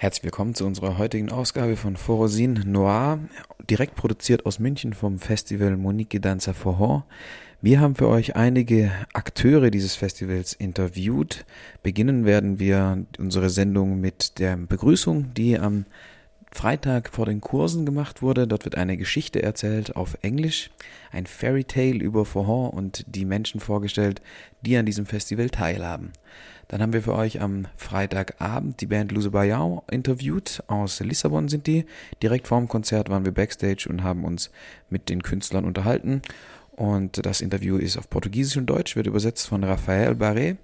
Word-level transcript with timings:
Herzlich 0.00 0.22
willkommen 0.22 0.54
zu 0.54 0.64
unserer 0.64 0.96
heutigen 0.96 1.32
Ausgabe 1.32 1.74
von 1.74 1.96
Forosin 1.96 2.52
Noir, 2.66 3.18
direkt 3.68 3.96
produziert 3.96 4.46
aus 4.46 4.60
München 4.60 4.92
vom 4.92 5.18
Festival 5.18 5.76
Monique 5.76 6.22
Danza 6.22 6.52
Forhor. 6.52 7.04
Wir 7.60 7.80
haben 7.80 7.96
für 7.96 8.06
euch 8.06 8.36
einige 8.36 8.92
Akteure 9.12 9.72
dieses 9.72 9.96
Festivals 9.96 10.52
interviewt. 10.52 11.44
Beginnen 11.82 12.24
werden 12.24 12.60
wir 12.60 13.06
unsere 13.18 13.50
Sendung 13.50 14.00
mit 14.00 14.38
der 14.38 14.56
Begrüßung, 14.56 15.34
die 15.34 15.58
am 15.58 15.84
Freitag 16.52 17.10
vor 17.12 17.26
den 17.26 17.40
Kursen 17.40 17.84
gemacht 17.84 18.22
wurde. 18.22 18.46
Dort 18.46 18.64
wird 18.66 18.76
eine 18.76 18.96
Geschichte 18.96 19.42
erzählt 19.42 19.96
auf 19.96 20.16
Englisch, 20.22 20.70
ein 21.10 21.26
Fairy 21.26 21.64
Tale 21.64 21.98
über 21.98 22.24
Forhor 22.24 22.72
und 22.72 23.04
die 23.08 23.24
Menschen 23.24 23.60
vorgestellt, 23.60 24.22
die 24.62 24.76
an 24.76 24.86
diesem 24.86 25.06
Festival 25.06 25.50
teilhaben. 25.50 26.12
Dann 26.68 26.82
haben 26.82 26.92
wir 26.92 27.02
für 27.02 27.14
euch 27.14 27.40
am 27.40 27.66
Freitagabend 27.76 28.80
die 28.82 28.86
Band 28.86 29.10
Luse 29.12 29.30
Bayao 29.30 29.84
interviewt. 29.90 30.62
Aus 30.66 31.00
Lissabon 31.00 31.48
sind 31.48 31.66
die. 31.66 31.86
Direkt 32.22 32.46
vorm 32.46 32.68
Konzert 32.68 33.08
waren 33.08 33.24
wir 33.24 33.32
backstage 33.32 33.86
und 33.88 34.02
haben 34.02 34.24
uns 34.24 34.50
mit 34.90 35.08
den 35.08 35.22
Künstlern 35.22 35.64
unterhalten. 35.64 36.20
Und 36.72 37.24
das 37.24 37.40
Interview 37.40 37.76
ist 37.76 37.96
auf 37.96 38.08
Portugiesisch 38.08 38.58
und 38.58 38.66
Deutsch, 38.66 38.94
wird 38.94 39.06
übersetzt 39.06 39.48
von 39.48 39.64
Raphael 39.64 40.12
Barré 40.12 40.58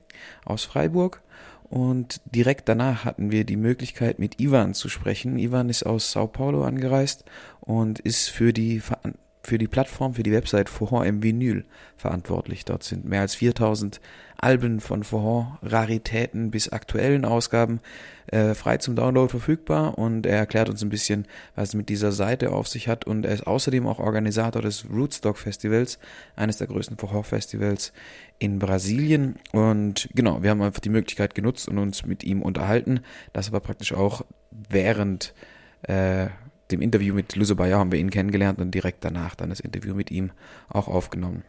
aus 0.44 0.64
Freiburg. 0.64 1.22
Und 1.70 2.20
direkt 2.26 2.68
danach 2.68 3.04
hatten 3.04 3.32
wir 3.32 3.44
die 3.44 3.56
Möglichkeit, 3.56 4.18
mit 4.18 4.38
Ivan 4.38 4.74
zu 4.74 4.88
sprechen. 4.88 5.38
Ivan 5.38 5.70
ist 5.70 5.84
aus 5.84 6.12
Sao 6.12 6.28
Paulo 6.28 6.64
angereist 6.64 7.24
und 7.60 7.98
ist 7.98 8.28
für 8.28 8.52
die 8.52 8.80
für 9.46 9.58
die 9.58 9.68
Plattform, 9.68 10.14
für 10.14 10.22
die 10.22 10.32
Website 10.32 10.68
Forhor 10.68 11.04
im 11.06 11.22
Vinyl 11.22 11.64
verantwortlich. 11.96 12.64
Dort 12.64 12.82
sind 12.82 13.04
mehr 13.04 13.20
als 13.20 13.34
4000 13.34 14.00
Alben 14.36 14.80
von 14.80 15.04
Forhor, 15.04 15.58
Raritäten 15.62 16.50
bis 16.50 16.68
aktuellen 16.68 17.24
Ausgaben 17.24 17.80
äh, 18.26 18.54
frei 18.54 18.78
zum 18.78 18.96
Download 18.96 19.30
verfügbar 19.30 19.96
und 19.96 20.26
er 20.26 20.36
erklärt 20.36 20.68
uns 20.68 20.82
ein 20.82 20.88
bisschen, 20.88 21.26
was 21.54 21.70
es 21.70 21.74
mit 21.74 21.88
dieser 21.88 22.12
Seite 22.12 22.52
auf 22.52 22.68
sich 22.68 22.88
hat 22.88 23.06
und 23.06 23.24
er 23.24 23.32
ist 23.32 23.46
außerdem 23.46 23.86
auch 23.86 24.00
Organisator 24.00 24.60
des 24.60 24.86
Rootstock 24.90 25.38
Festivals, 25.38 25.98
eines 26.36 26.58
der 26.58 26.66
größten 26.66 26.98
Forhor 26.98 27.24
Festivals 27.24 27.92
in 28.38 28.58
Brasilien 28.58 29.36
und 29.52 30.08
genau, 30.14 30.42
wir 30.42 30.50
haben 30.50 30.62
einfach 30.62 30.80
die 30.80 30.90
Möglichkeit 30.90 31.34
genutzt 31.34 31.68
und 31.68 31.78
uns 31.78 32.04
mit 32.04 32.24
ihm 32.24 32.42
unterhalten. 32.42 33.00
Das 33.32 33.52
war 33.52 33.60
praktisch 33.60 33.92
auch 33.92 34.24
während 34.50 35.32
äh, 35.82 36.26
dem 36.70 36.80
Interview 36.80 37.14
mit 37.14 37.36
Luso 37.36 37.54
Bayer 37.56 37.78
haben 37.78 37.92
wir 37.92 37.98
ihn 37.98 38.10
kennengelernt 38.10 38.58
und 38.58 38.70
direkt 38.72 39.04
danach 39.04 39.34
dann 39.34 39.50
das 39.50 39.60
Interview 39.60 39.94
mit 39.94 40.10
ihm 40.10 40.30
auch 40.68 40.88
aufgenommen. 40.88 41.44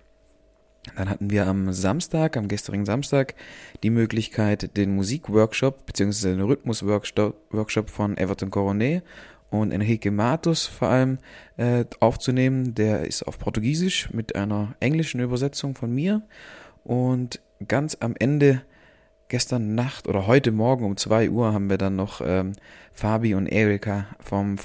Dann 0.95 1.09
hatten 1.09 1.31
wir 1.31 1.47
am 1.47 1.73
Samstag, 1.73 2.37
am 2.37 2.47
gestrigen 2.47 2.85
Samstag, 2.85 3.33
die 3.81 3.89
Möglichkeit, 3.89 4.77
den 4.77 4.95
Musikworkshop 4.95 5.85
bzw. 5.87 6.35
den 6.35 6.41
Rhythmusworkshop 6.41 7.89
von 7.89 8.17
Everton 8.17 8.51
Coronet 8.51 9.03
und 9.49 9.71
Enrique 9.71 10.11
Matos 10.11 10.67
vor 10.67 10.89
allem 10.89 11.17
äh, 11.57 11.85
aufzunehmen. 11.99 12.75
Der 12.75 13.05
ist 13.05 13.23
auf 13.23 13.39
Portugiesisch 13.39 14.11
mit 14.11 14.35
einer 14.35 14.75
englischen 14.79 15.21
Übersetzung 15.21 15.75
von 15.75 15.93
mir. 15.93 16.21
Und 16.83 17.41
ganz 17.67 17.97
am 17.99 18.15
Ende 18.19 18.61
gestern 19.27 19.75
Nacht 19.75 20.07
oder 20.07 20.27
heute 20.27 20.51
Morgen 20.51 20.85
um 20.85 20.97
zwei 20.97 21.29
Uhr 21.29 21.53
haben 21.53 21.69
wir 21.69 21.77
dann 21.77 21.95
noch 21.95 22.21
ähm, 22.23 22.53
Fabi 22.93 23.35
und 23.35 23.47
Erika 23.47 24.05
vom 24.19 24.55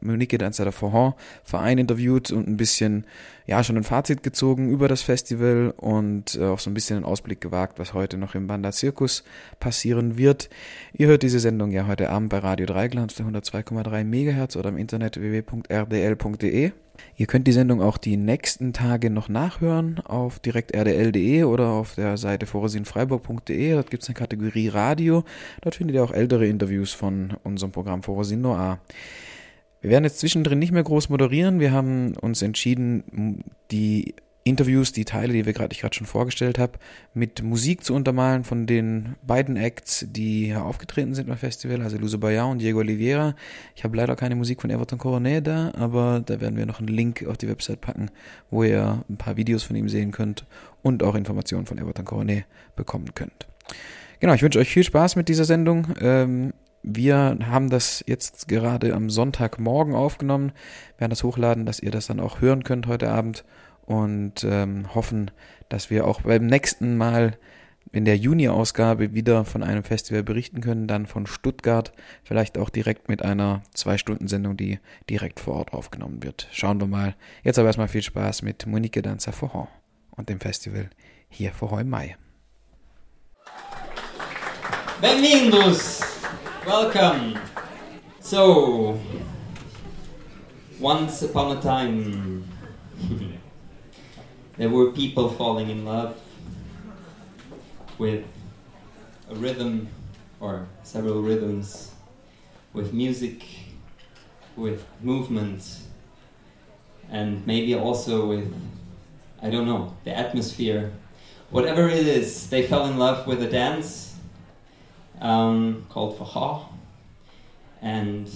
Munich 0.00 0.28
Dancer 0.28 0.64
der 0.64 0.72
Forhor 0.72 1.16
Verein 1.42 1.78
interviewt 1.78 2.30
und 2.30 2.48
ein 2.48 2.56
bisschen, 2.56 3.06
ja, 3.46 3.64
schon 3.64 3.76
ein 3.76 3.84
Fazit 3.84 4.22
gezogen 4.22 4.70
über 4.70 4.86
das 4.86 5.02
Festival 5.02 5.74
und 5.76 6.36
äh, 6.36 6.44
auch 6.44 6.60
so 6.60 6.70
ein 6.70 6.74
bisschen 6.74 6.96
einen 6.96 7.04
Ausblick 7.04 7.40
gewagt, 7.40 7.78
was 7.78 7.92
heute 7.92 8.18
noch 8.18 8.36
im 8.36 8.46
Banda 8.46 8.70
Zirkus 8.70 9.24
passieren 9.58 10.16
wird. 10.16 10.48
Ihr 10.92 11.08
hört 11.08 11.22
diese 11.22 11.40
Sendung 11.40 11.72
ja 11.72 11.86
heute 11.88 12.10
Abend 12.10 12.28
bei 12.28 12.38
Radio 12.38 12.66
Dreigland 12.66 13.10
auf 13.10 13.16
der 13.16 13.26
102,3 13.26 14.04
MHz 14.04 14.56
oder 14.56 14.68
im 14.68 14.76
Internet 14.76 15.20
www.rdl.de. 15.20 16.72
Ihr 17.16 17.26
könnt 17.26 17.46
die 17.46 17.52
Sendung 17.52 17.82
auch 17.82 17.98
die 17.98 18.16
nächsten 18.16 18.72
Tage 18.72 19.10
noch 19.10 19.28
nachhören 19.28 20.00
auf 20.00 20.38
direktrdl.de 20.38 21.44
oder 21.44 21.68
auf 21.68 21.94
der 21.94 22.16
Seite 22.16 22.46
forosinfreiburg.de. 22.46 23.72
Dort 23.74 23.90
gibt 23.90 24.02
es 24.02 24.08
eine 24.08 24.14
Kategorie 24.14 24.68
Radio. 24.68 25.24
Dort 25.60 25.74
findet 25.74 25.96
ihr 25.96 26.04
auch 26.04 26.12
ältere 26.12 26.46
Interviews 26.46 26.92
von 26.92 27.34
unserem 27.44 27.72
Programm 27.72 28.02
Forosin 28.02 28.40
Noir. 28.40 28.78
Wir 29.82 29.90
werden 29.90 30.04
jetzt 30.04 30.20
zwischendrin 30.20 30.58
nicht 30.58 30.72
mehr 30.72 30.84
groß 30.84 31.08
moderieren. 31.08 31.60
Wir 31.60 31.72
haben 31.72 32.16
uns 32.16 32.40
entschieden, 32.40 33.44
die 33.70 34.14
Interviews, 34.44 34.92
die 34.92 35.04
Teile, 35.04 35.32
die 35.32 35.46
wir 35.46 35.52
gerade, 35.52 35.72
ich 35.72 35.80
gerade 35.80 35.94
schon 35.94 36.06
vorgestellt 36.06 36.58
habe, 36.58 36.78
mit 37.14 37.42
Musik 37.42 37.84
zu 37.84 37.94
untermalen 37.94 38.42
von 38.42 38.66
den 38.66 39.14
beiden 39.24 39.56
Acts, 39.56 40.06
die 40.08 40.46
hier 40.46 40.64
aufgetreten 40.64 41.14
sind 41.14 41.28
beim 41.28 41.36
Festival, 41.36 41.80
also 41.82 41.96
Luce 41.96 42.18
Bayan 42.18 42.50
und 42.50 42.58
Diego 42.58 42.80
Oliveira. 42.80 43.36
Ich 43.76 43.84
habe 43.84 43.96
leider 43.96 44.16
keine 44.16 44.34
Musik 44.34 44.60
von 44.60 44.70
Everton 44.70 44.98
Coronet 44.98 45.46
da, 45.46 45.72
aber 45.74 46.22
da 46.24 46.40
werden 46.40 46.56
wir 46.56 46.66
noch 46.66 46.80
einen 46.80 46.88
Link 46.88 47.24
auf 47.26 47.38
die 47.38 47.48
Website 47.48 47.80
packen, 47.80 48.10
wo 48.50 48.64
ihr 48.64 49.04
ein 49.08 49.16
paar 49.16 49.36
Videos 49.36 49.62
von 49.62 49.76
ihm 49.76 49.88
sehen 49.88 50.10
könnt 50.10 50.44
und 50.82 51.02
auch 51.02 51.14
Informationen 51.14 51.66
von 51.66 51.78
Everton 51.78 52.04
Coronet 52.04 52.44
bekommen 52.74 53.14
könnt. 53.14 53.46
Genau, 54.18 54.34
ich 54.34 54.42
wünsche 54.42 54.58
euch 54.58 54.70
viel 54.70 54.84
Spaß 54.84 55.16
mit 55.16 55.28
dieser 55.28 55.44
Sendung. 55.44 55.88
Ähm, 56.00 56.52
wir 56.82 57.38
haben 57.48 57.70
das 57.70 58.02
jetzt 58.08 58.48
gerade 58.48 58.94
am 58.94 59.08
Sonntagmorgen 59.08 59.94
aufgenommen, 59.94 60.50
werden 60.98 61.10
das 61.10 61.22
hochladen, 61.22 61.64
dass 61.64 61.78
ihr 61.78 61.92
das 61.92 62.08
dann 62.08 62.18
auch 62.18 62.40
hören 62.40 62.64
könnt 62.64 62.88
heute 62.88 63.08
Abend 63.10 63.44
und 63.86 64.44
ähm, 64.44 64.94
hoffen, 64.94 65.30
dass 65.68 65.90
wir 65.90 66.06
auch 66.06 66.22
beim 66.22 66.46
nächsten 66.46 66.96
Mal 66.96 67.36
in 67.92 68.06
der 68.06 68.16
Juni-Ausgabe 68.16 69.14
wieder 69.14 69.44
von 69.44 69.62
einem 69.62 69.84
Festival 69.84 70.22
berichten 70.22 70.60
können, 70.60 70.86
dann 70.86 71.06
von 71.06 71.26
Stuttgart, 71.26 71.92
vielleicht 72.24 72.56
auch 72.56 72.70
direkt 72.70 73.08
mit 73.08 73.22
einer 73.22 73.62
Zwei-Stunden-Sendung, 73.74 74.56
die 74.56 74.78
direkt 75.10 75.40
vor 75.40 75.54
Ort 75.54 75.74
aufgenommen 75.74 76.22
wird. 76.22 76.48
Schauen 76.52 76.80
wir 76.80 76.86
mal. 76.86 77.14
Jetzt 77.42 77.58
aber 77.58 77.68
erstmal 77.68 77.88
viel 77.88 78.02
Spaß 78.02 78.42
mit 78.42 78.66
Monique 78.66 79.02
Danza 79.02 79.32
Forhon 79.32 79.68
und 80.10 80.30
dem 80.30 80.40
Festival 80.40 80.88
hier 81.28 81.52
vor 81.52 81.78
im 81.80 81.90
Mai. 81.90 82.16
Bem-vindos! 85.00 86.00
Welcome! 86.64 87.34
So, 88.20 88.98
once 90.80 91.22
upon 91.24 91.56
a 91.56 91.60
time. 91.60 92.44
there 94.62 94.70
were 94.70 94.92
people 94.92 95.28
falling 95.28 95.70
in 95.70 95.84
love 95.84 96.16
with 97.98 98.24
a 99.28 99.34
rhythm 99.34 99.88
or 100.38 100.68
several 100.84 101.20
rhythms, 101.20 101.90
with 102.72 102.92
music, 102.92 103.42
with 104.54 104.86
movement, 105.00 105.78
and 107.10 107.44
maybe 107.44 107.74
also 107.74 108.24
with, 108.24 108.54
I 109.42 109.50
don't 109.50 109.66
know, 109.66 109.96
the 110.04 110.16
atmosphere. 110.16 110.92
Whatever 111.50 111.88
it 111.88 112.06
is, 112.06 112.48
they 112.48 112.64
fell 112.64 112.86
in 112.86 112.98
love 112.98 113.26
with 113.26 113.42
a 113.42 113.50
dance 113.50 114.14
um, 115.20 115.86
called 115.88 116.16
Faha, 116.16 116.68
and 117.80 118.30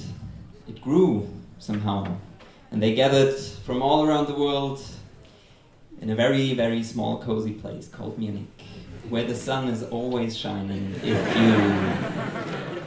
it 0.66 0.80
grew 0.80 1.30
somehow. 1.60 2.16
And 2.72 2.82
they 2.82 2.96
gathered 2.96 3.36
from 3.64 3.80
all 3.80 4.04
around 4.04 4.26
the 4.26 4.34
world 4.34 4.82
in 6.00 6.10
a 6.10 6.14
very, 6.14 6.54
very 6.54 6.82
small, 6.82 7.22
cozy 7.22 7.52
place 7.52 7.88
called 7.88 8.18
Munich, 8.18 8.46
where 9.08 9.24
the 9.24 9.34
sun 9.34 9.68
is 9.68 9.82
always 9.84 10.36
shining 10.36 10.94
if 11.02 11.36
you 11.36 12.82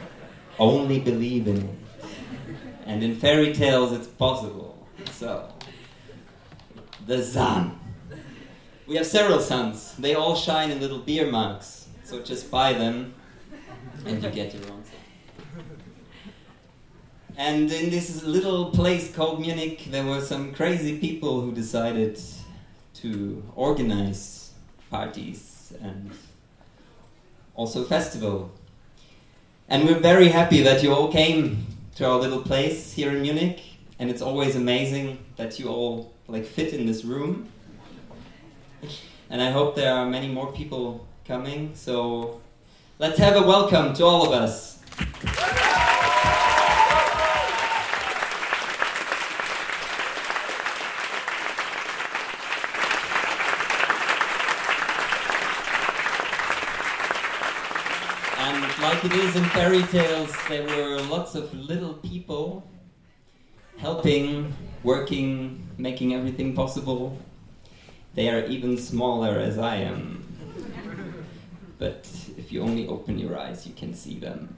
only 0.58 1.00
believe 1.00 1.48
in 1.48 1.58
it. 1.58 1.74
And 2.86 3.02
in 3.02 3.16
fairy 3.16 3.52
tales, 3.52 3.92
it's 3.92 4.06
possible. 4.06 4.86
So, 5.12 5.52
the 7.06 7.22
sun. 7.22 7.78
We 8.86 8.96
have 8.96 9.06
several 9.06 9.40
suns. 9.40 9.94
They 9.96 10.14
all 10.14 10.34
shine 10.34 10.70
in 10.70 10.80
little 10.80 10.98
beer 10.98 11.30
mugs. 11.30 11.88
So 12.04 12.20
just 12.22 12.50
buy 12.50 12.72
them, 12.72 13.14
and 14.04 14.22
you 14.22 14.30
get 14.30 14.52
your 14.52 14.64
own 14.64 14.84
sun. 14.84 15.00
And 17.36 17.70
in 17.70 17.88
this 17.90 18.24
little 18.24 18.70
place 18.72 19.14
called 19.14 19.40
Munich, 19.40 19.86
there 19.90 20.04
were 20.04 20.20
some 20.20 20.52
crazy 20.52 20.98
people 20.98 21.40
who 21.40 21.52
decided 21.52 22.20
to 23.02 23.42
organize 23.56 24.52
parties 24.90 25.72
and 25.82 26.10
also 27.54 27.84
festival. 27.84 28.50
And 29.68 29.84
we're 29.86 30.00
very 30.00 30.28
happy 30.28 30.62
that 30.62 30.82
you 30.82 30.92
all 30.92 31.10
came 31.10 31.66
to 31.96 32.06
our 32.06 32.18
little 32.18 32.42
place 32.42 32.92
here 32.92 33.10
in 33.10 33.22
Munich. 33.22 33.60
And 33.98 34.10
it's 34.10 34.22
always 34.22 34.56
amazing 34.56 35.18
that 35.36 35.58
you 35.58 35.68
all 35.68 36.12
like 36.26 36.44
fit 36.44 36.72
in 36.72 36.86
this 36.86 37.04
room. 37.04 37.48
And 39.28 39.40
I 39.40 39.50
hope 39.50 39.76
there 39.76 39.94
are 39.94 40.06
many 40.06 40.28
more 40.28 40.52
people 40.52 41.06
coming. 41.26 41.72
So 41.74 42.40
let's 42.98 43.18
have 43.18 43.36
a 43.36 43.42
welcome 43.42 43.94
to 43.94 44.04
all 44.04 44.26
of 44.26 44.32
us. 44.32 44.78
And 58.38 58.64
like 59.02 59.12
it 59.12 59.18
is 59.18 59.36
in 59.36 59.44
fairy 59.44 59.82
tales, 59.84 60.34
there 60.48 60.62
were 60.62 61.00
lots 61.02 61.34
of 61.34 61.54
little 61.54 61.94
people 61.94 62.68
helping, 63.78 64.52
working, 64.82 65.66
making 65.78 66.14
everything 66.14 66.54
possible. 66.54 67.18
They 68.14 68.28
are 68.28 68.44
even 68.44 68.76
smaller 68.76 69.38
as 69.38 69.56
I 69.56 69.76
am. 69.76 70.22
But 71.78 72.10
if 72.36 72.52
you 72.52 72.62
only 72.62 72.88
open 72.88 73.18
your 73.18 73.38
eyes, 73.38 73.66
you 73.66 73.72
can 73.72 73.94
see 73.94 74.18
them. 74.18 74.54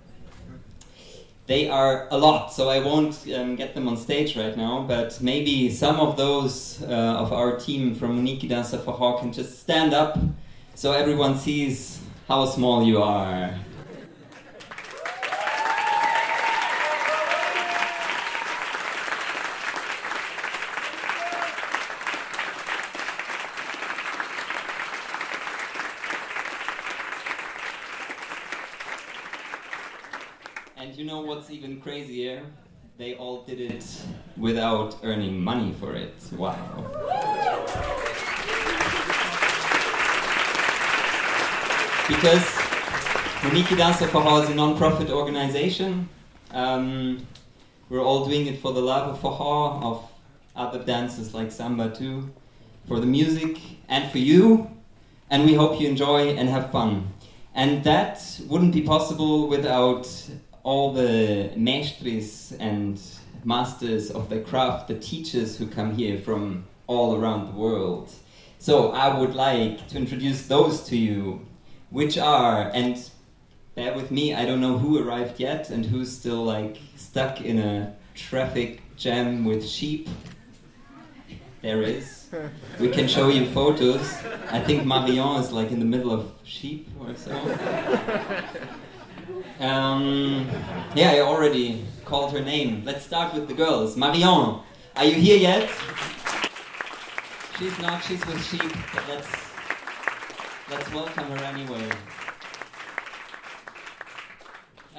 They 1.46 1.68
are 1.68 2.08
a 2.10 2.18
lot, 2.18 2.52
so 2.52 2.68
I 2.68 2.80
won't 2.80 3.24
um, 3.36 3.54
get 3.54 3.74
them 3.74 3.86
on 3.86 3.96
stage 3.96 4.36
right 4.36 4.56
now, 4.56 4.84
but 4.88 5.20
maybe 5.20 5.70
some 5.70 6.00
of 6.00 6.16
those 6.16 6.82
uh, 6.82 6.86
of 6.86 7.32
our 7.32 7.58
team 7.58 7.94
from 7.94 8.26
for 8.26 8.92
Hawk 8.92 9.20
can 9.20 9.32
just 9.32 9.60
stand 9.60 9.94
up 9.94 10.18
so 10.74 10.92
everyone 10.92 11.38
sees 11.38 12.00
how 12.26 12.44
small 12.46 12.82
you 12.82 13.00
are. 13.02 13.54
And 30.82 30.96
you 30.96 31.04
know 31.04 31.20
what's 31.20 31.48
even 31.48 31.70
crazier? 31.82 32.42
They 32.96 33.14
all 33.16 33.42
did 33.42 33.60
it 33.60 33.84
without 34.36 34.96
earning 35.02 35.42
money 35.42 35.72
for 35.72 35.94
it. 35.94 36.14
Wow. 36.36 36.56
Because 42.06 42.44
Muniki 43.42 43.76
Dancer 43.76 44.06
for 44.06 44.20
Hall 44.20 44.40
is 44.40 44.48
a 44.50 44.54
non-profit 44.54 45.10
organization. 45.10 46.08
Um, 46.52 47.26
we're 47.88 48.04
all 48.04 48.26
doing 48.26 48.46
it 48.46 48.58
for 48.60 48.72
the 48.72 48.80
love 48.80 49.08
of 49.08 49.20
Faha, 49.20 49.82
of 49.82 50.08
other 50.54 50.82
dances 50.84 51.34
like 51.34 51.50
samba 51.50 51.90
too, 51.90 52.30
for 52.86 53.00
the 53.00 53.06
music 53.06 53.58
and 53.88 54.10
for 54.12 54.18
you. 54.18 54.70
And 55.30 55.46
we 55.46 55.54
hope 55.54 55.80
you 55.80 55.88
enjoy 55.88 56.28
and 56.28 56.48
have 56.48 56.70
fun. 56.70 57.12
And 57.54 57.82
that 57.84 58.40
wouldn't 58.46 58.72
be 58.72 58.82
possible 58.82 59.48
without 59.48 60.06
all 60.62 60.92
the 60.92 61.50
maestris 61.56 62.56
and 62.60 63.00
masters 63.44 64.10
of 64.10 64.28
the 64.28 64.40
craft, 64.40 64.88
the 64.88 64.98
teachers 64.98 65.56
who 65.56 65.66
come 65.66 65.94
here 65.94 66.18
from 66.18 66.64
all 66.86 67.16
around 67.16 67.46
the 67.46 67.58
world. 67.58 68.12
So 68.58 68.92
I 68.92 69.18
would 69.18 69.34
like 69.34 69.88
to 69.88 69.96
introduce 69.96 70.46
those 70.46 70.84
to 70.84 70.96
you, 70.96 71.44
which 71.90 72.16
are, 72.16 72.70
and 72.72 72.96
bear 73.74 73.94
with 73.94 74.10
me, 74.10 74.34
I 74.34 74.44
don't 74.44 74.60
know 74.60 74.78
who 74.78 75.02
arrived 75.02 75.40
yet 75.40 75.70
and 75.70 75.84
who's 75.84 76.16
still 76.16 76.44
like 76.44 76.78
stuck 76.94 77.40
in 77.40 77.58
a 77.58 77.96
traffic 78.14 78.82
jam 78.96 79.44
with 79.44 79.66
sheep. 79.66 80.08
There 81.60 81.82
is. 81.82 82.28
We 82.80 82.88
can 82.88 83.06
show 83.08 83.28
you 83.28 83.46
photos. 83.46 84.16
I 84.50 84.60
think 84.60 84.84
Marion 84.84 85.40
is 85.40 85.52
like 85.52 85.70
in 85.70 85.78
the 85.78 85.84
middle 85.84 86.12
of 86.12 86.32
sheep 86.44 86.88
or 87.00 87.14
so. 87.14 87.32
Um, 89.60 90.48
yeah, 90.94 91.12
I 91.12 91.20
already 91.20 91.84
called 92.04 92.32
her 92.32 92.40
name. 92.40 92.82
Let's 92.84 93.04
start 93.04 93.34
with 93.34 93.48
the 93.48 93.54
girls. 93.54 93.96
Marion, 93.96 94.60
are 94.96 95.04
you 95.04 95.14
here 95.14 95.38
yet? 95.38 95.70
She's 97.58 97.78
not, 97.78 98.02
she's 98.02 98.24
with 98.26 98.44
sheep, 98.44 98.72
but 98.94 99.04
let's, 99.08 99.28
let's 100.70 100.92
welcome 100.92 101.24
her 101.24 101.44
anyway. 101.44 101.88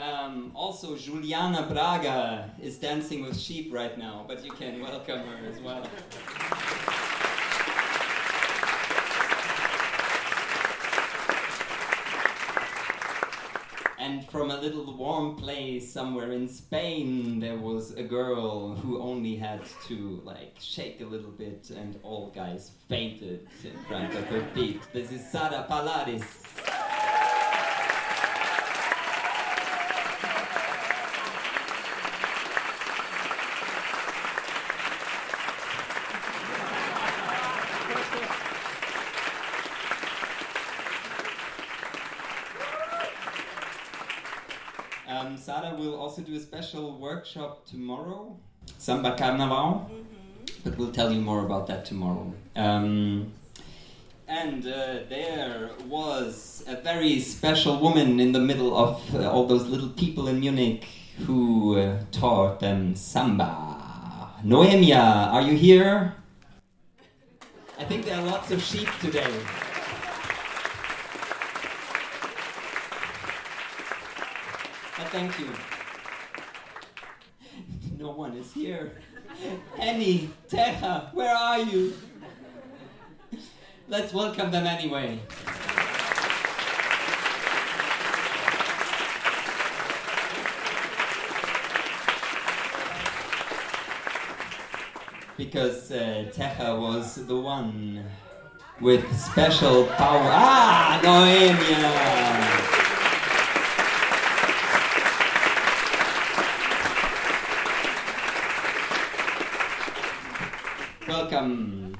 Um, 0.01 0.51
also, 0.55 0.97
Juliana 0.97 1.67
Braga 1.67 2.51
is 2.61 2.77
dancing 2.77 3.23
with 3.23 3.37
sheep 3.37 3.73
right 3.73 3.97
now, 3.97 4.25
but 4.27 4.43
you 4.43 4.51
can 4.51 4.81
welcome 4.81 5.19
her 5.19 5.47
as 5.47 5.59
well. 5.59 5.83
And 14.03 14.27
from 14.27 14.51
a 14.51 14.57
little 14.59 14.97
warm 14.97 15.37
place 15.37 15.93
somewhere 15.93 16.33
in 16.33 16.49
Spain, 16.49 17.39
there 17.39 17.55
was 17.55 17.93
a 17.93 18.03
girl 18.03 18.75
who 18.75 19.01
only 19.01 19.37
had 19.37 19.61
to 19.87 20.21
like 20.25 20.57
shake 20.59 20.99
a 20.99 21.05
little 21.05 21.31
bit, 21.31 21.69
and 21.69 21.97
all 22.03 22.29
guys 22.35 22.71
fainted 22.89 23.47
in 23.63 23.79
front 23.87 24.13
of 24.13 24.25
her 24.25 24.43
feet. 24.53 24.81
This 24.91 25.09
is 25.09 25.25
Sara 25.31 25.65
Palaris. 25.69 26.43
Um, 45.05 45.37
Sara 45.63 45.75
will 45.77 45.95
also 45.95 46.21
do 46.21 46.35
a 46.35 46.39
special 46.41 46.97
workshop 46.97 47.65
tomorrow, 47.65 48.35
Samba 48.79 49.15
Carnaval, 49.15 49.89
but 50.61 50.77
we'll 50.77 50.91
tell 50.91 51.09
you 51.09 51.21
more 51.21 51.45
about 51.45 51.67
that 51.67 51.85
tomorrow. 51.85 52.33
Um, 52.57 53.31
and 54.27 54.67
uh, 54.67 55.07
there 55.07 55.69
was 55.87 56.65
a 56.67 56.75
very 56.81 57.17
special 57.21 57.79
woman 57.79 58.19
in 58.19 58.33
the 58.33 58.39
middle 58.39 58.75
of 58.75 59.15
uh, 59.15 59.31
all 59.31 59.47
those 59.47 59.65
little 59.65 59.87
people 59.87 60.27
in 60.27 60.41
Munich 60.41 60.83
who 61.25 61.79
uh, 61.79 61.99
taught 62.11 62.59
them 62.59 62.93
samba. 62.93 64.33
Noemia, 64.43 65.31
are 65.31 65.43
you 65.43 65.55
here? 65.55 66.13
I 67.79 67.85
think 67.85 68.03
there 68.03 68.17
are 68.17 68.25
lots 68.25 68.51
of 68.51 68.61
sheep 68.61 68.89
today. 68.99 69.31
Thank 75.13 75.39
you. 75.39 75.47
No 77.99 78.09
one 78.09 78.35
is 78.35 78.51
here. 78.51 78.93
Annie, 79.77 80.31
Teja, 80.49 81.11
where 81.13 81.35
are 81.35 81.59
you? 81.59 81.93
Let's 83.87 84.11
welcome 84.11 84.49
them 84.49 84.65
anyway. 84.65 85.19
Because 95.37 95.91
uh, 95.91 96.25
Teja 96.33 96.75
was 96.75 97.23
the 97.27 97.39
one 97.39 98.03
with 98.81 99.05
special 99.15 99.85
power. 99.85 100.29
Ah, 100.33 100.99
Noemia! 101.03 102.73
Welcome. 111.13 111.95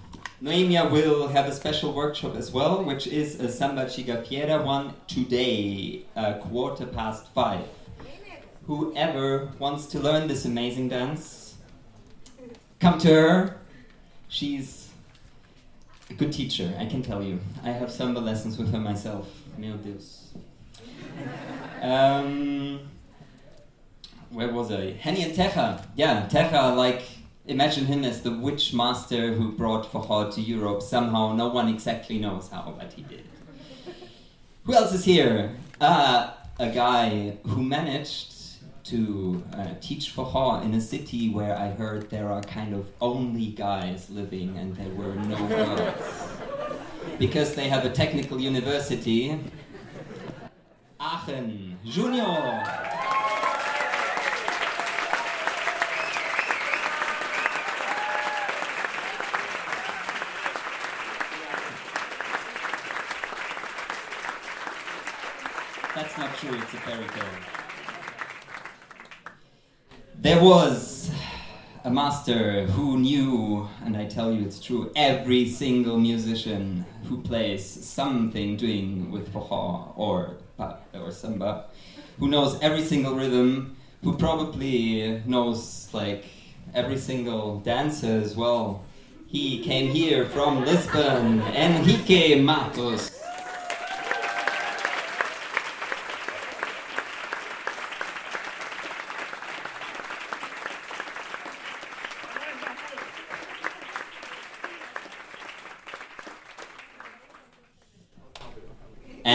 Noemia 0.54 0.92
will 0.92 1.30
have 1.30 1.48
a 1.48 1.52
special 1.52 1.94
workshop 1.94 2.36
as 2.36 2.52
well, 2.52 2.84
which 2.84 3.08
is 3.08 3.40
a 3.40 3.52
Samba 3.52 3.86
Chiga 3.86 4.24
Fiera 4.24 4.62
one 4.62 4.94
today, 5.08 6.06
quarter 6.42 6.86
past 6.86 7.28
five. 7.34 7.66
Whoever 8.68 9.50
wants 9.58 9.88
to 9.88 10.00
learn 10.00 10.28
this 10.28 10.46
amazing 10.46 10.90
dance, 10.90 11.56
come 12.80 13.00
to 13.00 13.08
her. 13.08 13.58
She's 14.28 14.92
a 16.12 16.14
good 16.14 16.32
teacher, 16.32 16.72
I 16.78 16.86
can 16.86 17.02
tell 17.02 17.24
you. 17.24 17.40
I 17.64 17.72
have 17.72 17.92
samba 17.92 18.20
lessons 18.20 18.60
with 18.60 18.72
her 18.74 18.80
myself. 18.80 19.28
Meu 19.58 19.78
Deus. 19.78 20.36
Um, 21.82 22.80
where 24.30 24.54
was 24.54 24.72
I? 24.72 24.92
Henny 24.92 25.24
and 25.24 25.34
Teja. 25.34 25.84
Yeah, 25.96 26.28
Teja, 26.28 26.76
like 26.76 27.02
imagine 27.48 27.86
him 27.86 28.04
as 28.04 28.22
the 28.22 28.32
witch 28.32 28.74
master 28.74 29.34
who 29.34 29.52
brought 29.52 29.92
Fahad 29.92 30.34
to 30.36 30.42
Europe. 30.42 30.82
Somehow, 30.82 31.34
no 31.34 31.50
one 31.50 31.68
exactly 31.68 32.20
knows 32.20 32.50
how, 32.50 32.74
but 32.78 32.94
he 32.94 33.02
did. 33.04 33.26
Who 34.66 34.74
else 34.74 34.94
is 34.94 35.04
here? 35.04 35.56
Uh, 35.82 36.32
a 36.60 36.70
guy 36.70 37.38
who 37.46 37.62
managed 37.62 38.34
to 38.86 39.44
uh, 39.54 39.68
teach 39.82 40.16
Fahad 40.16 40.66
in 40.66 40.74
a 40.74 40.82
city 40.82 41.30
where 41.30 41.58
I 41.58 41.70
heard 41.70 42.10
there 42.10 42.30
are 42.32 42.42
kind 42.42 42.74
of 42.74 42.90
only 43.00 43.48
guys 43.48 44.10
living 44.10 44.58
and 44.58 44.76
there 44.76 44.90
were 44.90 45.16
no 45.16 45.48
girls. 45.48 46.30
Because 47.20 47.56
they 47.56 47.68
have 47.68 47.86
a 47.86 47.90
technical 47.90 48.40
university. 48.40 49.38
Aachen, 51.00 51.78
Junior! 51.86 53.13
That's 66.04 66.18
not 66.18 66.36
true, 66.36 66.54
it's 66.58 66.74
a 66.74 66.78
fairy 66.84 67.06
tale. 67.16 67.24
There 70.20 70.44
was 70.44 71.10
a 71.86 71.90
master 71.90 72.66
who 72.66 73.00
knew, 73.00 73.70
and 73.86 73.96
I 73.96 74.08
tell 74.08 74.30
you 74.30 74.44
it's 74.44 74.60
true, 74.60 74.92
every 74.98 75.48
single 75.48 75.98
musician 75.98 76.86
who 77.06 77.22
plays 77.22 77.64
something 77.66 78.58
doing 78.58 79.12
with 79.12 79.34
forró 79.34 79.94
or, 79.96 80.36
or 80.60 81.10
samba, 81.10 81.68
who 82.20 82.28
knows 82.28 82.60
every 82.60 82.84
single 82.84 83.16
rhythm, 83.16 83.78
who 84.04 84.18
probably 84.18 85.22
knows 85.26 85.88
like 85.94 86.26
every 86.76 86.98
single 86.98 87.60
dancer 87.60 88.20
as 88.20 88.36
well. 88.36 88.84
He 89.28 89.64
came 89.64 89.90
here 89.90 90.26
from 90.26 90.66
Lisbon, 90.66 91.40
Enrique 91.56 92.42
Matos. 92.42 93.13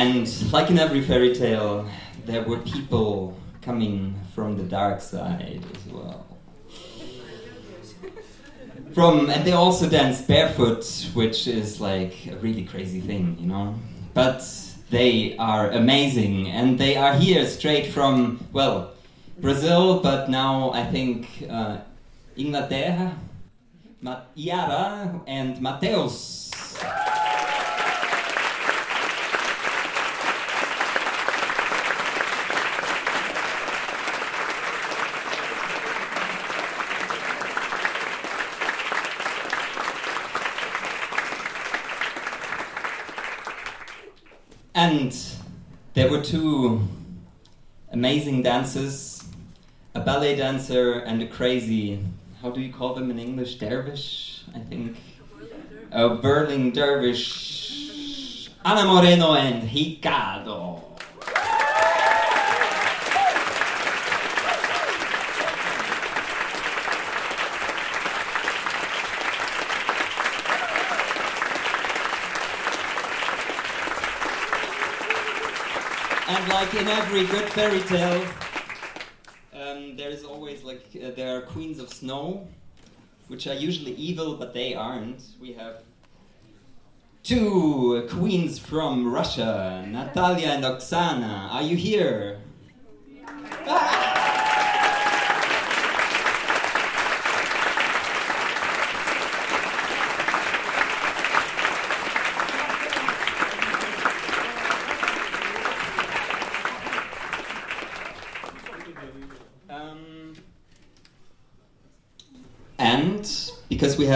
And 0.09 0.53
like 0.55 0.71
in 0.71 0.79
every 0.79 1.03
fairy 1.03 1.35
tale, 1.35 1.87
there 2.25 2.41
were 2.41 2.57
people 2.61 3.38
coming 3.61 4.19
from 4.35 4.57
the 4.57 4.62
dark 4.62 5.03
side 5.03 5.62
as 5.75 5.93
well. 5.93 6.27
From 8.95 9.29
and 9.29 9.45
they 9.45 9.53
also 9.53 9.87
dance 9.87 10.23
barefoot, 10.23 10.83
which 11.12 11.47
is 11.47 11.79
like 11.79 12.15
a 12.27 12.37
really 12.37 12.65
crazy 12.65 13.03
thing, 13.03 13.37
you 13.38 13.49
know. 13.49 13.75
But 14.15 14.41
they 14.88 15.37
are 15.37 15.71
amazing, 15.73 16.49
and 16.49 16.79
they 16.79 16.97
are 16.97 17.12
here 17.12 17.45
straight 17.45 17.88
from 17.88 18.41
well, 18.50 18.95
Brazil, 19.38 20.00
but 20.00 20.31
now 20.31 20.71
I 20.73 20.85
think 20.85 21.29
uh, 21.50 21.77
Inglaterra, 22.35 23.12
Yara 24.35 25.21
and 25.27 25.61
Mateus. 25.61 26.49
And 44.88 45.14
there 45.92 46.11
were 46.11 46.23
two 46.23 46.80
amazing 47.92 48.42
dancers 48.42 49.23
a 49.95 50.00
ballet 50.00 50.35
dancer 50.35 51.00
and 51.00 51.21
a 51.21 51.26
crazy, 51.26 52.00
how 52.40 52.50
do 52.50 52.62
you 52.62 52.73
call 52.73 52.95
them 52.95 53.11
in 53.11 53.18
English? 53.18 53.57
Dervish, 53.57 54.45
I 54.54 54.61
think. 54.61 54.97
A 55.92 56.09
whirling 56.09 56.73
dervish. 56.73 58.49
Ana 58.64 58.87
Moreno 58.87 59.35
and 59.35 59.71
Ricardo. 59.71 60.88
And 76.30 76.47
like 76.69 76.83
in 76.83 76.89
every 76.89 77.25
good 77.25 77.49
fairy 77.51 77.81
tale, 77.81 78.27
um, 79.55 79.97
there 79.97 80.11
is 80.11 80.25
always 80.25 80.63
like 80.65 80.85
uh, 81.03 81.11
there 81.17 81.37
are 81.37 81.41
queens 81.41 81.79
of 81.79 81.89
snow, 81.89 82.47
which 83.29 83.47
are 83.47 83.55
usually 83.55 83.93
evil, 83.93 84.37
but 84.37 84.53
they 84.53 84.75
aren't. 84.75 85.23
We 85.41 85.53
have 85.55 85.83
two 87.23 88.07
queens 88.11 88.59
from 88.59 89.11
Russia, 89.11 89.85
Natalia 89.89 90.49
and 90.49 90.65
Oksana. 90.65 91.51
Are 91.51 91.63
you 91.63 91.77
here? 91.77 92.41
Um, 109.71 110.35
and 112.79 113.53
because 113.69 113.99
we 113.99 114.07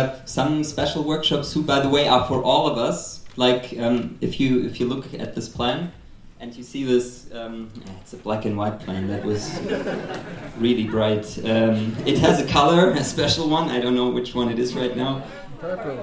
have 0.62 0.70
special 0.70 1.02
workshops 1.02 1.52
who 1.52 1.62
by 1.62 1.80
the 1.80 1.88
way 1.88 2.06
are 2.06 2.24
for 2.26 2.42
all 2.42 2.66
of 2.68 2.78
us. 2.78 3.24
Like 3.36 3.74
um, 3.78 4.18
if 4.20 4.38
you 4.38 4.64
if 4.64 4.78
you 4.78 4.86
look 4.86 5.12
at 5.14 5.34
this 5.34 5.48
plan 5.48 5.92
and 6.38 6.54
you 6.54 6.62
see 6.62 6.84
this 6.84 7.28
um, 7.32 7.70
it's 8.00 8.12
a 8.12 8.16
black 8.16 8.44
and 8.44 8.56
white 8.56 8.78
plan 8.80 9.08
that 9.08 9.24
was 9.24 9.42
really 10.58 10.84
bright. 10.84 11.26
Um, 11.38 11.96
it 12.06 12.18
has 12.18 12.40
a 12.40 12.46
color 12.46 12.90
a 12.90 13.04
special 13.04 13.48
one. 13.48 13.70
I 13.70 13.80
don't 13.80 13.94
know 13.94 14.10
which 14.10 14.34
one 14.34 14.48
it 14.50 14.58
is 14.58 14.74
right 14.74 14.96
now. 14.96 15.22
Purple. 15.58 15.96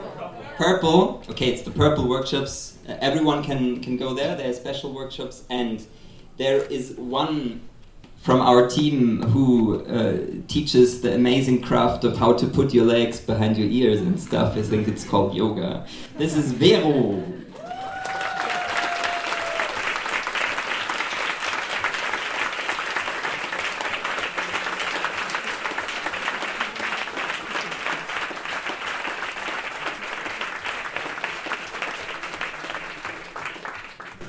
purple. 0.57 1.23
Okay 1.29 1.49
it's 1.53 1.61
the 1.61 1.71
purple 1.71 2.07
workshops. 2.07 2.77
Uh, 2.87 2.97
everyone 2.99 3.43
can 3.43 3.81
can 3.81 3.95
go 3.97 4.13
there. 4.13 4.35
There 4.35 4.49
are 4.49 4.53
special 4.53 4.93
workshops 4.93 5.43
and 5.49 5.85
there 6.37 6.61
is 6.77 6.95
one 6.97 7.61
from 8.21 8.41
our 8.41 8.67
team 8.67 9.21
who 9.23 9.83
uh, 9.85 10.17
teaches 10.47 11.01
the 11.01 11.15
amazing 11.15 11.61
craft 11.61 12.03
of 12.03 12.17
how 12.17 12.33
to 12.33 12.45
put 12.47 12.73
your 12.73 12.85
legs 12.85 13.19
behind 13.19 13.57
your 13.57 13.67
ears 13.69 14.01
and 14.01 14.19
stuff. 14.19 14.57
I 14.57 14.61
think 14.61 14.87
it's 14.87 15.05
called 15.05 15.33
yoga. 15.33 15.87
This 16.17 16.35
is 16.35 16.51
Vero. 16.51 17.23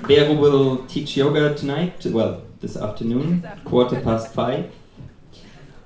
Vero 0.06 0.32
will 0.34 0.86
teach 0.86 1.16
yoga 1.16 1.54
tonight, 1.54 2.04
well, 2.06 2.42
this 2.60 2.76
afternoon, 2.76 3.46
quarter 3.64 4.00
past 4.00 4.32
five. 4.34 4.70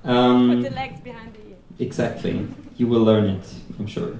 Um, 0.03 0.61
Put 0.61 0.69
the 0.69 0.75
legs 0.75 0.99
behind 0.99 1.33
the 1.33 1.39
ear. 1.49 1.55
Exactly. 1.79 2.47
You 2.77 2.87
will 2.87 3.03
learn 3.03 3.25
it, 3.25 3.53
I'm 3.79 3.87
sure. 3.87 4.17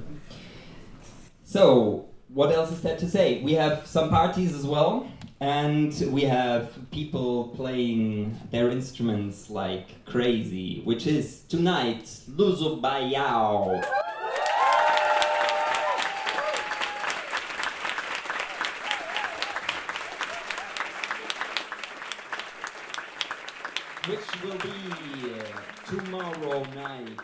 So, 1.44 2.08
what 2.30 2.52
else 2.52 2.72
is 2.72 2.82
there 2.82 2.98
to 2.98 3.10
say? 3.10 3.42
We 3.42 3.54
have 3.54 3.86
some 3.86 4.10
parties 4.10 4.54
as 4.54 4.66
well, 4.66 5.08
and 5.40 5.94
we 6.12 6.24
have 6.24 6.90
people 6.92 7.50
playing 7.50 8.40
their 8.52 8.70
instruments 8.70 9.50
like 9.50 10.06
crazy, 10.06 10.82
which 10.86 11.06
is 11.08 11.42
tonight 11.42 12.06
Luso 12.30 12.82
Baiao. 12.82 13.84
Which 24.08 24.44
will 24.44 24.58
be 24.60 25.34
uh, 25.34 25.90
tomorrow 25.90 26.64
night. 26.76 27.20
Uh, 27.20 27.24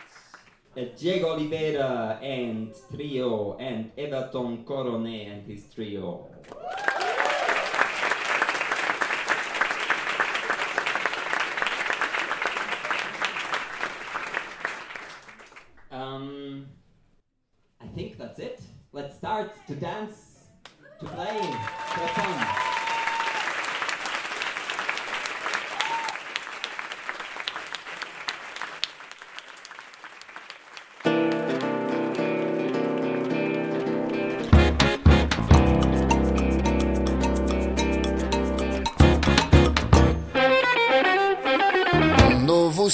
Diego 0.74 1.32
Oliveira 1.32 2.18
and 2.22 2.74
trio, 2.90 3.58
and 3.58 3.90
Everton 3.98 4.64
Coronet 4.64 5.26
and 5.28 5.46
his 5.46 5.64
trio. 5.72 6.28
Um, 15.90 16.66
I 17.78 17.86
think 17.94 18.16
that's 18.16 18.38
it. 18.38 18.62
Let's 18.92 19.14
start 19.16 19.52
to 19.66 19.74
dance, 19.74 20.44
to 21.00 21.06
play, 21.06 21.81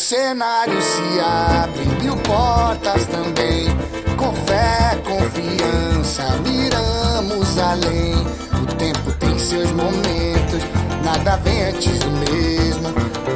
cenário 0.09 0.81
se 0.81 1.21
abre, 1.21 1.85
mil 2.03 2.17
portas 2.17 3.05
também. 3.09 3.69
Com 4.17 4.33
fé, 4.47 4.99
confiança, 5.05 6.23
miramos 6.47 7.59
além. 7.59 8.15
O 8.55 8.67
tempo 8.77 9.13
tem 9.19 9.39
seus 9.39 9.71
momentos, 9.73 10.63
nada 11.05 11.37
vem 11.45 11.63
antes 11.63 11.99
do 11.99 12.11
mesmo. 12.11 12.89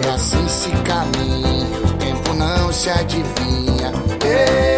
E 0.03 0.09
assim 0.09 0.49
se 0.49 0.71
caminha, 0.71 1.67
o 1.85 1.93
tempo 1.99 2.33
não 2.33 2.73
se 2.73 2.89
adivinha. 2.89 3.93
Eu, 4.25 4.72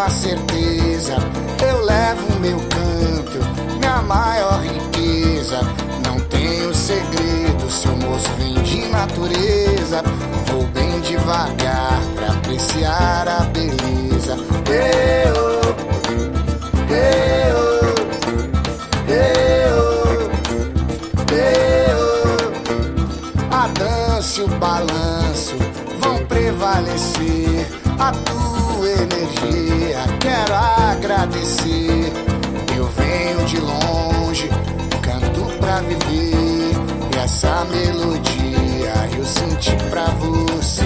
uma 0.00 0.08
certeza. 0.08 1.16
Eu 1.68 1.84
levo 1.84 2.40
meu 2.40 2.56
canto, 2.56 3.38
minha 3.78 4.00
maior 4.02 4.62
riqueza. 4.62 5.60
Não 6.06 6.18
tenho 6.20 6.74
segredo, 6.74 7.70
seu 7.70 7.94
moço 7.96 8.30
vem 8.38 8.54
de 8.62 8.88
natureza. 8.88 10.02
Vou 10.46 10.64
bem 10.68 11.00
devagar 11.00 12.00
pra 12.14 12.28
apreciar 12.28 13.28
a 13.28 13.40
beleza. 13.44 14.38
Eu, 14.70 15.60
eu, 16.96 17.58
eu, 19.06 20.30
eu. 21.36 22.00
A 23.50 23.68
dança 23.68 24.40
e 24.40 24.44
o 24.44 24.48
balanço 24.48 25.56
vão 26.00 26.24
prevalecer. 26.24 27.68
A 27.98 28.12
tua 28.12 28.88
energia 28.88 29.79
agradecer. 31.20 32.12
Eu 32.76 32.86
venho 32.86 33.46
de 33.46 33.60
longe, 33.60 34.48
canto 35.02 35.58
pra 35.58 35.80
viver. 35.80 36.72
E 37.12 37.18
essa 37.18 37.64
melodia 37.66 39.18
eu 39.18 39.24
senti 39.24 39.76
pra 39.90 40.06
você. 40.06 40.80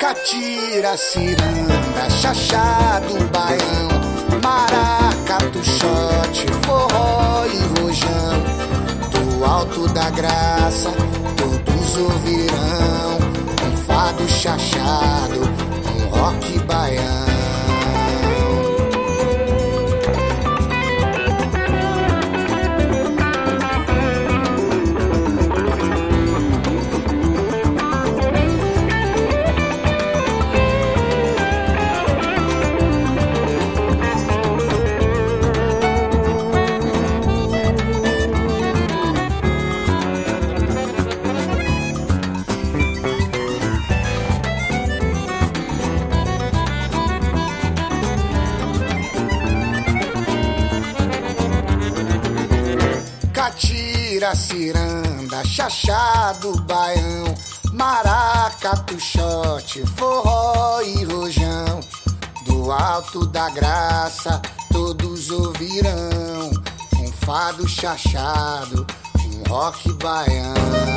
Catira, 0.00 0.96
ciranda, 0.96 2.10
chachado, 2.10 3.14
baião, 3.30 4.40
shot, 5.62 6.46
forró 6.64 7.44
e 7.46 7.80
rojão. 7.80 8.42
Do 9.10 9.44
alto 9.44 9.88
da 9.88 10.10
graça, 10.10 10.90
todos 11.36 11.96
ouvirão 11.96 13.18
um 13.66 13.76
fado 13.76 14.28
chachado, 14.28 15.40
um 15.42 16.16
rock 16.16 16.58
baião. 16.60 17.35
Catira, 54.26 54.34
ciranda, 54.34 55.44
chachado, 55.44 56.60
baião, 56.62 57.32
maracatu, 57.72 58.98
shot, 58.98 59.86
forró 59.96 60.80
e 60.82 61.04
rojão. 61.04 61.80
Do 62.44 62.72
alto 62.72 63.24
da 63.26 63.48
graça, 63.50 64.42
todos 64.72 65.30
ouvirão 65.30 66.50
um 66.98 67.12
fado 67.24 67.68
chachado, 67.68 68.84
um 69.20 69.48
rock 69.48 69.92
baião. 69.92 70.95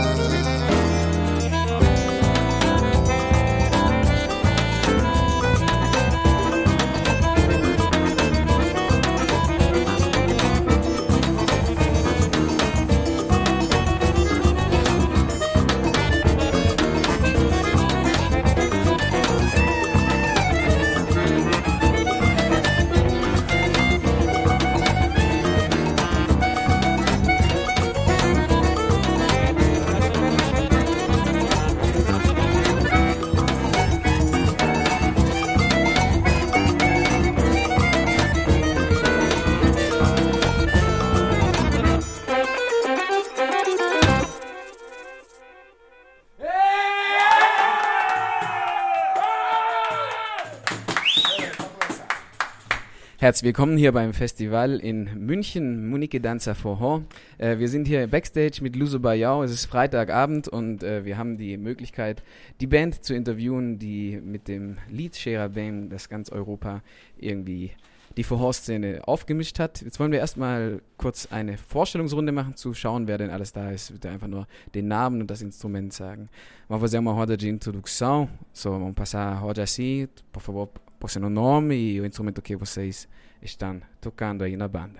Herzlich 53.29 53.45
willkommen 53.45 53.77
hier 53.77 53.91
beim 53.91 54.11
Festival 54.11 54.79
in 54.79 55.03
München, 55.27 55.87
Munike 55.87 56.19
Danza 56.19 56.55
Forhon. 56.55 57.05
Äh, 57.37 57.59
wir 57.59 57.69
sind 57.69 57.87
hier 57.87 58.07
Backstage 58.07 58.57
mit 58.63 58.75
Luso 58.75 58.99
Bayau. 58.99 59.43
Es 59.43 59.51
ist 59.51 59.67
Freitagabend 59.67 60.47
und 60.47 60.81
äh, 60.81 61.05
wir 61.05 61.15
haben 61.19 61.37
die 61.37 61.55
Möglichkeit, 61.57 62.23
die 62.59 62.65
Band 62.65 63.03
zu 63.03 63.13
interviewen, 63.13 63.77
die 63.77 64.19
mit 64.19 64.47
dem 64.47 64.79
Lied 64.89 65.15
Shera 65.15 65.47
Bam 65.47 65.91
das 65.91 66.09
ganz 66.09 66.31
Europa 66.31 66.81
irgendwie 67.19 67.69
die 68.17 68.23
Forhor-Szene 68.23 69.01
aufgemischt 69.07 69.59
hat. 69.59 69.79
Jetzt 69.83 69.99
wollen 69.99 70.11
wir 70.11 70.17
erstmal 70.17 70.81
kurz 70.97 71.27
eine 71.31 71.59
Vorstellungsrunde 71.59 72.31
machen, 72.31 72.55
zu 72.55 72.73
schauen, 72.73 73.07
wer 73.07 73.19
denn 73.19 73.29
alles 73.29 73.53
da 73.53 73.69
ist. 73.69 73.91
Würde 73.91 74.09
einfach 74.09 74.25
nur 74.25 74.47
den 74.73 74.87
Namen 74.87 75.21
und 75.21 75.29
das 75.29 75.43
Instrument 75.43 75.93
sagen. 75.93 76.29
Vamos 76.67 76.81
fazer 76.81 76.97
uma 76.97 77.13
roda 77.13 77.37
de 77.37 77.47
introdução. 77.47 78.27
So, 78.53 78.71
vamos 78.71 78.95
passar 78.95 79.33
a 79.33 79.39
roda 79.39 79.61
assim. 79.61 80.07
Por 80.31 80.41
favor, 80.41 80.69
por 80.99 81.09
seu 81.09 81.29
nome 81.29 81.75
e 81.75 82.01
o 82.01 82.05
instrumento 82.05 82.41
que 82.41 82.55
vocês 82.55 83.07
estão 83.41 83.81
tocando 84.01 84.43
aí 84.43 84.57
na 84.57 84.67
banda. 84.67 84.99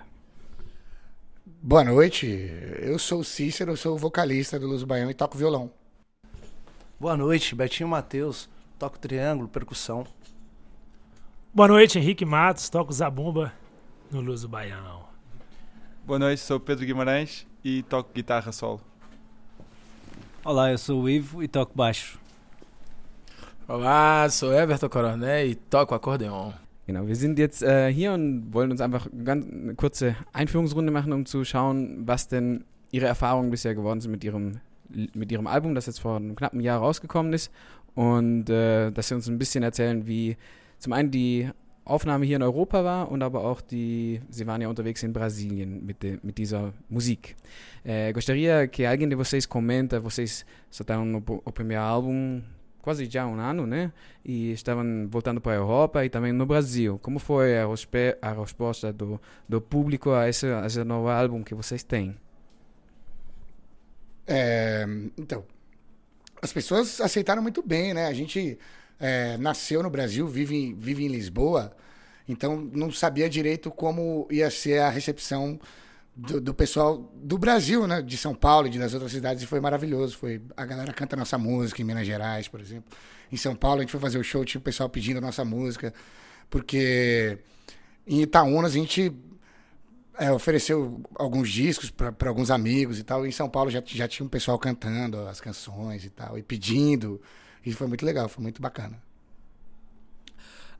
Boa 1.62 1.84
noite, 1.84 2.26
eu 2.80 2.98
sou 2.98 3.20
o 3.20 3.24
Cícero, 3.24 3.72
eu 3.72 3.76
sou 3.76 3.94
o 3.94 3.98
vocalista 3.98 4.58
do 4.58 4.66
Luz 4.66 4.82
Baião 4.82 5.10
e 5.10 5.14
toco 5.14 5.36
violão. 5.36 5.70
Boa 6.98 7.16
noite, 7.16 7.54
Betinho 7.54 7.88
Matheus, 7.88 8.48
toco 8.78 8.98
triângulo, 8.98 9.48
percussão. 9.48 10.06
Boa 11.52 11.68
noite, 11.68 11.98
Henrique 11.98 12.24
Matos, 12.24 12.68
toco 12.70 12.92
zabumba 12.92 13.52
no 14.10 14.20
Luso 14.20 14.48
Baião. 14.48 15.04
Boa 16.06 16.18
noite, 16.18 16.40
sou 16.40 16.58
Pedro 16.58 16.86
Guimarães 16.86 17.46
e 17.62 17.82
toco 17.82 18.10
guitarra 18.14 18.52
solo. 18.52 18.80
Olá, 20.42 20.70
eu 20.70 20.78
sou 20.78 21.02
o 21.02 21.08
Ivo 21.10 21.42
e 21.42 21.48
toco 21.48 21.72
baixo. 21.74 22.18
Olá, 23.70 24.28
sou 24.28 24.50
Everton 24.52 24.90
Coroné 24.90 25.46
e 25.46 25.54
toco 25.54 25.94
acordeon. 25.94 26.52
Genau, 26.88 27.06
wir 27.06 27.14
sind 27.14 27.38
jetzt 27.38 27.62
äh, 27.62 27.92
hier 27.92 28.12
und 28.12 28.52
wollen 28.52 28.72
uns 28.72 28.80
einfach 28.80 29.06
ganz 29.24 29.46
eine 29.46 29.76
kurze 29.76 30.16
Einführungsrunde 30.32 30.90
machen, 30.90 31.12
um 31.12 31.24
zu 31.24 31.44
schauen, 31.44 32.02
was 32.04 32.26
denn 32.26 32.64
Ihre 32.90 33.06
Erfahrungen 33.06 33.52
bisher 33.52 33.76
geworden 33.76 34.00
sind 34.00 34.10
mit 34.10 34.24
Ihrem, 34.24 34.58
mit 35.14 35.30
Ihrem 35.30 35.46
Album, 35.46 35.76
das 35.76 35.86
jetzt 35.86 36.00
vor 36.00 36.16
einem 36.16 36.34
knappen 36.34 36.58
Jahr 36.58 36.80
rausgekommen 36.80 37.32
ist. 37.32 37.52
Und 37.94 38.50
äh, 38.50 38.90
dass 38.90 39.06
Sie 39.06 39.14
uns 39.14 39.28
ein 39.28 39.38
bisschen 39.38 39.62
erzählen, 39.62 40.04
wie 40.04 40.36
zum 40.78 40.92
einen 40.92 41.12
die 41.12 41.48
Aufnahme 41.84 42.26
hier 42.26 42.36
in 42.36 42.42
Europa 42.42 42.82
war 42.82 43.08
und 43.08 43.22
aber 43.22 43.44
auch 43.44 43.60
die, 43.60 44.20
Sie 44.30 44.48
waren 44.48 44.60
ja 44.60 44.68
unterwegs 44.68 45.04
in 45.04 45.12
Brasilien 45.12 45.86
mit, 45.86 46.02
de, 46.02 46.18
mit 46.24 46.38
dieser 46.38 46.72
Musik. 46.88 47.36
Eh, 47.84 48.12
gostaria 48.12 48.66
que 48.66 48.84
alguém 48.84 49.08
de 49.08 49.16
vocês 49.16 49.46
comenta, 49.46 50.00
vocês 50.00 50.44
soltaram 50.70 51.04
no, 51.04 51.22
o 51.44 51.52
primeiro 51.52 51.84
álbum 51.84 52.42
quase 52.82 53.06
já 53.06 53.26
um 53.26 53.38
ano, 53.38 53.66
né? 53.66 53.92
E 54.24 54.52
estavam 54.52 55.08
voltando 55.08 55.40
para 55.40 55.52
a 55.52 55.56
Europa 55.56 56.04
e 56.04 56.08
também 56.08 56.32
no 56.32 56.46
Brasil. 56.46 56.98
Como 57.02 57.18
foi 57.18 57.58
a, 57.58 57.66
a 58.22 58.32
resposta 58.32 58.92
do, 58.92 59.20
do 59.48 59.60
público 59.60 60.10
a 60.12 60.28
esse, 60.28 60.46
a 60.46 60.66
esse 60.66 60.82
novo 60.84 61.08
álbum 61.08 61.42
que 61.42 61.54
vocês 61.54 61.82
têm? 61.82 62.16
É, 64.26 64.86
então, 65.18 65.44
as 66.40 66.52
pessoas 66.52 67.00
aceitaram 67.00 67.42
muito 67.42 67.62
bem, 67.62 67.92
né? 67.92 68.06
A 68.06 68.12
gente 68.12 68.58
é, 68.98 69.36
nasceu 69.36 69.82
no 69.82 69.90
Brasil, 69.90 70.26
vive, 70.26 70.72
vive 70.74 71.04
em 71.04 71.08
Lisboa, 71.08 71.74
então 72.28 72.56
não 72.72 72.92
sabia 72.92 73.28
direito 73.28 73.70
como 73.70 74.28
ia 74.30 74.50
ser 74.50 74.78
a 74.78 74.88
recepção 74.88 75.58
do, 76.20 76.40
do 76.40 76.54
pessoal 76.54 76.98
do 77.14 77.38
Brasil, 77.38 77.86
né? 77.86 78.02
De 78.02 78.16
São 78.16 78.34
Paulo 78.34 78.68
e 78.68 78.78
das 78.78 78.92
outras 78.92 79.10
cidades, 79.10 79.42
e 79.42 79.46
foi 79.46 79.60
maravilhoso. 79.60 80.16
Foi, 80.16 80.42
a 80.56 80.66
galera 80.66 80.92
canta 80.92 81.16
nossa 81.16 81.38
música 81.38 81.80
em 81.80 81.84
Minas 81.84 82.06
Gerais, 82.06 82.46
por 82.46 82.60
exemplo. 82.60 82.92
Em 83.32 83.36
São 83.36 83.54
Paulo, 83.54 83.78
a 83.78 83.82
gente 83.82 83.90
foi 83.90 84.00
fazer 84.00 84.18
o 84.18 84.24
show, 84.24 84.44
tinha 84.44 84.60
o 84.60 84.62
pessoal 84.62 84.88
pedindo 84.88 85.18
a 85.18 85.20
nossa 85.20 85.44
música, 85.44 85.94
porque 86.50 87.38
em 88.06 88.20
Itaúnas 88.22 88.72
a 88.72 88.74
gente 88.74 89.12
é, 90.18 90.30
ofereceu 90.30 91.00
alguns 91.14 91.50
discos 91.50 91.90
para 91.90 92.28
alguns 92.28 92.50
amigos 92.50 92.98
e 92.98 93.04
tal. 93.04 93.24
E 93.24 93.30
em 93.30 93.32
São 93.32 93.48
Paulo 93.48 93.70
já, 93.70 93.82
já 93.86 94.06
tinha 94.06 94.26
um 94.26 94.30
pessoal 94.30 94.58
cantando 94.58 95.26
as 95.26 95.40
canções 95.40 96.04
e 96.04 96.10
tal, 96.10 96.36
e 96.36 96.42
pedindo. 96.42 97.20
E 97.64 97.72
foi 97.72 97.86
muito 97.86 98.04
legal, 98.04 98.28
foi 98.28 98.42
muito 98.42 98.60
bacana. 98.60 99.00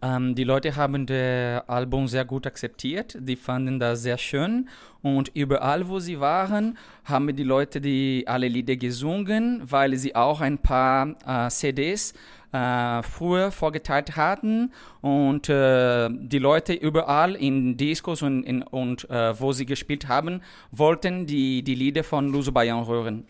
Ähm, 0.03 0.35
die 0.35 0.45
Leute 0.45 0.77
haben 0.77 1.07
das 1.07 1.69
Album 1.69 2.09
sehr 2.09 2.25
gut 2.25 2.47
akzeptiert, 2.47 3.17
die 3.21 3.37
fanden 3.37 3.79
das 3.79 4.03
sehr 4.03 4.19
schön. 4.19 4.69
Und 5.03 5.31
überall, 5.35 5.89
wo 5.89 5.99
sie 5.99 6.21
waren, 6.21 6.79
haben 7.05 7.35
die 7.35 7.43
Leute 7.43 7.81
die 7.81 8.25
alle 8.27 8.49
Lieder 8.49 8.77
gesungen, 8.77 9.63
weil 9.65 9.97
sie 9.97 10.15
auch 10.15 10.41
ein 10.41 10.59
paar 10.59 11.15
äh, 11.27 11.51
CDs 11.51 12.15
äh, 12.53 13.03
früher 13.03 13.51
vorgeteilt 13.51 14.17
hatten. 14.17 14.73
Und 15.03 15.49
äh, 15.49 16.09
die 16.11 16.39
Leute 16.39 16.73
überall 16.73 17.35
in 17.35 17.77
Discos 17.77 18.23
und, 18.23 18.43
in, 18.45 18.63
und 18.63 19.09
äh, 19.11 19.39
wo 19.39 19.53
sie 19.53 19.67
gespielt 19.67 20.09
haben, 20.09 20.43
wollten 20.71 21.27
die, 21.27 21.63
die 21.63 21.75
Lieder 21.75 22.05
von 22.05 22.31
Luso 22.31 22.53
Bayan 22.53 22.87
hören. 22.87 23.27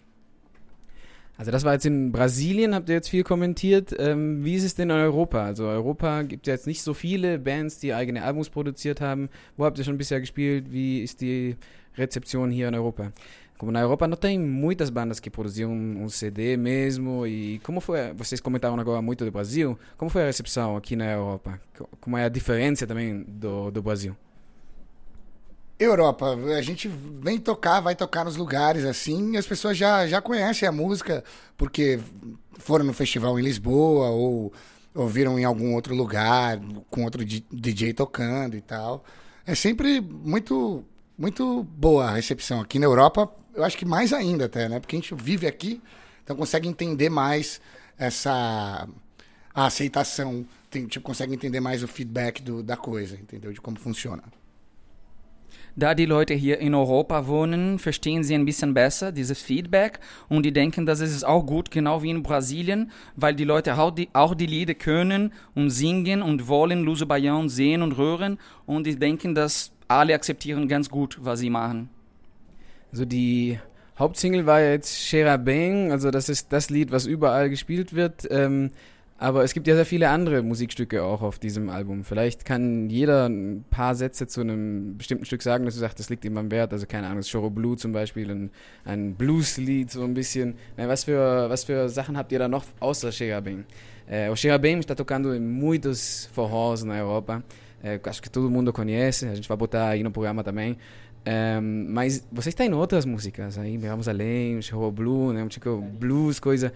Also 1.40 1.50
das 1.53 1.64
war 1.64 1.72
jetzt 1.72 1.87
in 1.87 2.12
Brasilien, 2.12 2.74
habt 2.74 2.90
ihr 2.90 2.96
jetzt 2.96 3.09
viel 3.09 3.22
kommentiert. 3.24 3.94
Ähm, 3.98 4.44
wie 4.44 4.57
ist 4.57 4.64
es 4.64 4.74
denn 4.74 4.90
in 4.90 4.96
Europa? 4.96 5.42
Also 5.42 5.64
Europa 5.64 6.20
gibt 6.20 6.46
ja 6.46 6.53
jetzt 6.53 6.66
nicht 6.66 6.83
so 6.83 6.92
viele 6.92 7.38
Bands, 7.38 7.79
die 7.79 7.94
eigene 7.94 8.22
Albums 8.22 8.50
produziert 8.50 9.00
haben. 9.00 9.31
Wo 9.57 9.64
habt 9.64 9.79
ihr 9.79 9.85
schon 9.85 9.96
bisher 9.96 10.20
gespielt? 10.20 10.70
Wie 10.70 11.03
ist 11.03 11.22
die 11.22 11.57
Recepção 11.96 12.50
hier 12.50 12.68
in 12.68 12.74
Europa? 12.74 13.11
Como 13.57 13.72
na 13.72 13.81
Europa 13.81 14.07
não 14.07 14.18
tem 14.18 14.38
muitas 14.38 14.90
bandas 14.90 15.18
que 15.18 15.31
produziam 15.31 15.70
um 15.72 16.11
CD 16.11 16.59
mesmo. 16.59 17.26
E 17.26 17.59
como 17.62 17.81
foi? 17.81 18.12
Vocês 18.12 18.38
comentaram 18.42 18.79
agora 18.79 19.00
muito 19.00 19.24
do 19.24 19.33
Brasil. 19.33 19.79
Como 19.96 20.11
foi 20.11 20.22
a 20.24 20.26
recepção 20.26 20.76
aqui 20.76 20.94
na 20.94 21.07
Europa? 21.11 21.59
Co- 21.74 21.88
Como 22.03 22.18
é 22.18 22.24
a 22.24 22.29
diferença 22.29 22.87
também 22.87 23.24
do, 23.26 23.70
do 23.70 23.83
Brasil? 23.83 24.14
Europa, 25.85 26.37
a 26.57 26.62
gente 26.62 26.88
vem 26.88 27.38
tocar, 27.38 27.81
vai 27.81 27.95
tocar 27.95 28.25
nos 28.25 28.37
lugares 28.37 28.85
assim, 28.85 29.37
as 29.38 29.47
pessoas 29.47 29.79
já, 29.79 30.07
já 30.07 30.21
conhecem 30.21 30.69
a 30.69 30.73
música 30.73 31.25
porque 31.57 31.99
foram 32.59 32.85
no 32.85 32.93
festival 32.93 33.38
em 33.38 33.43
Lisboa 33.43 34.09
ou 34.11 34.53
ouviram 34.95 35.38
em 35.38 35.45
algum 35.45 35.75
outro 35.75 35.95
lugar 35.95 36.61
com 36.90 37.05
outro 37.05 37.25
DJ 37.25 37.95
tocando 37.95 38.57
e 38.57 38.61
tal. 38.61 39.05
É 39.47 39.55
sempre 39.55 40.01
muito 40.01 40.85
muito 41.16 41.62
boa 41.64 42.07
a 42.07 42.14
recepção 42.14 42.61
aqui 42.61 42.79
na 42.79 42.87
Europa. 42.87 43.31
Eu 43.55 43.64
acho 43.64 43.77
que 43.77 43.85
mais 43.85 44.12
ainda 44.12 44.47
até, 44.47 44.69
né? 44.69 44.81
Porque 44.81 44.97
a 44.97 44.99
gente 44.99 45.14
vive 45.14 45.47
aqui, 45.47 45.83
então 46.23 46.37
consegue 46.37 46.69
entender 46.69 47.11
mais 47.11 47.61
essa 47.99 48.88
a 49.55 49.66
aceitação, 49.66 50.47
tem, 50.71 50.87
tipo, 50.87 51.05
consegue 51.05 51.35
entender 51.35 51.61
mais 51.61 51.83
o 51.83 51.88
feedback 51.88 52.40
do, 52.40 52.62
da 52.62 52.77
coisa, 52.77 53.16
entendeu? 53.16 53.53
De 53.53 53.61
como 53.61 53.79
funciona. 53.79 54.23
Da 55.76 55.94
die 55.94 56.06
Leute 56.06 56.35
hier 56.35 56.59
in 56.59 56.74
Europa 56.74 57.26
wohnen, 57.26 57.78
verstehen 57.78 58.24
sie 58.24 58.35
ein 58.35 58.44
bisschen 58.44 58.74
besser 58.74 59.12
dieses 59.12 59.40
Feedback 59.40 60.00
und 60.28 60.44
die 60.44 60.52
denken, 60.52 60.87
das 60.87 61.00
ist 61.00 61.24
auch 61.24 61.44
gut, 61.44 61.70
genau 61.70 62.02
wie 62.02 62.11
in 62.11 62.22
Brasilien, 62.22 62.90
weil 63.16 63.35
die 63.35 63.44
Leute 63.44 63.78
auch 63.78 63.90
die, 63.90 64.09
auch 64.12 64.35
die 64.35 64.46
Lieder 64.46 64.74
können 64.74 65.33
und 65.54 65.70
singen 65.70 66.22
und 66.22 66.48
wollen 66.48 66.83
Luso 66.83 67.06
Bayan 67.06 67.48
sehen 67.48 67.83
und 67.83 67.96
hören 67.96 68.38
und 68.66 68.87
die 68.87 68.98
denken, 68.98 69.35
dass 69.35 69.72
alle 69.88 70.14
akzeptieren 70.14 70.68
ganz 70.68 70.88
gut, 70.88 71.18
was 71.20 71.40
sie 71.40 71.50
machen. 71.50 71.90
Also 72.92 73.04
die 73.04 73.59
Hauptsingle 73.98 74.46
war 74.46 74.61
jetzt 74.61 74.98
Shera 74.98 75.37
Bang, 75.37 75.92
also 75.92 76.11
das 76.11 76.28
ist 76.28 76.52
das 76.52 76.70
Lied, 76.70 76.90
was 76.90 77.06
überall 77.06 77.50
gespielt 77.50 77.94
wird. 77.94 78.26
Ähm, 78.30 78.70
aber 79.20 79.44
es 79.44 79.52
gibt 79.52 79.66
ja 79.66 79.74
sehr 79.74 79.85
viele 79.85 80.09
andere 80.09 80.42
Musikstücke 80.42 81.02
auch 81.02 81.20
auf 81.20 81.38
diesem 81.38 81.68
Album. 81.68 82.04
Vielleicht 82.04 82.46
kann 82.46 82.88
jeder 82.88 83.28
ein 83.28 83.66
paar 83.68 83.94
Sätze 83.94 84.26
zu 84.26 84.40
einem 84.40 84.96
bestimmten 84.96 85.26
Stück 85.26 85.42
sagen, 85.42 85.66
dass 85.66 85.74
du 85.74 85.80
sagst, 85.80 85.98
das 85.98 86.09
liegt 86.09 86.24
ihm 86.24 86.38
am 86.38 86.50
Wert. 86.50 86.72
Also 86.72 86.87
keine 86.87 87.06
Ahnung, 87.06 87.22
Choro 87.30 87.50
Blue 87.50 87.76
zum 87.76 87.92
Beispiel, 87.92 88.30
ein, 88.30 88.50
ein 88.87 89.14
Blueslied 89.16 89.90
so 89.90 90.04
ein 90.04 90.14
bisschen. 90.14 90.54
Na, 90.78 90.88
was, 90.88 91.04
für, 91.04 91.50
was 91.50 91.64
für 91.64 91.90
Sachen 91.90 92.16
habt 92.16 92.33
ihr 92.33 92.38
da 92.38 92.48
noch 92.48 92.64
außer 92.80 93.12
Shera 93.12 93.40
Bang? 93.40 93.66
É, 94.09 94.30
o 94.30 94.37
Shera 94.37 94.56
Bang 94.56 94.78
está 94.78 94.94
tocando 94.94 95.35
em 95.35 95.40
muitos 95.40 96.30
forrós 96.33 96.83
na 96.83 96.96
Europa. 96.96 97.44
É, 97.83 98.00
acho 98.02 98.22
que 98.22 98.30
todo 98.30 98.48
mundo 98.48 98.72
conhece, 98.72 99.26
a 99.26 99.35
gente 99.35 99.46
vai 99.46 99.56
botar 99.59 99.88
aí 99.88 100.02
no 100.02 100.11
programa 100.11 100.42
também. 100.42 100.78
É, 101.26 101.61
mas 101.61 102.26
vocês 102.33 102.54
têm 102.54 102.72
outras 102.72 103.04
músicas 103.04 103.59
aí, 103.59 103.76
Vamos 103.76 104.09
Além, 104.09 104.62
Choro 104.62 104.90
Blue, 104.90 105.30
né, 105.35 105.44
um 105.44 105.48
tipo 105.48 105.76
blues, 105.76 106.40
coisa. 106.40 106.72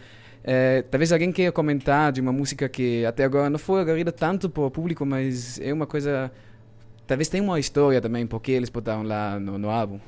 É, 0.46 0.82
talvez 0.82 1.10
alguém 1.10 1.32
queira 1.32 1.50
comentar 1.50 2.12
de 2.12 2.20
uma 2.20 2.30
música 2.30 2.68
que 2.68 3.04
até 3.06 3.24
agora 3.24 3.48
não 3.48 3.58
foi 3.58 3.80
agarrida 3.80 4.12
tanto 4.12 4.50
para 4.50 4.62
o 4.62 4.70
público, 4.70 5.06
mas 5.06 5.58
é 5.58 5.72
uma 5.72 5.86
coisa. 5.86 6.30
Talvez 7.06 7.28
tenha 7.28 7.42
uma 7.42 7.58
história 7.58 8.00
também, 8.00 8.26
porque 8.26 8.52
eles 8.52 8.68
botaram 8.68 9.02
lá 9.02 9.40
no, 9.40 9.56
no 9.56 9.70
álbum. 9.70 9.98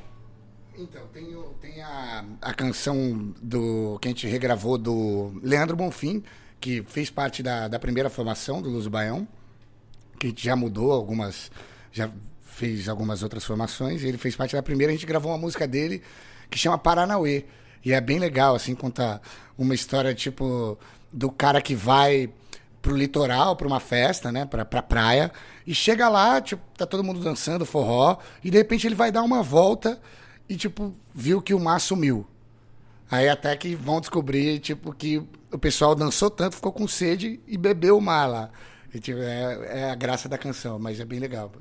Então, 0.78 1.06
tem, 1.12 1.34
tem 1.60 1.82
a, 1.82 2.24
a 2.42 2.52
canção 2.52 3.34
do 3.42 3.98
que 3.98 4.08
a 4.08 4.10
gente 4.10 4.26
regravou 4.26 4.76
do 4.76 5.32
Leandro 5.42 5.74
Bonfim, 5.74 6.22
que 6.60 6.82
fez 6.86 7.08
parte 7.08 7.42
da, 7.42 7.66
da 7.66 7.78
primeira 7.78 8.10
formação 8.10 8.60
do 8.60 8.68
Luso 8.68 8.90
Baião, 8.90 9.26
que 10.18 10.34
já 10.36 10.54
mudou 10.54 10.92
algumas, 10.92 11.50
já 11.90 12.10
fez 12.42 12.90
algumas 12.90 13.22
outras 13.22 13.42
formações, 13.42 14.02
e 14.02 14.06
ele 14.06 14.18
fez 14.18 14.36
parte 14.36 14.54
da 14.54 14.62
primeira, 14.62 14.92
a 14.92 14.94
gente 14.94 15.06
gravou 15.06 15.32
uma 15.32 15.38
música 15.38 15.66
dele 15.66 16.02
que 16.50 16.58
chama 16.58 16.76
Paranauê. 16.76 17.44
E 17.86 17.92
é 17.92 18.00
bem 18.00 18.18
legal, 18.18 18.56
assim, 18.56 18.74
conta 18.74 19.22
uma 19.56 19.72
história, 19.72 20.12
tipo, 20.12 20.76
do 21.12 21.30
cara 21.30 21.62
que 21.62 21.72
vai 21.72 22.28
pro 22.82 22.96
litoral, 22.96 23.54
pra 23.54 23.64
uma 23.64 23.78
festa, 23.78 24.32
né, 24.32 24.44
pra, 24.44 24.64
pra 24.64 24.82
praia, 24.82 25.30
e 25.64 25.72
chega 25.72 26.08
lá, 26.08 26.40
tipo, 26.40 26.60
tá 26.76 26.84
todo 26.84 27.04
mundo 27.04 27.20
dançando 27.20 27.64
forró, 27.64 28.16
e 28.42 28.50
de 28.50 28.58
repente 28.58 28.88
ele 28.88 28.96
vai 28.96 29.12
dar 29.12 29.22
uma 29.22 29.40
volta 29.40 30.00
e, 30.48 30.56
tipo, 30.56 30.92
viu 31.14 31.40
que 31.40 31.54
o 31.54 31.60
mar 31.60 31.78
sumiu. 31.78 32.26
Aí 33.08 33.28
até 33.28 33.56
que 33.56 33.76
vão 33.76 34.00
descobrir, 34.00 34.58
tipo, 34.58 34.92
que 34.92 35.22
o 35.52 35.58
pessoal 35.58 35.94
dançou 35.94 36.28
tanto, 36.28 36.56
ficou 36.56 36.72
com 36.72 36.88
sede 36.88 37.38
e 37.46 37.56
bebeu 37.56 37.98
o 37.98 38.02
mar 38.02 38.26
lá. 38.26 38.50
E, 38.92 38.98
tipo, 38.98 39.20
é, 39.20 39.82
é 39.82 39.90
a 39.92 39.94
graça 39.94 40.28
da 40.28 40.36
canção, 40.36 40.76
mas 40.76 40.98
é 40.98 41.04
bem 41.04 41.20
legal. 41.20 41.52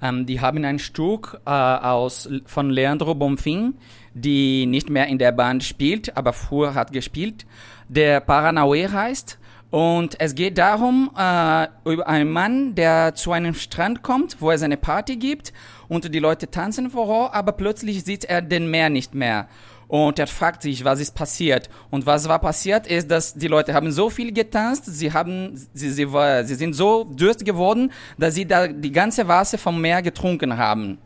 Ähm, 0.00 0.26
die 0.26 0.40
haben 0.40 0.64
ein 0.64 0.78
Stück 0.78 1.40
äh, 1.44 1.50
aus, 1.50 2.28
von 2.46 2.70
Leandro 2.70 3.14
Bonfim, 3.14 3.74
die 4.14 4.66
nicht 4.66 4.90
mehr 4.90 5.06
in 5.06 5.18
der 5.18 5.32
Band 5.32 5.64
spielt, 5.64 6.16
aber 6.16 6.32
früher 6.32 6.74
hat 6.74 6.92
gespielt, 6.92 7.46
der 7.88 8.20
Paranauê 8.20 8.90
heißt. 8.90 9.38
Und 9.70 10.18
es 10.18 10.34
geht 10.34 10.56
darum, 10.56 11.10
äh, 11.14 11.66
über 11.84 12.08
einen 12.08 12.30
Mann, 12.30 12.74
der 12.74 13.14
zu 13.14 13.32
einem 13.32 13.52
Strand 13.54 14.02
kommt, 14.02 14.40
wo 14.40 14.50
es 14.50 14.62
eine 14.62 14.78
Party 14.78 15.16
gibt 15.16 15.52
und 15.88 16.12
die 16.14 16.18
Leute 16.18 16.50
tanzen 16.50 16.90
vorher, 16.90 17.34
aber 17.34 17.52
plötzlich 17.52 18.02
sieht 18.04 18.24
er 18.24 18.40
den 18.40 18.70
Meer 18.70 18.88
nicht 18.88 19.14
mehr. 19.14 19.46
Und 19.88 20.18
er 20.18 20.26
fragt 20.26 20.62
sich, 20.62 20.84
was 20.84 21.00
ist 21.00 21.14
passiert? 21.14 21.70
Und 21.90 22.04
was 22.04 22.28
war 22.28 22.38
passiert, 22.38 22.86
ist, 22.86 23.10
dass 23.10 23.32
die 23.32 23.48
Leute 23.48 23.72
haben 23.72 23.90
so 23.90 24.10
viel 24.10 24.32
getanzt, 24.32 24.84
sie 24.84 25.10
haben, 25.12 25.58
sie, 25.72 25.90
sie, 25.90 26.12
war, 26.12 26.44
sie 26.44 26.54
sind 26.56 26.74
so 26.74 27.04
durstig 27.04 27.46
geworden, 27.46 27.90
dass 28.18 28.34
sie 28.34 28.44
da 28.44 28.68
die 28.68 28.92
ganze 28.92 29.26
Wasser 29.26 29.56
vom 29.56 29.80
Meer 29.80 30.02
getrunken 30.02 30.58
haben. 30.58 30.98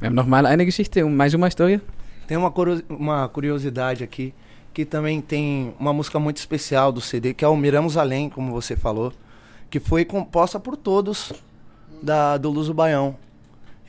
Wir 0.00 0.08
haben 0.08 0.16
nochmal 0.16 0.46
eine 0.46 0.64
Geschichte, 0.64 1.04
mais 1.04 1.32
uma 1.34 1.46
história. 1.48 1.80
Tem 2.26 2.36
uma, 2.36 2.52
uma 2.88 3.28
curiosidade 3.28 4.02
aqui, 4.04 4.34
que 4.74 4.84
também 4.84 5.20
tem 5.20 5.74
uma 5.78 5.92
música 5.92 6.18
muito 6.18 6.36
especial 6.38 6.92
do 6.92 7.00
CD, 7.00 7.34
que 7.34 7.44
é 7.44 7.48
o 7.48 7.56
Miramos 7.56 7.96
Além, 7.96 8.28
como 8.28 8.52
você 8.52 8.76
falou, 8.76 9.12
que 9.70 9.78
foi 9.80 10.04
composta 10.04 10.58
por 10.60 10.76
todos 10.76 11.32
da, 12.02 12.36
do 12.36 12.50
Luso 12.50 12.74
Baião. 12.74 13.16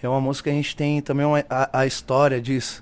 É 0.01 0.07
uma 0.07 0.21
música 0.21 0.49
que 0.49 0.53
a 0.55 0.61
gente 0.61 0.75
tem 0.75 1.01
também 1.01 1.25
uma- 1.25 1.43
a, 1.49 1.79
a 1.81 1.85
história 1.85 2.39
diz, 2.41 2.81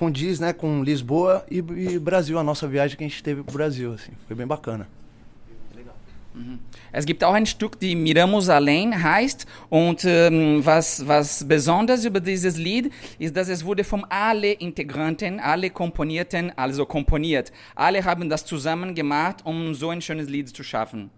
condiz 0.00 0.40
né, 0.40 0.54
com 0.54 0.82
Lisboa 0.82 1.44
e, 1.50 1.58
e 1.58 1.98
Brasil, 1.98 2.38
a 2.38 2.42
nossa 2.42 2.66
viagem 2.66 2.96
que 2.96 3.04
a 3.04 3.06
gente 3.06 3.22
teve 3.22 3.42
pro 3.42 3.52
Brasil. 3.52 3.92
Assim, 3.92 4.12
foi 4.26 4.34
bem 4.34 4.46
bacana. 4.46 4.88
Es 6.90 7.04
gibt 7.04 7.22
auch 7.22 7.34
ein 7.34 7.44
Stück, 7.44 7.78
die 7.78 7.94
Miramos 7.94 8.48
Allein 8.48 9.02
heißt. 9.02 9.46
Und 9.68 10.04
ähm, 10.04 10.64
was, 10.64 11.06
was 11.06 11.44
besonders 11.46 12.04
über 12.04 12.20
dieses 12.20 12.56
Lied 12.56 12.90
ist, 13.18 13.36
dass 13.36 13.48
es 13.48 13.64
wurde 13.64 13.84
von 13.84 14.06
alle 14.08 14.52
Integranten, 14.52 15.38
alle 15.38 15.68
Komponierten, 15.68 16.52
also 16.56 16.86
komponiert. 16.86 17.52
Alle 17.74 18.02
haben 18.02 18.30
das 18.30 18.46
zusammen 18.46 18.94
gemacht, 18.94 19.38
um 19.44 19.74
so 19.74 19.90
ein 19.90 20.00
schönes 20.00 20.28
Lied 20.30 20.48
zu 20.48 20.62
schaffen. 20.62 21.10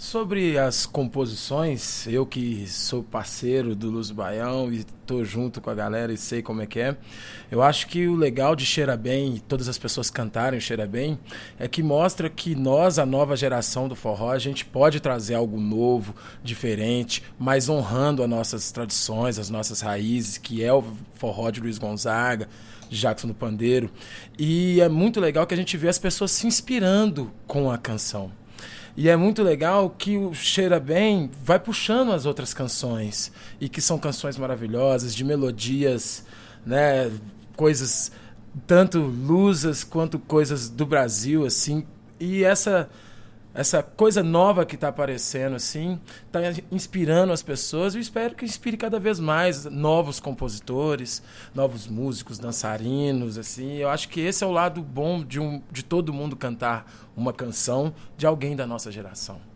Sobre 0.00 0.58
as 0.58 0.86
composições, 0.86 2.06
eu 2.06 2.24
que 2.24 2.66
sou 2.66 3.02
parceiro 3.02 3.76
do 3.76 3.90
Luz 3.90 4.10
Baião 4.10 4.72
e 4.72 4.82
tô 5.04 5.22
junto 5.22 5.60
com 5.60 5.68
a 5.68 5.74
galera 5.74 6.10
e 6.10 6.16
sei 6.16 6.40
como 6.40 6.62
é 6.62 6.66
que 6.66 6.80
é. 6.80 6.96
Eu 7.50 7.62
acho 7.62 7.86
que 7.86 8.08
o 8.08 8.16
legal 8.16 8.56
de 8.56 8.64
Cheira 8.64 8.96
Bem 8.96 9.34
e 9.34 9.40
todas 9.40 9.68
as 9.68 9.76
pessoas 9.76 10.08
cantarem 10.08 10.58
Cheira 10.58 10.86
Bem 10.86 11.18
é 11.58 11.68
que 11.68 11.82
mostra 11.82 12.30
que 12.30 12.54
nós, 12.54 12.98
a 12.98 13.04
nova 13.04 13.36
geração 13.36 13.88
do 13.88 13.94
forró, 13.94 14.30
a 14.30 14.38
gente 14.38 14.64
pode 14.64 15.00
trazer 15.00 15.34
algo 15.34 15.60
novo, 15.60 16.14
diferente, 16.42 17.22
mas 17.38 17.68
honrando 17.68 18.22
as 18.22 18.30
nossas 18.30 18.72
tradições, 18.72 19.38
as 19.38 19.50
nossas 19.50 19.82
raízes, 19.82 20.38
que 20.38 20.64
é 20.64 20.72
o 20.72 20.82
forró 21.12 21.50
de 21.50 21.60
Luiz 21.60 21.76
Gonzaga, 21.76 22.48
Jackson 22.88 23.28
do 23.28 23.34
Pandeiro. 23.34 23.90
E 24.38 24.80
é 24.80 24.88
muito 24.88 25.20
legal 25.20 25.46
que 25.46 25.52
a 25.52 25.58
gente 25.58 25.76
vê 25.76 25.88
as 25.88 25.98
pessoas 25.98 26.30
se 26.30 26.46
inspirando 26.46 27.30
com 27.46 27.70
a 27.70 27.76
canção. 27.76 28.39
E 28.96 29.08
é 29.08 29.16
muito 29.16 29.42
legal 29.42 29.90
que 29.90 30.16
o 30.16 30.34
Cheira 30.34 30.80
Bem 30.80 31.30
vai 31.42 31.58
puxando 31.58 32.12
as 32.12 32.26
outras 32.26 32.52
canções. 32.52 33.32
E 33.60 33.68
que 33.68 33.80
são 33.80 33.98
canções 33.98 34.36
maravilhosas, 34.36 35.14
de 35.14 35.24
melodias, 35.24 36.24
né? 36.66 37.10
Coisas 37.56 38.12
tanto 38.66 38.98
lusas 38.98 39.84
quanto 39.84 40.18
coisas 40.18 40.68
do 40.68 40.84
Brasil, 40.84 41.44
assim. 41.44 41.86
E 42.18 42.44
essa 42.44 42.88
essa 43.52 43.82
coisa 43.82 44.22
nova 44.22 44.64
que 44.64 44.76
está 44.76 44.88
aparecendo 44.88 45.56
assim 45.56 46.00
está 46.26 46.40
inspirando 46.70 47.32
as 47.32 47.42
pessoas. 47.42 47.94
Eu 47.94 48.00
espero 48.00 48.34
que 48.34 48.44
inspire 48.44 48.76
cada 48.76 48.98
vez 48.98 49.18
mais 49.18 49.64
novos 49.64 50.20
compositores 50.20 51.22
novos 51.54 51.86
músicos 51.88 52.38
dançarinos 52.38 53.36
assim. 53.36 53.76
Eu 53.76 53.88
acho 53.88 54.08
que 54.08 54.20
esse 54.20 54.44
é 54.44 54.46
o 54.46 54.52
lado 54.52 54.82
bom 54.82 55.24
de 55.24 55.40
um 55.40 55.60
de 55.70 55.82
todo 55.82 56.12
mundo 56.12 56.36
cantar 56.36 56.90
uma 57.16 57.32
canção 57.32 57.92
de 58.16 58.26
alguém 58.26 58.54
da 58.54 58.66
nossa 58.66 58.90
geração 58.90 59.49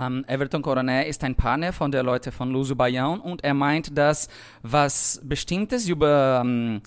Um, 0.00 0.24
Everton 0.28 0.62
Coronet 0.62 1.08
ist 1.08 1.22
ein 1.24 1.34
Partner 1.34 1.74
von 1.74 1.92
der 1.92 2.02
Leute 2.02 2.32
von 2.32 2.50
Luso 2.50 2.74
Bayern 2.74 3.20
und 3.20 3.44
er 3.44 3.52
meint, 3.52 3.98
dass 3.98 4.28
was 4.62 5.20
Bestimmtes 5.22 5.86
über 5.88 6.40
um, 6.42 6.80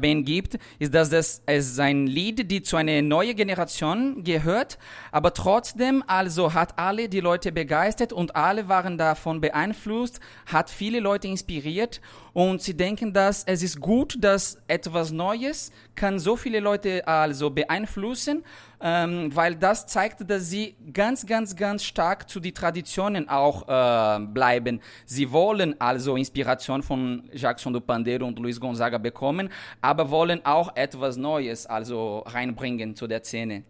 Ben 0.00 0.24
gibt, 0.24 0.58
ist, 0.80 0.92
dass 0.92 1.10
das, 1.10 1.42
es 1.46 1.78
ein 1.78 2.08
Lied, 2.08 2.50
die 2.50 2.62
zu 2.62 2.76
einer 2.76 3.02
neuen 3.02 3.36
Generation 3.36 4.24
gehört, 4.24 4.78
aber 5.12 5.32
trotzdem 5.32 6.02
also 6.08 6.52
hat 6.52 6.76
alle 6.76 7.08
die 7.08 7.20
Leute 7.20 7.52
begeistert 7.52 8.12
und 8.12 8.34
alle 8.34 8.68
waren 8.68 8.98
davon 8.98 9.40
beeinflusst, 9.40 10.18
hat 10.46 10.70
viele 10.70 10.98
Leute 10.98 11.28
inspiriert 11.28 12.00
und 12.32 12.62
sie 12.62 12.76
denken, 12.76 13.12
dass 13.12 13.44
es 13.44 13.62
ist 13.62 13.80
gut, 13.80 14.16
dass 14.20 14.58
etwas 14.68 15.10
Neues 15.10 15.72
kann 15.94 16.18
so 16.18 16.36
viele 16.36 16.60
Leute 16.60 17.06
also 17.06 17.50
beeinflussen, 17.50 18.44
ähm, 18.80 19.34
weil 19.34 19.56
das 19.56 19.86
zeigt, 19.86 20.28
dass 20.30 20.48
sie 20.48 20.76
ganz, 20.92 21.26
ganz, 21.26 21.56
ganz 21.56 21.84
stark 21.84 22.28
zu 22.28 22.40
die 22.40 22.52
Traditionen 22.52 23.28
auch 23.28 23.62
äh, 23.68 24.20
bleiben. 24.26 24.80
Sie 25.04 25.30
wollen 25.30 25.78
also 25.80 26.16
Inspiration 26.16 26.82
von 26.82 27.28
Jackson 27.32 27.72
do 27.72 27.80
Pandeiro 27.80 28.26
und 28.26 28.38
Luis 28.38 28.60
Gonzaga 28.60 28.98
bekommen, 28.98 29.48
aber 29.80 30.10
wollen 30.10 30.44
auch 30.44 30.74
etwas 30.76 31.16
Neues 31.16 31.66
also 31.66 32.20
reinbringen 32.26 32.94
zu 32.96 33.06
der 33.06 33.22
Szene. 33.22 33.64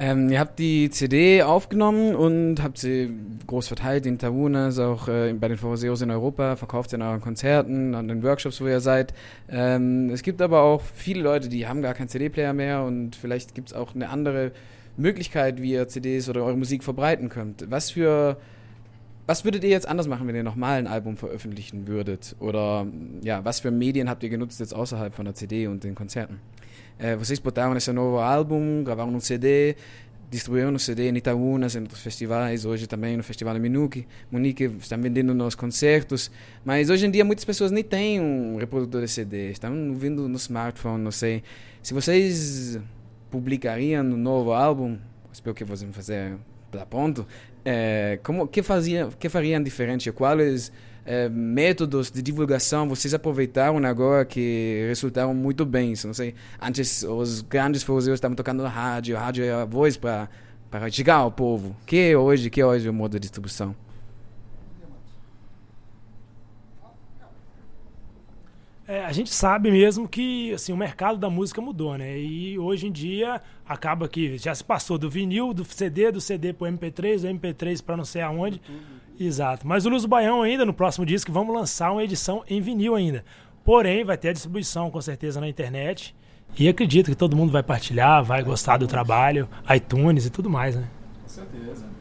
Ähm, 0.00 0.30
ihr 0.30 0.38
habt 0.38 0.60
die 0.60 0.90
CD 0.90 1.42
aufgenommen 1.42 2.14
und 2.14 2.62
habt 2.62 2.78
sie 2.78 3.10
groß 3.48 3.66
verteilt 3.66 4.06
in 4.06 4.18
Tavunas, 4.18 4.78
auch 4.78 5.08
äh, 5.08 5.32
bei 5.32 5.48
den 5.48 5.58
Foraseos 5.58 6.02
in 6.02 6.12
Europa, 6.12 6.54
verkauft 6.54 6.90
sie 6.90 6.96
in 6.96 7.02
euren 7.02 7.20
Konzerten, 7.20 7.96
an 7.96 8.06
den 8.06 8.22
Workshops, 8.22 8.60
wo 8.60 8.68
ihr 8.68 8.78
seid. 8.78 9.12
Ähm, 9.48 10.10
es 10.10 10.22
gibt 10.22 10.40
aber 10.40 10.62
auch 10.62 10.82
viele 10.82 11.22
Leute, 11.22 11.48
die 11.48 11.66
haben 11.66 11.82
gar 11.82 11.94
keinen 11.94 12.08
CD-Player 12.08 12.52
mehr 12.52 12.84
und 12.84 13.16
vielleicht 13.16 13.56
gibt 13.56 13.70
es 13.70 13.74
auch 13.74 13.92
eine 13.92 14.08
andere 14.08 14.52
Möglichkeit, 14.96 15.60
wie 15.60 15.72
ihr 15.72 15.88
CDs 15.88 16.28
oder 16.28 16.44
eure 16.44 16.56
Musik 16.56 16.84
verbreiten 16.84 17.28
könnt. 17.28 17.68
Was 17.68 17.90
für 17.90 18.36
was 19.26 19.44
würdet 19.44 19.62
ihr 19.62 19.68
jetzt 19.68 19.86
anders 19.86 20.08
machen, 20.08 20.26
wenn 20.26 20.34
ihr 20.34 20.42
nochmal 20.42 20.78
ein 20.78 20.86
Album 20.86 21.18
veröffentlichen 21.18 21.86
würdet? 21.86 22.34
Oder 22.40 22.86
ja, 23.20 23.44
was 23.44 23.60
für 23.60 23.70
Medien 23.70 24.08
habt 24.08 24.22
ihr 24.22 24.30
genutzt 24.30 24.58
jetzt 24.58 24.74
außerhalb 24.74 25.12
von 25.12 25.26
der 25.26 25.34
CD 25.34 25.66
und 25.66 25.84
den 25.84 25.94
Konzerten? 25.94 26.40
Eh, 26.98 27.16
vocês 27.16 27.38
botaram 27.38 27.76
esse 27.76 27.92
novo 27.92 28.18
álbum, 28.18 28.82
gravaram 28.82 29.14
um 29.14 29.20
CD, 29.20 29.76
distribuíram 30.30 30.70
no 30.70 30.78
CD 30.78 31.08
em 31.08 31.16
Itaúnas, 31.16 31.74
em 31.74 31.80
outros 31.80 32.00
festivais, 32.00 32.64
hoje 32.64 32.86
também 32.86 33.16
no 33.16 33.22
Festival 33.22 33.54
de 33.54 33.60
Munique, 33.60 34.06
Munique 34.30 34.64
estão 34.64 35.00
vendendo 35.00 35.32
nos 35.34 35.54
concertos, 35.54 36.30
mas 36.64 36.90
hoje 36.90 37.06
em 37.06 37.10
dia 37.10 37.24
muitas 37.24 37.44
pessoas 37.44 37.70
nem 37.70 37.82
têm 37.82 38.20
um 38.20 38.56
reprodutor 38.56 39.02
de 39.02 39.08
CD, 39.08 39.50
estão 39.50 39.88
ouvindo 39.88 40.28
no 40.28 40.36
smartphone, 40.36 41.02
não 41.02 41.12
sei. 41.12 41.42
Se 41.82 41.94
vocês 41.94 42.78
publicariam 43.30 44.04
um 44.04 44.16
novo 44.16 44.52
álbum, 44.52 44.98
espero 45.32 45.54
que 45.54 45.64
vocês 45.64 45.90
fazer 45.94 46.36
para 46.70 46.84
ponto, 46.84 47.26
é, 47.64 48.18
como 48.22 48.46
que 48.46 48.62
fazia, 48.62 49.08
que 49.18 49.28
fariam 49.28 49.62
diferente? 49.62 50.10
Quais 50.12 50.70
é, 51.08 51.26
métodos 51.30 52.10
de 52.10 52.20
divulgação 52.20 52.86
vocês 52.86 53.14
aproveitaram 53.14 53.78
agora 53.86 54.26
que 54.26 54.84
resultaram 54.88 55.32
muito 55.32 55.64
bem? 55.64 55.94
Não 56.04 56.12
sei, 56.12 56.34
antes 56.60 57.02
os 57.02 57.40
grandes 57.40 57.82
forrozeiros 57.82 58.18
estavam 58.18 58.36
tocando 58.36 58.62
na 58.62 58.68
rádio, 58.68 59.16
a 59.16 59.20
rádio 59.20 59.42
é 59.42 59.50
a 59.50 59.64
voz 59.64 59.96
para 59.96 60.28
para 60.70 60.90
chegar 60.90 61.14
ao 61.14 61.32
povo. 61.32 61.74
Que 61.86 62.14
hoje, 62.14 62.50
que 62.50 62.62
hoje 62.62 62.86
é 62.86 62.90
o 62.90 62.92
modo 62.92 63.12
de 63.12 63.20
distribuição? 63.20 63.74
É, 68.86 69.02
a 69.02 69.12
gente 69.12 69.32
sabe 69.32 69.70
mesmo 69.70 70.06
que 70.06 70.52
assim, 70.52 70.74
o 70.74 70.76
mercado 70.76 71.16
da 71.16 71.30
música 71.30 71.62
mudou, 71.62 71.96
né? 71.96 72.18
E 72.18 72.58
hoje 72.58 72.86
em 72.86 72.92
dia 72.92 73.40
acaba 73.66 74.08
que 74.08 74.36
já 74.36 74.54
se 74.54 74.62
passou 74.62 74.98
do 74.98 75.08
vinil, 75.08 75.54
do 75.54 75.64
CD, 75.64 76.12
do 76.12 76.20
CD 76.20 76.52
para 76.52 76.68
o 76.68 76.72
MP3, 76.72 77.22
do 77.22 77.28
MP3 77.28 77.82
para 77.82 77.96
não 77.96 78.04
sei 78.04 78.20
aonde. 78.20 78.60
Exato. 79.18 79.66
Mas 79.66 79.84
o 79.84 79.88
Luz 79.88 80.04
Baião 80.04 80.42
ainda, 80.42 80.64
no 80.64 80.72
próximo 80.72 81.04
disco, 81.04 81.32
vamos 81.32 81.54
lançar 81.54 81.90
uma 81.90 82.04
edição 82.04 82.44
em 82.48 82.60
vinil 82.60 82.94
ainda. 82.94 83.24
Porém, 83.64 84.04
vai 84.04 84.16
ter 84.16 84.28
a 84.28 84.32
distribuição 84.32 84.90
com 84.90 85.00
certeza 85.00 85.40
na 85.40 85.48
internet. 85.48 86.14
E 86.56 86.68
acredito 86.68 87.10
que 87.10 87.16
todo 87.16 87.36
mundo 87.36 87.52
vai 87.52 87.62
partilhar, 87.62 88.24
vai 88.24 88.42
gostar 88.42 88.78
do 88.78 88.86
trabalho, 88.86 89.48
iTunes 89.74 90.24
e 90.24 90.30
tudo 90.30 90.48
mais, 90.48 90.76
né? 90.76 90.88
Com 91.22 91.28
certeza. 91.28 91.98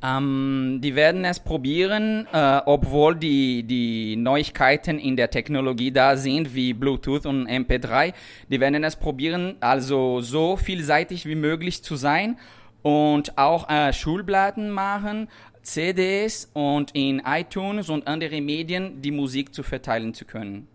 Ähm, 0.00 0.78
die 0.80 0.94
werden 0.94 1.24
es 1.24 1.40
probieren, 1.40 2.26
äh, 2.32 2.60
obwohl 2.66 3.16
die, 3.16 3.64
die 3.64 4.16
Neuigkeiten 4.16 4.98
in 4.98 5.16
der 5.16 5.28
Technologie 5.28 5.90
da 5.90 6.16
sind, 6.16 6.54
wie 6.54 6.72
Bluetooth 6.72 7.26
und 7.26 7.48
MP3. 7.48 8.14
Die 8.48 8.60
werden 8.60 8.84
es 8.84 8.94
probieren, 8.94 9.56
also 9.60 10.20
so 10.20 10.56
vielseitig 10.56 11.26
wie 11.26 11.34
möglich 11.34 11.82
zu 11.82 11.96
sein 11.96 12.36
und 12.82 13.36
auch 13.38 13.68
äh, 13.68 13.92
Schulblatten 13.92 14.70
machen, 14.70 15.28
CDs 15.62 16.48
und 16.54 16.92
in 16.94 17.22
iTunes 17.24 17.88
und 17.88 18.06
andere 18.06 18.40
Medien 18.40 19.02
die 19.02 19.10
Musik 19.10 19.54
zu 19.54 19.62
verteilen 19.62 20.14
zu 20.14 20.24
können. 20.24 20.66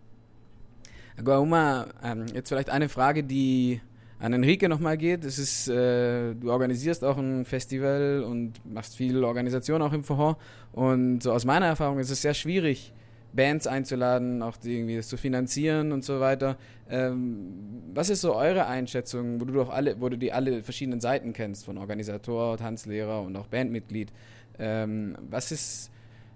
Agora, 1.18 1.40
uma, 1.40 1.88
ähm, 2.04 2.26
jetzt 2.34 2.50
vielleicht 2.50 2.70
eine 2.70 2.90
Frage, 2.90 3.24
die 3.24 3.82
an 4.20 4.34
Enrique 4.34 4.70
nochmal 4.70 4.98
geht. 4.98 5.26
Es 5.26 5.38
ist, 5.38 5.68
äh, 5.68 6.34
du 6.34 6.50
organisierst 6.52 7.04
auch 7.04 7.18
ein 7.18 7.46
Festival 7.46 8.24
und 8.24 8.54
machst 8.66 8.96
viel 8.96 9.24
Organisation 9.24 9.82
auch 9.82 9.94
im 9.94 10.04
Vorhor. 10.04 10.38
Und 10.72 11.22
so 11.22 11.34
aus 11.34 11.44
meiner 11.44 11.66
Erfahrung 11.66 12.00
ist 12.00 12.10
es 12.10 12.22
sehr 12.22 12.34
schwierig, 12.34 12.94
Bands 13.34 13.68
einzuladen, 13.68 14.42
auch 14.42 14.56
irgendwie 14.64 14.96
das 14.96 15.08
zu 15.08 15.18
finanzieren 15.18 15.92
und 15.92 16.04
so 16.04 16.20
weiter. 16.20 16.58
Ähm, 16.90 17.84
was 17.94 18.10
ist 18.10 18.22
so 18.22 18.36
eure 18.36 18.68
Einschätzung, 18.68 19.42
wo 19.42 19.46
du 19.46 19.54
doch 19.54 19.70
alle, 19.70 20.00
wo 20.00 20.10
du 20.10 20.18
die 20.18 20.32
alle 20.32 20.64
verschiedenen 20.64 21.02
Seiten 21.02 21.34
kennst, 21.34 21.66
von 21.66 21.78
Organisator, 21.78 22.58
Tanzlehrer 22.58 23.22
und 23.22 23.36
auch 23.36 23.48
Bandmitglied? 23.48 24.14
Ähm, 24.60 25.16
was 25.30 25.52
ist, 25.52 25.92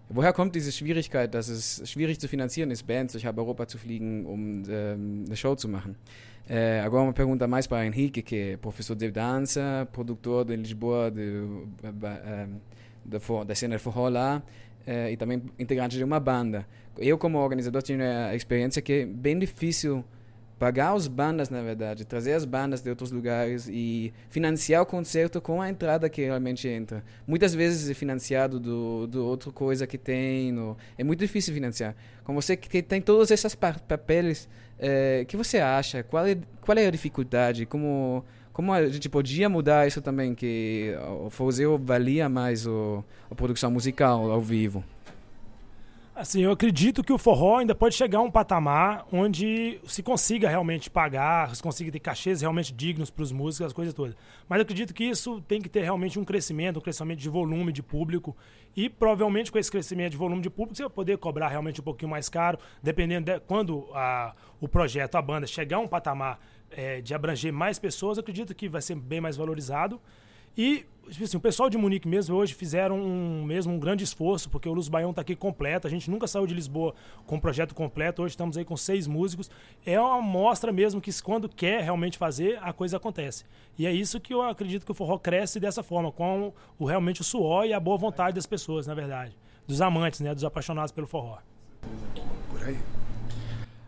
woher 0.10 0.34
kommt 0.34 0.56
diese 0.56 0.72
Schwierigkeit, 0.72 1.34
dass 1.34 1.50
es 1.50 1.88
schwierig 1.90 2.20
zu 2.20 2.28
finanzieren 2.28 2.72
ist, 2.72 2.88
Bands 2.88 3.14
durch 3.14 3.26
halb 3.26 3.38
Europa 3.38 3.68
zu 3.68 3.78
fliegen, 3.78 4.26
um 4.26 4.64
ähm, 4.68 5.26
eine 5.28 5.36
Show 5.38 5.56
zu 5.56 5.70
machen? 5.70 5.96
É, 6.50 6.80
agora 6.80 7.04
uma 7.04 7.14
pergunta 7.14 7.46
mais 7.46 7.68
para 7.68 7.86
Henrique, 7.86 8.22
que 8.22 8.36
é 8.54 8.58
professor 8.58 8.96
de 8.96 9.12
dança, 9.12 9.86
produtor 9.92 10.46
de 10.46 10.56
Lisboa, 10.56 11.12
de, 11.12 11.42
de, 11.82 11.92
de, 13.04 13.46
da 13.46 13.54
cena 13.54 13.78
forró 13.78 14.08
lá, 14.08 14.42
e 15.12 15.17
também 15.17 15.43
integrante 15.60 15.97
de 15.97 16.04
uma 16.04 16.19
banda 16.19 16.65
eu 17.00 17.17
como 17.17 17.38
organizador 17.38 17.82
tinha 17.82 18.28
a 18.28 18.36
experiência 18.36 18.82
que 18.82 18.93
é 18.93 19.06
bem 19.06 19.38
difícil 19.38 20.04
pagar 20.58 20.93
as 20.93 21.08
bandas, 21.08 21.52
na 21.52 21.62
verdade, 21.62 22.04
trazer 22.04 22.34
as 22.34 22.43
bandas 22.43 22.82
de 22.82 22.89
outros 22.89 23.12
lugares 23.12 23.67
e 23.71 24.12
financiar 24.28 24.82
o 24.82 24.86
concerto 24.88 25.39
com 25.39 25.62
a 25.62 25.69
entrada 25.69 26.10
que 26.10 26.23
realmente 26.23 26.67
entra. 26.67 27.04
Muitas 27.28 27.54
vezes 27.54 27.88
é 27.91 27.93
financiado 27.93 28.60
do, 28.60 29.06
do 29.06 29.23
outra 29.23 29.52
coisa 29.52 29.86
que 29.86 30.00
tem, 30.00 30.52
é 30.97 31.04
muito 31.04 31.19
difícil 31.19 31.54
financiar. 31.54 31.95
Com 32.23 32.34
você 32.34 32.58
que 32.58 32.82
tem 32.82 33.00
todos 33.00 33.30
esses 33.30 33.54
papéis, 33.54 34.50
é, 34.80 35.26
que 35.28 35.38
você 35.38 35.60
acha? 35.60 36.02
Qual 36.02 36.26
é, 36.26 36.36
qual 36.60 36.76
é 36.76 36.88
a 36.88 36.91
dificuldade? 36.91 37.67
Como 37.67 38.26
como 38.58 38.74
a 38.74 38.89
gente 38.89 39.08
podia 39.08 39.48
mudar 39.48 39.86
isso 39.86 40.02
também, 40.02 40.34
que 40.34 40.91
o 41.24 41.30
Foseu 41.30 41.78
valia 41.78 42.28
mais 42.28 42.65
o, 42.65 43.04
a 43.30 43.36
produção 43.36 43.70
musical 43.70 44.32
ao 44.32 44.41
vivo? 44.41 44.84
Assim, 46.15 46.41
eu 46.41 46.50
acredito 46.50 47.04
que 47.04 47.13
o 47.13 47.20
forró 47.20 47.58
ainda 47.58 47.76
pode 47.76 47.93
chegar 47.93 48.17
a 48.17 48.22
um 48.24 48.32
patamar 48.32 49.06
onde 49.13 49.80
se 49.86 50.02
consiga 50.02 50.50
realmente 50.50 50.89
pagar, 50.89 51.56
se 51.56 51.62
consiga 51.62 51.91
ter 51.91 52.00
cachês 52.00 52.41
realmente 52.41 52.74
dignos 52.74 53.12
para 53.12 53.22
os 53.22 53.32
músicos, 53.32 53.67
as 53.67 53.74
coisas 53.74 53.93
todas. 53.93 54.15
Mas 54.50 54.58
eu 54.58 54.63
acredito 54.63 54.91
que 54.91 55.04
isso 55.04 55.39
tem 55.41 55.62
que 55.62 55.70
ter 55.70 55.84
realmente 55.84 56.17
um 56.17 56.26
crescimento, 56.26 56.80
um 56.80 56.82
crescimento 56.82 57.20
de 57.20 57.30
volume 57.30 57.72
de 57.72 57.84
público. 57.84 58.36
E 58.76 58.89
provavelmente 58.89 59.52
com 59.52 59.60
esse 59.60 59.70
crescimento 59.70 60.13
de 60.13 60.17
volume 60.17 60.41
de 60.41 60.50
público, 60.50 60.76
você 60.76 60.82
vai 60.82 60.89
poder 60.89 61.20
cobrar 61.20 61.50
realmente 61.50 61.80
um 61.80 61.84
pouquinho 61.84 62.10
mais 62.10 62.28
caro, 62.28 62.58
dependendo 62.82 63.32
de 63.32 63.39
quando 63.41 63.88
a, 63.93 64.34
o 64.60 64.67
projeto, 64.67 65.13
a 65.13 65.22
banda, 65.22 65.46
chegar 65.46 65.78
a 65.78 65.82
um 65.82 65.88
patamar 65.88 66.39
é, 66.72 67.02
de 67.02 67.14
abranger 67.14 67.54
mais 67.54 67.80
pessoas, 67.80 68.18
acredito 68.18 68.54
que 68.54 68.68
vai 68.68 68.82
ser 68.82 68.96
bem 68.96 69.22
mais 69.22 69.38
valorizado. 69.38 70.00
E 70.58 70.86
tipo 71.12 71.24
assim, 71.24 71.38
o 71.38 71.40
pessoal 71.40 71.70
de 71.70 71.78
Munique 71.78 72.08
mesmo 72.08 72.36
hoje 72.36 72.54
fizeram 72.54 73.00
um, 73.00 73.44
mesmo 73.44 73.74
um 73.74 73.80
grande 73.80 74.04
esforço, 74.04 74.50
porque 74.50 74.68
o 74.68 74.74
Luz 74.74 74.88
Baião 74.88 75.12
está 75.12 75.22
aqui 75.22 75.36
completo. 75.36 75.88
A 75.88 75.90
gente 75.90 76.10
nunca 76.10 76.28
saiu 76.28 76.46
de 76.46 76.54
Lisboa 76.54 76.94
com 77.26 77.36
um 77.36 77.40
projeto 77.40 77.74
completo. 77.74 78.24
Hoje 78.24 78.34
estamos 78.34 78.58
aí 78.58 78.66
com 78.66 78.76
seis 78.76 79.08
músicos. 79.08 79.50
É 79.86 80.00
uma 80.00 80.22
mostra 80.22 80.72
mesmo 80.72 81.00
que 81.00 81.12
quando 81.22 81.48
quer 81.48 81.84
realmente 81.84 82.18
fazer, 82.18 82.60
a 82.62 82.74
coisa 82.74 82.98
acontece. 82.98 83.46
E 83.78 83.86
é 83.86 83.92
isso 83.92 84.20
que 84.20 84.34
eu 84.34 84.42
acredito 84.42 84.86
que 84.86 84.92
o 84.92 84.96
forró 84.96 85.18
cresce 85.18 85.60
dessa 85.60 85.84
forma, 85.84 86.12
com 86.12 86.52
o, 86.78 86.86
realmente 86.86 87.22
o 87.22 87.24
suor 87.24 87.66
e 87.66 87.74
a 87.74 87.80
boa 87.80 87.98
vontade 87.98 88.36
das 88.36 88.46
pessoas, 88.46 88.88
na 88.88 88.94
verdade. 88.94 89.38
Dos 89.68 89.82
amantes, 89.82 90.20
né? 90.22 90.34
Dos 90.34 90.44
apaixonados 90.44 90.92
pelo 90.92 91.08
forró. 91.08 91.38
Por 92.50 92.64
aí. 92.64 92.78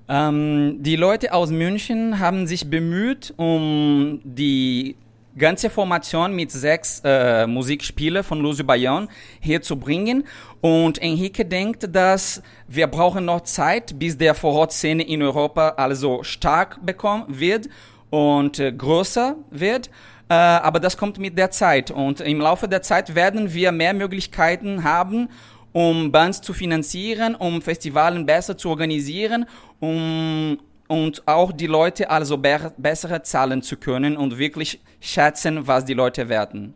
Um, 0.10 0.82
die 0.82 0.96
Leute 0.96 1.34
aus 1.34 1.52
München 1.52 2.18
haben 2.18 2.48
sich 2.48 2.68
bemüht, 2.68 3.32
um 3.38 4.20
die 4.24 4.96
ganze 5.38 5.70
Formation 5.70 6.36
mit 6.36 6.52
sechs 6.52 7.04
äh, 7.06 7.46
Musikspiele 7.46 8.24
von 8.24 8.40
Lucio 8.40 8.66
Bayon 8.66 9.08
hier 9.40 9.62
zu 9.62 9.78
bringen. 9.78 10.24
Und 10.62 11.00
Enrique 11.00 11.46
denkt, 11.46 11.96
dass 11.96 12.42
wir 12.68 12.88
brauchen 12.88 13.26
noch 13.26 13.42
Zeit, 13.42 14.00
bis 14.00 14.18
der 14.18 14.34
Vorortszene 14.34 15.04
in 15.04 15.22
Europa 15.22 15.76
also 15.78 16.24
stark 16.24 16.84
bekommen 16.84 17.26
wird 17.28 17.70
und 18.10 18.58
äh, 18.58 18.72
größer 18.72 19.36
wird. 19.52 19.92
Äh, 20.28 20.34
aber 20.34 20.80
das 20.80 20.98
kommt 20.98 21.20
mit 21.20 21.38
der 21.38 21.52
Zeit. 21.52 21.92
Und 21.92 22.20
im 22.20 22.40
Laufe 22.42 22.68
der 22.68 22.82
Zeit 22.82 23.14
werden 23.14 23.54
wir 23.54 23.72
mehr 23.72 23.94
Möglichkeiten 23.94 24.84
haben, 24.84 25.30
um 25.74 26.12
Bands 26.12 26.42
zu 26.42 26.54
finanzieren, 26.54 27.36
um 27.36 27.62
Festivalen 27.62 28.26
besser 28.26 28.58
zu 28.58 28.70
organisieren, 28.70 29.46
um 29.80 30.58
und 30.88 31.22
auch 31.28 31.52
die 31.52 31.68
Leute 31.68 32.10
also 32.10 32.36
be 32.36 32.74
bessere 32.78 33.22
zahlen 33.22 33.62
zu 33.62 33.78
können 33.78 34.18
und 34.18 34.38
wirklich 34.40 34.82
schätzen, 35.00 35.68
was 35.68 35.86
die 35.86 35.94
Leute 35.94 36.28
werden. 36.28 36.74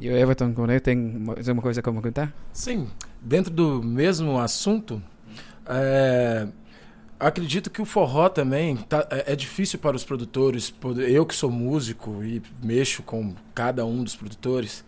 E 0.00 0.12
o 0.12 0.16
Everton 0.16 0.54
tem 0.80 0.96
mais 0.96 1.48
uma 1.48 1.60
coisa 1.60 1.82
como 1.82 2.00
contar? 2.00 2.32
Sim, 2.52 2.86
dentro 3.20 3.52
do 3.52 3.82
mesmo 3.82 4.38
assunto, 4.38 5.02
é, 5.66 6.46
acredito 7.18 7.68
que 7.68 7.82
o 7.82 7.84
forró 7.84 8.28
também 8.28 8.76
tá, 8.76 9.08
é, 9.10 9.32
é, 9.32 9.36
difícil 9.36 9.78
para 9.80 9.96
os 9.96 10.04
produtores. 10.04 10.72
Eu 11.08 11.26
que 11.26 11.34
sou 11.34 11.50
músico 11.50 12.22
e 12.22 12.40
mexo 12.62 13.02
com 13.02 13.34
cada 13.54 13.84
um 13.84 14.04
dos 14.04 14.14
produtores, 14.14 14.84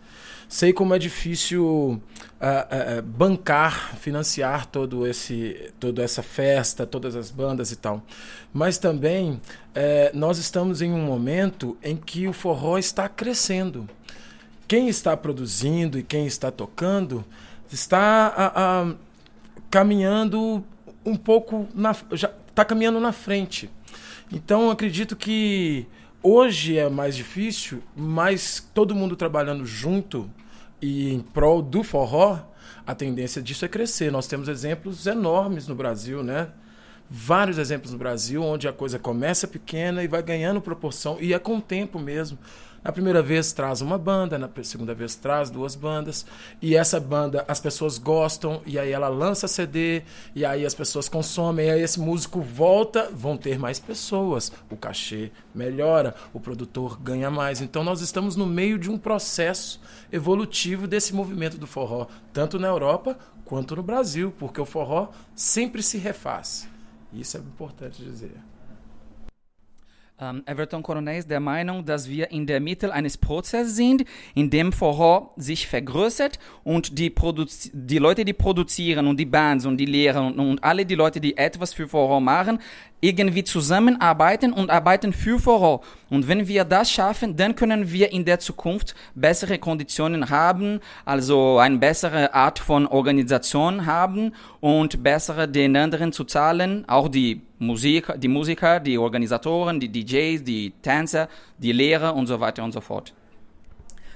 sei 0.50 0.72
como 0.72 0.92
é 0.92 0.98
difícil 0.98 1.64
uh, 1.64 2.98
uh, 2.98 3.02
bancar, 3.02 3.94
financiar 3.98 4.66
todo 4.66 5.06
esse, 5.06 5.72
toda 5.78 6.02
essa 6.02 6.24
festa, 6.24 6.84
todas 6.84 7.14
as 7.14 7.30
bandas 7.30 7.70
e 7.70 7.76
tal. 7.76 8.02
Mas 8.52 8.76
também 8.76 9.34
uh, 9.34 9.40
nós 10.12 10.38
estamos 10.38 10.82
em 10.82 10.90
um 10.90 11.04
momento 11.04 11.78
em 11.80 11.96
que 11.96 12.26
o 12.26 12.32
forró 12.32 12.78
está 12.78 13.08
crescendo. 13.08 13.88
Quem 14.66 14.88
está 14.88 15.16
produzindo 15.16 15.96
e 15.96 16.02
quem 16.02 16.26
está 16.26 16.50
tocando 16.50 17.24
está 17.72 18.96
caminhando 19.70 20.64
um 21.04 21.16
pouco 21.16 21.68
na, 21.72 21.94
já 22.12 22.30
está 22.48 22.64
caminhando 22.64 22.98
na 22.98 23.12
frente. 23.12 23.70
Então 24.32 24.68
acredito 24.70 25.14
que 25.14 25.86
hoje 26.22 26.76
é 26.76 26.88
mais 26.88 27.16
difícil, 27.16 27.82
mas 27.96 28.68
todo 28.72 28.94
mundo 28.94 29.16
trabalhando 29.16 29.64
junto 29.64 30.30
e 30.80 31.12
em 31.12 31.20
prol 31.20 31.62
do 31.62 31.82
forró, 31.82 32.38
a 32.86 32.94
tendência 32.94 33.40
disso 33.42 33.64
é 33.64 33.68
crescer. 33.68 34.10
Nós 34.10 34.26
temos 34.26 34.48
exemplos 34.48 35.06
enormes 35.06 35.68
no 35.68 35.74
Brasil, 35.74 36.22
né? 36.22 36.48
Vários 37.08 37.58
exemplos 37.58 37.92
no 37.92 37.98
Brasil 37.98 38.42
onde 38.42 38.68
a 38.68 38.72
coisa 38.72 38.98
começa 38.98 39.48
pequena 39.48 40.02
e 40.02 40.08
vai 40.08 40.22
ganhando 40.22 40.60
proporção, 40.60 41.18
e 41.20 41.34
é 41.34 41.38
com 41.38 41.56
o 41.56 41.60
tempo 41.60 41.98
mesmo. 41.98 42.38
Na 42.82 42.90
primeira 42.90 43.22
vez 43.22 43.52
traz 43.52 43.82
uma 43.82 43.98
banda, 43.98 44.38
na 44.38 44.48
segunda 44.62 44.94
vez 44.94 45.14
traz 45.14 45.50
duas 45.50 45.76
bandas, 45.76 46.24
e 46.62 46.74
essa 46.74 46.98
banda 46.98 47.44
as 47.46 47.60
pessoas 47.60 47.98
gostam, 47.98 48.62
e 48.64 48.78
aí 48.78 48.90
ela 48.90 49.08
lança 49.08 49.46
CD, 49.46 50.02
e 50.34 50.46
aí 50.46 50.64
as 50.64 50.74
pessoas 50.74 51.06
consomem, 51.06 51.66
e 51.66 51.70
aí 51.70 51.82
esse 51.82 52.00
músico 52.00 52.40
volta, 52.40 53.10
vão 53.12 53.36
ter 53.36 53.58
mais 53.58 53.78
pessoas, 53.78 54.50
o 54.70 54.76
cachê 54.76 55.30
melhora, 55.54 56.14
o 56.32 56.40
produtor 56.40 56.98
ganha 56.98 57.30
mais. 57.30 57.60
Então 57.60 57.84
nós 57.84 58.00
estamos 58.00 58.34
no 58.34 58.46
meio 58.46 58.78
de 58.78 58.90
um 58.90 58.96
processo 58.96 59.78
evolutivo 60.10 60.88
desse 60.88 61.14
movimento 61.14 61.58
do 61.58 61.66
forró, 61.66 62.06
tanto 62.32 62.58
na 62.58 62.68
Europa 62.68 63.18
quanto 63.44 63.76
no 63.76 63.82
Brasil, 63.82 64.32
porque 64.38 64.60
o 64.60 64.64
forró 64.64 65.08
sempre 65.34 65.82
se 65.82 65.98
refaz. 65.98 66.66
Isso 67.12 67.36
é 67.36 67.40
importante 67.40 68.02
dizer. 68.02 68.49
Ähm, 70.20 70.42
Everton 70.44 70.82
Coronel 70.82 71.18
ist 71.18 71.30
der 71.30 71.40
Meinung, 71.40 71.84
dass 71.84 72.08
wir 72.08 72.30
in 72.30 72.46
der 72.46 72.60
Mitte 72.60 72.92
eines 72.92 73.16
Prozesses 73.16 73.74
sind, 73.74 74.04
in 74.34 74.50
dem 74.50 74.70
Horror 74.78 75.32
sich 75.36 75.66
vergrößert 75.66 76.38
und 76.62 76.98
die, 76.98 77.14
die 77.72 77.98
Leute, 77.98 78.26
die 78.26 78.34
produzieren 78.34 79.06
und 79.06 79.18
die 79.18 79.24
Bands 79.24 79.64
und 79.64 79.78
die 79.78 79.86
Lehrer 79.86 80.26
und, 80.26 80.38
und 80.38 80.62
alle 80.62 80.84
die 80.84 80.94
Leute, 80.94 81.20
die 81.20 81.38
etwas 81.38 81.72
für 81.72 81.90
Horror 81.90 82.20
machen, 82.20 82.58
irgendwie 83.00 83.44
zusammenarbeiten 83.44 84.52
und 84.52 84.70
arbeiten 84.70 85.12
für 85.12 85.44
Horror. 85.44 85.80
Und 86.10 86.28
wenn 86.28 86.48
wir 86.48 86.64
das 86.64 86.90
schaffen, 86.90 87.36
dann 87.36 87.54
können 87.54 87.90
wir 87.92 88.12
in 88.12 88.24
der 88.24 88.38
Zukunft 88.38 88.94
bessere 89.14 89.58
Konditionen 89.58 90.30
haben, 90.30 90.80
also 91.04 91.58
eine 91.58 91.78
bessere 91.78 92.34
Art 92.34 92.58
von 92.58 92.86
Organisation 92.86 93.86
haben 93.86 94.34
und 94.60 95.02
bessere 95.02 95.48
den 95.48 95.76
anderen 95.76 96.12
zu 96.12 96.24
zahlen, 96.24 96.84
auch 96.88 97.08
die 97.08 97.42
Musik, 97.58 98.12
die 98.18 98.28
Musiker, 98.28 98.80
die 98.80 98.98
Organisatoren, 98.98 99.80
die 99.80 99.88
DJs, 99.88 100.44
die 100.44 100.72
Tänzer, 100.82 101.28
die 101.58 101.72
Lehrer 101.72 102.14
und 102.14 102.26
so 102.26 102.40
weiter 102.40 102.64
und 102.64 102.72
so 102.72 102.80
fort. 102.80 103.12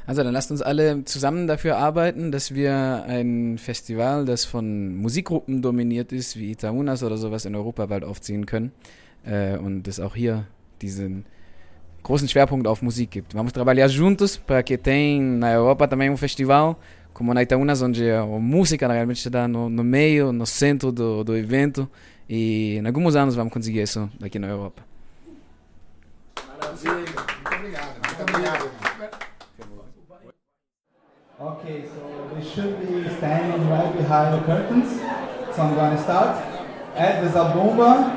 Also 0.06 0.22
dann 0.22 0.34
lasst 0.34 0.50
uns 0.50 0.60
alle 0.60 1.04
zusammen 1.04 1.46
dafür 1.46 1.78
arbeiten, 1.78 2.30
dass 2.30 2.54
wir 2.54 3.04
ein 3.08 3.56
Festival, 3.58 4.26
das 4.26 4.44
von 4.44 4.96
Musikgruppen 4.96 5.62
dominiert 5.62 6.12
ist, 6.12 6.36
wie 6.36 6.52
Itaunas 6.52 7.02
oder 7.02 7.16
sowas 7.16 7.46
in 7.46 7.54
Europa 7.54 7.86
bald 7.86 8.04
aufziehen 8.04 8.44
können. 8.44 8.72
Äh, 9.24 9.56
und 9.56 9.88
es 9.88 10.00
auch 10.00 10.14
hier 10.14 10.46
diesen 10.82 11.24
großen 12.02 12.28
Schwerpunkt 12.28 12.66
auf 12.66 12.82
Musik 12.82 13.10
gibt. 13.10 13.34
Vamos 13.34 13.52
trabalhar 13.52 13.88
juntos 13.88 14.36
para 14.36 14.62
que 14.62 14.76
tenha 14.76 15.22
na 15.22 15.52
Europa 15.52 15.88
também 15.88 16.10
um 16.10 16.16
festival 16.16 16.76
como 17.14 17.32
na 17.32 17.42
Itaúnas, 17.42 17.80
onde 17.80 18.10
a 18.10 18.26
música 18.26 18.86
realmente 18.88 19.26
está 19.26 19.48
no, 19.48 19.70
no 19.70 19.84
meio, 19.84 20.32
no 20.32 20.44
centro 20.44 20.92
do, 20.92 21.24
do 21.24 21.36
evento. 21.36 21.88
E 22.28 22.76
em 22.76 22.86
alguns 22.86 23.14
anos 23.14 23.34
vamos 23.34 23.52
conseguir 23.52 23.82
isso 23.82 24.10
aqui 24.22 24.38
na 24.38 24.48
Europa. 24.48 24.82
Maravilha. 26.36 26.94
Muito 26.94 27.54
obrigado. 27.54 27.94
Muito 28.02 28.22
obrigado. 28.22 28.93
Okay, 31.44 31.84
so 31.84 32.34
we 32.34 32.42
should 32.42 32.80
be 32.80 33.06
standing 33.16 33.68
right 33.68 33.94
behind 33.94 34.32
the 34.32 34.46
curtains. 34.46 34.98
So 35.54 35.60
I'm 35.60 35.74
gonna 35.74 36.02
start. 36.02 36.42
Ed 36.94 37.20
the 37.20 37.28
Zabumba, 37.28 38.16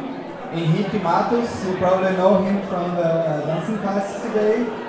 Henrique 0.54 1.04
Matos, 1.04 1.66
you 1.66 1.76
probably 1.76 2.16
know 2.16 2.42
him 2.42 2.66
from 2.70 2.96
the 2.96 3.04
uh, 3.04 3.46
dancing 3.46 3.80
class 3.80 4.22
today. 4.22 4.87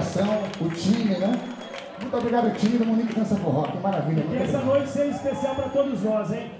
Organização, 0.00 0.42
o 0.60 0.68
time, 0.70 1.18
né? 1.18 1.38
Muito 2.00 2.16
obrigado, 2.16 2.56
time 2.56 2.78
do 2.78 2.86
Monique 2.86 3.14
Dança 3.14 3.36
Forró, 3.36 3.70
que 3.70 3.78
maravilha. 3.78 4.22
Que 4.22 4.28
Muito 4.28 4.42
essa 4.42 4.58
noite 4.60 4.88
seja 4.88 5.16
especial 5.16 5.54
para 5.54 5.68
todos 5.68 6.02
nós, 6.02 6.32
hein? 6.32 6.50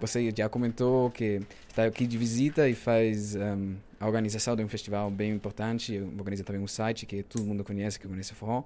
Você 0.00 0.30
já 0.36 0.48
comentou 0.50 1.10
que 1.10 1.40
está 1.68 1.84
aqui 1.84 2.06
de 2.06 2.18
visita 2.18 2.68
e 2.68 2.74
faz 2.74 3.34
um, 3.36 3.74
a 3.98 4.06
organização 4.06 4.54
de 4.54 4.62
um 4.62 4.68
festival 4.68 5.10
bem 5.10 5.32
importante. 5.32 5.98
Organiza 6.18 6.44
também 6.44 6.60
um 6.60 6.66
site 6.66 7.06
que 7.06 7.22
todo 7.22 7.42
mundo 7.42 7.64
conhece, 7.64 7.98
que 7.98 8.06
conhece 8.06 8.34
Forró. 8.34 8.64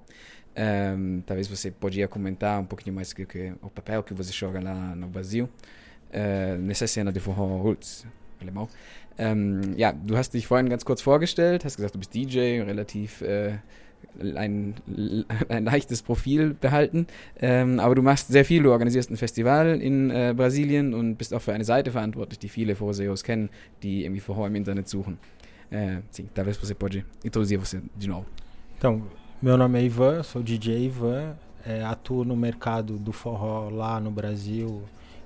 Um, 0.56 1.22
talvez 1.24 1.46
você 1.46 1.70
podia 1.70 2.08
comentar 2.08 2.60
um 2.60 2.64
pouquinho 2.64 2.94
mais 2.94 3.12
que, 3.12 3.24
que 3.24 3.52
o 3.62 3.70
papel 3.70 4.02
que 4.02 4.12
você 4.12 4.32
joga 4.32 4.60
lá 4.60 4.96
no 4.96 5.06
Brasil 5.06 5.48
uh, 6.12 6.58
nessa 6.60 6.86
cena 6.86 7.12
de 7.12 7.20
Forró 7.20 7.58
Roots, 7.58 8.06
alemão. 8.40 8.68
Ähm, 9.18 9.74
ja, 9.76 9.92
du 9.92 10.16
hast 10.16 10.32
dich 10.32 10.46
vorhin 10.46 10.68
ganz 10.68 10.84
kurz 10.84 11.02
vorgestellt, 11.02 11.64
hast 11.64 11.76
gesagt, 11.76 11.94
du 11.94 11.98
bist 11.98 12.14
DJ, 12.14 12.62
relativ 12.62 13.20
äh, 13.22 13.58
ein, 14.34 14.74
ein 15.48 15.64
leichtes 15.64 16.02
Profil 16.02 16.54
behalten, 16.54 17.06
ähm, 17.40 17.80
aber 17.80 17.94
du 17.96 18.02
machst 18.02 18.28
sehr 18.28 18.44
viel, 18.44 18.62
du 18.62 18.70
organisierst 18.70 19.10
ein 19.10 19.16
Festival 19.16 19.80
in 19.80 20.10
äh, 20.10 20.34
Brasilien 20.36 20.94
und 20.94 21.16
bist 21.16 21.34
auch 21.34 21.42
für 21.42 21.52
eine 21.52 21.64
Seite 21.64 21.90
verantwortlich, 21.90 22.38
die 22.38 22.48
viele 22.48 22.76
Forroseos 22.76 23.24
kennen, 23.24 23.50
die 23.82 24.04
irgendwie 24.04 24.20
Forró 24.20 24.46
im 24.46 24.54
Internet 24.54 24.88
suchen. 24.88 25.18
É, 25.70 25.98
sim, 26.10 26.28
talvez 26.32 26.56
você 26.56 26.74
pode 26.74 27.04
introduzir 27.22 27.58
você 27.58 27.80
de 27.94 28.08
novo. 28.08 28.24
Então, 28.78 29.02
meu 29.40 29.56
nome 29.56 29.78
é 29.78 29.84
Ivan, 29.84 30.24
sou 30.24 30.42
DJ 30.42 30.86
Ivan, 30.86 31.36
é, 31.64 31.84
atuo 31.84 32.24
no 32.24 32.36
mercado 32.36 32.98
do 32.98 33.12
forró 33.12 33.70
lá 33.70 34.00
no 34.00 34.10
Brasil, 34.10 34.82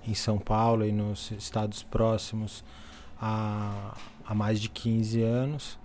em 0.07 0.13
São 0.13 0.39
Paulo 0.39 0.85
e 0.85 0.93
nos 0.93 1.31
estados 1.31 1.83
próximos 1.83 2.63
há, 3.19 3.97
há 4.27 4.35
mais 4.35 4.61
de 4.61 4.69
15 4.69 5.23
anos. 5.23 5.79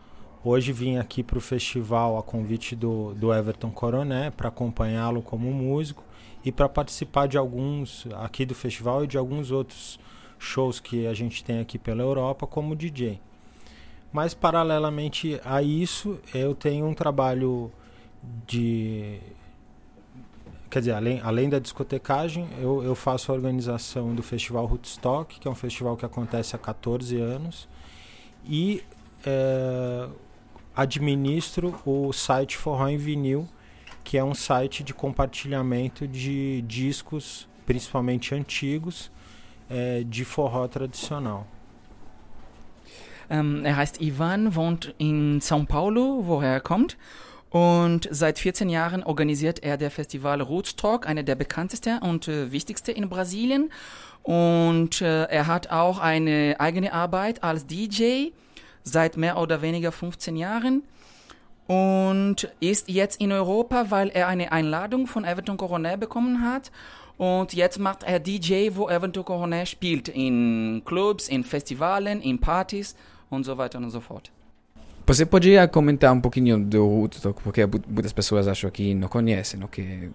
Hoje 0.44 0.74
vim 0.74 0.98
aqui 0.98 1.24
para 1.24 1.38
o 1.38 1.42
festival 1.42 2.18
a 2.18 2.24
convite 2.24 2.76
do, 2.76 3.14
do 3.14 3.34
Everton 3.34 3.72
Coroné 3.72 4.30
para 4.30 4.50
acompanhá-lo 4.50 5.22
como 5.22 5.50
músico 5.54 6.04
e 6.44 6.52
para 6.52 6.68
participar 6.68 7.30
de 7.30 7.38
alguns 7.38 8.08
aqui 8.16 8.46
do 8.46 8.54
festival 8.54 9.06
e 9.06 9.08
de 9.08 9.18
alguns 9.18 9.52
outros 9.52 9.98
shows 10.38 10.82
que 10.82 11.08
a 11.08 11.14
gente 11.14 11.46
tem 11.46 11.62
aqui 11.62 11.80
pela 11.80 12.04
Europa 12.04 12.46
como 12.46 12.76
DJ. 12.76 13.22
Mas 14.12 14.34
paralelamente 14.34 15.40
a 15.46 15.62
isso, 15.62 16.20
eu 16.34 16.54
tenho 16.54 16.86
um 16.86 16.94
trabalho 16.94 17.72
de 18.46 19.20
quer 20.70 20.80
dizer, 20.80 20.94
além, 20.94 21.22
além 21.22 21.50
da 21.50 21.60
discotecagem, 21.60 22.48
eu, 22.60 22.84
eu 22.84 22.94
faço 22.94 23.32
a 23.32 23.36
organização 23.36 24.14
do 24.14 24.22
Festival 24.22 24.66
Rootstock, 24.66 25.40
que 25.40 25.48
é 25.48 25.52
um 25.52 25.56
festival 25.56 25.96
que 25.96 26.06
acontece 26.06 26.56
há 26.56 26.60
14 26.60 27.18
anos, 27.20 27.70
e 28.46 28.84
é, 29.26 30.08
administro 30.76 31.80
o 31.86 32.12
site 32.12 32.58
Forró 32.58 32.88
em 32.90 32.98
Vinil, 32.98 33.48
que 34.04 34.18
é 34.18 34.24
um 34.24 34.34
site 34.34 34.84
de 34.84 34.94
compartilhamento 34.94 36.08
de 36.08 36.62
discos, 36.62 37.48
principalmente 37.66 38.34
antigos, 38.34 39.12
é, 39.70 40.04
de 40.04 40.24
forró 40.24 40.66
tradicional. 40.68 41.46
Ähm, 43.30 43.66
er 43.66 43.76
heißt 43.76 44.02
Ivan, 44.02 44.56
wohnt 44.56 44.96
in 44.98 45.42
São 45.42 45.66
Paulo, 45.66 46.26
woher 46.26 46.54
er 46.54 46.62
kommt. 46.62 46.98
Und 47.50 48.08
seit 48.12 48.40
14 48.40 48.70
Jahren 48.70 49.04
organisiert 49.04 49.64
er 49.64 49.78
der 49.78 49.92
Festival 49.92 50.42
Rootstock, 50.42 51.08
einer 51.08 51.24
der 51.24 51.36
bekanntesten 51.36 52.00
und 52.00 52.28
äh, 52.28 52.52
wichtigsten 52.52 52.92
in 52.92 53.10
Brasilien. 53.10 53.72
Und 54.24 55.02
äh, 55.02 55.24
er 55.26 55.48
hat 55.48 55.70
auch 55.70 56.00
eine 56.00 56.58
eigene 56.60 56.92
Arbeit 56.92 57.44
als 57.44 57.66
DJ 57.66 58.32
seit 58.84 59.16
mehr 59.16 59.38
oder 59.38 59.62
weniger 59.62 59.92
15 59.92 60.36
Jahren 60.36 60.84
und 61.68 62.50
ist 62.60 62.90
jetzt 62.90 63.20
in 63.22 63.32
Europa, 63.32 63.92
weil 63.92 64.10
er 64.10 64.28
eine 64.28 64.52
Einladung 64.52 65.06
von 65.06 65.26
Everton 65.26 65.58
Coronet 65.58 66.00
bekommen 66.00 66.42
hat. 66.42 66.72
Und 67.18 67.54
jetzt 67.54 67.80
macht 67.80 68.04
er 68.04 68.20
DJ, 68.20 68.70
wo 68.74 68.90
Everton 68.90 69.26
Coronet 69.26 69.68
spielt, 69.68 70.08
in 70.08 70.82
Clubs, 70.86 71.28
in 71.28 71.44
Festivalen, 71.44 72.22
in 72.22 72.40
Partys 72.40 72.96
und 73.30 73.44
so 73.44 73.58
weiter 73.58 73.80
und 73.80 73.90
so 73.90 74.00
fort. 74.00 74.32
Você 75.08 75.26
podia 75.26 75.70
comentar 75.70 76.12
um 76.12 76.20
pouquinho 76.20 76.60
do 76.60 76.86
Woodstock, 76.86 77.42
porque 77.42 77.66
muitas 77.66 78.12
pessoas 78.12 78.46
acham 78.46 78.70
que 78.70 78.94
não 78.94 79.08
conhecem, 79.08 79.58
não? 79.58 79.66
que 79.66 80.12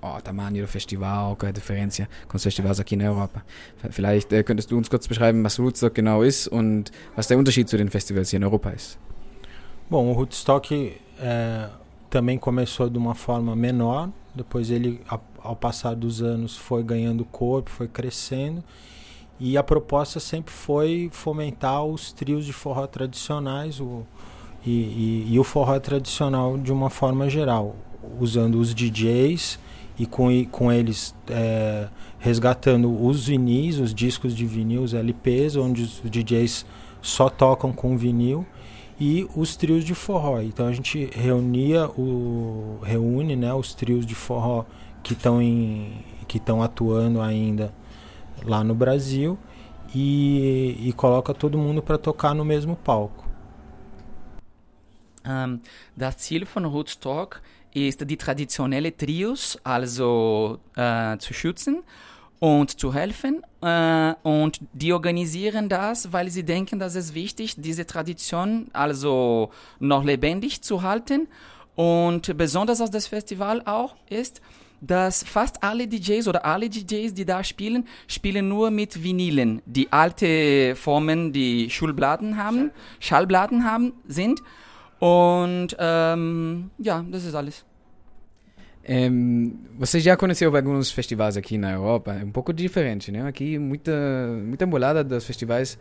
o 0.00 0.20
tamanho 0.20 0.62
do 0.62 0.68
festival, 0.68 1.34
qual 1.34 1.48
é 1.48 1.50
a 1.50 1.52
diferença 1.52 2.08
com 2.28 2.36
os 2.36 2.44
festivals 2.44 2.78
aqui 2.78 2.94
na 2.94 3.06
Europa. 3.06 3.44
Vielleicht 3.90 4.32
äh, 4.32 4.44
könntest 4.44 4.70
du 4.70 4.78
uns 4.78 4.88
kurz 4.88 5.08
beschreiben, 5.08 5.42
was 5.42 5.58
Woodstock 5.58 5.92
genau 5.96 6.22
ist 6.22 6.46
und 6.46 6.92
was 7.16 7.26
der 7.26 7.38
Unterschied 7.38 7.68
zu 7.68 7.76
den 7.76 7.90
Festivals 7.90 8.30
hier 8.30 8.36
in 8.36 8.44
Europa 8.44 8.70
ist. 8.70 8.96
Bom, 9.90 10.12
o 10.12 10.14
Woodstock 10.14 10.96
é, 11.20 11.68
também 12.08 12.38
começou 12.38 12.88
de 12.88 12.98
uma 12.98 13.16
forma 13.16 13.56
menor, 13.56 14.10
depois 14.32 14.70
ele, 14.70 15.00
ao 15.42 15.56
passar 15.56 15.96
dos 15.96 16.22
anos, 16.22 16.56
foi 16.56 16.84
ganhando 16.84 17.24
corpo, 17.24 17.68
foi 17.68 17.88
crescendo, 17.88 18.62
e 19.40 19.58
a 19.58 19.62
proposta 19.64 20.20
sempre 20.20 20.54
foi 20.54 21.10
fomentar 21.12 21.84
os 21.84 22.12
trios 22.12 22.46
de 22.46 22.52
forró 22.52 22.86
tradicionais 22.86 23.80
o, 23.80 24.06
e, 24.66 24.70
e- 24.70 25.26
e 25.30 25.38
o 25.38 25.44
forró 25.44 25.78
tradicional 25.78 26.58
de 26.58 26.72
uma 26.72 26.90
forma 26.90 27.30
geral, 27.30 27.76
usando 28.20 28.56
os 28.58 28.74
DJs 28.74 29.58
e 29.98 30.04
com, 30.06 30.30
e 30.30 30.44
com 30.46 30.70
eles 30.72 31.14
é, 31.28 31.88
resgatando 32.18 33.04
os 33.04 33.26
vinis, 33.28 33.78
os 33.78 33.94
discos 33.94 34.34
de 34.34 34.44
vinil, 34.44 34.82
os 34.82 34.92
LPs, 34.92 35.56
onde 35.56 35.82
os 35.82 36.02
DJs 36.04 36.66
só 37.00 37.28
tocam 37.30 37.72
com 37.72 37.96
vinil 37.96 38.44
e 39.00 39.26
os 39.36 39.56
trios 39.56 39.84
de 39.84 39.94
forró. 39.94 40.40
Então 40.40 40.66
a 40.66 40.72
gente 40.72 41.08
reunia 41.14 41.86
o 41.88 42.78
reúne, 42.82 43.36
né, 43.36 43.52
os 43.54 43.74
trios 43.74 44.04
de 44.04 44.14
forró 44.14 44.64
que 45.02 45.12
estão 45.12 45.38
que 46.26 46.38
estão 46.38 46.60
atuando 46.60 47.20
ainda 47.20 47.72
lá 48.44 48.64
no 48.64 48.74
Brasil 48.74 49.38
e, 49.94 50.76
e 50.80 50.92
coloca 50.92 51.32
todo 51.32 51.56
mundo 51.56 51.80
para 51.80 51.96
tocar 51.96 52.34
no 52.34 52.44
mesmo 52.44 52.74
palco. 52.74 53.25
Ähm, 55.28 55.60
das 55.96 56.18
Ziel 56.18 56.46
von 56.46 56.64
Rootstock 56.64 57.42
ist, 57.72 58.08
die 58.08 58.16
traditionelle 58.16 58.96
Trios 58.96 59.58
also 59.62 60.60
äh, 60.76 61.18
zu 61.18 61.34
schützen 61.34 61.82
und 62.38 62.78
zu 62.78 62.94
helfen. 62.94 63.42
Äh, 63.62 64.14
und 64.22 64.60
die 64.72 64.92
organisieren 64.92 65.68
das, 65.68 66.12
weil 66.12 66.30
sie 66.30 66.44
denken, 66.44 66.78
dass 66.78 66.94
es 66.94 67.14
wichtig 67.14 67.54
diese 67.56 67.86
Tradition 67.86 68.68
also 68.72 69.50
noch 69.78 70.04
lebendig 70.04 70.62
zu 70.62 70.82
halten. 70.82 71.28
Und 71.74 72.36
besonders 72.38 72.80
aus 72.80 72.90
das 72.90 73.06
Festival 73.06 73.62
auch 73.66 73.96
ist, 74.08 74.40
dass 74.80 75.22
fast 75.22 75.62
alle 75.62 75.88
DJs 75.88 76.28
oder 76.28 76.44
alle 76.44 76.68
DJs, 76.68 77.14
die 77.14 77.24
da 77.24 77.42
spielen, 77.44 77.86
spielen 78.08 78.48
nur 78.48 78.70
mit 78.70 79.02
Vinilen, 79.02 79.62
die 79.64 79.90
alte 79.92 80.76
Formen, 80.76 81.32
die 81.32 81.70
Schulplatten 81.70 82.36
haben, 82.36 82.70
Schallplatten 83.00 83.64
haben, 83.64 83.92
sind. 84.06 84.42
Und 84.98 85.76
ähm, 85.78 86.70
ja, 86.78 87.04
das 87.10 87.24
ist 87.24 87.34
alles. 87.34 87.64
Em, 88.88 89.58
você 89.76 89.98
já 89.98 90.16
conheceu 90.16 90.54
alguns 90.54 90.90
festivais 90.92 91.36
aqui 91.36 91.58
na 91.58 91.72
Europa? 91.72 92.14
É 92.14 92.24
um 92.24 92.30
pouco 92.30 92.52
diferente, 92.52 93.10
né? 93.10 93.26
Aqui, 93.26 93.58
muita, 93.58 93.92
muita 94.44 94.64
embolada 94.64 95.02
dos 95.02 95.24
festivais. 95.24 95.76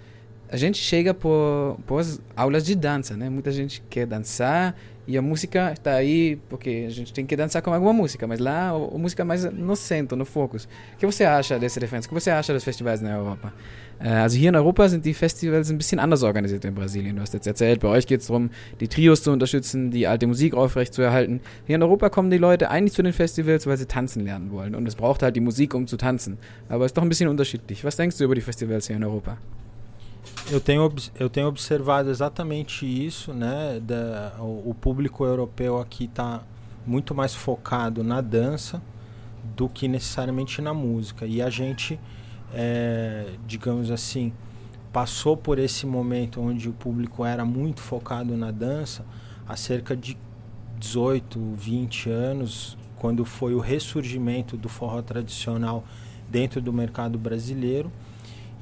A 0.50 0.58
gente 0.58 0.78
chega 0.78 1.14
por, 1.14 1.78
por 1.86 2.00
as 2.00 2.20
aulas 2.36 2.66
de 2.66 2.76
dança, 2.76 3.16
né? 3.16 3.30
Muita 3.30 3.52
gente 3.52 3.82
quer 3.90 4.08
dançar 4.08 4.76
e 5.08 5.18
a 5.18 5.22
música 5.22 5.72
está 5.72 5.94
aí 5.94 6.38
porque 6.50 6.86
a 6.88 6.90
gente 6.90 7.14
tem 7.14 7.26
que 7.26 7.36
dançar 7.36 7.62
com 7.62 7.72
alguma 7.72 7.94
música, 7.94 8.26
mas 8.26 8.40
lá 8.40 8.70
a, 8.70 8.98
música 8.98 9.22
é 9.22 9.26
mais 9.26 9.44
no 9.46 9.76
centro, 9.76 10.18
no 10.18 10.26
foco. 10.26 10.58
O 10.58 10.98
que 10.98 11.06
você 11.06 11.24
acha 11.24 11.60
dessa 11.60 11.80
diferença? 11.80 12.08
O 12.08 12.10
que 12.10 12.14
você 12.14 12.32
acha 12.32 12.54
dos 12.54 12.64
Festivals 12.64 13.02
na 13.02 13.12
Europa? 13.12 13.54
Äh, 14.00 14.10
also 14.10 14.38
hier 14.38 14.50
in 14.50 14.56
Europa 14.56 14.88
sind 14.90 15.06
die 15.06 15.14
Festivals 15.14 15.70
ein 15.70 15.78
bisschen 15.78 16.00
anders 16.00 16.24
organisiert 16.24 16.66
in 16.66 16.76
Brasilien. 16.76 17.16
Du 17.16 17.22
hast 17.22 17.34
jetzt 17.34 17.48
erzählt, 17.48 17.80
bei 17.80 17.88
euch 17.88 18.08
geht 18.08 18.22
es 18.22 18.28
darum, 18.28 18.50
die 18.80 18.88
Trios 18.88 19.24
zu 19.24 19.32
unterstützen, 19.32 19.92
die 19.92 20.08
alte 20.08 20.28
Musik 20.28 20.54
aufrechtzuerhalten. 20.54 21.42
Hier 21.66 21.76
in 21.76 21.84
Europa 21.84 22.10
kommen 22.10 22.30
die 22.30 22.38
Leute 22.38 22.70
eigentlich 22.70 22.94
zu 22.94 23.04
den 23.04 23.14
Festivals, 23.14 23.68
weil 23.68 23.78
sie 23.78 23.86
tanzen 23.86 24.24
lernen 24.24 24.52
wollen. 24.52 24.76
Und 24.76 24.88
es 24.88 24.96
braucht 24.96 25.24
halt 25.24 25.36
die 25.36 25.42
Musik, 25.42 25.74
um 25.74 25.88
zu 25.88 25.98
tanzen. 25.98 26.38
Aber 26.70 26.86
es 26.86 26.90
ist 26.90 26.98
doch 26.98 27.04
ein 27.04 27.10
bisschen 27.10 27.30
unterschiedlich. 27.30 27.84
Was 27.84 27.96
denkst 27.96 28.18
du 28.18 28.24
über 28.26 28.36
die 28.36 28.42
Festivals 28.42 28.88
hier 28.88 28.96
in 28.96 29.04
Europa? 29.04 29.38
Eu 30.52 30.60
tenho, 30.60 30.92
eu 31.20 31.30
tenho 31.30 31.48
observado 31.48 32.10
exatamente 32.10 32.86
isso, 32.86 33.34
né? 33.34 33.82
Da, 33.82 34.36
o, 34.40 34.70
o 34.70 34.76
público 34.80 35.26
europeu 35.26 35.80
aqui 35.80 36.06
está 36.06 36.44
muito 36.86 37.16
mais 37.16 37.34
focado 37.34 38.04
na 38.04 38.22
dança 38.22 38.82
do 39.56 39.68
que 39.68 39.88
necessariamente 39.88 40.62
na 40.62 40.74
música. 40.74 41.26
E 41.26 41.42
a 41.42 41.50
gente, 41.50 42.00
é, 42.56 43.34
digamos 43.46 43.92
assim, 43.92 44.34
passou 44.92 45.36
por 45.36 45.60
esse 45.60 45.86
momento 45.86 46.42
onde 46.42 46.70
o 46.70 46.74
público 46.74 47.26
era 47.26 47.44
muito 47.44 47.82
focado 47.82 48.36
na 48.38 48.50
dança 48.50 49.06
há 49.48 49.56
cerca 49.56 49.96
de 49.96 50.18
18, 50.80 51.40
20 51.54 52.10
anos, 52.10 52.78
quando 52.98 53.26
foi 53.26 53.54
o 53.54 53.60
ressurgimento 53.60 54.58
do 54.58 54.70
forró 54.70 55.02
tradicional 55.02 55.84
dentro 56.30 56.62
do 56.62 56.74
mercado 56.74 57.20
brasileiro 57.20 57.92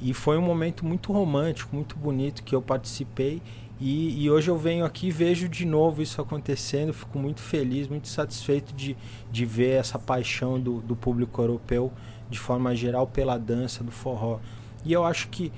e 0.01 0.13
foi 0.13 0.37
um 0.37 0.41
momento 0.41 0.85
muito 0.85 1.13
romântico, 1.13 1.73
muito 1.73 1.95
bonito 1.97 2.43
que 2.43 2.53
eu 2.53 2.61
participei. 2.61 3.41
E, 3.79 4.23
e, 4.23 4.29
hoje 4.29 4.49
eu 4.49 4.57
venho 4.57 4.85
aqui 4.85 5.07
e 5.07 5.11
vejo 5.11 5.47
de 5.47 5.65
novo 5.65 6.01
isso 6.01 6.21
acontecendo. 6.21 6.93
Fico 6.93 7.17
muito 7.17 7.41
feliz, 7.41 7.87
muito 7.87 8.09
satisfeito 8.09 8.73
de, 8.73 8.97
de 9.31 9.45
ver 9.45 9.79
essa 9.79 9.97
paixão 9.97 10.59
do, 10.59 10.81
do 10.81 10.95
público 10.95 11.41
europeu, 11.41 11.91
de 12.33 12.39
forma 12.39 12.75
geral, 12.75 13.05
pela 13.05 13.37
dança, 13.37 13.83
do 13.83 13.91
forró. 13.91 14.39
E 14.83 14.91
eu 14.91 15.05
acho 15.05 15.29
que 15.29 15.53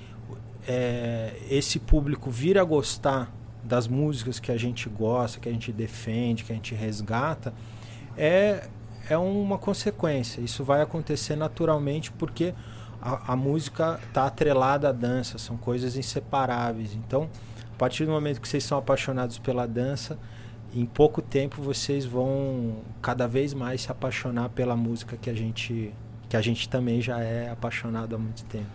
é, 0.67 1.33
esse 1.49 1.79
público 1.79 2.29
vir 2.29 2.57
a 2.57 2.63
gostar 2.63 3.33
das 3.63 3.87
músicas 3.87 4.39
que 4.39 4.51
a 4.51 4.57
gente 4.57 4.87
gosta, 4.89 5.39
que 5.39 5.49
a 5.49 5.51
gente 5.51 5.71
defende, 5.71 6.43
que 6.43 6.51
a 6.51 6.55
gente 6.55 6.75
resgata, 6.75 7.53
é, 8.17 8.67
é 9.09 9.17
uma 9.17 9.57
consequência. 9.57 10.41
Isso 10.41 10.63
vai 10.63 10.81
acontecer 10.81 11.35
naturalmente 11.35 12.11
porque 12.11 12.53
a, 13.01 13.33
a 13.33 13.35
música 13.35 13.99
está 14.07 14.25
atrelada 14.25 14.89
à 14.89 14.91
dança, 14.91 15.37
são 15.37 15.57
coisas 15.57 15.95
inseparáveis. 15.95 16.93
Então, 16.93 17.29
a 17.73 17.77
partir 17.77 18.05
do 18.05 18.11
momento 18.11 18.41
que 18.41 18.47
vocês 18.47 18.63
são 18.63 18.77
apaixonados 18.77 19.39
pela 19.39 19.65
dança, 19.65 20.19
em 20.73 20.85
pouco 20.85 21.21
tempo 21.21 21.61
vocês 21.61 22.05
vão 22.05 22.81
cada 23.01 23.27
vez 23.27 23.53
mais 23.53 23.81
se 23.81 23.91
apaixonar 23.91 24.49
pela 24.49 24.75
música 24.75 25.15
que 25.15 25.29
a 25.29 25.33
gente 25.33 25.93
que 26.35 26.37
a 26.37 26.41
gente 26.41 26.67
também 26.67 27.01
já 27.01 27.19
é 27.21 27.49
apaixonado 27.49 28.15
há 28.15 28.19
muito 28.19 28.43
tempo. 28.45 28.69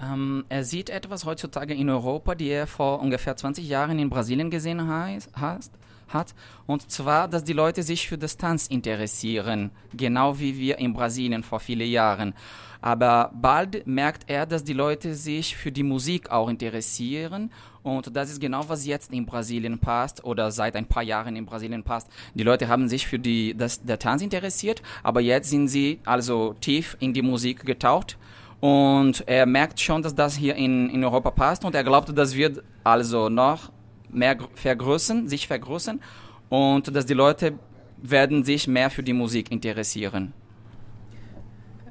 Um, 0.00 0.42
er 0.48 0.64
sieht 0.64 0.90
etwas 0.90 1.24
heutzutage 1.24 1.74
in 1.74 1.88
Europa, 1.88 2.34
die 2.34 2.48
er 2.48 2.66
vor 2.66 3.00
ungefähr 3.00 3.36
20 3.36 3.68
Jahren 3.68 3.98
in 3.98 4.08
Brasilien 4.08 4.50
gesehen 4.50 4.88
hat, 4.88 5.70
hat. 6.08 6.34
Und 6.66 6.90
zwar, 6.90 7.28
dass 7.28 7.44
die 7.44 7.52
Leute 7.52 7.84
sich 7.84 8.08
für 8.08 8.18
das 8.18 8.36
Tanz 8.36 8.66
interessieren, 8.66 9.70
genau 9.94 10.40
wie 10.40 10.58
wir 10.58 10.78
in 10.78 10.92
Brasilien 10.92 11.44
vor 11.44 11.60
vielen 11.60 11.88
Jahren. 11.88 12.34
Aber 12.80 13.30
bald 13.32 13.86
merkt 13.86 14.28
er, 14.28 14.44
dass 14.44 14.64
die 14.64 14.72
Leute 14.72 15.14
sich 15.14 15.56
für 15.56 15.70
die 15.70 15.84
Musik 15.84 16.30
auch 16.30 16.48
interessieren. 16.48 17.52
Und 17.82 18.14
das 18.16 18.30
ist 18.30 18.40
genau, 18.40 18.68
was 18.68 18.86
jetzt 18.86 19.12
in 19.12 19.26
Brasilien 19.26 19.78
passt 19.78 20.24
oder 20.24 20.50
seit 20.50 20.76
ein 20.76 20.86
paar 20.86 21.02
Jahren 21.02 21.34
in 21.34 21.44
Brasilien 21.44 21.82
passt. 21.82 22.08
Die 22.34 22.44
Leute 22.44 22.68
haben 22.68 22.88
sich 22.88 23.06
für 23.06 23.18
die, 23.18 23.54
das, 23.54 23.82
der 23.82 23.98
Tanz 23.98 24.22
interessiert, 24.22 24.82
aber 25.02 25.20
jetzt 25.20 25.50
sind 25.50 25.68
sie 25.68 25.98
also 26.04 26.54
tief 26.60 26.96
in 27.00 27.12
die 27.12 27.22
Musik 27.22 27.66
getaucht. 27.66 28.16
Und 28.60 29.24
er 29.26 29.46
merkt 29.46 29.80
schon, 29.80 30.02
dass 30.02 30.14
das 30.14 30.36
hier 30.36 30.54
in, 30.54 30.88
in 30.90 31.02
Europa 31.02 31.32
passt 31.32 31.64
und 31.64 31.74
er 31.74 31.82
glaubt, 31.82 32.16
das 32.16 32.36
wird 32.36 32.62
also 32.84 33.28
noch 33.28 33.72
mehr 34.12 34.36
vergrößern, 34.54 35.26
sich 35.26 35.48
vergrößern 35.48 36.00
und 36.48 36.94
dass 36.94 37.06
die 37.06 37.14
Leute 37.14 37.54
werden 38.00 38.44
sich 38.44 38.68
mehr 38.68 38.90
für 38.90 39.02
die 39.02 39.12
Musik 39.12 39.50
interessieren. 39.50 40.32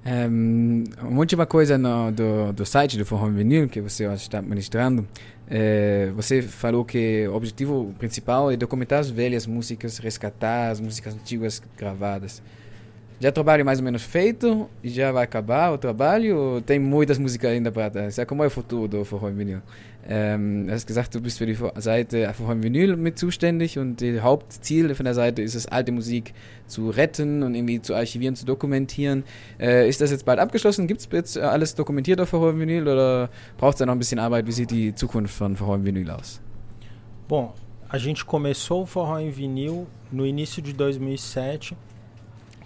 Um, 0.04 0.84
uma 1.00 1.20
última 1.20 1.46
coisa 1.46 1.78
no, 1.78 2.10
do, 2.12 2.52
do 2.54 2.66
site 2.66 2.98
do 2.98 3.06
Forró 3.06 3.30
Vinil 3.30 3.68
que 3.68 3.80
você 3.82 4.06
está 4.06 4.40
administrando, 4.40 5.08
é, 5.54 6.10
você 6.16 6.42
falou 6.42 6.86
que 6.86 7.28
o 7.28 7.36
objetivo 7.36 7.94
principal 8.00 8.50
é 8.50 8.56
documentar 8.56 9.00
as 9.00 9.10
velhas 9.10 9.46
músicas, 9.46 9.98
resgatar 9.98 10.72
as 10.72 10.80
músicas 10.80 11.14
antigas 11.14 11.62
gravadas. 11.78 12.42
Já 13.22 13.32
trabalho 13.32 13.64
mais 13.64 13.78
ou 13.78 13.86
menos 13.86 14.02
feito? 14.02 14.68
Já 14.84 15.12
vai 15.12 15.24
acabar 15.24 15.72
o 15.72 15.78
trabalho? 15.78 16.60
Tem 16.66 16.80
muitas 16.80 17.20
músicas 17.20 17.52
ainda 17.52 17.72
para... 17.72 18.10
Como 18.26 18.44
é 18.44 18.48
o 18.48 18.50
futuro 18.50 18.88
do 18.88 19.06
Forró 19.06 19.30
Vinil? 19.30 19.62
Ähm, 20.10 20.66
du 20.66 20.74
hast 20.74 20.88
gesagt, 20.88 21.14
du 21.14 21.22
bist 21.22 21.38
für 21.38 21.46
die 21.46 21.56
Seite 21.76 22.34
von 22.34 22.64
Vinyl 22.64 22.98
mit 22.98 23.20
zuständig 23.20 23.78
und 23.78 24.02
das 24.02 24.24
Hauptziel 24.24 24.96
von 24.96 25.04
der 25.04 25.14
Seite 25.14 25.44
ist 25.44 25.54
es, 25.54 25.68
alte 25.68 25.92
Musik 25.92 26.34
zu 26.66 26.90
retten 26.90 27.44
und 27.44 27.54
irgendwie 27.54 27.80
zu 27.80 27.94
archivieren, 27.94 28.36
zu 28.36 28.44
dokumentieren. 28.44 29.24
Äh, 29.60 29.88
ist 29.88 30.02
das 30.02 30.10
jetzt 30.10 30.26
bald 30.26 30.40
abgeschlossen? 30.40 30.88
Gibt 30.88 31.02
es 31.02 31.10
jetzt 31.12 31.38
alles 31.38 31.76
dokumentiert 31.76 32.20
auf 32.20 32.30
Verhoeven 32.30 32.60
Vinyl 32.60 32.88
oder 32.88 33.30
braucht 33.60 33.76
es 33.76 33.78
da 33.78 33.86
noch 33.86 33.94
ein 33.94 34.00
bisschen 34.00 34.18
Arbeit? 34.18 34.48
Wie 34.48 34.52
sieht 34.52 34.72
die 34.72 34.96
Zukunft 34.96 35.36
von 35.36 35.56
Verhoeven 35.56 35.86
Vinyl 35.86 36.10
aus? 36.10 36.42
Bom, 37.28 37.54
a 37.88 38.00
gente 38.00 38.26
começou 38.26 38.82
o 38.82 38.86
Forró 38.88 39.20
em 39.20 39.30
Vinil 39.30 39.86
no 40.12 40.26
início 40.26 40.60
de 40.60 40.74
2007, 40.74 41.78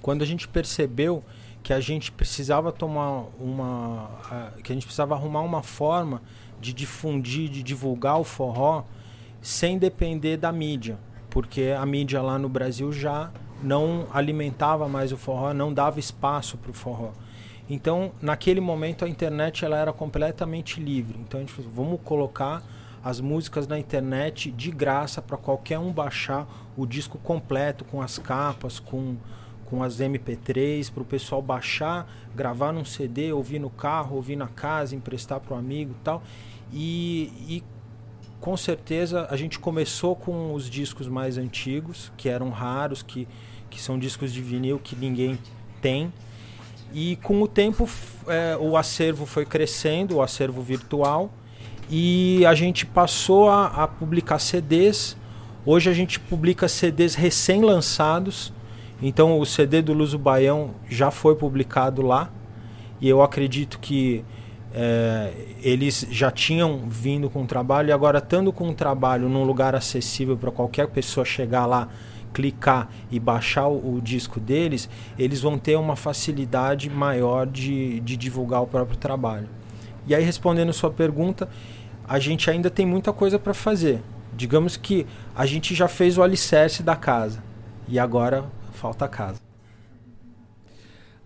quando 0.05 0.21
a 0.21 0.25
gente 0.25 0.47
percebeu 0.47 1.23
que 1.63 1.73
a 1.73 1.79
gente 1.79 2.11
precisava 2.11 2.71
tomar 2.71 3.23
uma, 3.39 4.07
que 4.63 4.71
a 4.71 4.75
gente 4.75 4.85
precisava 4.85 5.15
arrumar 5.15 5.41
uma 5.41 5.63
forma 5.63 6.21
de 6.61 6.71
difundir, 6.71 7.49
de 7.49 7.63
divulgar 7.63 8.19
o 8.19 8.23
forró 8.23 8.83
sem 9.41 9.79
depender 9.79 10.37
da 10.37 10.51
mídia, 10.51 10.99
porque 11.27 11.73
a 11.75 11.83
mídia 11.87 12.21
lá 12.21 12.37
no 12.37 12.47
Brasil 12.47 12.93
já 12.93 13.31
não 13.63 14.05
alimentava 14.13 14.87
mais 14.87 15.11
o 15.11 15.17
forró, 15.17 15.55
não 15.55 15.73
dava 15.73 15.99
espaço 15.99 16.55
para 16.55 16.69
o 16.69 16.73
forró. 16.75 17.09
Então, 17.67 18.11
naquele 18.21 18.61
momento 18.61 19.05
a 19.05 19.09
internet 19.09 19.65
ela 19.65 19.79
era 19.79 19.91
completamente 19.91 20.79
livre. 20.79 21.17
Então 21.19 21.39
a 21.39 21.41
gente 21.41 21.51
falou, 21.51 21.71
vamos 21.71 21.99
colocar 22.03 22.61
as 23.03 23.19
músicas 23.19 23.67
na 23.67 23.79
internet 23.79 24.51
de 24.51 24.69
graça 24.69 25.19
para 25.19 25.35
qualquer 25.35 25.79
um 25.79 25.91
baixar 25.91 26.47
o 26.77 26.85
disco 26.85 27.17
completo 27.17 27.83
com 27.83 28.03
as 28.03 28.19
capas, 28.19 28.79
com 28.79 29.17
com 29.65 29.83
as 29.83 29.99
MP3 29.99 30.91
para 30.91 31.01
o 31.01 31.05
pessoal 31.05 31.41
baixar, 31.41 32.07
gravar 32.35 32.71
num 32.71 32.85
CD, 32.85 33.33
ouvir 33.33 33.59
no 33.59 33.69
carro, 33.69 34.15
ouvir 34.15 34.35
na 34.35 34.47
casa, 34.47 34.95
emprestar 34.95 35.39
para 35.39 35.55
o 35.55 35.57
amigo, 35.57 35.95
tal. 36.03 36.23
E, 36.71 37.31
e 37.47 37.63
com 38.39 38.55
certeza 38.55 39.27
a 39.29 39.35
gente 39.35 39.57
começou 39.57 40.15
com 40.15 40.53
os 40.53 40.69
discos 40.69 41.07
mais 41.07 41.37
antigos, 41.37 42.11
que 42.15 42.29
eram 42.29 42.49
raros, 42.49 43.01
que, 43.01 43.27
que 43.69 43.81
são 43.81 43.97
discos 43.97 44.31
de 44.31 44.41
vinil 44.41 44.79
que 44.79 44.95
ninguém 44.95 45.37
tem. 45.81 46.13
E 46.93 47.15
com 47.17 47.41
o 47.41 47.47
tempo 47.47 47.89
é, 48.27 48.55
o 48.59 48.77
acervo 48.77 49.25
foi 49.25 49.45
crescendo, 49.45 50.17
o 50.17 50.21
acervo 50.21 50.61
virtual, 50.61 51.31
e 51.89 52.45
a 52.45 52.55
gente 52.55 52.85
passou 52.85 53.49
a, 53.49 53.67
a 53.67 53.87
publicar 53.87 54.39
CDs. 54.39 55.17
Hoje 55.65 55.89
a 55.89 55.93
gente 55.93 56.19
publica 56.19 56.67
CDs 56.67 57.15
recém-lançados. 57.15 58.53
Então 59.01 59.39
o 59.39 59.45
CD 59.45 59.81
do 59.81 59.93
Luso 59.93 60.17
Baião 60.17 60.71
já 60.89 61.11
foi 61.11 61.35
publicado 61.35 62.01
lá. 62.01 62.29
E 63.01 63.09
eu 63.09 63.21
acredito 63.21 63.79
que 63.79 64.23
é, 64.73 65.31
eles 65.61 66.05
já 66.11 66.29
tinham 66.29 66.79
vindo 66.87 67.29
com 67.29 67.43
o 67.43 67.47
trabalho 67.47 67.89
e 67.89 67.91
agora 67.93 68.17
estando 68.19 68.51
com 68.51 68.69
o 68.69 68.73
trabalho 68.73 69.29
num 69.29 69.43
lugar 69.43 69.73
acessível 69.73 70.35
para 70.35 70.51
qualquer 70.51 70.87
pessoa 70.87 71.25
chegar 71.25 71.65
lá, 71.65 71.87
clicar 72.33 72.89
e 73.09 73.17
baixar 73.17 73.67
o, 73.67 73.95
o, 73.95 74.01
disco 74.01 74.37
deles, 74.37 74.89
eles 75.17 75.41
vão 75.41 75.57
ter 75.57 75.77
uma 75.77 75.95
facilidade 75.95 76.89
maior 76.89 77.47
de, 77.47 78.01
de 78.01 78.17
divulgar 78.17 78.61
o 78.61 78.67
próprio 78.67 78.97
trabalho. 78.97 79.47
E 80.05 80.13
aí 80.13 80.23
respondendo 80.23 80.73
sua 80.73 80.91
pergunta, 80.91 81.47
a 82.07 82.19
gente 82.19 82.49
ainda 82.49 82.69
tem 82.69 82.85
muita 82.85 83.13
coisa 83.13 83.39
para 83.39 83.53
fazer. 83.53 84.01
Digamos 84.35 84.75
que 84.75 85.07
a 85.33 85.45
gente 85.45 85.73
já 85.73 85.87
fez 85.87 86.17
o 86.17 86.23
alicerce 86.23 86.83
da 86.83 86.97
casa 86.97 87.41
e 87.87 87.97
agora 87.97 88.43
falta 88.75 89.07
casa. 89.07 89.39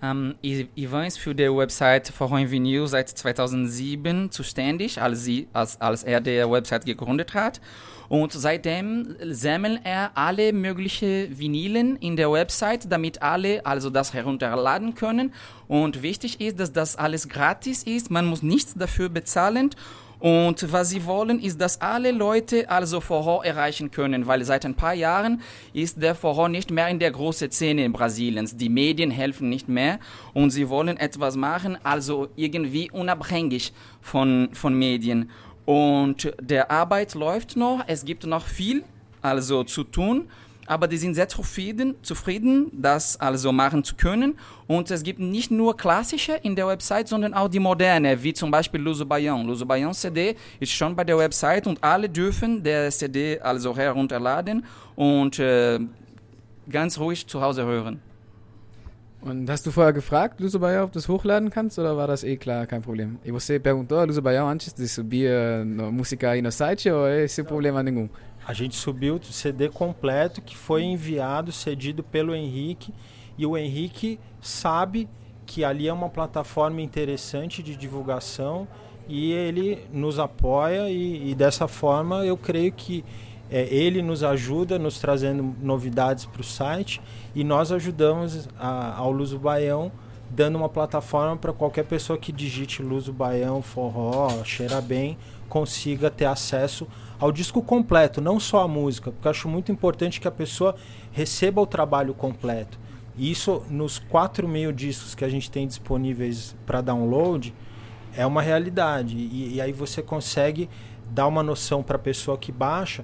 Ähm, 0.01 0.35
Ivan 0.41 1.05
ist 1.05 1.19
für 1.19 1.35
die 1.35 1.49
Website 1.53 2.07
Verhoeven 2.07 2.49
Vinyl 2.49 2.87
seit 2.87 3.09
2007 3.09 4.31
zuständig, 4.31 5.01
als, 5.01 5.23
sie, 5.23 5.47
als, 5.51 5.79
als 5.81 6.03
er 6.03 6.21
die 6.21 6.49
Website 6.49 6.85
gegründet 6.85 7.33
hat. 7.33 7.59
Und 8.07 8.31
seitdem 8.31 9.15
sammelt 9.23 9.81
er 9.83 10.11
alle 10.15 10.53
möglichen 10.53 11.37
Vinylen 11.37 11.95
in 11.97 12.15
der 12.15 12.31
Website, 12.31 12.91
damit 12.91 13.21
alle 13.21 13.65
also 13.65 13.89
das 13.89 14.13
herunterladen 14.13 14.95
können. 14.95 15.33
Und 15.67 16.01
wichtig 16.01 16.41
ist, 16.41 16.59
dass 16.59 16.71
das 16.71 16.95
alles 16.95 17.27
gratis 17.27 17.83
ist. 17.83 18.09
Man 18.09 18.25
muss 18.25 18.41
nichts 18.41 18.73
dafür 18.73 19.09
bezahlen. 19.09 19.71
Und 20.19 20.71
was 20.71 20.89
sie 20.89 21.05
wollen, 21.05 21.39
ist, 21.39 21.61
dass 21.61 21.79
alle 21.79 22.11
Leute 22.11 22.69
also 22.69 22.99
Forró 22.99 23.41
erreichen 23.41 23.89
können, 23.89 24.27
weil 24.27 24.43
seit 24.43 24.65
ein 24.65 24.75
paar 24.75 24.93
Jahren 24.93 25.41
ist 25.71 26.01
der 26.01 26.15
Forró 26.15 26.49
nicht 26.49 26.71
mehr 26.71 26.89
in 26.89 26.99
der 26.99 27.11
großen 27.11 27.49
Szene 27.51 27.85
in 27.85 27.93
Brasiliens. 27.93 28.57
Die 28.57 28.67
Medien 28.67 29.11
helfen 29.11 29.47
nicht 29.47 29.69
mehr 29.69 29.99
und 30.33 30.49
sie 30.49 30.67
wollen 30.67 30.97
etwas 30.97 31.37
machen, 31.37 31.77
also 31.83 32.27
irgendwie 32.35 32.91
unabhängig 32.91 33.71
von, 34.01 34.49
von 34.51 34.73
Medien. 34.73 35.29
Und 35.65 36.33
der 36.41 36.69
Arbeit 36.69 37.13
läuft 37.13 37.55
noch, 37.55 37.83
es 37.87 38.03
gibt 38.03 38.25
noch 38.25 38.45
viel 38.45 38.83
also 39.21 39.63
zu 39.63 39.83
tun 39.83 40.27
aber 40.69 40.87
die 40.87 40.97
sind 40.97 41.15
sehr 41.15 41.27
zufrieden, 41.27 41.95
zufrieden, 42.03 42.67
das 42.71 43.19
also 43.19 43.51
machen 43.51 43.83
zu 43.83 43.95
können. 43.95 44.37
Und 44.67 44.91
es 44.91 45.01
gibt 45.01 45.19
nicht 45.19 45.49
nur 45.49 45.75
klassische 45.75 46.33
in 46.43 46.55
der 46.55 46.67
Website, 46.67 47.07
sondern 47.07 47.33
auch 47.33 47.47
die 47.47 47.57
moderne, 47.59 48.21
wie 48.21 48.33
zum 48.33 48.51
Beispiel 48.51 48.79
Luso 48.79 49.03
Bayon. 49.03 49.47
Luso 49.47 49.65
Bayon 49.65 49.95
CD 49.95 50.35
ist 50.59 50.71
schon 50.71 50.95
bei 50.95 51.03
der 51.03 51.17
Website 51.17 51.65
und 51.65 51.83
alle 51.83 52.07
dürfen 52.07 52.61
der 52.61 52.91
CD 52.91 53.39
also 53.39 53.75
herunterladen 53.75 54.63
und 54.95 55.39
äh, 55.39 55.79
ganz 56.69 56.99
ruhig 56.99 57.25
zu 57.25 57.41
Hause 57.41 57.65
hören. 57.65 57.99
Und 59.21 59.49
hast 59.49 59.65
du 59.65 59.71
vorher 59.71 59.91
gefragt, 59.91 60.39
Luso 60.39 60.59
Bayon, 60.59 60.83
ob 60.83 60.91
du 60.91 60.99
es 60.99 61.09
hochladen 61.09 61.49
kannst 61.49 61.79
oder 61.79 61.97
war 61.97 62.05
das 62.05 62.23
eh 62.23 62.37
klar, 62.37 62.67
kein 62.67 62.83
Problem? 62.83 63.17
E 63.25 63.31
você 63.31 63.59
perguntou 63.59 63.97
a 63.97 64.03
Luso 64.03 64.21
Bayon 64.21 64.47
antes 64.47 64.71
de 64.71 64.87
subir 64.87 65.31
a 65.31 65.65
música 65.65 66.29
aí 66.29 66.43
no 66.43 66.51
site 66.51 66.91
ou 66.91 67.07
esse 67.07 67.43
problema 67.43 67.81
nenhum? 67.81 68.07
A 68.49 68.53
gente 68.53 68.75
subiu 68.75 69.17
o 69.17 69.23
CD 69.23 69.69
completo 69.69 70.41
que 70.41 70.57
foi 70.57 70.81
enviado, 70.81 71.51
cedido 71.51 72.01
pelo 72.01 72.33
Henrique, 72.33 72.91
e 73.37 73.45
o 73.45 73.55
Henrique 73.55 74.19
sabe 74.41 75.07
que 75.45 75.63
ali 75.63 75.87
é 75.87 75.93
uma 75.93 76.09
plataforma 76.09 76.81
interessante 76.81 77.61
de 77.61 77.75
divulgação 77.75 78.67
e 79.07 79.31
ele 79.33 79.85
nos 79.93 80.17
apoia 80.17 80.89
e, 80.89 81.29
e 81.29 81.35
dessa 81.35 81.67
forma 81.67 82.25
eu 82.25 82.35
creio 82.35 82.71
que 82.71 83.05
é, 83.51 83.71
ele 83.71 84.01
nos 84.01 84.23
ajuda, 84.23 84.79
nos 84.79 84.97
trazendo 84.97 85.55
novidades 85.61 86.25
para 86.25 86.41
o 86.41 86.43
site 86.43 86.99
e 87.35 87.43
nós 87.43 87.71
ajudamos 87.71 88.49
a, 88.57 88.97
ao 88.97 89.11
Luso 89.11 89.37
Baião 89.37 89.91
dando 90.27 90.55
uma 90.55 90.69
plataforma 90.69 91.37
para 91.37 91.53
qualquer 91.53 91.85
pessoa 91.85 92.17
que 92.17 92.31
digite 92.31 92.81
Luso 92.81 93.13
Baião, 93.13 93.61
Forró, 93.61 94.43
Cheira 94.43 94.81
Bem, 94.81 95.19
consiga 95.47 96.09
ter 96.09 96.25
acesso 96.25 96.87
ao 97.19 97.31
disco 97.31 97.61
completo, 97.61 98.21
não 98.21 98.39
só 98.39 98.63
a 98.63 98.67
música, 98.67 99.11
porque 99.11 99.27
eu 99.27 99.31
acho 99.31 99.49
muito 99.49 99.71
importante 99.71 100.21
que 100.21 100.27
a 100.27 100.31
pessoa 100.31 100.75
receba 101.11 101.61
o 101.61 101.67
trabalho 101.67 102.13
completo. 102.13 102.79
E 103.17 103.29
isso, 103.29 103.61
nos 103.69 103.99
4 103.99 104.47
mil 104.47 104.71
discos 104.71 105.13
que 105.13 105.25
a 105.25 105.29
gente 105.29 105.51
tem 105.51 105.67
disponíveis 105.67 106.55
para 106.65 106.79
download, 106.79 107.53
é 108.15 108.25
uma 108.25 108.41
realidade. 108.41 109.17
E, 109.17 109.55
e, 109.55 109.61
aí 109.61 109.73
você 109.73 110.01
consegue 110.01 110.69
dar 111.11 111.27
uma 111.27 111.43
noção 111.43 111.83
para 111.83 111.97
a 111.97 111.99
pessoa 111.99 112.37
que 112.37 112.51
baixa 112.51 113.03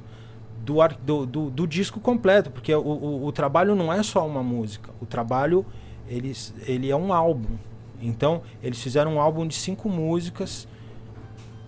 do, 0.63 0.75
do, 1.03 1.25
do, 1.25 1.49
do, 1.51 1.67
disco 1.67 1.99
completo, 1.99 2.49
porque 2.49 2.73
o, 2.73 2.81
o, 2.81 3.25
o, 3.25 3.31
trabalho 3.33 3.75
não 3.75 3.91
é 3.91 4.01
só 4.01 4.25
uma 4.25 4.41
música, 4.41 4.91
o 5.01 5.05
trabalho 5.05 5.65
eles, 6.07 6.53
ele 6.65 6.89
é 6.89 6.95
um 6.95 7.11
álbum. 7.11 7.57
Então, 8.01 8.41
eles 8.63 8.81
fizeram 8.81 9.15
um 9.15 9.19
álbum 9.19 9.45
de 9.47 9.55
cinco 9.55 9.89
músicas, 9.89 10.67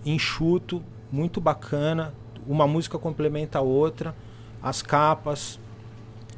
enxuto, 0.06 0.82
muito 1.10 1.40
bacana, 1.40 2.14
uma 2.48 2.66
música 2.66 2.98
complementa 2.98 3.58
a 3.58 3.62
outra, 3.62 4.14
as 4.62 4.82
capas, 4.82 5.60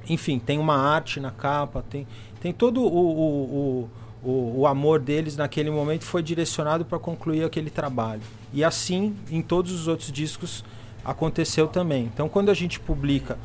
enfim, 0.09 0.39
tem 0.39 0.59
uma 0.59 0.77
arte 0.77 1.21
na 1.21 1.31
capa, 1.31 1.85
tem, 1.89 2.07
tem 2.41 2.53
todo 2.53 2.83
o, 2.83 2.87
o, 2.87 3.91
o, 4.23 4.61
o 4.61 4.67
amor 4.67 5.01
deles 5.01 5.37
naquele 5.37 5.71
momento 5.71 6.05
foi 6.05 6.23
direcionado 6.23 6.85
para 6.85 6.99
concluir 6.99 7.45
aquele 7.45 7.71
trabalho. 7.71 8.23
E 8.53 8.65
assim, 8.65 9.17
em 9.31 9.41
todos 9.41 9.73
os 9.73 9.89
outros 9.89 10.11
discos 10.11 10.65
aconteceu 11.05 11.69
também. 11.69 12.05
Então, 12.13 12.29
quando 12.29 12.51
a 12.51 12.55
gente 12.55 12.79
publica 12.81 13.39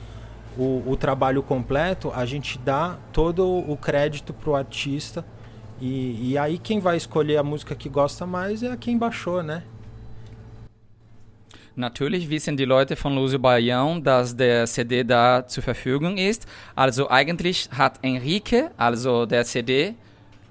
o, 0.58 0.84
o 0.88 0.98
trabalho 0.98 1.44
completo, 1.44 2.12
a 2.14 2.26
gente 2.26 2.58
dá 2.58 2.98
todo 3.14 3.46
o 3.46 3.78
crédito 3.78 4.34
para 4.34 4.50
o 4.50 4.56
artista. 4.56 5.26
E, 5.80 6.32
e 6.32 6.38
aí 6.38 6.58
quem 6.58 6.80
vai 6.80 6.98
escolher 6.98 7.38
a 7.38 7.44
música 7.44 7.76
que 7.76 7.90
gosta 7.90 8.26
mais 8.26 8.64
é 8.64 8.76
quem 8.78 8.98
baixou, 8.98 9.44
né? 9.44 9.64
Natürlich 11.78 12.30
wissen 12.30 12.56
die 12.56 12.64
Leute 12.64 12.96
von 12.96 13.16
Lucio 13.16 13.38
Baião, 13.38 14.02
dass 14.02 14.36
der 14.36 14.66
CD 14.66 15.04
da 15.04 15.46
zur 15.46 15.62
Verfügung 15.62 16.18
ist. 16.18 16.48
Also 16.74 17.10
eigentlich 17.10 17.68
hat 17.70 18.00
Enrique, 18.02 18.72
also 18.78 19.26
der 19.26 19.44
CD, 19.44 19.94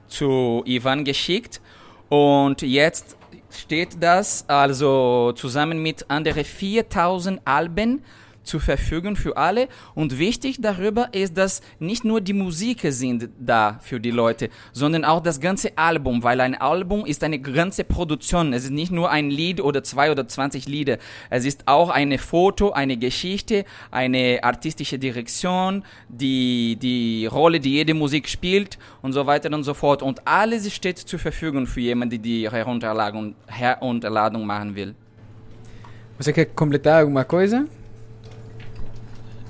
zu 0.07 0.63
Ivan 0.67 1.03
geschickt. 1.03 1.63
Und 2.11 2.61
jetzt 2.61 3.17
steht 3.51 4.03
das 4.03 4.45
also 4.49 5.33
zusammen 5.35 5.83
mit 5.83 6.11
anderen 6.11 6.45
4000 6.45 7.41
Alben 7.47 8.03
zur 8.45 8.61
Verfügung 8.61 9.17
für 9.17 9.37
alle. 9.37 9.69
Und 9.95 10.19
wichtig 10.19 10.59
darüber 10.61 11.09
ist, 11.13 11.37
dass 11.37 11.63
nicht 11.79 12.05
nur 12.05 12.21
die 12.21 12.33
Musik 12.33 12.81
sind 12.85 13.31
da 13.39 13.79
für 13.83 13.99
die 13.99 14.11
Leute, 14.11 14.51
sondern 14.73 15.05
auch 15.05 15.23
das 15.23 15.41
ganze 15.41 15.77
Album, 15.77 16.23
weil 16.23 16.41
ein 16.41 16.55
Album 16.55 17.05
ist 17.07 17.25
eine 17.25 17.41
ganze 17.41 17.85
Produktion. 17.85 18.53
Es 18.53 18.65
ist 18.65 18.71
nicht 18.71 18.93
nur 18.93 19.11
ein 19.11 19.31
Lied 19.31 19.61
oder 19.61 19.83
zwei 19.83 20.11
oder 20.11 20.29
zwanzig 20.29 20.69
Lieder. 20.69 20.99
Es 21.31 21.45
ist 21.45 21.67
auch 21.67 21.91
eine 21.91 22.19
Foto, 22.19 22.71
eine 22.71 22.97
Geschichte, 22.97 23.65
eine 23.91 24.41
artistische 24.43 24.99
Direktion, 24.99 25.83
die, 26.09 26.77
die 26.77 27.27
Rolle, 27.27 27.61
die 27.61 27.73
jede 27.73 27.95
Musik 27.95 28.29
spielt 28.29 28.79
und 29.03 29.13
so 29.13 29.27
weiter 29.27 29.53
und 29.53 29.65
so 29.65 29.75
fort. 29.75 30.03
Und 30.03 30.27
alles 30.27 30.73
steht 30.73 30.99
zur 30.99 31.19
Verfügung 31.19 31.67
für 31.67 31.81
jemanden, 31.81 32.21
die 32.21 32.51
Herunterladung, 32.51 33.35
Herunterladung 33.47 34.47
machen 34.47 34.77
will. 34.77 34.95
Você 36.19 36.33
quer 36.33 36.47
completar 36.47 36.99
alguma 36.99 37.25
coisa? 37.25 37.65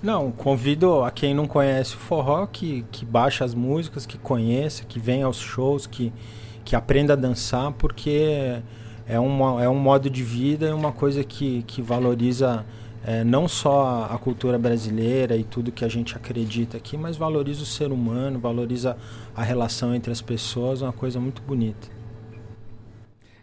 Não, 0.05 0.30
convido 0.30 1.02
a 1.02 1.11
quem 1.11 1.32
não 1.32 1.46
conhece 1.46 1.94
o 1.94 1.98
forró 1.98 2.46
que, 2.46 2.84
que 2.92 3.07
baixe 3.07 3.42
as 3.42 3.55
músicas, 3.55 4.05
que 4.05 4.18
conheça, 4.18 4.84
que 4.84 5.00
venha 5.00 5.24
aos 5.24 5.38
shows, 5.38 5.86
que, 5.86 6.12
que 6.62 6.76
aprenda 6.76 7.14
a 7.14 7.16
dançar, 7.16 7.72
porque 7.72 8.61
é, 9.09 9.18
uma, 9.18 9.64
é 9.64 9.66
um 9.66 9.78
modo 9.78 10.11
de 10.11 10.22
vida, 10.22 10.66
é 10.68 10.74
uma 10.74 10.92
coisa 10.92 11.24
que, 11.24 11.62
que 11.62 11.80
valoriza 11.80 12.66
é, 13.02 13.24
não 13.24 13.48
só 13.48 14.07
a 14.11 14.18
cultura 14.18 14.59
brasileira 14.59 15.38
e 15.38 15.42
tudo 15.42 15.72
que 15.72 15.86
a 15.86 15.88
gente 15.88 16.14
acredita 16.14 16.76
aqui, 16.76 16.98
mas 16.98 17.16
valoriza 17.16 17.62
o 17.62 17.66
ser 17.66 17.90
humano, 17.90 18.38
valoriza 18.38 18.98
a 19.34 19.42
relação 19.42 19.94
entre 19.94 20.12
as 20.12 20.20
pessoas, 20.20 20.82
é 20.82 20.84
uma 20.84 20.92
coisa 20.92 21.18
muito 21.18 21.40
bonita. 21.40 21.88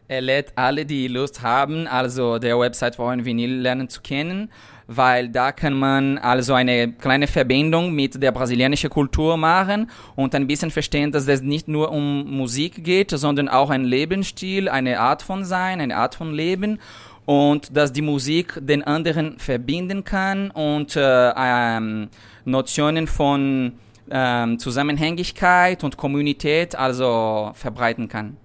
Er 0.07 0.21
lädt 0.21 0.51
alle, 0.57 0.83
die 0.83 1.07
Lust 1.07 1.41
haben, 1.41 1.87
also 1.87 2.37
der 2.37 2.57
Website 2.59 2.97
Vorhin 2.97 3.23
Vinyl 3.23 3.61
lernen 3.61 3.87
zu 3.89 4.01
kennen, 4.01 4.49
weil 4.95 5.29
da 5.29 5.51
kann 5.51 5.73
man 5.73 6.17
also 6.17 6.53
eine 6.53 6.91
kleine 6.91 7.27
Verbindung 7.27 7.93
mit 7.93 8.21
der 8.21 8.31
brasilianischen 8.31 8.89
Kultur 8.89 9.37
machen 9.37 9.89
und 10.15 10.35
ein 10.35 10.47
bisschen 10.47 10.71
verstehen, 10.71 11.11
dass 11.11 11.27
es 11.27 11.41
nicht 11.41 11.67
nur 11.67 11.91
um 11.91 12.29
Musik 12.29 12.83
geht, 12.83 13.11
sondern 13.11 13.47
auch 13.47 13.69
ein 13.69 13.85
Lebensstil, 13.85 14.67
eine 14.67 14.99
Art 14.99 15.21
von 15.21 15.45
Sein, 15.45 15.79
eine 15.79 15.95
Art 15.95 16.15
von 16.15 16.33
Leben 16.33 16.79
und 17.25 17.75
dass 17.75 17.93
die 17.93 18.01
Musik 18.01 18.59
den 18.59 18.83
anderen 18.83 19.37
verbinden 19.39 20.03
kann 20.03 20.51
und 20.51 20.95
äh, 20.95 21.31
ähm, 21.37 22.09
Notionen 22.43 23.07
von 23.07 23.73
ähm, 24.09 24.59
Zusammenhängigkeit 24.59 25.83
und 25.83 25.95
Kommunität 25.95 26.75
also 26.75 27.51
verbreiten 27.53 28.09
kann. 28.09 28.37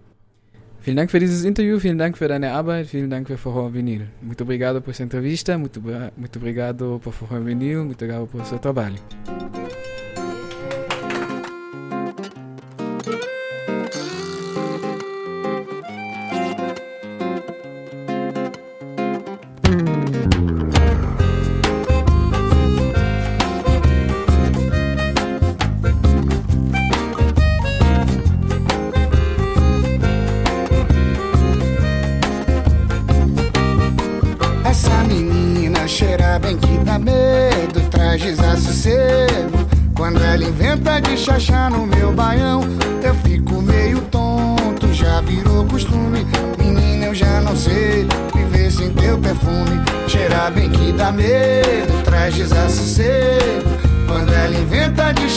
Vielen 0.87 0.99
Dank 0.99 1.11
für 1.11 1.18
dieses 1.18 1.45
Interview, 1.45 1.80
vielen 1.80 1.99
Dank 1.99 2.16
für 2.16 2.28
deine 2.28 2.53
Arbeit, 2.53 2.87
vielen 2.87 3.11
Dank 3.11 3.26
für 3.26 3.37
Forró 3.37 3.68
Vinil. 3.68 4.03
Muito 4.22 4.45
obrigado 4.45 4.80
por 4.80 4.93
essa 4.93 5.03
entrevista, 5.03 5.59
muito, 5.59 5.82
muito 6.16 6.39
obrigado 6.39 7.01
por 7.03 7.12
Forró 7.12 7.41
Vinil, 7.41 7.84
muito 7.84 8.05
obrigado 8.05 8.28
por 8.28 8.45
seu 8.45 8.61
trabalho. 8.61 8.95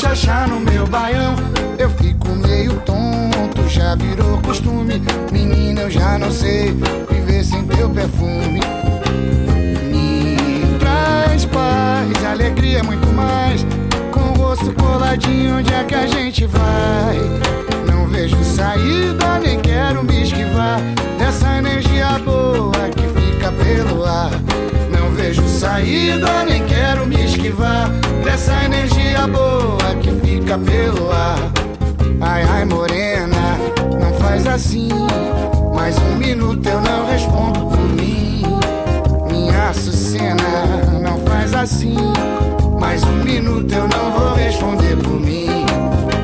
Chachá 0.09 0.47
no 0.47 0.59
meu 0.59 0.87
baião, 0.87 1.35
eu 1.77 1.87
fico 1.91 2.29
meio 2.29 2.73
tonto, 2.81 3.69
já 3.69 3.93
virou 3.93 4.39
costume. 4.41 4.99
Menina, 5.31 5.81
eu 5.81 5.91
já 5.91 6.17
não 6.17 6.31
sei 6.31 6.75
viver 7.11 7.43
sem 7.43 7.63
teu 7.67 7.87
perfume. 7.91 8.59
Me 9.85 10.79
traz 10.79 11.45
paz, 11.45 12.25
alegria, 12.25 12.83
muito 12.83 13.07
mais. 13.09 13.63
Com 14.11 14.31
o 14.31 14.33
rosto 14.33 14.73
coladinho, 14.73 15.57
onde 15.57 15.71
é 15.71 15.83
que 15.83 15.93
a 15.93 16.07
gente 16.07 16.47
vai? 16.47 17.17
Não 17.85 18.07
vejo 18.07 18.43
saída, 18.43 19.37
nem 19.39 19.59
quero 19.59 20.03
me 20.03 20.23
esquivar 20.23 20.81
dessa 21.19 21.55
energia 21.57 22.17
boa 22.25 22.89
que 22.95 23.07
fica 23.19 23.51
pelo 23.51 24.03
ar. 24.05 24.31
Vejo 25.29 25.47
saída, 25.47 26.43
nem 26.43 26.65
quero 26.65 27.05
me 27.05 27.23
esquivar 27.23 27.87
dessa 28.23 28.63
energia 28.65 29.27
boa 29.27 29.77
que 30.01 30.09
fica 30.25 30.57
pelo 30.57 31.11
ar. 31.11 31.37
Ai, 32.19 32.41
ai, 32.49 32.65
morena, 32.65 33.59
não 34.01 34.11
faz 34.15 34.47
assim. 34.47 34.89
Mais 35.71 35.95
um 35.99 36.15
minuto 36.15 36.67
eu 36.67 36.81
não 36.81 37.05
respondo 37.05 37.59
por 37.67 37.79
mim. 37.79 38.41
Minha 39.31 39.69
Açucena, 39.69 40.99
não 40.99 41.19
faz 41.19 41.53
assim. 41.53 41.95
Mais 42.79 43.03
um 43.03 43.23
minuto 43.23 43.71
eu 43.71 43.87
não 43.87 44.11
vou 44.11 44.33
responder 44.33 44.97
por 44.97 45.19
mim. 45.19 45.63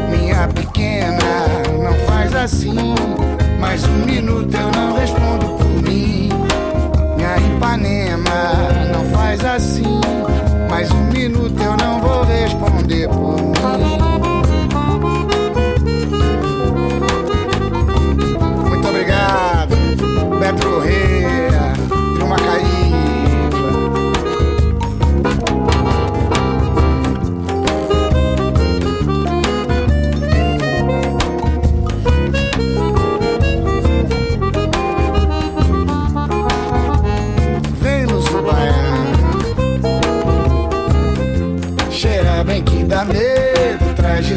Minha 0.09 0.47
pequena, 0.47 1.19
não 1.79 1.93
faz 2.07 2.33
assim. 2.33 2.95
Mais 3.59 3.83
um 3.83 4.03
minuto 4.03 4.51
eu 4.51 4.71
não 4.71 4.97
respondo 4.97 5.44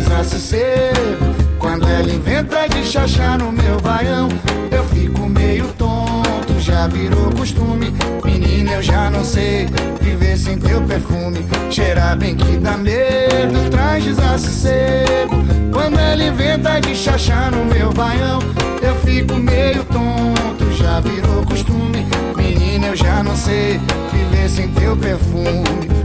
traz 0.05 0.31
desassossego. 0.31 1.35
Quando 1.59 1.89
ela 1.89 2.11
inventa 2.11 2.69
de 2.69 2.85
chachar 2.85 3.39
no 3.39 3.51
meu 3.51 3.81
baião, 3.81 4.29
eu 4.71 4.85
fico 4.85 5.29
meio 5.29 5.67
tonto, 5.75 6.59
já 6.59 6.87
virou 6.87 7.31
costume. 7.33 7.93
Menina, 8.25 8.73
eu 8.73 8.83
já 8.83 9.11
não 9.11 9.25
sei 9.25 9.67
viver 10.01 10.37
sem 10.37 10.59
teu 10.59 10.81
perfume. 10.83 11.45
Cheira 11.71 12.15
bem 12.17 12.37
que 12.37 12.57
dá 12.59 12.77
medo, 12.77 13.71
traz 13.71 14.05
desassossego. 14.05 15.37
Quando 15.73 15.99
ela 15.99 16.23
inventa 16.23 16.81
de 16.81 16.95
chachar 16.95 17.51
no 17.51 17.65
meu 17.65 17.93
baião, 17.93 18.41
eu 18.83 18.95
fico 18.97 19.35
meio 19.35 19.85
tonto, 19.85 20.73
já 20.77 21.01
virou 21.01 21.45
costume. 21.45 22.07
Menina, 22.37 22.87
eu 22.89 22.97
já 22.97 23.23
não 23.23 23.37
sei 23.37 23.81
viver 24.13 24.49
sem 24.49 24.69
teu 24.69 24.97
perfume. 24.97 25.98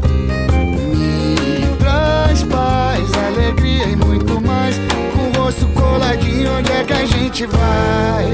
E 3.90 3.96
muito 3.96 4.42
mais. 4.42 4.80
Com 5.14 5.40
o 5.40 5.44
rosto 5.44 5.66
coladinho, 5.68 6.58
onde 6.58 6.72
é 6.72 6.84
que 6.84 6.94
a 6.94 7.06
gente 7.06 7.46
vai? 7.46 8.26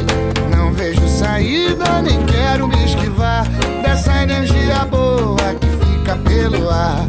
Não 0.56 0.74
vejo 0.74 1.08
saída, 1.08 2.02
nem 2.02 2.26
quero 2.26 2.68
me 2.68 2.86
esquivar 2.86 3.48
dessa 3.84 4.24
energia 4.24 4.86
boa 4.86 5.56
que 5.60 5.68
fica 5.86 6.16
pelo 6.18 6.70
ar. 6.70 7.08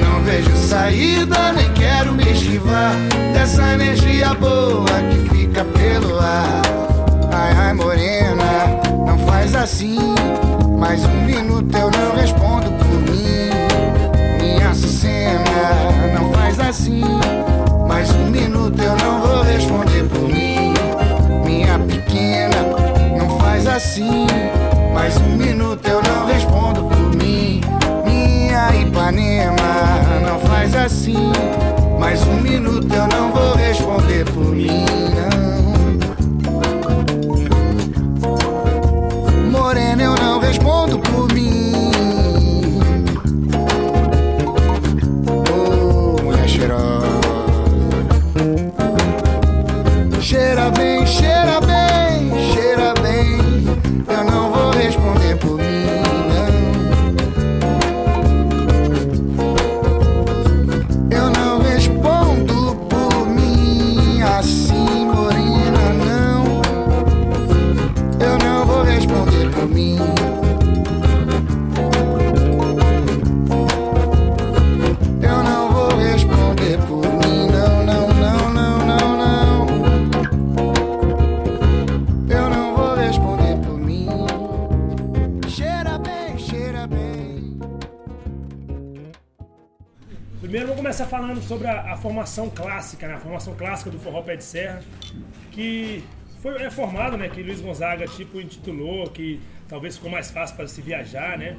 Não 0.00 0.22
vejo 0.22 0.56
saída, 0.56 1.52
nem 1.52 1.72
quero 1.72 2.12
me 2.12 2.30
esquivar 2.32 2.94
dessa 3.32 3.74
energia 3.74 4.34
boa 4.34 4.84
que 5.10 5.36
fica 5.36 5.64
pelo 5.64 6.18
ar. 6.18 6.62
Ai, 7.32 7.52
ai, 7.56 7.72
morena, 7.72 8.80
não 9.06 9.18
faz 9.26 9.54
assim. 9.54 9.98
Mais 10.78 11.04
um 11.04 11.20
minuto 11.22 11.76
eu 11.76 11.90
não 11.90 12.14
respondo 12.16 12.70
por 12.72 12.98
mim. 13.10 13.50
Minha 14.40 14.70
Açucena, 14.70 16.12
não 16.14 16.32
faz 16.32 16.58
assim. 16.58 17.02
Mais 18.02 18.16
um 18.16 18.30
minuto 18.30 18.82
eu 18.82 18.96
não 18.96 19.20
vou 19.20 19.42
responder 19.42 20.02
por 20.08 20.28
mim. 20.28 20.74
Minha 21.44 21.78
pequena, 21.78 22.56
não 23.16 23.38
faz 23.38 23.64
assim. 23.64 24.26
Mais 24.92 25.16
um 25.18 25.36
minuto 25.36 25.86
eu 25.86 26.02
não 26.02 26.26
respondo 26.26 26.82
por 26.82 27.14
mim. 27.14 27.60
Minha 28.04 28.74
Ipanema, 28.74 29.54
não 30.26 30.40
faz 30.40 30.74
assim. 30.74 31.32
Mais 32.00 32.20
um 32.26 32.40
minuto 32.40 32.92
eu 32.92 33.06
não 33.06 33.30
vou 33.30 33.54
responder 33.54 34.24
por 34.24 34.46
mim. 34.46 34.84
Não. 35.14 35.31
Sobre 91.52 91.68
a, 91.68 91.92
a 91.92 91.96
formação 91.96 92.48
clássica, 92.48 93.06
né? 93.06 93.14
A 93.14 93.18
formação 93.18 93.54
clássica 93.54 93.90
do 93.90 93.98
forró 93.98 94.22
pé 94.22 94.36
de 94.36 94.44
serra, 94.44 94.82
que 95.50 96.02
foi 96.40 96.54
é 96.62 96.70
formado, 96.70 97.16
né? 97.18 97.28
Que 97.28 97.42
Luiz 97.42 97.60
Gonzaga 97.60 98.06
tipo 98.06 98.40
intitulou, 98.40 99.10
que 99.10 99.38
talvez 99.68 99.96
ficou 99.96 100.10
mais 100.10 100.30
fácil 100.30 100.56
para 100.56 100.66
se 100.66 100.80
viajar, 100.80 101.36
né? 101.36 101.56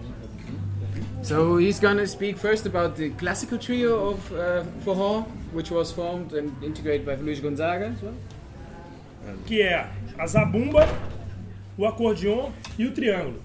So 1.22 1.60
he's 1.60 1.80
gonna 1.80 2.06
speak 2.08 2.40
first 2.40 2.66
about 2.66 2.96
the 2.96 3.10
classical 3.12 3.58
trio 3.60 3.96
of 3.96 4.34
uh, 4.34 4.66
Forró, 4.84 5.26
which 5.54 5.72
was 5.72 5.92
formed 5.92 6.34
and 6.34 6.52
integrated 6.64 7.06
by 7.06 7.16
Luis 7.16 7.40
Gonzaga 7.40 7.90
as 7.90 8.02
well. 8.02 8.16
Que 9.46 9.62
é 9.62 9.88
a 10.18 10.28
zabumba, 10.28 10.88
o 11.78 11.86
acordeon 11.86 12.52
e 12.80 12.86
o 12.86 12.92
triângulo. 12.92 13.42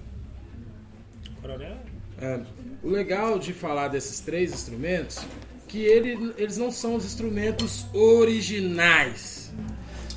Coronel? 1.41 1.77
É, 2.21 2.41
o 2.83 2.89
legal 2.89 3.39
de 3.39 3.53
falar 3.53 3.87
desses 3.87 4.19
três 4.19 4.51
instrumentos 4.51 5.25
que 5.69 5.77
ele, 5.77 6.33
eles 6.37 6.57
não 6.57 6.71
são 6.71 6.95
os 6.95 7.05
instrumentos 7.05 7.85
originais. 7.93 9.53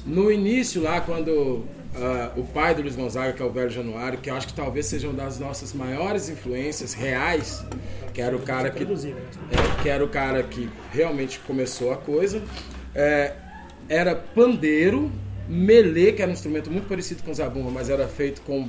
No 0.04 0.32
início 0.32 0.82
lá, 0.82 1.00
quando 1.00 1.64
ah, 1.94 2.32
o 2.36 2.42
pai 2.42 2.74
do 2.74 2.80
Luiz 2.80 2.96
Gonzaga, 2.96 3.34
que 3.34 3.42
é 3.42 3.44
o 3.44 3.50
Velho 3.50 3.70
Januário, 3.70 4.18
que 4.18 4.30
eu 4.30 4.34
acho 4.34 4.48
que 4.48 4.54
talvez 4.54 4.86
seja 4.86 5.06
uma 5.08 5.14
das 5.14 5.38
nossas 5.38 5.74
maiores 5.74 6.28
influências 6.30 6.94
reais, 6.94 7.64
que 8.14 8.20
era 8.20 8.34
o 8.34 8.40
cara 8.40 8.70
que, 8.70 8.82
é, 8.82 9.82
que 9.82 9.88
era 9.88 10.02
o 10.02 10.08
cara 10.08 10.42
que 10.42 10.68
realmente 10.90 11.38
começou 11.40 11.92
a 11.92 11.96
coisa, 11.98 12.42
é, 12.94 13.34
era 13.88 14.14
pandeiro, 14.14 15.12
melê, 15.46 16.12
que 16.12 16.22
era 16.22 16.30
um 16.30 16.34
instrumento 16.34 16.70
muito 16.70 16.88
parecido 16.88 17.22
com 17.22 17.32
zabumba, 17.32 17.70
mas 17.70 17.90
era 17.90 18.08
feito 18.08 18.40
com 18.40 18.66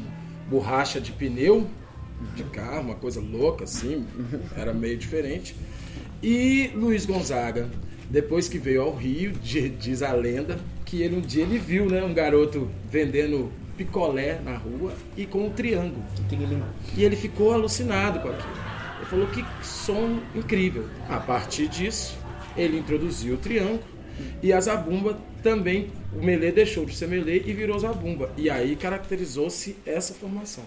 borracha 0.49 0.99
de 0.99 1.13
pneu 1.13 1.65
de 2.35 2.43
carro, 2.43 2.81
uma 2.81 2.95
coisa 2.95 3.21
louca 3.21 3.63
assim, 3.63 4.05
era 4.55 4.73
meio 4.73 4.97
diferente. 4.97 5.55
E 6.23 6.71
Luiz 6.73 7.05
Gonzaga, 7.05 7.69
depois 8.09 8.47
que 8.47 8.57
veio 8.57 8.81
ao 8.83 8.95
Rio, 8.95 9.31
di- 9.33 9.69
diz 9.69 10.01
a 10.01 10.13
lenda 10.13 10.57
que 10.85 11.01
ele 11.01 11.17
um 11.17 11.21
dia 11.21 11.43
ele 11.43 11.57
viu, 11.57 11.85
né, 11.89 12.01
um 12.03 12.13
garoto 12.13 12.69
vendendo 12.89 13.51
picolé 13.77 14.39
na 14.43 14.55
rua 14.55 14.93
e 15.17 15.25
com 15.25 15.47
um 15.47 15.49
triângulo. 15.49 16.03
E 16.95 17.03
ele 17.03 17.15
ficou 17.15 17.51
alucinado 17.53 18.19
com 18.19 18.29
aquilo. 18.29 18.53
Ele 18.97 19.05
falou 19.09 19.27
que 19.27 19.43
som 19.65 20.19
incrível. 20.35 20.85
A 21.09 21.17
partir 21.19 21.67
disso, 21.67 22.17
ele 22.55 22.77
introduziu 22.77 23.33
o 23.35 23.37
triângulo 23.37 23.81
e 24.41 24.53
a 24.53 24.61
zabumba 24.61 25.17
também 25.41 25.89
o 26.15 26.23
Melê 26.23 26.51
deixou 26.51 26.85
de 26.85 26.95
ser 26.95 27.07
Melê 27.07 27.41
e 27.45 27.51
virou 27.53 27.77
Zabumba. 27.79 28.31
E 28.37 28.49
aí 28.49 28.75
caracterizou-se 28.75 29.75
essa 29.85 30.13
formação. 30.13 30.63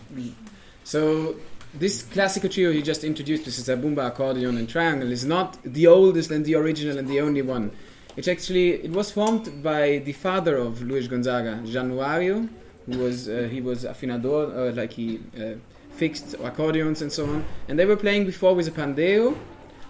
So 0.85 1.37
this 1.75 2.03
classical 2.03 2.49
trio 2.49 2.73
he 2.73 2.83
just 2.83 3.05
introduced, 3.05 3.45
which 3.45 3.59
is 3.59 3.69
a 3.69 3.77
bumba, 3.77 4.07
accordion, 4.07 4.57
and 4.57 4.69
triangle, 4.69 5.13
is 5.13 5.25
not 5.25 5.59
the 5.63 5.87
oldest 5.87 6.31
and 6.31 6.45
the 6.45 6.55
original 6.55 6.99
and 6.99 7.09
the 7.09 7.21
only 7.21 7.43
one. 7.43 7.71
It 8.17 8.29
actually 8.29 8.71
it 8.71 8.91
was 8.91 9.11
formed 9.11 9.63
by 9.63 9.99
the 9.99 10.13
father 10.13 10.57
of 10.57 10.81
Luis 10.83 11.07
Gonzaga, 11.07 11.61
Januario, 11.65 12.49
who 12.87 12.99
was 12.99 13.29
uh, 13.29 13.49
he 13.51 13.61
was 13.61 13.85
afinador, 13.85 14.71
uh, 14.71 14.75
like 14.75 14.93
he 14.93 15.21
uh, 15.39 15.55
fixed 15.91 16.35
accordions 16.43 17.03
and 17.03 17.13
so 17.13 17.27
on. 17.27 17.45
And 17.69 17.79
they 17.79 17.85
were 17.85 17.97
playing 17.97 18.25
before 18.25 18.55
with 18.55 18.69
a 18.69 18.71
pandeo, 18.71 19.37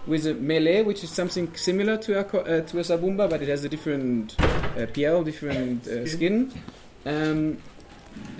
with 0.07 0.25
a 0.27 0.33
melee, 0.33 0.83
which 0.83 1.03
is 1.03 1.09
something 1.09 1.55
similar 1.55 1.97
to 1.97 2.19
a 2.19 2.21
uh, 2.21 2.61
to 2.61 2.79
a 2.79 2.81
zabumba, 2.81 3.29
but 3.29 3.41
it 3.41 3.47
has 3.47 3.63
a 3.63 3.69
different 3.69 4.35
uh, 4.41 4.87
piel, 4.87 5.23
different 5.23 5.87
uh, 5.87 6.05
skin. 6.05 6.51
Um, 7.05 7.59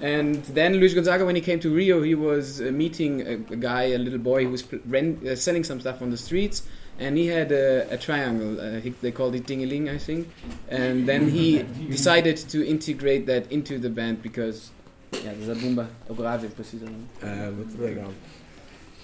and 0.01 0.35
then 0.45 0.75
Luis 0.75 0.93
Gonzaga, 0.93 1.25
when 1.25 1.35
he 1.35 1.41
came 1.41 1.59
to 1.61 1.73
Rio, 1.73 2.03
he 2.03 2.13
was 2.13 2.61
uh, 2.61 2.65
meeting 2.65 3.21
a, 3.21 3.33
a 3.53 3.55
guy, 3.55 3.83
a 3.83 3.97
little 3.97 4.19
boy 4.19 4.45
who 4.45 4.51
was 4.51 4.61
pl- 4.61 4.79
rent, 4.85 5.25
uh, 5.25 5.35
selling 5.35 5.63
some 5.63 5.79
stuff 5.79 6.01
on 6.01 6.11
the 6.11 6.17
streets, 6.17 6.67
and 6.99 7.17
he 7.17 7.27
had 7.27 7.51
a, 7.51 7.91
a 7.91 7.97
triangle. 7.97 8.59
Uh, 8.59 8.79
he, 8.79 8.91
they 9.01 9.11
called 9.11 9.33
it 9.33 9.45
Dingeling, 9.45 9.89
I 9.89 9.97
think. 9.97 10.29
And 10.69 11.07
then 11.07 11.29
he 11.29 11.63
decided 11.89 12.37
to 12.37 12.67
integrate 12.67 13.25
that 13.25 13.51
into 13.51 13.79
the 13.79 13.89
band 13.89 14.21
because, 14.21 14.69
yeah, 15.13 15.33
the 15.33 15.55
Zabumba, 15.55 15.87
o 16.09 16.13
grave, 16.13 16.47
precisamente. 16.49 17.07
É, 17.21 17.49
muito 17.49 17.81
legal. 17.81 18.13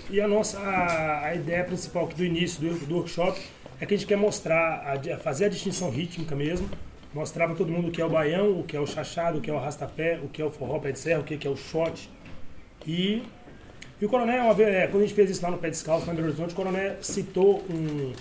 E 0.09 0.19
a 0.19 0.27
nossa 0.27 0.59
a, 0.59 1.27
a 1.27 1.35
ideia 1.35 1.63
principal 1.63 2.05
aqui 2.05 2.15
do 2.15 2.25
início 2.25 2.61
do, 2.61 2.85
do 2.85 2.95
workshop 2.95 3.39
é 3.79 3.85
que 3.85 3.93
a 3.93 3.97
gente 3.97 4.07
quer 4.07 4.17
mostrar, 4.17 4.99
a, 5.11 5.17
fazer 5.17 5.45
a 5.45 5.49
distinção 5.49 5.89
rítmica 5.89 6.35
mesmo, 6.35 6.69
mostrar 7.13 7.45
para 7.47 7.55
todo 7.55 7.71
mundo 7.71 7.89
o 7.89 7.91
que 7.91 8.01
é 8.01 8.05
o 8.05 8.09
baião, 8.09 8.59
o 8.59 8.63
que 8.63 8.75
é 8.75 8.79
o 8.79 8.87
chachado, 8.87 9.37
o 9.37 9.41
que 9.41 9.49
é 9.49 9.53
o 9.53 9.57
arrastapé, 9.57 10.19
o 10.23 10.27
que 10.27 10.41
é 10.41 10.45
o 10.45 10.49
forró 10.49 10.79
pé 10.79 10.91
de 10.91 10.99
serra, 10.99 11.19
o 11.19 11.23
que 11.23 11.47
é 11.47 11.49
o 11.49 11.55
shot. 11.55 12.09
E, 12.87 13.23
e 14.01 14.05
o 14.05 14.09
Coronel, 14.09 14.51
é, 14.59 14.87
quando 14.87 15.03
a 15.03 15.05
gente 15.05 15.13
fez 15.15 15.29
isso 15.29 15.41
lá 15.43 15.51
no 15.51 15.57
Pé 15.57 15.69
Descalço, 15.69 16.09
em 16.09 16.13
Belo 16.15 16.27
Horizonte, 16.27 16.51
o 16.53 16.55
Coronel 16.55 16.95
citou 17.01 17.63
um- 17.69 18.13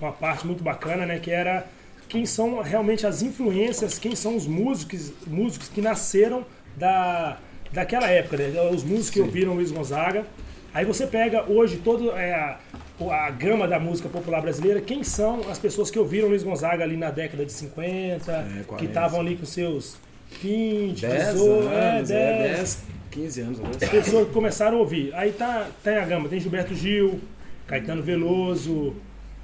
uma 0.00 0.12
parte 0.12 0.46
muito 0.46 0.62
bacana, 0.62 1.04
né, 1.06 1.18
que 1.18 1.30
era 1.30 1.66
quem 2.08 2.24
são 2.24 2.60
realmente 2.62 3.06
as 3.06 3.20
influências, 3.22 3.98
quem 3.98 4.16
são 4.16 4.34
os 4.36 4.46
músicos, 4.46 5.12
músicos 5.26 5.68
que 5.68 5.80
nasceram 5.80 6.44
da, 6.76 7.38
daquela 7.72 8.08
época, 8.08 8.36
né, 8.38 8.60
os 8.72 8.82
músicos 8.82 9.10
que 9.10 9.20
ouviram 9.20 9.54
Luiz 9.54 9.70
Gonzaga. 9.70 10.24
Aí 10.72 10.84
você 10.84 11.06
pega 11.06 11.44
hoje 11.50 11.76
toda 11.78 12.04
é, 12.18 12.56
a, 13.00 13.30
gama 13.30 13.68
da 13.68 13.78
música 13.78 14.08
popular 14.08 14.40
brasileira, 14.40 14.80
quem 14.80 15.04
são 15.04 15.40
as 15.50 15.58
pessoas 15.58 15.90
que 15.90 15.98
ouviram 15.98 16.28
Luiz 16.28 16.42
Gonzaga 16.42 16.82
ali 16.82 16.96
na 16.96 17.10
década 17.10 17.44
de 17.44 17.52
50, 17.52 18.46
que 18.58 18.64
40. 18.64 18.84
estavam 18.84 19.20
ali 19.20 19.36
com 19.36 19.46
seus 19.46 19.96
20, 20.42 21.00
10 21.00 21.32
18, 21.32 21.68
é, 21.68 21.96
anos, 21.96 22.10
é, 22.10 22.38
10, 22.38 22.56
10, 22.56 22.82
15 23.10 23.40
anos. 23.40 23.58
né? 23.58 23.70
as 23.80 23.88
pessoas 23.88 24.26
que 24.28 24.34
começaram 24.34 24.78
a 24.78 24.80
ouvir. 24.80 25.14
Aí 25.14 25.32
tá, 25.32 25.68
tem 25.82 25.96
a 25.96 26.04
gama, 26.04 26.28
tem 26.28 26.40
Gilberto 26.40 26.74
Gil, 26.74 27.20
Caetano 27.66 28.02
Veloso, 28.02 28.94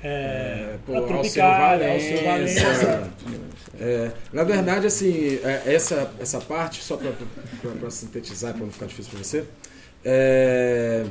é, 0.03 0.77
Pô, 0.85 0.93
a 0.93 0.99
Alceu 0.99 1.15
Tropicália, 1.15 1.93
Alceu 1.93 2.25
Valença. 2.25 2.65
Valença. 2.65 3.11
É, 3.81 4.11
na 4.33 4.45
verdade, 4.45 4.87
assim, 4.87 5.41
é, 5.43 5.75
essa, 5.75 6.13
essa 6.21 6.41
parte, 6.41 6.83
só 6.83 6.97
para 6.97 7.91
sintetizar, 7.91 8.53
para 8.53 8.65
não 8.65 8.71
ficar 8.71 8.87
difícil 8.87 9.13
para 9.13 9.25
você, 9.25 9.45
é, 10.05 11.05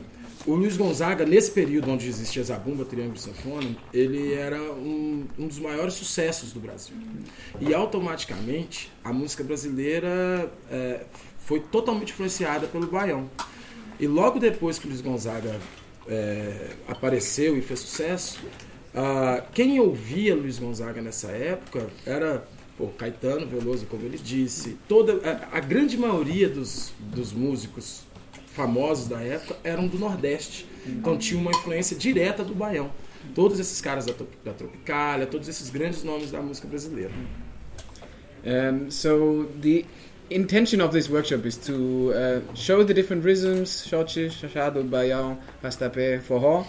o 0.45 0.55
Luiz 0.55 0.75
Gonzaga, 0.75 1.25
nesse 1.25 1.51
período 1.51 1.89
onde 1.89 2.07
existia 2.07 2.43
Zabumba, 2.43 2.83
Triângulo 2.83 3.15
e 3.15 3.19
Sanfona, 3.19 3.75
ele 3.93 4.33
era 4.33 4.61
um, 4.61 5.25
um 5.39 5.47
dos 5.47 5.59
maiores 5.59 5.93
sucessos 5.93 6.51
do 6.51 6.59
Brasil. 6.59 6.95
E 7.61 7.73
automaticamente, 7.73 8.91
a 9.03 9.13
música 9.13 9.43
brasileira 9.43 10.51
é, 10.69 11.05
foi 11.39 11.59
totalmente 11.59 12.11
influenciada 12.11 12.67
pelo 12.67 12.87
Baião. 12.87 13.29
E 13.99 14.07
logo 14.07 14.39
depois 14.39 14.77
que 14.77 14.85
o 14.85 14.89
Luiz 14.89 15.01
Gonzaga 15.01 15.59
é, 16.07 16.71
apareceu 16.87 17.57
e 17.57 17.61
fez 17.61 17.79
sucesso, 17.79 18.41
quem 19.53 19.79
ouvia 19.79 20.35
Luiz 20.35 20.59
Gonzaga 20.59 21.01
nessa 21.01 21.31
época 21.31 21.87
era 22.05 22.47
pô, 22.77 22.87
Caetano 22.87 23.47
Veloso, 23.47 23.85
como 23.87 24.03
ele 24.03 24.17
disse. 24.17 24.77
Toda, 24.87 25.19
a, 25.27 25.57
a 25.57 25.59
grande 25.59 25.97
maioria 25.97 26.47
dos, 26.49 26.93
dos 26.99 27.33
músicos 27.33 28.03
famosos 28.53 29.07
da 29.07 29.21
época 29.21 29.57
eram 29.63 29.87
do 29.87 29.97
Nordeste. 29.97 30.65
Então 30.85 31.17
tinha 31.17 31.39
uma 31.39 31.51
influência 31.51 31.97
direta 31.97 32.43
do 32.43 32.53
Baião. 32.53 32.91
Todos 33.33 33.59
esses 33.59 33.81
caras 33.81 34.05
da, 34.05 34.13
da 34.43 34.53
Tropicália, 34.53 35.25
todos 35.25 35.47
esses 35.47 35.69
grandes 35.69 36.03
nomes 36.03 36.31
da 36.31 36.41
música 36.41 36.67
brasileira. 36.67 37.11
Um, 38.45 38.91
so 38.91 39.49
the 39.61 39.85
intention 40.29 40.81
of 40.81 40.91
this 40.91 41.09
workshop 41.09 41.45
is 41.47 41.55
to 41.57 42.11
uh, 42.13 42.55
show 42.55 42.83
the 42.83 42.93
different 42.93 43.23
rhythms, 43.23 43.87
xoche, 43.87 44.29
chachado, 44.29 44.83
baião, 44.83 45.37
rastapé, 45.63 46.19
forró, 46.19 46.65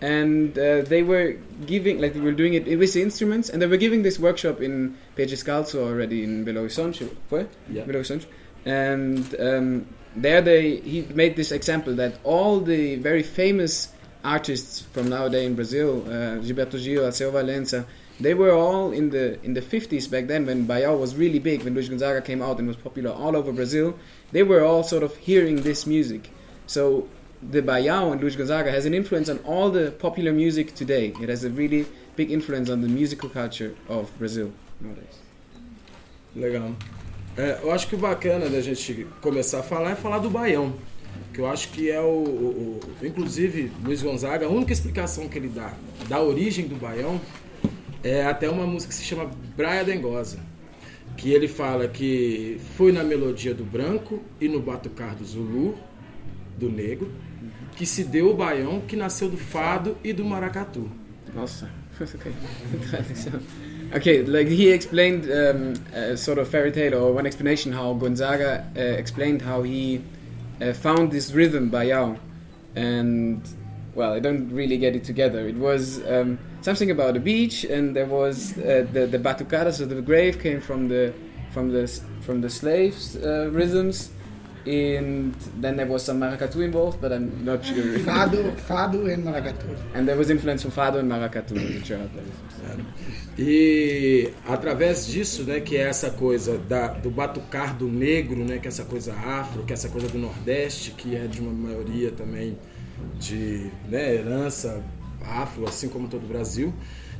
and 0.00 0.58
uh, 0.58 0.82
they 0.88 1.02
were 1.02 1.36
giving, 1.66 2.00
like 2.00 2.14
they 2.14 2.20
were 2.20 2.32
doing 2.32 2.54
it 2.54 2.66
with 2.78 2.94
the 2.94 3.02
instruments, 3.02 3.50
and 3.50 3.60
they 3.60 3.66
were 3.66 3.76
giving 3.76 4.02
this 4.02 4.18
workshop 4.18 4.62
in 4.62 4.96
Pejes 5.16 5.44
Calzo 5.44 5.86
already 5.86 6.24
in 6.24 6.46
Belo 6.46 6.62
Horizonte, 6.62 7.06
foi? 7.28 7.46
Yeah. 7.70 7.84
Belo 7.84 7.96
Horizonte. 7.96 8.26
And 8.64 9.34
um, 9.38 9.86
there 10.22 10.40
they, 10.40 10.76
he 10.76 11.02
made 11.14 11.36
this 11.36 11.52
example 11.52 11.94
that 11.96 12.18
all 12.24 12.60
the 12.60 12.96
very 12.96 13.22
famous 13.22 13.92
artists 14.24 14.82
from 14.92 15.08
nowadays 15.08 15.46
in 15.46 15.54
Brazil, 15.54 16.02
uh, 16.06 16.38
Gilberto 16.42 16.82
Gil, 16.82 17.02
Alceu 17.02 17.32
Valença, 17.32 17.86
they 18.20 18.34
were 18.34 18.52
all 18.52 18.90
in 18.90 19.10
the 19.10 19.42
in 19.44 19.54
the 19.54 19.62
50s 19.62 20.10
back 20.10 20.26
then 20.26 20.44
when 20.44 20.66
Baião 20.66 20.98
was 20.98 21.14
really 21.14 21.38
big, 21.38 21.62
when 21.62 21.74
Luiz 21.74 21.88
Gonzaga 21.88 22.20
came 22.20 22.42
out 22.42 22.58
and 22.58 22.66
was 22.66 22.76
popular 22.76 23.10
all 23.10 23.36
over 23.36 23.52
Brazil. 23.52 23.96
They 24.32 24.42
were 24.42 24.64
all 24.64 24.82
sort 24.82 25.02
of 25.04 25.16
hearing 25.16 25.62
this 25.62 25.86
music. 25.86 26.30
So 26.66 27.08
the 27.42 27.62
Baião 27.62 28.10
and 28.12 28.20
Luiz 28.20 28.34
Gonzaga 28.34 28.72
has 28.72 28.86
an 28.86 28.94
influence 28.94 29.28
on 29.28 29.38
all 29.40 29.70
the 29.70 29.92
popular 29.92 30.32
music 30.32 30.74
today. 30.74 31.14
It 31.22 31.28
has 31.28 31.44
a 31.44 31.50
really 31.50 31.86
big 32.16 32.32
influence 32.32 32.68
on 32.68 32.80
the 32.80 32.88
musical 32.88 33.28
culture 33.28 33.76
of 33.88 34.10
Brazil 34.18 34.52
nowadays. 34.80 35.18
Legal. 36.34 36.74
É, 37.38 37.60
eu 37.62 37.70
acho 37.72 37.86
que 37.86 37.94
o 37.94 37.98
bacana 37.98 38.48
da 38.50 38.60
gente 38.60 39.06
começar 39.22 39.60
a 39.60 39.62
falar 39.62 39.92
é 39.92 39.94
falar 39.94 40.18
do 40.18 40.28
Baião. 40.28 40.74
Que 41.32 41.40
eu 41.40 41.46
acho 41.46 41.68
que 41.70 41.88
é 41.90 42.00
o, 42.00 42.04
o- 42.04 42.80
o- 43.00 43.06
Inclusive, 43.06 43.70
Luiz 43.84 44.02
Gonzaga, 44.02 44.46
a 44.46 44.48
única 44.48 44.72
explicação 44.72 45.28
que 45.28 45.38
ele 45.38 45.48
dá 45.48 45.72
da 46.08 46.20
origem 46.20 46.66
do 46.66 46.74
Baião 46.74 47.20
é 48.02 48.24
até 48.24 48.48
uma 48.50 48.66
música 48.66 48.90
que 48.92 48.98
se 48.98 49.04
chama 49.04 49.30
Praia 49.56 49.84
Dengosa. 49.84 50.40
Que 51.16 51.30
ele 51.32 51.48
fala 51.48 51.88
que 51.88 52.60
foi 52.76 52.92
na 52.92 53.02
melodia 53.04 53.54
do 53.54 53.64
branco 53.64 54.20
e 54.40 54.48
no 54.48 54.60
batucar 54.60 55.14
do 55.16 55.24
Zulu, 55.24 55.76
do 56.56 56.68
negro, 56.68 57.10
que 57.76 57.84
se 57.86 58.04
deu 58.04 58.30
o 58.30 58.34
Baião, 58.34 58.80
que 58.80 58.94
nasceu 58.96 59.28
do 59.28 59.36
fado 59.36 59.96
e 60.02 60.12
do 60.12 60.24
maracatu. 60.24 60.88
Nossa, 61.34 61.70
okay. 62.00 62.32
okay, 63.92 64.22
like 64.22 64.48
he 64.48 64.70
explained 64.70 65.30
um, 65.30 65.74
a 65.92 66.16
sort 66.16 66.38
of 66.38 66.48
fairy 66.48 66.72
tale 66.72 66.94
or 66.94 67.12
one 67.12 67.26
explanation 67.26 67.72
how 67.72 67.94
Gonzaga 67.94 68.70
uh, 68.76 68.80
explained 68.80 69.42
how 69.42 69.62
he 69.62 70.02
uh, 70.60 70.72
found 70.72 71.12
this 71.12 71.32
rhythm 71.32 71.68
by 71.68 71.84
Yao, 71.84 72.16
and 72.74 73.42
well, 73.94 74.12
I 74.12 74.20
don't 74.20 74.50
really 74.50 74.78
get 74.78 74.94
it 74.94 75.04
together. 75.04 75.46
It 75.48 75.56
was 75.56 76.04
um, 76.06 76.38
something 76.60 76.90
about 76.90 77.16
a 77.16 77.20
beach, 77.20 77.64
and 77.64 77.94
there 77.94 78.06
was 78.06 78.56
uh, 78.58 78.86
the 78.92 79.06
the 79.06 79.18
batucada, 79.18 79.72
so 79.72 79.86
the 79.86 80.02
grave 80.02 80.40
came 80.40 80.60
from 80.60 80.88
the 80.88 81.12
from 81.50 81.72
the 81.72 81.86
from 82.20 82.40
the 82.40 82.50
slaves' 82.50 83.16
uh, 83.16 83.48
rhythms. 83.52 84.10
And 84.68 85.32
then 85.62 85.76
there 85.76 85.86
was 85.86 86.02
some 86.02 86.20
maracatu 86.20 86.62
involved, 86.62 87.00
but 87.00 87.10
I'm 87.10 87.42
not 87.42 87.64
sure. 87.64 87.98
Fado, 88.00 88.52
fado 88.66 89.08
e 89.08 89.16
maracatu. 89.16 89.64
And 89.94 90.06
there 90.06 90.16
was 90.16 90.28
influence 90.28 90.62
from 90.62 90.72
Fado 90.72 90.98
and 90.98 91.08
Maracatu, 91.08 91.54
which 91.54 91.90
are 91.90 92.06
E 93.38 94.30
através 94.46 95.06
disso, 95.06 95.44
né, 95.44 95.60
que 95.60 95.76
é 95.76 95.82
essa 95.82 96.10
coisa 96.10 96.58
da, 96.58 96.88
do 96.88 97.08
batucar 97.08 97.74
do 97.74 97.88
negro, 97.88 98.44
né, 98.44 98.58
que 98.58 98.66
é 98.66 98.68
essa 98.68 98.84
coisa 98.84 99.14
afro, 99.14 99.62
que 99.62 99.72
é 99.72 99.74
essa 99.74 99.88
coisa 99.88 100.08
do 100.08 100.18
Nordeste, 100.18 100.90
que 100.90 101.16
é 101.16 101.26
de 101.26 101.40
uma 101.40 101.52
maioria 101.52 102.10
também 102.10 102.58
de 103.18 103.70
né, 103.88 104.16
herança 104.16 104.82
afro, 105.22 105.66
assim 105.66 105.88
como 105.88 106.08
todo 106.08 106.24
o 106.24 106.28
Brasil, 106.28 106.74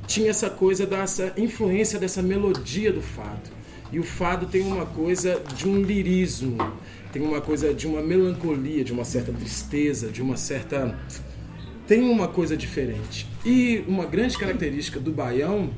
tinha 0.06 0.28
essa 0.28 0.50
coisa 0.50 0.84
dessa 0.84 1.32
influência 1.36 1.98
dessa 1.98 2.20
melodia 2.20 2.92
do 2.92 3.00
fado. 3.00 3.58
E 3.90 3.98
o 3.98 4.02
fado 4.02 4.46
tem 4.46 4.62
uma 4.62 4.84
coisa 4.84 5.40
de 5.56 5.66
um 5.66 5.80
lirismo, 5.80 6.58
tem 7.12 7.22
uma 7.22 7.40
coisa 7.40 7.72
de 7.72 7.86
uma 7.86 8.02
melancolia, 8.02 8.84
de 8.84 8.92
uma 8.92 9.04
certa 9.04 9.32
tristeza, 9.32 10.08
de 10.08 10.20
uma 10.20 10.36
certa 10.36 10.96
tem 11.86 12.02
uma 12.02 12.28
coisa 12.28 12.54
diferente. 12.54 13.26
E 13.44 13.82
uma 13.88 14.04
grande 14.04 14.36
característica 14.36 15.00
do 15.00 15.10
baião 15.10 15.70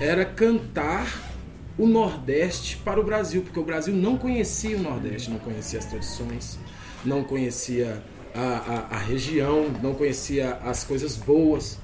era 0.00 0.24
cantar 0.24 1.34
o 1.76 1.86
Nordeste 1.86 2.78
para 2.78 2.98
o 2.98 3.04
Brasil, 3.04 3.42
porque 3.42 3.60
o 3.60 3.62
Brasil 3.62 3.94
não 3.94 4.16
conhecia 4.16 4.76
o 4.76 4.80
Nordeste, 4.80 5.30
não 5.30 5.38
conhecia 5.38 5.78
as 5.78 5.84
tradições, 5.84 6.58
não 7.04 7.22
conhecia 7.22 8.02
a, 8.34 8.40
a, 8.40 8.96
a 8.96 8.98
região, 8.98 9.66
não 9.82 9.94
conhecia 9.94 10.54
as 10.64 10.82
coisas 10.82 11.16
boas. 11.16 11.78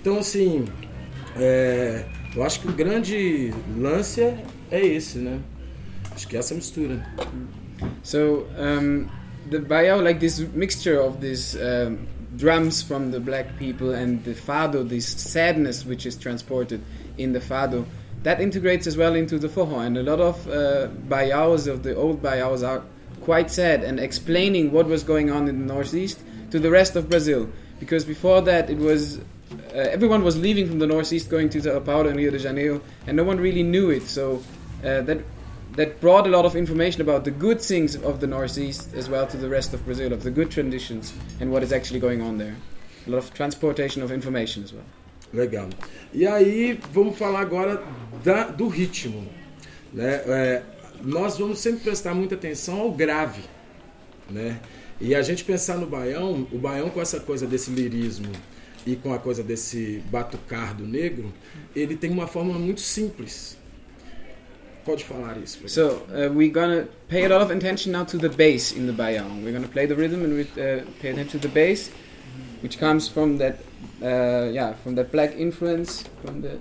Então, 0.00 0.18
assim, 0.18 0.64
é, 1.36 2.04
eu 2.34 2.44
acho 2.44 2.60
que 2.60 2.68
o 2.68 2.72
grande 2.72 3.52
lance 3.76 4.20
é 4.70 4.80
esse, 4.80 5.18
né? 5.18 5.40
Acho 6.12 6.28
que 6.28 6.36
é 6.36 6.38
essa 6.38 6.54
mistura. 6.54 7.04
So 8.02 8.46
um, 8.58 9.10
the 9.50 9.58
Bayao, 9.58 10.02
like 10.02 10.20
this 10.20 10.40
mixture 10.40 11.00
of 11.00 11.20
these 11.20 11.60
um, 11.60 12.06
drums 12.36 12.82
from 12.82 13.10
the 13.10 13.20
black 13.20 13.56
people 13.58 13.92
and 13.92 14.24
the 14.24 14.34
fado, 14.34 14.88
this 14.88 15.06
sadness 15.06 15.84
which 15.84 16.06
is 16.06 16.16
transported 16.16 16.82
in 17.18 17.32
the 17.32 17.40
fado, 17.40 17.86
that 18.22 18.40
integrates 18.40 18.86
as 18.86 18.96
well 18.96 19.14
into 19.14 19.38
the 19.38 19.48
forró. 19.48 19.86
And 19.86 19.96
a 19.98 20.02
lot 20.02 20.20
of 20.20 20.48
uh, 20.48 20.88
of 21.72 21.82
the 21.82 21.94
old 21.96 22.22
Bayaos 22.22 22.66
are 22.66 22.82
quite 23.20 23.50
sad 23.50 23.84
and 23.84 24.00
explaining 24.00 24.72
what 24.72 24.86
was 24.86 25.02
going 25.02 25.30
on 25.30 25.48
in 25.48 25.66
the 25.66 25.74
northeast 25.74 26.20
to 26.50 26.58
the 26.58 26.70
rest 26.70 26.96
of 26.96 27.08
Brazil. 27.08 27.48
Because 27.80 28.04
before 28.04 28.40
that, 28.42 28.70
it 28.70 28.78
was 28.78 29.18
uh, 29.18 29.22
everyone 29.72 30.22
was 30.22 30.38
leaving 30.38 30.66
from 30.68 30.78
the 30.78 30.86
northeast, 30.86 31.28
going 31.28 31.48
to 31.50 31.60
Sao 31.60 31.80
Paulo 31.80 32.08
and 32.08 32.16
Rio 32.16 32.30
de 32.30 32.38
Janeiro, 32.38 32.80
and 33.06 33.16
no 33.16 33.24
one 33.24 33.38
really 33.38 33.62
knew 33.62 33.90
it. 33.90 34.02
So 34.02 34.42
uh, 34.82 35.02
that 35.02 35.20
that 35.76 36.00
brought 36.00 36.26
a 36.26 36.30
lot 36.30 36.44
of 36.44 36.54
information 36.54 37.00
about 37.00 37.24
the 37.24 37.30
good 37.30 37.60
things 37.60 37.96
of 37.96 38.20
the 38.20 38.26
northeast 38.26 38.94
as 38.94 39.08
well 39.08 39.26
to 39.26 39.36
the 39.36 39.48
rest 39.48 39.74
of 39.74 39.84
Brazil, 39.84 40.12
of 40.12 40.22
the 40.22 40.30
good 40.30 40.50
traditions 40.50 41.12
and 41.40 41.50
what 41.50 41.62
is 41.62 41.72
actually 41.72 42.00
going 42.00 42.22
on 42.22 42.38
there. 42.38 42.56
A 43.06 43.10
lot 43.10 43.18
of 43.18 43.34
transportation 43.34 44.02
of 44.02 44.12
information 44.12 44.62
as 44.62 44.72
well. 44.72 44.84
Legal. 45.32 45.68
E 46.12 46.26
aí, 46.26 46.78
vamos 46.92 47.18
falar 47.18 47.40
agora 47.40 47.82
da, 48.22 48.44
do 48.44 48.68
ritmo. 48.68 49.26
Né? 49.92 50.22
É, 50.26 50.62
nós 51.02 51.36
vamos 51.38 51.58
sempre 51.58 51.80
prestar 51.80 52.14
muita 52.14 52.36
atenção 52.36 52.80
ao 52.80 52.92
grave. 52.92 53.42
Né? 54.30 54.60
E 55.00 55.14
a 55.14 55.22
gente 55.22 55.44
pensar 55.44 55.76
no 55.76 55.86
baião, 55.86 56.46
o 56.52 56.58
baião 56.58 56.88
com 56.88 57.00
essa 57.00 57.18
coisa 57.18 57.46
desse 57.46 57.70
lirismo 57.70 58.30
e 58.86 58.94
com 58.94 59.12
a 59.12 59.18
coisa 59.18 59.42
desse 59.42 60.02
batucar 60.10 60.74
do 60.74 60.86
negro, 60.86 61.32
ele 61.74 61.96
tem 61.96 62.10
uma 62.10 62.28
forma 62.28 62.54
muito 62.54 62.80
simples. 62.80 63.58
Pode 64.84 65.04
falar 65.04 65.38
isso. 65.38 65.66
So 65.68 66.02
uh, 66.10 66.30
we're 66.32 66.52
gonna 66.52 66.86
pay 67.08 67.24
a 67.24 67.28
lot 67.28 67.42
of 67.42 67.50
attention 67.50 67.92
now 67.92 68.04
to 68.04 68.18
the 68.18 68.28
bass 68.28 68.72
in 68.72 68.86
the 68.86 68.92
baião. 68.92 69.42
We're 69.42 69.52
gonna 69.52 69.68
play 69.68 69.86
the 69.86 69.94
rhythm 69.94 70.24
and 70.24 70.34
we 70.34 70.42
uh, 70.42 70.84
pay 71.00 71.10
attention 71.10 71.40
to 71.40 71.48
the 71.48 71.48
bass, 71.48 71.90
which 72.62 72.78
comes 72.78 73.08
from 73.08 73.38
that, 73.38 73.60
uh, 74.02 74.50
yeah, 74.52 74.74
from 74.82 74.94
that 74.96 75.10
black 75.10 75.34
influence, 75.36 76.04
from 76.22 76.42
the, 76.42 76.58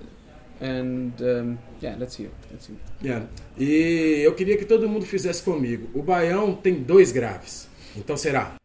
and 0.61 1.21
um, 1.21 1.59
yeah, 1.82 1.95
let's 1.99 2.15
hear. 2.15 2.32
Let's 2.49 2.67
hear. 2.67 2.78
Yeah. 3.01 3.28
E 3.57 4.21
eu 4.24 4.34
queria 4.34 4.57
que 4.57 4.65
todo 4.65 4.88
mundo 4.88 5.05
fizesse 5.05 5.43
comigo. 5.43 5.89
O 5.93 6.01
baião 6.01 6.55
tem 6.55 6.76
dois 6.76 7.11
graves. 7.11 7.67
Então 7.95 8.15
será? 8.15 8.62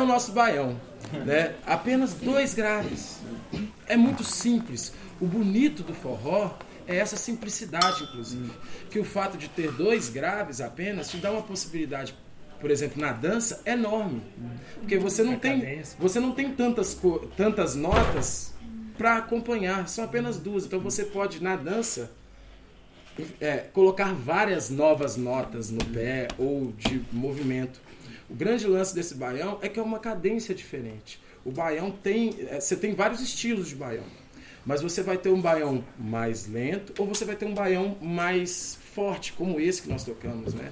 É 0.00 0.02
o 0.02 0.06
nosso 0.06 0.32
baião, 0.32 0.80
né? 1.24 1.54
Apenas 1.66 2.14
dois 2.14 2.54
graves. 2.54 3.20
É 3.86 3.96
muito 3.96 4.24
simples. 4.24 4.92
O 5.20 5.26
bonito 5.26 5.82
do 5.82 5.94
forró 5.94 6.54
é 6.86 6.96
essa 6.96 7.16
simplicidade, 7.16 8.04
inclusive. 8.04 8.50
Que 8.90 8.98
o 8.98 9.04
fato 9.04 9.36
de 9.36 9.48
ter 9.48 9.70
dois 9.72 10.08
graves 10.08 10.60
apenas 10.60 11.10
te 11.10 11.18
dá 11.18 11.30
uma 11.30 11.42
possibilidade, 11.42 12.14
por 12.60 12.70
exemplo, 12.70 13.00
na 13.00 13.12
dança, 13.12 13.60
enorme. 13.66 14.22
Porque 14.78 14.98
você 14.98 15.22
não 15.22 15.38
tem, 15.38 15.82
você 15.98 16.18
não 16.18 16.32
tem 16.32 16.52
tantas, 16.52 16.98
tantas 17.36 17.74
notas 17.74 18.54
para 18.96 19.16
acompanhar, 19.16 19.88
são 19.88 20.04
apenas 20.04 20.38
duas. 20.38 20.64
Então 20.64 20.80
você 20.80 21.04
pode, 21.04 21.42
na 21.42 21.56
dança, 21.56 22.10
é, 23.40 23.58
colocar 23.58 24.14
várias 24.14 24.70
novas 24.70 25.16
notas 25.16 25.70
no 25.70 25.84
pé 25.84 26.28
ou 26.38 26.72
de 26.72 27.02
movimento. 27.12 27.80
O 28.30 28.34
grande 28.34 28.66
lance 28.66 28.94
desse 28.94 29.14
baião 29.14 29.58
é 29.60 29.68
que 29.68 29.78
é 29.78 29.82
uma 29.82 29.98
cadência 29.98 30.54
diferente. 30.54 31.20
O 31.44 31.50
baião 31.50 31.90
tem. 31.90 32.36
é, 32.48 32.60
Você 32.60 32.76
tem 32.76 32.94
vários 32.94 33.20
estilos 33.20 33.68
de 33.68 33.74
baião. 33.74 34.04
Mas 34.64 34.82
você 34.82 35.02
vai 35.02 35.16
ter 35.18 35.30
um 35.30 35.40
baião 35.40 35.82
mais 35.98 36.46
lento 36.46 36.92
ou 36.98 37.06
você 37.06 37.24
vai 37.24 37.34
ter 37.34 37.46
um 37.46 37.54
baião 37.54 37.96
mais 38.00 38.78
forte, 38.94 39.32
como 39.32 39.58
esse 39.58 39.82
que 39.82 39.88
nós 39.88 40.04
tocamos, 40.04 40.52
né? 40.54 40.70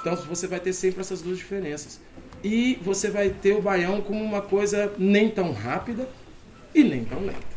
Então 0.00 0.14
você 0.16 0.46
vai 0.46 0.60
ter 0.60 0.72
sempre 0.72 1.00
essas 1.00 1.20
duas 1.20 1.36
diferenças. 1.36 2.00
E 2.42 2.78
você 2.82 3.10
vai 3.10 3.28
ter 3.30 3.52
o 3.52 3.60
baião 3.60 4.00
como 4.00 4.22
uma 4.24 4.40
coisa 4.40 4.92
nem 4.96 5.28
tão 5.28 5.52
rápida 5.52 6.08
e 6.74 6.82
nem 6.84 7.04
tão 7.04 7.20
lenta. 7.20 7.50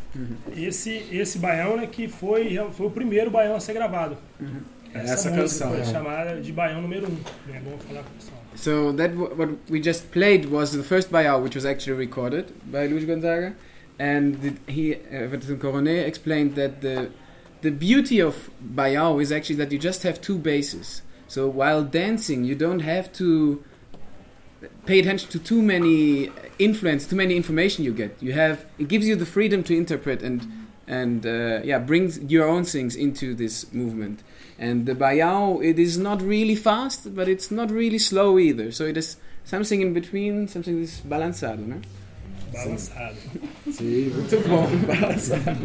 Esse, 0.56 1.06
esse 1.10 1.38
baião 1.38 1.76
né, 1.76 1.86
que 1.86 2.08
foi, 2.08 2.56
foi 2.72 2.86
o 2.86 2.90
primeiro 2.90 3.30
baião 3.30 3.56
a 3.56 3.60
ser 3.60 3.72
gravado. 3.72 4.18
Essa 4.92 5.30
música 5.30 5.36
canção, 5.42 5.68
Foi 5.70 5.78
né? 5.78 5.84
chamada 5.84 6.40
de 6.40 6.52
baião 6.52 6.82
número 6.82 7.06
1. 7.06 7.10
Um. 7.10 7.54
É 7.54 7.60
bom 7.60 7.78
falar 7.78 8.02
com 8.02 8.10
o 8.10 8.14
pessoal. 8.14 8.43
So 8.56 8.92
that 8.92 9.14
what 9.14 9.68
we 9.68 9.80
just 9.80 10.12
played 10.12 10.46
was 10.46 10.72
the 10.72 10.82
first 10.82 11.10
Bayao, 11.10 11.42
which 11.42 11.54
was 11.54 11.66
actually 11.66 11.94
recorded 11.94 12.52
by 12.70 12.86
Luis 12.86 13.04
Gonzaga, 13.04 13.54
and 13.98 14.40
the, 14.40 14.72
he, 14.72 14.94
uh, 14.94 14.98
Everton 15.10 15.58
Coronet, 15.58 16.06
explained 16.06 16.54
that 16.54 16.80
the 16.80 17.10
the 17.62 17.70
beauty 17.70 18.20
of 18.20 18.50
Bayao 18.62 19.20
is 19.22 19.32
actually 19.32 19.56
that 19.56 19.72
you 19.72 19.78
just 19.78 20.02
have 20.02 20.20
two 20.20 20.38
basses. 20.38 21.02
So 21.28 21.48
while 21.48 21.82
dancing, 21.82 22.44
you 22.44 22.54
don't 22.54 22.80
have 22.80 23.12
to 23.14 23.64
pay 24.86 24.98
attention 25.00 25.30
to 25.30 25.38
too 25.38 25.62
many 25.62 26.30
influence, 26.58 27.06
too 27.06 27.16
many 27.16 27.36
information 27.36 27.84
you 27.84 27.92
get. 27.92 28.16
You 28.22 28.32
have 28.32 28.66
it 28.78 28.88
gives 28.88 29.08
you 29.08 29.16
the 29.16 29.26
freedom 29.26 29.62
to 29.64 29.76
interpret 29.76 30.22
and 30.22 30.46
and 30.86 31.26
uh, 31.26 31.60
yeah 31.64 31.78
brings 31.78 32.18
your 32.18 32.46
own 32.46 32.64
things 32.64 32.94
into 32.94 33.34
this 33.34 33.72
movement. 33.72 34.22
And 34.58 34.86
the 34.86 34.94
Bayao, 34.94 35.62
it 35.64 35.80
is 35.80 35.96
not 35.98 36.22
really 36.22 36.54
fast, 36.54 37.14
but 37.14 37.28
it's 37.28 37.50
not 37.50 37.72
really 37.72 37.98
slow 37.98 38.38
either. 38.38 38.70
So 38.70 38.86
it 38.86 38.96
is 38.96 39.16
something 39.44 39.80
in 39.80 39.92
between, 39.92 40.48
something 40.48 40.80
is 40.80 41.00
balançado, 41.00 41.62
né? 41.66 41.80
Balançado. 42.52 43.16
Sim, 43.72 44.10
muito 44.14 44.48
bom, 44.48 44.66
balançado. 44.86 45.58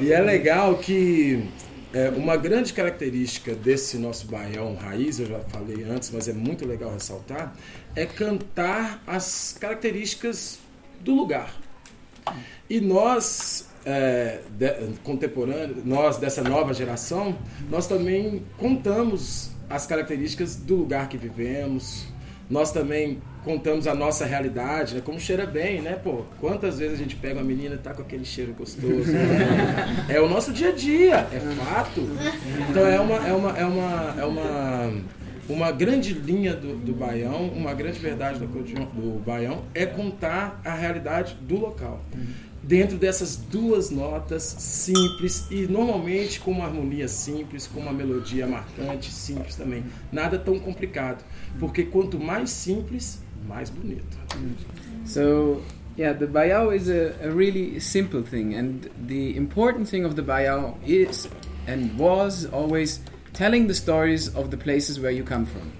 E 0.00 0.12
é 0.12 0.20
legal 0.20 0.78
que 0.78 1.44
é, 1.92 2.10
uma 2.10 2.36
grande 2.36 2.72
característica 2.72 3.54
desse 3.54 3.98
nosso 3.98 4.26
baião 4.26 4.74
raiz, 4.74 5.18
eu 5.18 5.26
já 5.26 5.40
falei 5.40 5.84
antes, 5.84 6.10
mas 6.10 6.28
é 6.28 6.32
muito 6.32 6.66
legal 6.66 6.92
ressaltar, 6.92 7.54
é 7.96 8.06
cantar 8.06 9.02
as 9.06 9.56
características 9.58 10.58
do 11.00 11.14
lugar. 11.14 11.54
E 12.68 12.80
nós, 12.80 13.67
é, 13.88 14.40
de- 14.58 14.92
contemporâneos, 15.02 15.84
nós 15.84 16.16
dessa 16.18 16.42
nova 16.42 16.74
geração, 16.74 17.36
nós 17.70 17.86
também 17.86 18.42
contamos 18.58 19.50
as 19.70 19.86
características 19.86 20.56
do 20.56 20.76
lugar 20.76 21.08
que 21.08 21.16
vivemos. 21.16 22.06
Nós 22.50 22.72
também 22.72 23.18
contamos 23.44 23.86
a 23.86 23.94
nossa 23.94 24.24
realidade, 24.24 24.94
né? 24.94 25.02
Como 25.04 25.20
cheira 25.20 25.44
bem, 25.44 25.82
né? 25.82 25.98
Pô, 26.02 26.22
quantas 26.40 26.78
vezes 26.78 26.94
a 26.94 27.02
gente 27.02 27.14
pega 27.16 27.34
uma 27.34 27.44
menina 27.44 27.74
e 27.74 27.78
tá 27.78 27.92
com 27.92 28.00
aquele 28.00 28.24
cheiro 28.24 28.54
gostoso? 28.54 29.12
né? 29.12 30.06
É 30.08 30.18
o 30.18 30.28
nosso 30.28 30.50
dia 30.52 30.70
a 30.70 30.72
dia, 30.72 31.26
é 31.30 31.40
fato. 31.40 32.00
Então 32.70 32.86
é 32.86 32.98
uma, 33.00 33.16
é 33.28 33.32
uma, 33.34 33.58
é 33.58 33.64
uma, 33.66 34.14
é 34.18 34.24
uma, 34.24 34.92
uma 35.46 35.70
grande 35.72 36.14
linha 36.14 36.54
do, 36.54 36.74
do 36.76 36.94
Baião, 36.94 37.48
uma 37.50 37.74
grande 37.74 37.98
verdade 37.98 38.38
do, 38.38 38.46
do 38.46 39.18
Baião 39.22 39.64
é 39.74 39.84
contar 39.84 40.58
a 40.64 40.72
realidade 40.74 41.36
do 41.42 41.56
local. 41.58 42.00
Dentro 42.68 42.98
dessas 42.98 43.34
duas 43.34 43.88
notas 43.88 44.42
simples 44.42 45.46
e 45.50 45.66
normalmente 45.66 46.38
com 46.38 46.50
uma 46.50 46.66
harmonia 46.66 47.08
simples, 47.08 47.66
com 47.66 47.80
uma 47.80 47.94
melodia 47.94 48.46
marcante, 48.46 49.10
simples 49.10 49.56
também. 49.56 49.84
Nada 50.12 50.38
tão 50.38 50.58
complicado. 50.58 51.24
Porque 51.58 51.84
quanto 51.84 52.20
mais 52.20 52.50
simples, 52.50 53.22
mais 53.46 53.70
bonito. 53.70 54.18
So 55.06 55.62
yeah, 55.96 56.12
the 56.12 56.26
bayao 56.26 56.70
is 56.76 56.90
a, 56.90 57.14
a 57.26 57.30
really 57.30 57.80
simple 57.80 58.22
thing, 58.22 58.54
and 58.54 58.90
the 59.06 59.34
important 59.34 59.88
thing 59.88 60.04
of 60.04 60.14
the 60.14 60.22
bayao 60.22 60.76
is 60.86 61.26
and 61.66 61.98
was 61.98 62.46
always 62.52 63.00
telling 63.32 63.66
the 63.66 63.74
stories 63.74 64.28
of 64.36 64.50
the 64.50 64.58
places 64.58 65.00
where 65.00 65.10
you 65.10 65.24
come 65.24 65.46
from. 65.46 65.72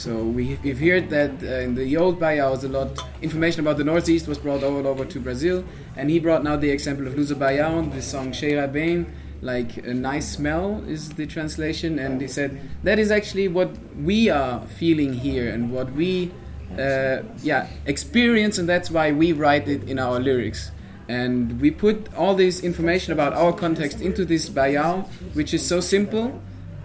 So 0.00 0.24
we, 0.24 0.58
we've 0.62 0.80
heard 0.80 1.10
that 1.10 1.30
uh, 1.42 1.60
in 1.60 1.74
the 1.74 1.94
old 1.98 2.18
bayaos, 2.18 2.64
a 2.64 2.68
lot 2.68 2.98
information 3.20 3.60
about 3.60 3.76
the 3.76 3.84
northeast 3.84 4.26
was 4.26 4.38
brought 4.38 4.64
all 4.64 4.86
over 4.86 5.04
to 5.04 5.20
Brazil, 5.20 5.62
and 5.94 6.08
he 6.08 6.18
brought 6.18 6.42
now 6.42 6.56
the 6.56 6.70
example 6.70 7.06
of 7.06 7.12
Luso 7.12 7.34
Baião, 7.34 7.92
the 7.92 8.00
song 8.00 8.32
Cheira 8.32 8.66
Bem, 8.72 9.12
like 9.42 9.76
a 9.76 9.92
nice 9.92 10.26
smell 10.26 10.82
is 10.88 11.10
the 11.10 11.26
translation, 11.26 11.98
and 11.98 12.18
he 12.18 12.28
said 12.28 12.62
that 12.82 12.98
is 12.98 13.10
actually 13.10 13.48
what 13.48 13.76
we 13.94 14.30
are 14.30 14.66
feeling 14.68 15.12
here 15.12 15.52
and 15.52 15.70
what 15.70 15.92
we 15.92 16.32
uh, 16.78 17.18
yeah 17.42 17.68
experience 17.84 18.56
and 18.56 18.66
that's 18.66 18.90
why 18.90 19.12
we 19.12 19.34
write 19.34 19.68
it 19.68 19.86
in 19.86 19.98
our 19.98 20.18
lyrics. 20.18 20.70
And 21.10 21.60
we 21.60 21.70
put 21.70 22.08
all 22.14 22.34
this 22.34 22.62
information 22.62 23.12
about 23.12 23.34
our 23.34 23.52
context 23.52 24.00
into 24.00 24.24
this 24.24 24.48
bayao, 24.48 25.06
which 25.34 25.52
is 25.52 25.66
so 25.66 25.80
simple, 25.80 26.40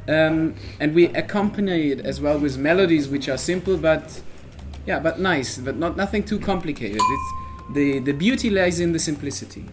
um, 0.07 0.53
and 0.79 0.93
we 0.93 1.05
accompany 1.07 1.91
it 1.91 2.05
as 2.05 2.19
well 2.19 2.37
with 2.37 2.57
melodies 2.57 3.07
which 3.07 3.27
are 3.29 3.37
simple 3.37 3.77
but 3.77 4.21
yeah, 4.85 4.99
but 4.99 5.19
nice, 5.19 5.57
but 5.57 5.77
not 5.77 5.97
nothing 5.97 6.23
too 6.23 6.39
complicated. 6.39 7.01
It's 7.01 7.33
the 7.73 7.99
the 7.99 8.13
beauty 8.13 8.49
lies 8.49 8.79
in 8.79 8.91
the 8.91 8.99
simplicity. 8.99 9.65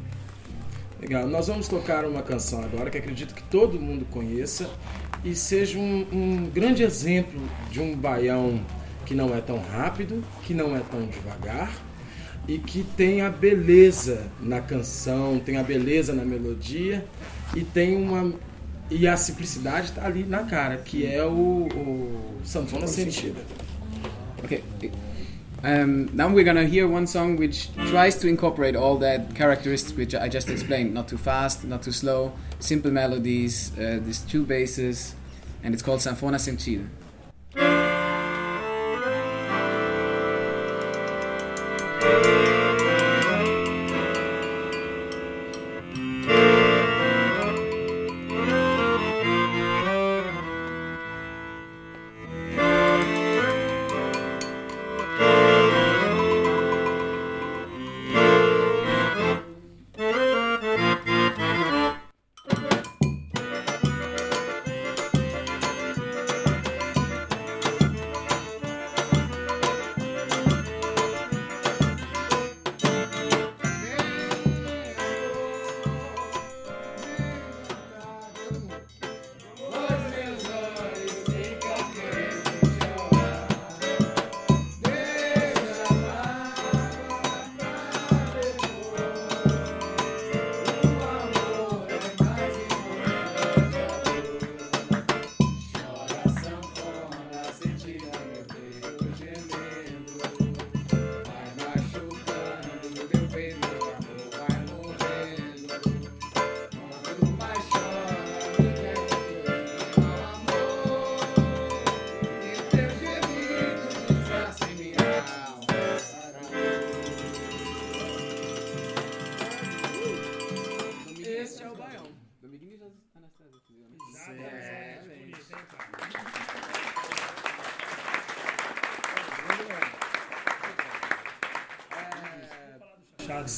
Legal, 1.01 1.27
nós 1.27 1.49
vamos 1.49 1.69
tocar 1.69 2.05
uma 2.05 2.23
canção 2.23 2.63
agora 2.63 2.89
que 2.89 2.97
acredito 2.97 3.35
que 3.35 3.43
todo 3.45 3.79
mundo 3.79 4.07
conheça 4.11 4.71
e 5.25 5.35
seja 5.35 5.79
um, 5.79 6.07
um 6.13 6.51
grande 6.51 6.83
exemplo 6.83 7.41
de 7.71 7.81
um 7.81 7.95
baião 7.95 8.65
que 9.05 9.15
não 9.15 9.35
é 9.35 9.41
tão 9.41 9.59
rápido, 9.59 10.25
que 10.45 10.55
não 10.55 10.77
é 10.77 10.81
tão 10.91 11.05
devagar 11.07 11.73
e 12.47 12.59
que 12.59 12.85
tem 12.97 13.21
a 13.21 13.29
beleza 13.29 14.31
na 14.41 14.61
canção, 14.61 15.39
tem 15.39 15.57
a 15.59 15.63
beleza 15.63 16.13
na 16.13 16.25
melodia 16.25 17.05
e 17.55 17.63
tem 17.63 17.97
uma 17.97 18.33
e 18.95 19.09
a 19.09 19.17
simplicidade 19.17 19.87
está 19.87 20.05
ali 20.05 20.25
na 20.25 20.45
cara, 20.45 20.77
que 20.77 21.07
é 21.07 21.25
o, 21.25 21.69
o 21.69 22.41
sanfona 22.45 22.87
sentida. 22.87 23.41
Okay. 24.45 24.63
Um, 25.65 26.09
now 26.13 26.29
we're 26.29 26.45
gonna 26.45 26.65
hear 26.65 26.89
one 26.89 27.07
song 27.07 27.37
which 27.37 27.71
tries 27.89 28.17
to 28.17 28.27
incorporate 28.27 28.77
all 28.77 28.99
that 28.99 29.33
characteristics 29.35 29.97
which 29.97 30.15
I 30.15 30.29
just 30.29 30.51
explained. 30.51 30.93
Not 30.93 31.09
too 31.09 31.19
fast, 31.19 31.65
not 31.65 31.83
too 31.83 31.93
slow, 31.93 32.33
simple 32.59 32.91
melodies, 32.91 33.71
uh, 33.79 34.01
these 34.05 34.19
two 34.19 34.45
basses, 34.45 35.15
and 35.63 35.73
it's 35.73 35.83
called 35.83 36.01
Sanfona 36.01 36.39
Sentida. 36.39 36.85
Este 42.05 42.42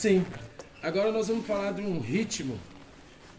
Sim. 0.04 0.22
Agora 0.82 1.10
nós 1.10 1.28
vamos 1.28 1.46
falar 1.46 1.72
de 1.72 1.80
um 1.80 1.98
ritmo 1.98 2.60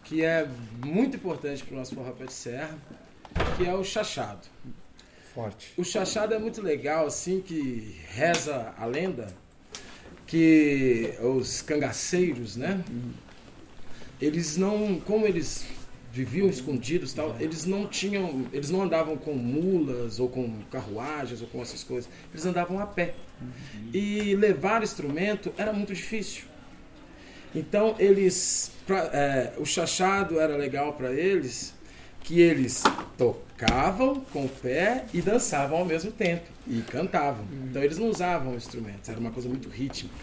que 0.02 0.24
é 0.24 0.48
muito 0.84 1.14
importante 1.14 1.62
para 1.62 1.74
o 1.74 1.78
nosso 1.78 1.94
forró 1.94 2.10
pé 2.10 2.24
de 2.24 2.32
serra, 2.32 2.76
que 3.56 3.64
é 3.64 3.72
o 3.72 3.84
chachado. 3.84 4.48
Forte. 5.32 5.72
O 5.76 5.84
chachado 5.84 6.34
é 6.34 6.40
muito 6.40 6.60
legal, 6.60 7.06
assim, 7.06 7.40
que 7.40 8.00
reza 8.08 8.74
a 8.76 8.84
lenda 8.84 9.28
que 10.26 11.14
os 11.22 11.62
cangaceiros, 11.62 12.56
né? 12.56 12.82
Eles 14.20 14.56
não, 14.56 14.98
como 14.98 15.24
eles 15.24 15.64
viviam 16.12 16.48
escondidos, 16.48 17.12
tal, 17.12 17.36
eles 17.38 17.64
não 17.64 17.86
tinham, 17.86 18.44
eles 18.52 18.70
não 18.70 18.82
andavam 18.82 19.16
com 19.16 19.34
mulas 19.34 20.18
ou 20.18 20.28
com 20.28 20.62
carruagens 20.68 21.40
ou 21.42 21.46
com 21.46 21.62
essas 21.62 21.84
coisas. 21.84 22.10
Eles 22.32 22.44
andavam 22.44 22.80
a 22.80 22.86
pé. 22.88 23.14
E 23.94 24.34
levar 24.34 24.82
instrumento 24.82 25.52
era 25.56 25.72
muito 25.72 25.94
difícil. 25.94 26.55
Então 27.56 27.96
eles, 27.98 28.70
pra, 28.86 28.98
é, 29.12 29.54
o 29.56 29.64
chachado 29.64 30.38
era 30.38 30.54
legal 30.56 30.92
para 30.92 31.10
eles, 31.10 31.74
que 32.20 32.38
eles 32.38 32.82
tocavam 33.16 34.20
com 34.32 34.44
o 34.44 34.48
pé 34.48 35.06
e 35.14 35.22
dançavam 35.22 35.78
ao 35.78 35.84
mesmo 35.86 36.12
tempo 36.12 36.44
e 36.66 36.82
cantavam. 36.82 37.46
Então 37.70 37.82
eles 37.82 37.96
não 37.96 38.08
usavam 38.08 38.54
instrumentos, 38.54 39.08
era 39.08 39.18
uma 39.18 39.30
coisa 39.30 39.48
muito 39.48 39.70
rítmica, 39.70 40.14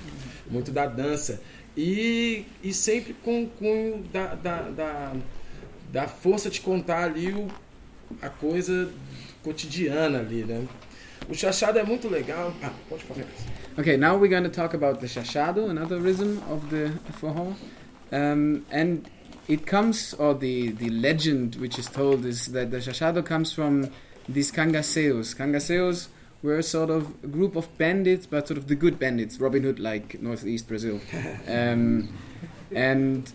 muito 0.47 0.71
da 0.71 0.85
dança 0.85 1.41
e, 1.75 2.45
e 2.61 2.71
sempre 2.71 3.15
com 3.15 3.47
com 3.47 4.03
da, 4.11 4.35
da, 4.35 4.61
da, 4.69 5.13
da 5.91 6.07
força 6.07 6.51
de 6.51 6.61
contar 6.61 7.05
ali 7.05 7.31
o, 7.31 7.47
a 8.21 8.29
coisa 8.29 8.91
cotidiana 9.41 10.19
ali, 10.19 10.43
né? 10.43 10.67
O 11.27 11.33
chachado 11.33 11.79
é 11.79 11.83
muito 11.83 12.07
legal. 12.09 12.53
Ah, 12.61 12.71
pode 12.89 13.03
falar. 13.05 13.25
Okay, 13.75 13.97
now 13.97 14.15
we're 14.15 14.27
going 14.27 14.43
to 14.43 14.49
talk 14.49 14.75
about 14.75 15.01
the 15.01 15.07
shashado, 15.07 15.67
another 15.67 15.97
rhythm 15.97 16.43
of 16.47 16.69
the 16.69 16.91
forró, 17.19 17.55
um, 18.11 18.63
and 18.69 19.09
it 19.47 19.65
comes, 19.65 20.13
or 20.13 20.35
the 20.35 20.69
the 20.73 20.91
legend 20.91 21.55
which 21.55 21.79
is 21.79 21.87
told 21.87 22.23
is 22.23 22.47
that 22.47 22.69
the 22.69 22.77
shashado 22.77 23.25
comes 23.25 23.51
from 23.51 23.89
these 24.29 24.51
cangaceos. 24.51 25.35
Cangaceos 25.35 26.09
were 26.43 26.61
sort 26.61 26.91
of 26.91 27.15
a 27.23 27.27
group 27.27 27.55
of 27.55 27.75
bandits, 27.79 28.27
but 28.27 28.47
sort 28.47 28.59
of 28.59 28.67
the 28.67 28.75
good 28.75 28.99
bandits, 28.99 29.39
Robin 29.39 29.63
Hood 29.63 29.79
like 29.79 30.21
northeast 30.21 30.67
Brazil, 30.67 31.01
um, 31.47 32.15
and 32.75 33.31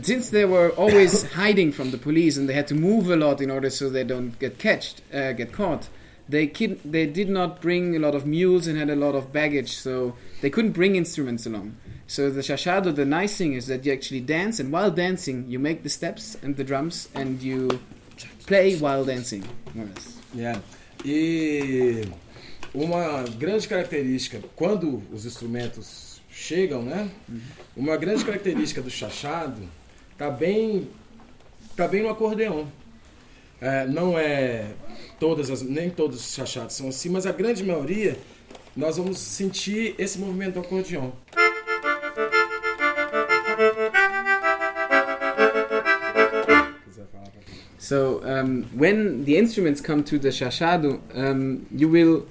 since 0.00 0.30
they 0.30 0.46
were 0.46 0.70
always 0.70 1.30
hiding 1.34 1.70
from 1.70 1.90
the 1.90 1.98
police 1.98 2.38
and 2.38 2.48
they 2.48 2.54
had 2.54 2.66
to 2.68 2.74
move 2.74 3.10
a 3.10 3.16
lot 3.16 3.42
in 3.42 3.50
order 3.50 3.68
so 3.68 3.90
they 3.90 4.04
don't 4.04 4.38
get 4.38 4.58
catched, 4.58 5.02
uh, 5.12 5.32
get 5.32 5.52
caught. 5.52 5.90
They 6.28 6.46
kid- 6.46 6.78
they 6.84 7.06
did 7.06 7.28
not 7.28 7.60
bring 7.60 7.94
a 7.96 7.98
lot 7.98 8.14
of 8.14 8.24
mules 8.24 8.66
and 8.66 8.78
had 8.78 8.88
a 8.90 8.96
lot 8.96 9.14
of 9.14 9.32
baggage, 9.32 9.72
so 9.76 10.14
they 10.40 10.50
couldn't 10.50 10.72
bring 10.72 10.96
instruments 10.96 11.46
along. 11.46 11.72
So 12.06 12.30
the 12.30 12.40
shashado, 12.42 12.94
the 12.94 13.04
nice 13.04 13.36
thing 13.36 13.54
is 13.54 13.66
that 13.66 13.84
you 13.84 13.92
actually 13.92 14.20
dance, 14.20 14.60
and 14.60 14.70
while 14.72 14.90
dancing, 14.90 15.46
you 15.48 15.58
make 15.58 15.82
the 15.82 15.88
steps 15.88 16.36
and 16.42 16.56
the 16.56 16.64
drums, 16.64 17.08
and 17.14 17.42
you 17.42 17.80
play 18.46 18.76
while 18.76 19.04
dancing. 19.04 19.42
more 19.74 19.86
or 19.86 19.88
less. 19.88 20.16
Yeah. 20.34 20.60
E 21.04 22.02
uma 22.74 23.24
grande 23.38 23.66
característica, 23.66 24.40
quando 24.56 25.02
os 25.12 25.26
instrumentos 25.26 26.20
chegam, 26.30 26.82
né? 26.82 27.10
Uma 27.76 27.96
grande 27.96 28.24
característica 28.24 28.80
do 28.80 28.90
chachado 28.90 29.62
tá 30.16 30.30
bem, 30.30 30.88
tá 31.76 31.88
bem 31.88 32.02
no 32.02 32.08
acordeão. 32.10 32.70
É, 33.60 33.86
não 33.86 34.18
é 34.18 34.66
todas 35.22 35.52
as, 35.52 35.62
nem 35.62 35.88
todos 35.88 36.18
os 36.18 36.34
chachados 36.34 36.74
são 36.74 36.88
assim, 36.88 37.08
mas 37.08 37.26
a 37.26 37.30
grande 37.30 37.62
maioria 37.62 38.18
nós 38.76 38.96
vamos 38.96 39.20
sentir 39.20 39.94
esse 39.96 40.18
movimento 40.18 40.54
do 40.54 40.60
acordeão. 40.60 41.12
So 47.78 48.20
um, 48.24 48.64
when 48.76 49.22
the 49.24 49.38
instruments 49.38 49.80
come 49.80 50.02
to 50.02 50.18
the 50.18 50.32
shashado, 50.32 51.00
um, 51.14 51.66
you 51.70 51.88
will 51.88 52.26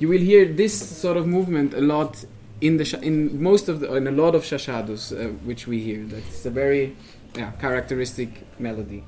you 0.00 0.08
will 0.08 0.20
hear 0.20 0.52
this 0.52 0.72
sort 0.72 1.16
of 1.16 1.28
movement 1.28 1.72
a 1.72 1.80
lot 1.80 2.26
in 2.60 2.78
the 2.78 2.98
in 3.00 3.40
most 3.40 3.68
of 3.68 3.78
the 3.78 3.94
in 3.94 4.08
a 4.08 4.10
lot 4.10 4.34
of 4.34 4.42
shashados 4.44 5.12
uh, 5.12 5.28
which 5.46 5.68
we 5.68 5.78
hear. 5.78 6.04
That's 6.04 6.44
a 6.46 6.50
very 6.50 6.96
yeah, 7.36 7.52
characteristic 7.60 8.30
melody. 8.58 9.04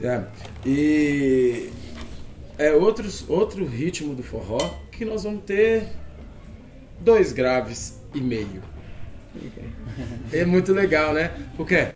É. 0.00 0.24
E 0.64 1.70
é 2.58 2.72
outros, 2.72 3.28
outro 3.28 3.64
ritmo 3.64 4.14
do 4.14 4.22
forró 4.22 4.58
que 4.90 5.04
nós 5.04 5.24
vamos 5.24 5.44
ter 5.44 5.88
dois 7.00 7.32
graves 7.32 8.00
e 8.14 8.20
meio. 8.20 8.62
É 10.32 10.44
muito 10.44 10.72
legal, 10.72 11.12
né? 11.12 11.30
Porque 11.56 11.94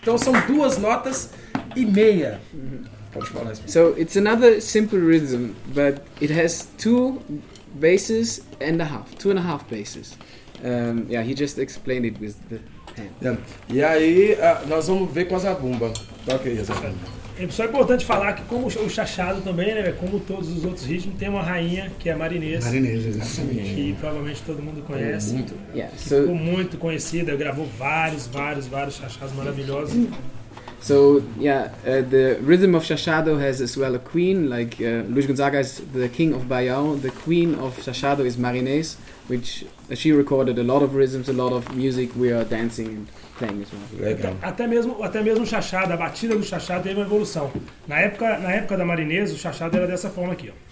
Então 0.00 0.16
são 0.16 0.32
duas 0.46 0.78
notas 0.78 1.30
e 1.76 1.84
meia. 1.84 2.40
Pode 3.12 3.28
falar 3.28 3.52
isso. 3.52 3.62
So 3.66 3.94
it's 3.98 4.16
another 4.16 4.60
simple 4.60 4.98
rhythm, 4.98 5.52
but 5.66 6.00
it 6.20 6.32
has 6.32 6.66
two 6.78 7.20
basses 7.74 8.40
and 8.60 8.80
a 8.80 8.84
half, 8.84 9.14
two 9.16 9.30
and 9.30 9.38
a 9.38 9.42
half 9.42 9.68
basses. 9.68 10.16
Um, 10.64 11.06
yeah, 11.10 11.22
he 11.22 11.34
just 11.34 11.58
explained 11.58 12.06
it 12.06 12.18
with 12.20 12.36
the. 12.48 12.56
É. 12.56 12.77
E 13.68 13.82
aí 13.82 14.36
nós 14.66 14.88
vamos 14.88 15.12
ver 15.12 15.26
com 15.26 15.36
a 15.36 15.38
zabumba. 15.38 15.92
Toca 16.24 16.48
aí, 16.48 16.56
Zabumba. 16.56 17.18
É 17.40 17.46
só 17.50 17.64
importante 17.64 18.04
falar 18.04 18.32
que 18.32 18.42
como 18.42 18.66
o 18.66 18.90
chachado 18.90 19.40
também, 19.42 19.72
né, 19.72 19.92
como 19.92 20.18
todos 20.18 20.48
os 20.48 20.64
outros 20.64 20.84
ritmos, 20.84 21.16
tem 21.16 21.28
uma 21.28 21.40
rainha 21.42 21.92
que 21.96 22.08
é 22.08 22.12
a 22.12 22.16
marinês. 22.16 22.64
Marinês, 22.64 23.06
exatamente. 23.06 23.74
Que 23.74 23.96
provavelmente 24.00 24.42
todo 24.44 24.60
mundo 24.60 24.82
conhece. 24.82 25.34
Muito. 25.34 25.54
Yeah, 25.72 25.94
Que 25.94 26.02
so 26.08 26.20
ficou 26.22 26.34
muito 26.34 26.76
conhecida, 26.78 27.36
gravou 27.36 27.68
vários, 27.78 28.26
vários, 28.26 28.66
vários 28.66 28.96
chachados 28.96 29.32
maravilhosos. 29.36 30.08
So 30.80 31.22
yeah, 31.38 31.72
uh, 31.84 32.02
the 32.08 32.38
rhythm 32.40 32.74
of 32.74 32.84
Shashado 32.84 33.36
has 33.36 33.60
as 33.60 33.76
well 33.76 33.94
a 33.94 33.98
queen. 33.98 34.48
Like 34.48 34.80
uh, 34.80 35.04
Luis 35.08 35.26
Gonzaga 35.26 35.60
is 35.60 35.80
the 35.92 36.08
king 36.08 36.32
of 36.32 36.46
Baião. 36.46 37.00
The 37.00 37.10
queen 37.10 37.54
of 37.56 37.76
Shashado 37.82 38.24
is 38.24 38.36
Marinês, 38.36 38.96
which 39.28 39.64
uh, 39.90 39.94
she 39.94 40.12
recorded 40.12 40.58
a 40.58 40.62
lot 40.62 40.82
of 40.82 40.94
rhythms, 40.94 41.28
a 41.28 41.32
lot 41.32 41.52
of 41.52 41.74
music. 41.76 42.10
We 42.16 42.32
are 42.32 42.44
dancing 42.44 42.88
and 42.88 43.06
playing 43.38 43.62
as 43.62 43.72
well. 43.72 44.10
Legal. 44.10 44.34
Até 44.42 44.66
mesmo, 44.66 45.02
até 45.02 45.22
mesmo 45.22 45.44
o 45.44 45.46
chachado, 45.46 45.92
a 45.92 45.96
batida 45.96 46.34
do 46.34 46.42
chachado 46.42 46.82
teve 46.82 46.96
uma 46.96 47.06
evolução. 47.06 47.50
Na 47.86 48.00
época, 48.00 48.38
na 48.38 48.52
época 48.52 48.76
da 48.76 48.84
marinês, 48.84 49.32
o 49.32 49.36
chachado 49.38 49.76
era 49.76 49.86
dessa 49.86 50.10
forma 50.10 50.32
aqui, 50.32 50.50
ó. 50.50 50.67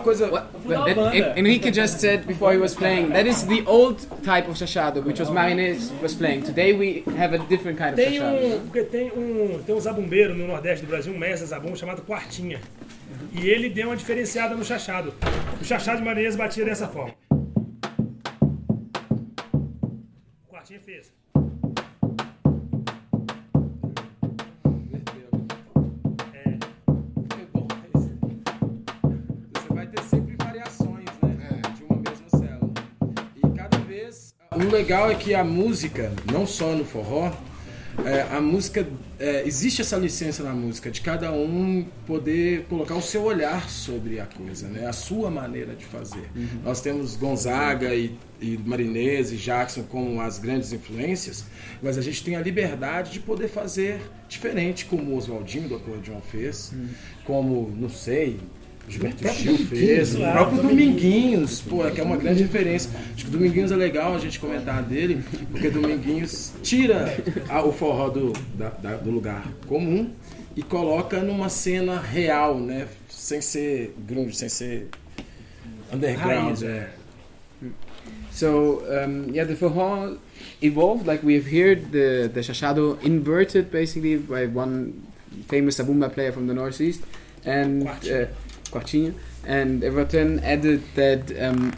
Uma 0.00 0.04
coisa. 0.04 0.30
That, 0.30 1.14
En- 1.14 1.38
Enrique 1.38 1.70
just 1.70 2.00
said 2.00 2.26
before 2.26 2.52
he 2.52 2.58
was 2.58 2.74
playing 2.74 3.10
that 3.10 3.26
is 3.26 3.44
the 3.46 3.62
old 3.66 3.98
type 4.22 4.48
of 4.48 4.56
Shashado, 4.56 5.04
which 5.04 5.20
was 5.20 5.28
Marinês 5.28 5.90
was 6.00 6.14
playing. 6.14 6.42
Today 6.42 6.72
we 6.72 7.04
have 7.18 7.34
a 7.34 7.38
different 7.38 7.76
kind 7.78 7.90
of 7.90 7.96
Tem 7.96 8.20
um, 8.20 8.60
porque 8.60 8.82
tem 8.84 9.10
um, 9.12 9.62
tem 9.62 9.74
um 9.74 9.80
zabumbeiro 9.80 10.34
no 10.34 10.46
Nordeste 10.46 10.86
do 10.86 10.88
Brasil, 10.88 11.12
um 11.12 11.18
mestre 11.18 11.46
zabumba 11.46 11.76
chamado 11.76 12.02
Quartinha. 12.02 12.60
E 13.32 13.48
ele 13.48 13.68
deu 13.68 13.88
uma 13.88 13.96
diferenciada 13.96 14.54
no 14.54 14.64
chachado. 14.64 15.12
O 15.60 15.64
chachado 15.64 15.98
de 15.98 16.04
marinês 16.04 16.34
batia 16.34 16.64
dessa 16.64 16.88
forma. 16.88 17.14
O 20.48 20.50
Quartinha 20.50 20.80
fez. 20.80 21.12
Legal 34.80 35.10
é 35.10 35.14
que 35.14 35.34
a 35.34 35.44
música, 35.44 36.10
não 36.32 36.46
só 36.46 36.74
no 36.74 36.86
forró, 36.86 37.30
é, 38.04 38.22
a 38.34 38.40
música. 38.40 38.86
é, 39.18 39.46
existe 39.46 39.82
essa 39.82 39.96
licença 39.98 40.42
na 40.42 40.54
música 40.54 40.90
de 40.90 41.02
cada 41.02 41.30
um 41.30 41.84
poder 42.06 42.64
colocar 42.64 42.94
o 42.94 43.02
seu 43.02 43.24
olhar 43.24 43.68
sobre 43.68 44.18
a 44.18 44.24
coisa, 44.24 44.68
né? 44.68 44.86
A 44.86 44.92
sua 44.92 45.30
maneira 45.30 45.74
de 45.74 45.84
fazer. 45.84 46.30
Nós 46.64 46.80
temos 46.80 47.14
Gonzaga 47.16 47.94
e, 47.94 48.16
e 48.40 48.56
Marinês 48.56 49.30
e 49.32 49.36
Jackson 49.36 49.82
como 49.82 50.18
as 50.18 50.38
grandes 50.38 50.72
influências, 50.72 51.44
mas 51.82 51.98
a 51.98 52.00
gente 52.00 52.24
tem 52.24 52.36
a 52.36 52.40
liberdade 52.40 53.12
de 53.12 53.20
poder 53.20 53.48
fazer 53.48 54.00
diferente, 54.28 54.86
como 54.86 55.12
o 55.12 55.16
Oswaldinho 55.16 55.68
do 55.68 55.74
acordeon 55.74 56.20
fez, 56.22 56.72
como, 57.24 57.70
não 57.76 57.90
sei, 57.90 58.38
Gilberto 58.90 59.28
Gil 59.34 59.56
fez, 59.58 60.14
o 60.14 60.18
próprio 60.18 60.62
Dominguinhos, 60.62 61.60
pô, 61.60 61.88
que 61.90 62.00
é 62.00 62.04
uma 62.04 62.16
grande 62.16 62.42
referência. 62.42 62.90
Acho 63.14 63.24
que 63.24 63.28
o 63.30 63.32
Dominguinhos 63.32 63.70
é 63.72 63.76
legal 63.76 64.14
a 64.14 64.18
gente 64.18 64.38
comentar 64.40 64.82
dele, 64.82 65.22
porque 65.50 65.70
Dominguinhos 65.70 66.52
tira 66.62 67.16
a- 67.48 67.62
o 67.64 67.72
forró 67.72 68.08
do, 68.08 68.32
da- 68.58 68.70
da- 68.70 68.96
do 68.96 69.10
lugar 69.10 69.46
comum 69.66 70.10
e 70.56 70.62
coloca 70.62 71.20
numa 71.20 71.48
cena 71.48 72.00
real, 72.00 72.58
né? 72.58 72.86
Sem 73.08 73.40
ser 73.40 73.94
grunge, 74.08 74.34
sem 74.36 74.48
ser 74.48 74.88
underground. 75.92 76.62
É. 76.62 76.88
So 78.32 78.82
um, 78.88 79.32
yeah, 79.32 79.44
the 79.44 79.56
forró 79.56 80.16
evolved. 80.62 81.06
Like 81.06 81.24
we 81.24 81.34
have 81.36 81.46
heard 81.46 81.90
the 81.92 82.28
the 82.32 82.40
shashado 82.42 82.98
inverted 83.04 83.70
basically 83.70 84.16
by 84.16 84.46
one 84.46 84.92
famous 85.48 85.76
sabumba 85.76 86.08
player 86.12 86.32
from 86.32 86.46
the 86.46 86.54
northeast, 86.54 87.02
and 87.44 87.86
uh, 87.86 88.26
And 89.46 89.82
Everton 89.82 90.40
added 90.40 90.82
that 90.94 91.32
um, 91.42 91.72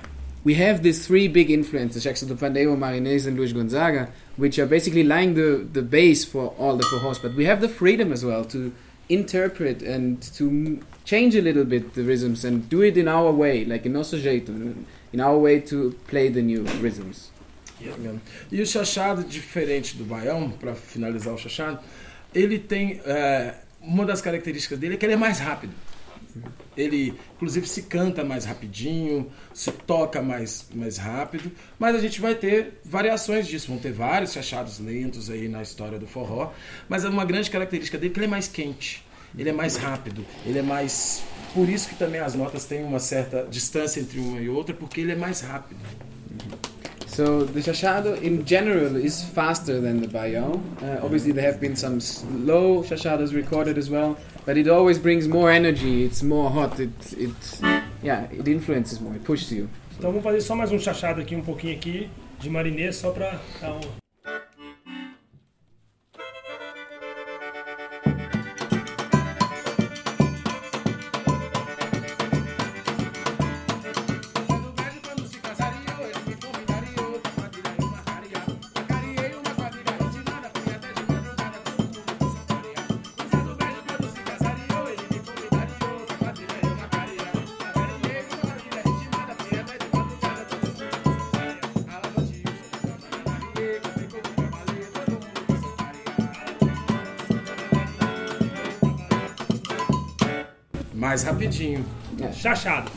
we 0.44 0.54
have 0.54 0.82
these 0.82 1.06
three 1.06 1.28
big 1.28 1.50
influences: 1.50 2.04
Jackson 2.04 2.28
Pandeiro, 2.36 2.76
Marinês, 2.76 3.26
and 3.26 3.36
Luis 3.36 3.52
Gonzaga, 3.52 4.08
which 4.36 4.58
are 4.58 4.66
basically 4.66 5.04
laying 5.04 5.34
the 5.34 5.66
the 5.72 5.82
base 5.82 6.24
for 6.24 6.54
all 6.58 6.76
the 6.76 6.84
forrós. 6.84 7.20
But 7.20 7.34
we 7.34 7.44
have 7.44 7.60
the 7.60 7.68
freedom 7.68 8.12
as 8.12 8.24
well 8.24 8.44
to 8.46 8.72
interpret 9.08 9.82
and 9.82 10.22
to 10.34 10.80
change 11.04 11.34
a 11.36 11.42
little 11.42 11.64
bit 11.64 11.94
the 11.94 12.02
rhythms 12.02 12.44
and 12.44 12.68
do 12.68 12.82
it 12.82 12.96
in 12.96 13.08
our 13.08 13.30
way, 13.30 13.64
like 13.64 13.84
in 13.86 13.92
nosso 13.92 14.18
jeito, 14.18 14.48
in 15.12 15.20
our 15.20 15.38
way 15.38 15.60
to 15.60 15.92
play 16.06 16.28
the 16.28 16.42
new 16.42 16.64
rhythms. 16.80 17.30
E 18.50 18.60
o 18.60 18.66
chachado, 18.66 19.24
diferente 19.24 19.96
do 19.96 20.04
baião, 20.04 20.50
para 20.50 20.72
finalizar 20.72 21.34
o 21.34 21.38
chachado, 21.38 21.80
ele 22.32 22.58
tem. 22.58 23.00
é, 23.04 23.54
uma 23.82 24.06
das 24.06 24.20
características 24.20 24.78
dele 24.78 24.94
é 24.94 24.96
que 24.96 25.04
ele 25.04 25.14
é 25.14 25.16
mais 25.16 25.38
rápido. 25.38 25.72
Ele, 26.76 27.14
inclusive, 27.34 27.68
se 27.68 27.82
canta 27.82 28.24
mais 28.24 28.44
rapidinho, 28.44 29.30
se 29.52 29.70
toca 29.70 30.22
mais, 30.22 30.66
mais 30.74 30.96
rápido, 30.96 31.52
mas 31.78 31.94
a 31.94 31.98
gente 31.98 32.20
vai 32.20 32.34
ter 32.34 32.80
variações 32.84 33.46
disso. 33.46 33.68
Vão 33.68 33.78
ter 33.78 33.92
vários 33.92 34.32
chachados 34.32 34.78
lentos 34.78 35.28
aí 35.28 35.48
na 35.48 35.62
história 35.62 35.98
do 35.98 36.06
forró, 36.06 36.52
mas 36.88 37.04
uma 37.04 37.24
grande 37.24 37.50
característica 37.50 37.98
dele 37.98 38.10
é 38.10 38.14
que 38.14 38.18
ele 38.20 38.26
é 38.26 38.30
mais 38.30 38.48
quente, 38.48 39.04
ele 39.36 39.50
é 39.50 39.52
mais 39.52 39.76
rápido, 39.76 40.24
ele 40.46 40.58
é 40.58 40.62
mais. 40.62 41.22
Por 41.52 41.68
isso 41.68 41.88
que 41.88 41.94
também 41.94 42.20
as 42.20 42.34
notas 42.34 42.64
têm 42.64 42.82
uma 42.82 42.98
certa 42.98 43.46
distância 43.50 44.00
entre 44.00 44.18
uma 44.18 44.40
e 44.40 44.48
outra, 44.48 44.74
porque 44.74 45.00
ele 45.02 45.12
é 45.12 45.16
mais 45.16 45.42
rápido. 45.42 45.80
So 47.12 47.44
the 47.44 47.60
shashado 47.60 48.22
in 48.22 48.46
general 48.46 48.96
is 48.96 49.22
faster 49.22 49.82
than 49.82 50.00
the 50.00 50.06
baião. 50.08 50.62
Uh, 50.82 51.04
obviously, 51.04 51.30
there 51.30 51.44
have 51.44 51.60
been 51.60 51.76
some 51.76 52.00
slow 52.00 52.82
shashados 52.82 53.34
recorded 53.34 53.76
as 53.76 53.90
well, 53.90 54.16
but 54.46 54.56
it 54.56 54.66
always 54.66 54.98
brings 54.98 55.28
more 55.28 55.50
energy. 55.50 56.06
It's 56.06 56.22
more 56.22 56.48
hot. 56.48 56.80
It, 56.80 56.90
it, 57.18 57.60
yeah, 58.02 58.22
it 58.32 58.48
influences 58.48 58.98
more. 58.98 59.14
It 59.14 59.24
pushes 59.24 59.52
you. 59.52 59.68
Então 59.98 60.10
vamos 60.10 60.24
fazer 60.24 60.40
só 60.40 60.56
mais 60.56 60.72
um 60.72 60.78
chachado 60.78 61.20
aqui, 61.20 61.36
um 61.36 61.42
pouquinho 61.42 61.76
aqui, 61.76 62.08
de 62.40 62.48
marinês, 62.48 62.96
só 62.96 63.10
pra 63.10 63.38
dar 63.60 63.74
um... 63.74 64.01
Mais 101.52 101.58
rapidinho. 101.58 101.84
Chachado. 102.32 102.90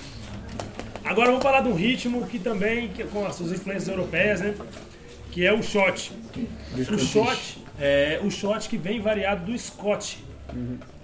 Agora 1.03 1.27
vamos 1.29 1.43
falar 1.43 1.61
de 1.61 1.69
um 1.69 1.73
ritmo 1.75 2.25
que 2.27 2.39
também, 2.39 2.87
que, 2.89 3.03
com 3.03 3.25
as 3.25 3.35
suas 3.35 3.51
influências 3.51 3.87
europeias, 3.87 4.41
né? 4.41 4.55
Que 5.31 5.45
é 5.45 5.53
o 5.53 5.61
shot. 5.61 6.11
O 6.77 6.97
shot 6.97 7.63
é 7.79 8.19
o 8.23 8.31
shot 8.31 8.67
que 8.69 8.77
vem 8.77 8.99
variado 9.01 9.51
do 9.51 9.57
Scott. 9.57 10.23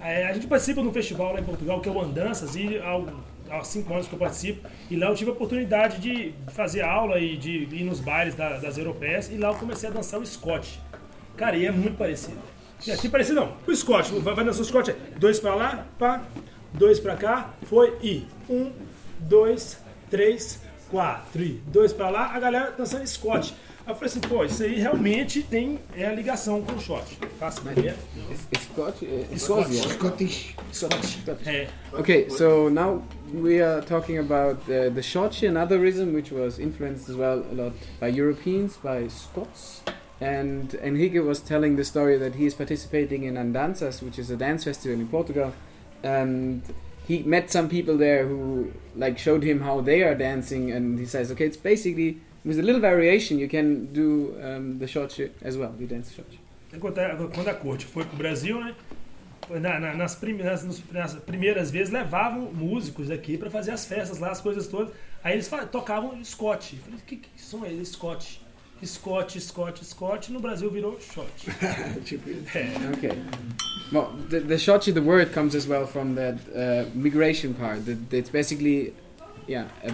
É, 0.01 0.25
a 0.27 0.33
gente 0.33 0.47
participa 0.47 0.81
de 0.81 0.87
um 0.87 0.93
festival 0.93 1.33
lá 1.33 1.39
em 1.39 1.43
Portugal 1.43 1.81
que 1.81 1.89
é 1.89 1.91
o 1.91 1.99
Andanças 2.01 2.55
e 2.55 2.77
há, 2.79 3.57
há 3.57 3.63
cinco 3.63 3.93
anos 3.93 4.07
que 4.07 4.13
eu 4.13 4.19
participo 4.19 4.67
e 4.89 4.95
lá 4.95 5.07
eu 5.07 5.15
tive 5.15 5.29
a 5.29 5.33
oportunidade 5.33 5.99
de 5.99 6.33
fazer 6.53 6.81
aula 6.83 7.19
e 7.19 7.35
de 7.35 7.67
ir 7.71 7.83
nos 7.83 7.99
bailes 7.99 8.33
da- 8.33 8.57
das 8.57 8.77
europeias 8.77 9.29
e 9.29 9.35
lá 9.37 9.49
eu 9.49 9.55
comecei 9.55 9.89
a 9.89 9.91
dançar 9.91 10.19
o 10.19 10.25
Scott. 10.25 10.79
Cara, 11.35 11.57
e 11.57 11.65
é 11.65 11.71
muito 11.71 11.97
parecido. 11.97 12.37
E 12.87 12.91
aqui 12.91 13.09
parecido 13.09 13.41
não. 13.41 13.53
O 13.67 13.75
Scott, 13.75 14.11
vai, 14.19 14.33
vai 14.33 14.45
dançar 14.45 14.61
o 14.61 14.65
Scott 14.65 14.89
é 14.91 14.95
dois 15.17 15.39
pra 15.39 15.53
lá, 15.53 15.85
pá, 15.99 16.21
dois 16.73 16.99
pra 16.99 17.15
cá, 17.15 17.53
foi 17.63 17.97
e 18.01 18.25
um, 18.49 18.71
dois, 19.19 19.77
três, 20.09 20.61
quatro 20.89 21.41
e 21.41 21.61
dois 21.67 21.93
pra 21.93 22.09
lá, 22.09 22.35
a 22.35 22.39
galera 22.39 22.73
dançando 22.77 23.07
Scott. 23.07 23.53
Aí 23.85 23.93
eu 23.93 23.95
falei 23.95 24.09
assim, 24.11 24.19
pô, 24.19 24.45
isso 24.45 24.61
aí 24.61 24.79
realmente 24.79 25.41
tem 25.41 25.79
é 25.95 26.05
a 26.05 26.13
ligação 26.13 26.61
com 26.61 26.73
o 26.73 26.79
shot. 26.79 27.17
Faça 27.39 27.61
ideia. 27.71 27.95
Scotch? 28.55 29.01
Uh, 29.01 29.39
Scotch. 29.39 29.73
Scottish. 29.73 30.55
Scottish. 30.71 31.19
É. 31.47 31.67
Okay, 31.93 32.29
so 32.29 32.69
now 32.69 33.01
we 33.33 33.59
are 33.59 33.81
talking 33.81 34.19
about 34.19 34.57
uh, 34.69 34.93
the 34.93 35.01
Shotchi, 35.01 35.47
another 35.47 35.79
rhythm 35.79 36.13
which 36.13 36.31
was 36.31 36.59
influenced 36.59 37.09
as 37.09 37.15
well 37.15 37.43
a 37.51 37.55
lot 37.55 37.73
by 37.99 38.07
Europeans, 38.07 38.77
by 38.77 39.07
Scots. 39.07 39.81
And 40.21 40.75
Henrique 40.83 41.19
was 41.23 41.39
telling 41.39 41.75
the 41.75 41.83
story 41.83 42.19
that 42.19 42.35
he 42.35 42.45
is 42.45 42.53
participating 42.53 43.23
in 43.23 43.33
Andanças, 43.33 44.03
which 44.03 44.19
is 44.19 44.29
a 44.29 44.37
dance 44.37 44.65
festival 44.65 44.99
in 44.99 45.07
Portugal. 45.07 45.53
And 46.03 46.61
he 47.07 47.23
met 47.23 47.51
some 47.51 47.67
people 47.69 47.97
there 47.97 48.25
who 48.27 48.71
like 48.95 49.17
showed 49.17 49.43
him 49.43 49.61
how 49.61 49.81
they 49.81 50.03
are 50.03 50.15
dancing, 50.15 50.71
and 50.71 50.99
he 50.99 51.05
says, 51.05 51.31
okay, 51.31 51.45
it's 51.45 51.57
basically 51.57 52.17
with 52.43 52.59
a 52.59 52.61
little 52.63 52.81
variation 52.81 53.37
you 53.39 53.47
can 53.47 53.85
do 53.93 54.35
um, 54.41 54.79
the 54.79 54.85
Shotchi 54.85 55.29
as 55.41 55.57
well. 55.57 55.73
You 55.79 55.87
dance 55.87 56.11
Shotchi. 56.11 56.39
Quando 56.79 57.49
a, 57.49 57.53
corte 57.53 57.85
foi 57.85 58.05
pro 58.05 58.17
Brasil, 58.17 58.59
né? 58.59 58.73
na- 59.49 59.79
na- 59.79 59.93
nas, 59.93 60.15
primeiras, 60.15 60.63
nas 60.91 61.13
primeiras 61.15 61.69
vezes 61.71 61.91
levavam 61.91 62.51
músicos 62.53 63.09
daqui 63.09 63.37
para 63.37 63.49
fazer 63.49 63.71
as 63.71 63.85
festas 63.85 64.19
lá, 64.19 64.31
as 64.31 64.39
coisas 64.39 64.67
todas. 64.67 64.93
Aí 65.23 65.33
eles 65.33 65.49
tocavam 65.71 66.23
Scott. 66.23 66.75
Eu 66.77 66.81
falei, 66.83 66.99
que, 67.05 67.17
que 67.17 67.41
som 67.41 67.65
é 67.65 67.73
esse? 67.73 67.93
Scott. 67.93 68.40
Scott, 68.83 69.39
Scott, 69.39 69.83
Scott. 69.83 70.31
No 70.31 70.39
Brasil 70.39 70.69
virou 70.69 70.99
shot. 70.99 71.29
É. 72.53 72.97
Okay. 72.97 73.17
Well, 73.91 74.13
the, 74.29 74.39
the 74.39 74.55
Shotchi, 74.55 74.93
the 74.93 75.01
word 75.01 75.33
comes 75.33 75.53
as 75.53 75.67
well 75.67 75.85
from 75.85 76.15
that 76.15 76.39
uh, 76.55 76.89
migration 76.95 77.53
part. 77.53 77.85
That 77.85 78.13
it's 78.13 78.29
basically, 78.29 78.93
yeah, 79.47 79.67
a, 79.83 79.93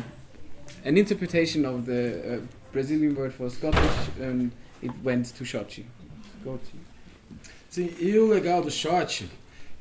an 0.85 0.97
interpretation 0.97 1.65
of 1.65 1.85
the 1.85 2.35
uh, 2.35 2.39
Brazilian 2.71 3.15
word 3.15 3.33
for 3.33 3.49
Scottish, 3.49 4.09
and 4.21 4.51
it 4.81 4.91
went 5.03 5.25
to 5.35 5.43
Shotchi. 5.43 5.83
Scotchi. 6.41 6.77
Sim, 7.69 7.93
e 7.99 8.17
o 8.17 8.27
legal 8.27 8.61
do 8.61 8.71
shot, 8.71 9.27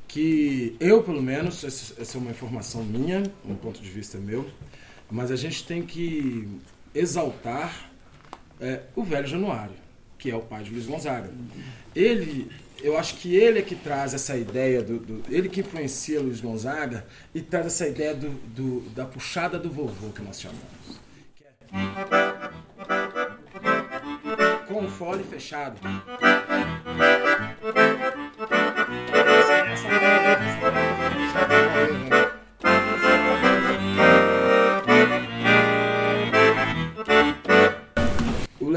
que 0.07 0.75
eu, 0.79 1.03
pelo 1.03 1.21
menos, 1.21 1.63
essa 1.63 2.17
é 2.17 2.19
uma 2.19 2.31
informação 2.31 2.83
minha, 2.83 3.23
um 3.45 3.55
ponto 3.55 3.81
de 3.81 3.89
vista 3.89 4.17
meu, 4.17 4.45
mas 5.09 5.31
a 5.31 5.35
gente 5.35 5.65
tem 5.65 5.83
que 5.83 6.47
exaltar 6.93 7.86
é, 8.59 8.81
o 8.95 9.03
velho 9.03 9.27
Januário, 9.27 9.75
que 10.17 10.29
é 10.31 10.35
o 10.35 10.41
pai 10.41 10.63
de 10.63 10.71
Luiz 10.71 10.85
Gonzaga. 10.85 11.29
Ele, 11.95 12.49
eu 12.81 12.97
acho 12.97 13.15
que 13.15 13.35
ele 13.35 13.59
é 13.59 13.61
que 13.61 13.75
traz 13.75 14.13
essa 14.13 14.35
ideia, 14.37 14.81
do, 14.83 14.99
do- 14.99 15.23
ele 15.33 15.49
que 15.49 15.61
influencia 15.61 16.19
Luiz 16.21 16.39
Gonzaga 16.41 17.05
e 17.33 17.41
traz 17.41 17.65
essa 17.67 17.87
ideia 17.87 18.13
do, 18.13 18.29
do- 18.29 18.89
da 18.91 19.05
puxada 19.05 19.57
do 19.59 19.69
vovô, 19.69 20.09
que 20.11 20.21
nós 20.21 20.39
chamamos. 20.39 20.61
É- 21.73 21.87
Com 24.67 24.85
o 24.85 24.89
fole 24.89 25.23
fechado. 25.23 25.77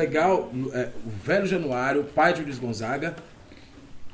Legal, 0.00 0.50
é, 0.72 0.88
o 1.06 1.10
velho 1.24 1.46
Januário, 1.46 2.00
o 2.02 2.04
pai 2.04 2.32
de 2.32 2.42
Luiz 2.42 2.58
Gonzaga, 2.58 3.14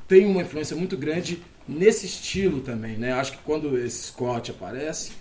tem 0.09 0.27
uma 0.27 0.43
influência 0.43 0.77
muito 0.77 0.97
grande 0.97 1.43
nesse 1.69 2.07
estilo 2.07 2.61
também, 2.61 2.97
né? 2.97 3.13
Acho 3.13 3.33
que 3.33 3.39
quando 3.45 3.77
esse 3.79 4.05
Scott 4.09 4.51
aparece, 4.51 5.13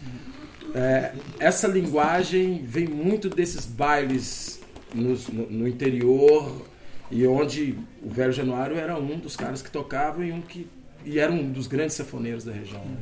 é, 0.74 1.12
essa 1.40 1.68
linguagem 1.68 2.62
vem 2.64 2.88
muito 2.88 3.30
desses 3.30 3.66
bailes 3.66 4.60
nos- 4.94 5.28
no, 5.28 5.50
no 5.50 5.68
interior 5.68 6.66
e 7.12 7.26
onde 7.26 7.78
o 8.04 8.10
velho 8.10 8.32
Januário 8.32 8.78
era 8.78 8.98
um 8.98 9.18
dos 9.20 9.36
caras 9.36 9.62
que 9.62 9.72
tocava 9.72 10.26
e 10.26 10.32
um 10.32 10.42
que 10.42 10.68
e 11.08 11.20
era 11.20 11.32
um 11.32 11.52
dos 11.52 11.68
grandes 11.68 11.96
safoneiros 11.96 12.44
da 12.44 12.52
região. 12.52 12.84
né? 12.84 12.98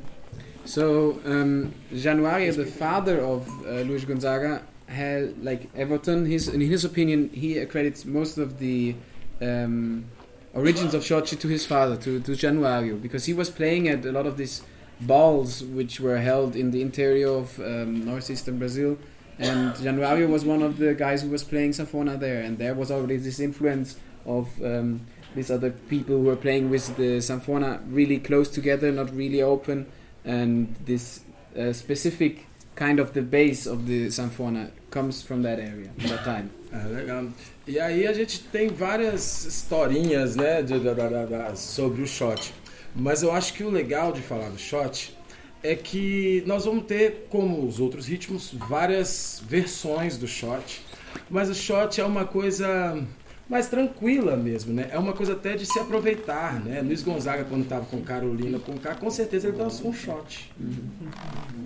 So 0.66 1.20
um, 1.26 1.70
Januario, 1.92 2.54
the 2.54 2.66
father 2.66 3.24
of 3.24 3.50
uh, 3.50 3.84
Luis 3.86 4.04
Gonzaga, 4.04 4.62
had 4.94 5.44
like 5.44 5.70
Everton. 5.76 6.26
His 6.26 6.48
in 6.48 6.62
his 6.62 6.86
opinion, 6.86 7.30
he 7.34 7.58
accredits 7.58 8.06
most 8.06 8.38
of 8.38 8.60
the 8.60 8.96
um, 9.42 10.06
origins 10.54 10.94
of 10.94 11.04
Shotchi 11.04 11.40
to 11.40 11.48
his 11.48 11.66
father, 11.66 11.98
to 11.98 12.20
to 12.22 12.32
Januario, 12.32 13.02
because 13.02 13.26
he 13.26 13.34
was 13.34 13.50
playing 13.50 13.88
at 13.88 14.06
a 14.06 14.12
lot 14.12 14.26
of 14.26 14.38
these 14.38 14.62
balls 15.02 15.64
which 15.64 16.00
were 16.00 16.18
held 16.18 16.56
in 16.56 16.72
the 16.72 16.82
interior 16.82 17.30
of 17.30 17.60
um, 17.60 18.06
northeastern 18.06 18.58
Brazil. 18.60 18.98
And 19.40 19.74
Januario 19.74 20.30
was 20.30 20.46
one 20.46 20.62
of 20.62 20.78
the 20.78 20.94
guys 20.94 21.24
who 21.24 21.30
was 21.30 21.44
playing 21.44 21.72
sanfona 21.72 22.20
there, 22.20 22.42
and 22.42 22.58
there 22.58 22.76
was 22.76 22.92
already 22.92 23.18
this 23.18 23.40
influence 23.40 23.98
of 24.26 24.48
um, 24.64 25.02
these 25.36 25.50
other 25.50 25.72
people 25.72 26.18
who 26.18 26.24
were 26.24 26.36
playing 26.36 26.70
with 26.70 26.96
the 26.98 27.18
sanfona 27.18 27.82
really 27.88 28.20
close 28.20 28.50
together, 28.50 28.92
not 28.92 29.14
really 29.14 29.42
open, 29.42 29.88
and 30.24 30.76
this 30.86 31.22
uh, 31.60 31.74
specific 31.74 32.46
kind 32.76 33.00
of 33.00 33.12
the 33.12 33.22
base 33.22 33.68
of 33.70 33.84
the 33.86 34.08
sanfona 34.10 34.70
comes 34.90 35.22
from 35.22 35.42
that 35.44 35.60
area, 35.62 35.90
that 36.08 36.24
time. 36.24 36.50
É, 36.72 36.88
legal. 36.88 37.26
E 37.68 37.80
aí 37.80 38.08
a 38.08 38.14
gente 38.14 38.40
tem 38.52 38.68
várias 38.70 39.46
historinhas, 39.46 40.36
né, 40.36 40.62
de- 40.62 40.80
da- 40.80 40.94
da- 41.26 41.56
sobre 41.56 42.02
o 42.02 42.08
shot. 42.08 42.54
Mas 42.96 43.24
eu 43.24 43.32
acho 43.32 43.54
que 43.54 43.64
o 43.64 43.70
legal 43.70 44.12
de 44.12 44.22
falar 44.22 44.50
do 44.50 44.58
shot 44.60 45.16
é 45.64 45.76
que 45.76 46.44
nós 46.46 46.66
vamos 46.66 46.86
ter, 46.86 47.28
como 47.30 47.66
os 47.66 47.80
outros 47.80 48.08
ritmos, 48.08 48.54
várias 48.54 49.42
versões 49.48 50.18
do 50.18 50.28
shot. 50.28 50.82
Mas 51.30 51.50
o 51.50 51.56
shot 51.56 52.02
é 52.02 52.06
uma 52.06 52.26
coisa 52.26 53.02
mais 53.50 53.68
tranquila 53.68 54.36
mesmo, 54.36 54.74
né? 54.74 54.90
É 54.92 54.98
uma 54.98 55.14
coisa 55.14 55.34
até 55.34 55.56
de 55.56 55.66
se 55.66 55.78
aproveitar, 55.80 56.64
né? 56.64 56.82
Luiz 56.82 57.04
Gonzaga, 57.04 57.44
quando 57.44 57.64
estava 57.64 57.86
com 57.86 58.02
Carolina, 58.02 58.58
com 58.60 58.78
K, 58.78 58.96
com 58.96 59.10
certeza 59.10 59.48
ele 59.48 59.58
dançou 59.58 59.90
um 59.90 59.94
shot. 59.94 60.52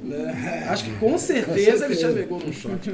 Né? 0.03 0.67
Acho 0.69 0.85
que 0.85 0.95
com 0.97 1.17
certeza 1.17 1.85
ele 1.85 1.95
já 1.95 2.11
pegou 2.11 2.39
num 2.39 2.51
shot. 2.51 2.89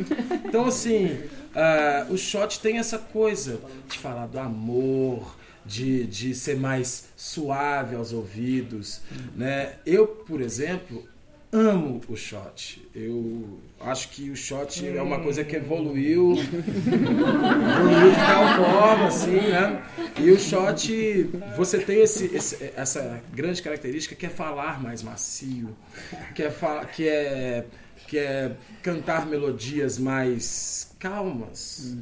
Então, 0.45 0.65
assim, 0.65 1.17
ah, 1.55 2.07
o 2.09 2.17
shot 2.17 2.59
tem 2.59 2.77
essa 2.77 2.97
coisa 2.97 3.59
de 3.87 3.97
falar 3.97 4.27
do 4.27 4.39
amor, 4.39 5.35
de, 5.65 6.05
de 6.05 6.35
ser 6.35 6.57
mais 6.57 7.05
suave 7.15 7.95
aos 7.95 8.11
ouvidos. 8.11 9.01
Né? 9.35 9.73
Eu, 9.85 10.07
por 10.07 10.41
exemplo, 10.41 11.07
amo 11.53 12.01
o 12.09 12.15
shot. 12.17 12.85
Eu 12.95 13.59
acho 13.79 14.09
que 14.09 14.29
o 14.31 14.35
shot 14.35 14.85
é 14.87 15.01
uma 15.01 15.19
coisa 15.19 15.43
que 15.43 15.55
evoluiu, 15.55 16.31
evoluiu 16.37 18.09
de 18.11 18.15
tal 18.17 18.55
forma, 18.57 19.07
assim, 19.07 19.31
né? 19.39 19.83
E 20.19 20.31
o 20.31 20.39
shot, 20.39 21.29
você 21.55 21.77
tem 21.79 22.01
esse, 22.01 22.25
esse- 22.35 22.71
essa 22.75 23.21
grande 23.33 23.61
característica 23.61 24.15
que 24.15 24.25
é 24.25 24.29
falar 24.29 24.81
mais 24.81 25.03
macio, 25.03 25.75
que 26.35 26.43
é, 26.43 26.51
que 26.95 27.07
é, 27.07 27.65
que 28.07 28.17
é 28.17 28.51
cantar 28.81 29.25
melodias 29.27 29.97
mais 29.97 30.91
calmas, 30.99 31.95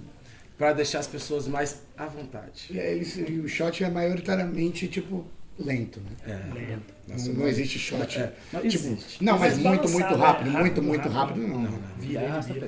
para 0.58 0.74
deixar 0.74 1.00
as 1.00 1.08
pessoas 1.08 1.48
mais 1.48 1.82
à 1.98 2.06
vontade. 2.06 2.68
É 2.78 2.94
isso, 2.96 3.20
e 3.22 3.40
o 3.40 3.48
shot 3.50 3.84
é 3.84 3.90
maioritariamente, 3.90 4.88
tipo, 4.88 5.26
lento, 5.60 6.00
né? 6.00 6.12
É. 6.28 6.54
Lento. 6.54 6.94
Nossa, 7.08 7.30
não, 7.30 7.40
não 7.42 7.48
existe 7.48 7.78
shot. 7.80 8.18
é, 8.20 8.32
não 8.54 8.62
tipo, 8.62 8.86
existe. 8.88 9.24
Não, 9.24 9.38
mas 9.38 9.54
Mas 9.58 9.64
muito, 9.64 9.82
balançar, 9.84 10.00
muito 10.10 10.16
rápido, 10.22 10.50
Rápido, 10.52 10.60
muito, 10.60 10.82
muito 10.84 11.10
rápido. 11.10 11.14
rápido, 11.42 11.48
não. 11.48 11.62
Não, 11.64 11.72
não. 11.72 11.80
Vira 12.00 12.22
e 12.22 12.26
arrasta-pé. 12.26 12.68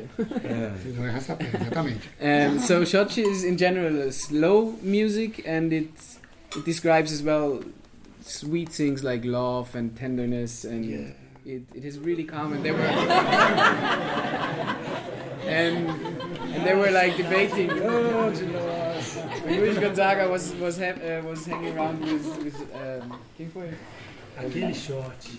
Não 0.95 1.05
é 1.05 1.09
arrasta-pé, 1.09 1.45
exatamente. 1.61 2.09
Um, 2.21 2.59
so 2.59 2.83
Shotchi 2.85 3.21
is 3.21 3.43
in 3.43 3.57
general 3.57 4.11
slow 4.11 4.77
music, 4.83 5.43
and 5.47 5.71
it 5.73 5.89
it 6.55 6.63
describes 6.65 7.11
as 7.11 7.21
well 7.23 7.61
sweet 8.21 8.69
things 8.69 9.01
like 9.03 9.25
love 9.25 9.75
and 9.75 9.89
tenderness, 9.95 10.63
and 10.65 10.85
it, 11.45 11.63
it 11.73 11.83
is 11.85 11.97
really 11.99 12.23
calm. 12.25 12.53
And 12.53 12.63
they 12.63 12.71
were 12.71 12.79
and 15.47 15.89
and 16.53 16.65
they 16.65 16.75
were 16.75 16.91
like 16.91 17.17
debating. 17.17 17.69
Oh, 17.71 18.31
Luis 19.45 19.77
Gonzaga 19.77 20.29
was 20.29 20.53
was 20.59 20.77
ha- 20.77 20.95
uh, 20.95 21.27
was 21.27 21.45
hanging 21.45 21.77
around 21.77 21.99
with 22.01 22.43
with 22.43 22.55
um, 22.73 23.19
quem 23.37 23.49
foi? 23.49 23.69
Aquele 24.37 24.73
short. 24.73 25.29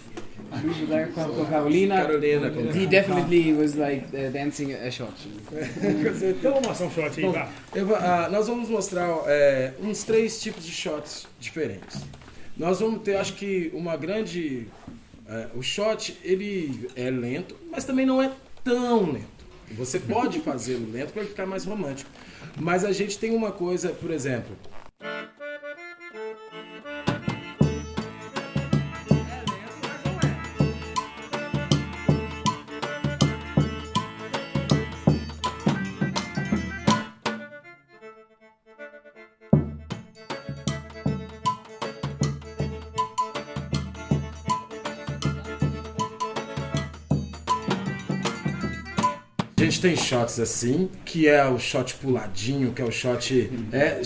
Luiz 0.63 0.77
Blair 0.87 1.09
com 1.13 1.25
com 1.25 1.47
Carolina. 1.47 1.97
Carolina, 1.97 2.51
com 2.51 2.61
He 2.71 2.87
definitely 2.87 3.53
was 3.53 3.75
like 3.75 4.07
uh, 4.15 4.31
dancing 4.31 4.73
a 4.73 4.91
shot. 4.91 5.13
Então 6.39 6.53
vamos 6.53 6.69
mostrar 6.69 6.87
um 6.87 6.91
short 6.91 7.19
aí, 7.19 7.27
Bom, 7.27 7.49
eu 7.75 7.97
ah, 7.97 8.29
nós 8.31 8.47
vamos 8.47 8.69
mostrar 8.69 9.09
é, 9.27 9.73
uns 9.81 10.05
três 10.05 10.41
tipos 10.41 10.65
de 10.65 10.71
shots 10.71 11.27
diferentes. 11.41 12.03
Nós 12.57 12.79
vamos 12.79 13.03
ter, 13.03 13.17
acho 13.17 13.35
que, 13.35 13.71
uma 13.75 13.97
grande. 13.97 14.69
é, 15.29 15.49
o 15.57 15.63
shot, 15.63 16.17
ele 16.23 16.89
é 16.95 17.11
lento, 17.11 17.57
mas 17.71 17.85
também 17.85 18.07
não 18.07 18.23
é 18.23 18.31
tão 18.63 19.11
lento. 19.13 19.35
Você 19.73 19.99
pode 19.99 20.39
fazê-lo 20.41 20.89
lento 20.93 21.13
para 21.13 21.25
ficar 21.25 21.47
mais 21.47 21.65
romântico. 21.65 22.09
Mas 22.57 22.85
a 22.85 22.93
gente 22.93 23.19
tem 23.19 23.35
uma 23.35 23.51
coisa, 23.51 23.91
por 23.91 24.11
exemplo. 24.11 24.57
Tem 49.85 49.97
shots 49.97 50.41
assim, 50.41 50.89
que 51.05 51.29
é 51.29 51.45
o 51.45 51.59
shot 51.59 51.95
puladinho, 51.97 52.73
que 52.73 52.81
é 52.81 52.85
o 52.87 52.91
shot. 52.91 53.51
É, 53.71 54.01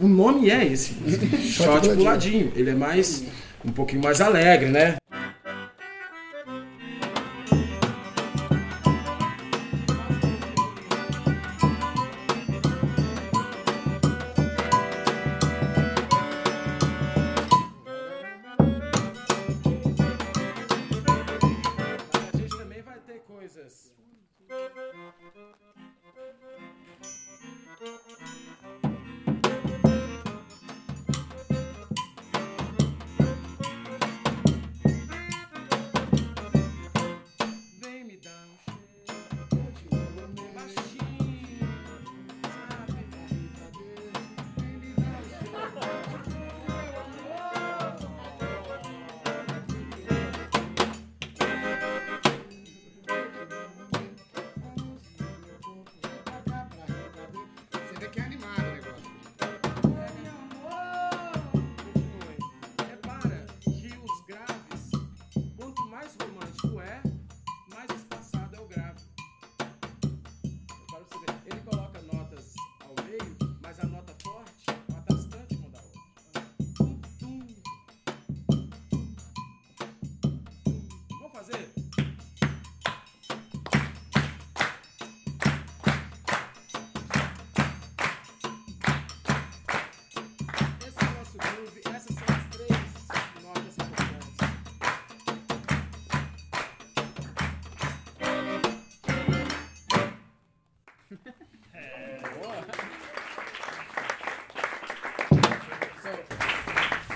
o 0.00 0.08
nome 0.08 0.48
é 0.48 0.64
esse. 0.64 0.94
shot 1.52 1.66
puladinho. 1.66 1.96
puladinho. 1.96 2.52
Ele 2.56 2.70
é 2.70 2.74
mais. 2.74 3.24
um 3.62 3.70
pouquinho 3.70 4.02
mais 4.02 4.22
alegre, 4.22 4.70
né? 4.70 4.96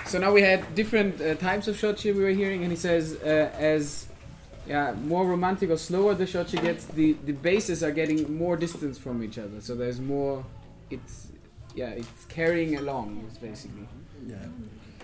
So 0.07 0.19
now 0.19 0.31
we 0.31 0.41
had 0.41 0.75
different 0.75 1.19
uh, 1.19 1.35
types 1.35 1.67
of 1.67 1.75
shotchi 1.75 2.13
we 2.15 2.23
were 2.23 2.29
hearing, 2.29 2.61
and 2.61 2.71
he 2.71 2.77
says 2.77 3.15
uh, 3.23 3.49
as 3.57 4.07
yeah 4.67 4.93
more 5.05 5.25
romantic 5.25 5.69
or 5.69 5.77
slower 5.77 6.13
the 6.13 6.25
shotchi 6.25 6.61
gets, 6.61 6.85
the 6.85 7.13
the 7.25 7.33
basses 7.33 7.83
are 7.83 7.91
getting 7.91 8.37
more 8.37 8.55
distance 8.55 8.97
from 8.97 9.23
each 9.23 9.37
other. 9.37 9.61
So 9.61 9.75
there's 9.75 9.99
more. 9.99 10.45
It's 10.89 11.27
yeah, 11.75 11.89
it's 11.89 12.25
carrying 12.25 12.75
along. 12.75 13.25
It's 13.27 13.37
basically. 13.37 13.87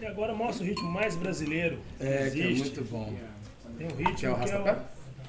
E 0.02 0.06
agora 0.06 0.34
mostra 0.34 0.64
o 0.64 0.68
ritmo 0.68 0.90
mais 0.90 1.16
brasileiro. 1.16 1.78
que 2.00 2.06
É, 2.06 2.30
que 2.30 2.42
é 2.42 2.50
muito 2.50 2.84
bom. 2.90 3.14
Tem 3.78 3.88
um 3.88 3.96
ritmo 3.96 4.16
Que 4.16 4.26
é 4.26 4.32
o 4.32 4.36
que 4.36 4.52
é 4.52 4.60
o... 4.60 4.64
rastapé? 4.64 4.82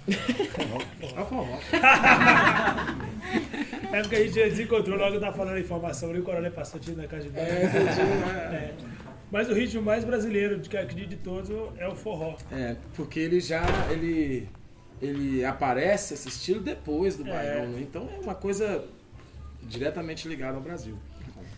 É 1.16 1.20
o 1.20 1.26
forró. 1.26 1.58
É 3.92 4.00
porque 4.00 4.16
a 4.16 4.24
gente 4.24 4.34
desencontrou 4.34 4.98
logo 4.98 5.20
tá 5.20 5.30
falando 5.30 5.56
a 5.56 5.60
informação 5.60 6.10
ali, 6.10 6.20
o 6.20 6.22
coronel 6.22 6.50
passou 6.52 6.80
tiro 6.80 6.96
na 6.96 7.06
casa 7.06 7.24
de 7.24 7.28
banho. 7.30 7.46
É. 7.46 7.64
É. 8.54 8.74
Mas 9.32 9.48
o 9.48 9.54
ritmo 9.54 9.80
mais 9.80 10.04
brasileiro, 10.04 10.60
de 10.60 10.68
que 10.68 10.76
acredito 10.76 11.08
de 11.08 11.16
todos, 11.16 11.50
é 11.78 11.88
o 11.88 11.96
forró. 11.96 12.36
É, 12.52 12.76
porque 12.94 13.18
ele 13.18 13.40
já 13.40 13.62
ele 13.90 14.46
ele 15.00 15.44
aparece 15.44 16.14
esse 16.14 16.28
estilo 16.28 16.60
depois 16.60 17.16
do 17.16 17.26
É. 17.26 17.32
baião, 17.32 17.70
né? 17.70 17.80
então 17.80 18.08
é 18.14 18.20
uma 18.20 18.34
coisa 18.36 18.84
diretamente 19.62 20.28
ligada 20.28 20.56
ao 20.56 20.62
Brasil. 20.62 20.96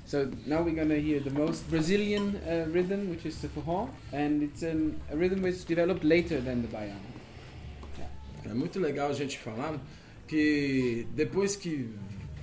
So 0.07 0.31
now 0.47 0.63
we're 0.63 0.79
gonna 0.79 0.95
hear 0.97 1.21
the 1.23 1.31
most 1.31 1.65
Brazilian 1.69 2.35
uh, 2.47 2.71
rhythm, 2.73 3.11
which 3.11 3.27
is 3.27 3.39
the 3.41 3.49
forró, 3.49 3.89
and 4.13 4.43
it's 4.45 4.63
an, 4.63 4.95
a 5.11 5.17
rhythm 5.17 5.43
which 5.43 5.67
developed 5.67 6.07
later 6.07 6.41
than 6.41 6.61
the 6.63 6.69
baião. 6.69 6.97
É 8.45 8.53
muito 8.55 8.79
legal 8.79 9.09
a 9.09 9.15
gente 9.15 9.39
falar 9.39 9.81
que 10.29 11.07
depois 11.15 11.57
que 11.57 11.91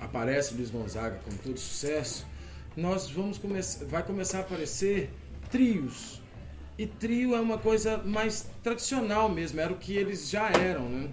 aparece 0.00 0.54
Luiz 0.54 0.70
Gonzaga 0.70 1.20
com 1.24 1.30
todo 1.36 1.56
sucesso, 1.58 2.26
nós 2.76 3.08
vamos 3.08 3.38
começar, 3.38 3.84
vai 3.86 4.02
começar 4.02 4.38
a 4.38 4.40
aparecer 4.40 5.10
trios. 5.52 6.20
E 6.78 6.86
trio 6.86 7.36
é 7.36 7.40
uma 7.40 7.58
coisa 7.58 7.98
mais 7.98 8.50
tradicional 8.62 9.28
mesmo, 9.28 9.60
era 9.60 9.72
o 9.72 9.76
que 9.76 9.94
eles 9.94 10.30
já 10.30 10.50
eram, 10.50 10.88
né? 10.88 11.10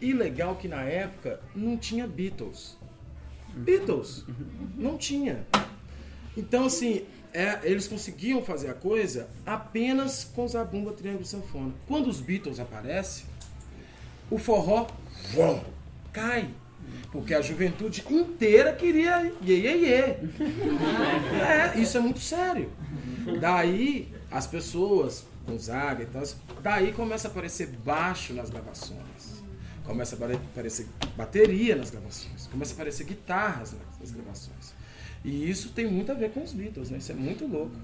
E 0.00 0.12
legal 0.12 0.56
que 0.56 0.66
na 0.66 0.82
época 0.82 1.40
não 1.54 1.76
tinha 1.76 2.06
Beatles. 2.06 2.76
Beatles 3.54 4.26
não 4.76 4.98
tinha. 4.98 5.46
Então 6.36 6.66
assim, 6.66 7.06
é, 7.32 7.60
eles 7.62 7.86
conseguiam 7.86 8.42
fazer 8.42 8.68
a 8.68 8.74
coisa 8.74 9.28
apenas 9.46 10.24
com 10.24 10.46
zabumba, 10.46 10.92
triângulo 10.92 11.24
sanfona. 11.24 11.72
Quando 11.86 12.08
os 12.08 12.20
Beatles 12.20 12.58
aparecem, 12.58 13.24
o 14.28 14.36
forró 14.38 14.88
cai. 16.12 16.50
Porque 17.12 17.34
a 17.34 17.40
juventude 17.40 18.04
inteira 18.10 18.72
queria 18.72 19.32
iê, 19.42 19.54
iê, 19.60 19.76
iê. 19.76 20.16
É, 21.76 21.78
isso 21.80 21.96
é 21.96 22.00
muito 22.00 22.20
sério. 22.20 22.70
Daí 23.40 24.12
as 24.30 24.46
pessoas, 24.46 25.24
Gonzaga 25.46 26.02
e 26.02 26.06
tal, 26.06 26.22
daí 26.62 26.92
começa 26.92 27.28
a 27.28 27.30
aparecer 27.30 27.68
baixo 27.84 28.32
nas 28.34 28.50
gravações. 28.50 29.42
Começa 29.84 30.16
a 30.16 30.18
apare- 30.18 30.34
aparecer 30.52 30.86
bateria 31.16 31.76
nas 31.76 31.90
gravações. 31.90 32.48
Começa 32.48 32.72
a 32.72 32.74
aparecer 32.74 33.04
guitarras 33.04 33.72
nas- 33.72 34.00
nas 34.00 34.10
gravações. 34.10 34.74
E 35.24 35.48
isso 35.48 35.70
tem 35.70 35.86
muito 35.90 36.10
a 36.10 36.14
ver 36.14 36.30
com 36.30 36.42
os 36.42 36.52
Beatles, 36.52 36.90
né? 36.90 36.98
Isso 36.98 37.12
é 37.12 37.14
muito 37.14 37.46
louco. 37.46 37.74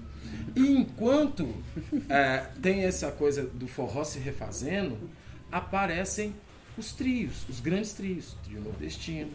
E 0.55 0.61
enquanto 0.75 1.47
é, 2.09 2.45
tem 2.61 2.83
essa 2.83 3.11
coisa 3.11 3.43
do 3.43 3.67
forró 3.67 4.03
se 4.03 4.19
refazendo, 4.19 4.97
aparecem 5.51 6.33
os 6.77 6.91
trios, 6.93 7.47
os 7.49 7.59
grandes 7.59 7.93
trios. 7.93 8.35
Trio 8.43 8.61
nordestino, 8.61 9.31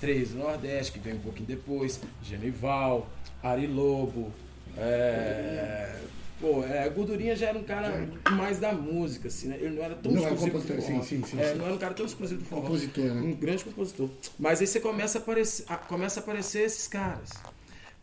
Três 0.00 0.30
do 0.30 0.38
Nordeste, 0.38 0.92
que 0.92 0.98
vem 1.00 1.14
um 1.14 1.18
pouquinho 1.18 1.46
depois, 1.46 2.00
Genival, 2.22 3.10
Ari 3.42 3.66
Lobo. 3.66 4.32
É, 4.76 5.98
pô, 6.40 6.62
é, 6.64 6.88
Gordurinha 6.88 7.34
já 7.34 7.48
era 7.48 7.58
um 7.58 7.64
cara 7.64 8.08
mais 8.30 8.60
da 8.60 8.72
música, 8.72 9.26
assim, 9.26 9.48
né? 9.48 9.56
Ele 9.60 9.70
não 9.74 9.82
era 9.82 9.96
tão 9.96 10.12
Não 10.12 10.22
era 10.24 10.34
exclusivo 10.34 10.58
do 10.58 10.62
compositor, 10.68 10.86
forró. 10.92 11.02
sim, 11.02 11.22
sim, 11.22 11.26
sim, 11.30 11.40
É, 11.40 11.52
sim. 11.52 11.58
Não 11.58 11.64
era 11.64 11.74
um 11.74 11.78
cara 11.78 11.94
tão 11.94 12.06
exclusivo 12.06 12.40
do 12.42 12.46
forró. 12.46 12.62
Compositor, 12.62 13.04
né? 13.06 13.20
Um 13.22 13.32
grande 13.34 13.64
compositor. 13.64 14.08
Mas 14.38 14.60
aí 14.60 14.66
você 14.68 14.78
começa 14.78 15.18
a 15.18 15.20
aparecer, 15.20 15.64
a- 15.68 15.76
começa 15.76 16.20
a 16.20 16.22
aparecer 16.22 16.62
esses 16.62 16.86
caras. 16.86 17.30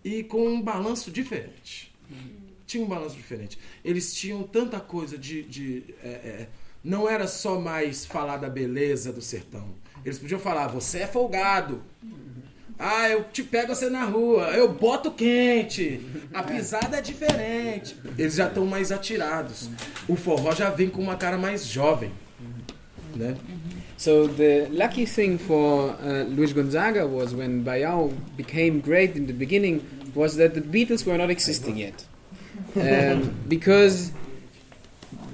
E 0.03 0.21
com 0.23 0.45
um 0.47 0.61
balanço 0.61 1.09
diferente. 1.09 1.93
tinha 2.67 2.83
um 2.83 2.87
balanço 2.87 3.15
diferente. 3.15 3.57
Eles 3.85 4.13
tinham 4.13 4.43
tanta 4.43 4.81
coisa 4.81 5.17
de. 5.17 5.43
de 5.43 5.95
é, 6.03 6.07
é, 6.09 6.47
não 6.85 7.09
era 7.09 7.27
só 7.27 7.59
mais 7.59 8.05
falar 8.05 8.37
da 8.37 8.47
beleza 8.47 9.11
do 9.11 9.21
sertão. 9.21 9.73
Eles 10.05 10.19
podiam 10.19 10.39
falar, 10.39 10.67
você 10.67 10.99
é 10.99 11.07
folgado. 11.07 11.81
Ah, 12.77 13.09
eu 13.09 13.23
te 13.23 13.41
pego 13.41 13.73
você 13.73 13.89
na 13.89 14.03
rua, 14.03 14.51
eu 14.51 14.71
boto 14.71 15.09
quente, 15.09 16.01
a 16.33 16.43
pisada 16.43 16.97
é 16.97 17.01
diferente. 17.01 17.95
Eles 18.17 18.35
já 18.35 18.47
estão 18.47 18.65
mais 18.65 18.91
atirados. 18.91 19.69
O 20.07 20.15
forró 20.15 20.53
já 20.53 20.69
vem 20.69 20.89
com 20.89 21.01
uma 21.01 21.15
cara 21.15 21.37
mais 21.37 21.65
jovem. 21.65 22.11
Né? 23.15 23.35
So 23.97 24.27
the 24.27 24.67
lucky 24.69 25.05
thing 25.05 25.37
for 25.37 25.95
uh, 26.03 26.25
Luis 26.29 26.51
Gonzaga 26.51 27.07
was 27.07 27.33
when 27.33 27.63
Baião 27.63 28.11
became 28.35 28.81
great 28.81 29.17
in 29.17 29.25
the 29.25 29.33
beginning 29.33 29.81
was 30.13 30.35
that 30.35 30.53
the 30.53 30.61
Beatles 30.61 31.05
were 31.05 31.17
not 31.17 31.31
existing 31.31 31.77
yet, 31.77 32.05
um, 32.75 33.33
because 33.47 34.11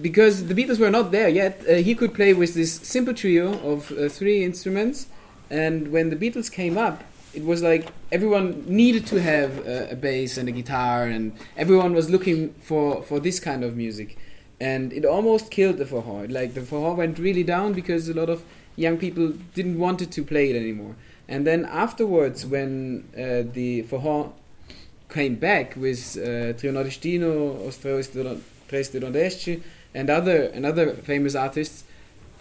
because 0.02 0.48
the 0.48 0.54
Beatles 0.54 0.80
were 0.80 0.90
not 0.90 1.12
there 1.12 1.30
yet. 1.30 1.62
Uh, 1.70 1.76
he 1.76 1.96
could 1.96 2.14
play 2.14 2.34
with 2.34 2.54
this 2.54 2.74
simple 2.74 3.14
trio 3.14 3.54
of 3.60 3.92
uh, 3.92 4.10
three 4.10 4.44
instruments, 4.44 5.08
and 5.50 5.92
when 5.92 6.10
the 6.10 6.16
Beatles 6.16 6.52
came 6.52 6.78
up, 6.78 7.04
it 7.34 7.46
was 7.46 7.62
like 7.62 7.88
everyone 8.12 8.64
needed 8.68 9.06
to 9.08 9.22
have 9.22 9.66
a, 9.66 9.92
a 9.92 9.96
bass 9.96 10.38
and 10.38 10.50
a 10.50 10.52
guitar, 10.52 11.06
and 11.06 11.34
everyone 11.56 11.94
was 11.94 12.10
looking 12.10 12.54
for 12.62 13.04
for 13.04 13.20
this 13.20 13.40
kind 13.40 13.64
of 13.64 13.76
music 13.76 14.18
and 14.62 14.94
it 14.94 15.06
almost 15.06 15.50
killed 15.50 15.78
the 15.80 15.86
forró. 15.86 16.32
Like 16.32 16.54
the 16.54 16.62
forró 16.62 16.96
went 16.96 17.18
really 17.18 17.44
down 17.44 17.74
because 17.74 18.08
a 18.08 18.14
lot 18.14 18.30
of 18.30 18.44
young 18.76 18.98
people 18.98 19.30
didn't 19.56 19.80
wanted 19.80 20.12
to 20.12 20.24
play 20.24 20.52
it 20.52 20.56
anymore. 20.56 20.96
And 21.28 21.48
then 21.48 21.66
afterwards, 21.66 22.46
when 22.46 23.10
uh, 23.16 23.52
the 23.52 23.84
forró 23.90 24.34
came 25.10 25.36
back 25.36 25.76
with 25.76 26.16
uh, 26.16 26.54
Trio 26.54 26.74
Nordestino, 26.74 27.68
Os 27.68 27.78
Tres 27.78 28.90
de 28.90 29.00
Nordeste, 29.00 29.62
and 29.94 30.10
other 30.10 30.44
and 30.54 30.66
other 30.66 30.94
famous 30.94 31.36
artists, 31.36 31.84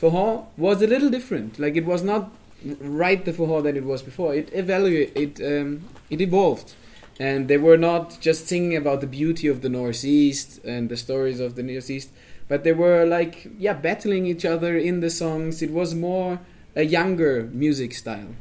forró 0.01 0.47
was 0.56 0.82
a 0.82 0.86
little 0.86 1.10
different. 1.10 1.59
Like 1.59 1.77
it 1.77 1.85
was 1.85 2.02
not 2.02 2.32
right 2.81 3.24
the 3.24 3.32
forró 3.32 3.62
that 3.62 3.77
it 3.77 3.85
was 3.85 4.02
before. 4.02 4.35
It 4.35 4.51
evaluate 4.52 5.16
it 5.16 5.40
um, 5.40 5.85
it 6.10 6.20
evolved 6.20 6.74
and 7.20 7.48
they 7.48 7.59
were 7.59 7.77
not 7.77 8.18
just 8.20 8.48
singing 8.48 8.74
about 8.74 9.02
the 9.02 9.06
beauty 9.06 9.47
of 9.47 9.60
the 9.60 9.68
northeast 9.68 10.59
and 10.64 10.89
the 10.89 10.97
stories 10.97 11.39
of 11.39 11.55
the 11.55 11.62
northeast 11.62 12.09
but 12.48 12.64
they 12.64 12.72
were 12.72 13.05
like 13.05 13.47
yeah 13.59 13.74
battling 13.74 14.27
each 14.27 14.44
other 14.44 14.77
in 14.77 15.01
the 15.01 15.10
songs 15.10 15.60
it 15.60 15.70
was 15.70 15.94
more 15.94 16.40
a 16.74 16.82
younger 16.82 17.48
music 17.52 17.94
style 17.94 18.35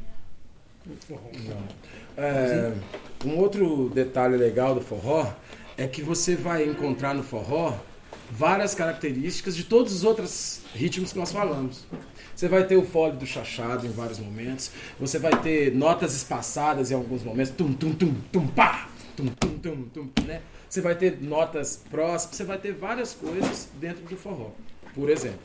É, 2.16 2.72
um 3.24 3.38
outro 3.38 3.88
detalhe 3.90 4.36
legal 4.36 4.74
do 4.74 4.80
forró 4.80 5.32
é 5.78 5.86
que 5.86 6.02
você 6.02 6.34
vai 6.34 6.64
encontrar 6.64 7.14
no 7.14 7.22
forró 7.22 7.78
várias 8.30 8.74
características 8.74 9.56
de 9.56 9.64
todos 9.64 9.92
os 9.92 10.04
outros 10.04 10.60
ritmos 10.74 11.12
que 11.12 11.18
nós 11.18 11.32
falamos. 11.32 11.84
Você 12.34 12.48
vai 12.48 12.66
ter 12.66 12.76
o 12.76 12.84
fole 12.84 13.16
do 13.16 13.26
chachado 13.26 13.86
em 13.86 13.90
vários 13.90 14.18
momentos. 14.18 14.70
Você 14.98 15.18
vai 15.18 15.38
ter 15.42 15.74
notas 15.74 16.14
espaçadas 16.14 16.90
em 16.90 16.94
alguns 16.94 17.22
momentos. 17.22 17.52
Tum, 17.52 17.72
tum, 17.72 17.92
tum, 17.92 18.14
tum, 18.32 18.46
pá! 18.46 18.88
Tum, 19.16 19.26
tum, 19.26 19.58
tum, 19.58 19.82
tum, 19.92 20.22
né? 20.24 20.40
Você 20.68 20.80
vai 20.80 20.94
ter 20.94 21.20
notas 21.20 21.82
próximas. 21.90 22.36
Você 22.36 22.44
vai 22.44 22.56
ter 22.56 22.72
várias 22.72 23.12
coisas 23.12 23.68
dentro 23.78 24.04
do 24.04 24.16
forró. 24.16 24.52
Por 24.94 25.10
exemplo. 25.10 25.40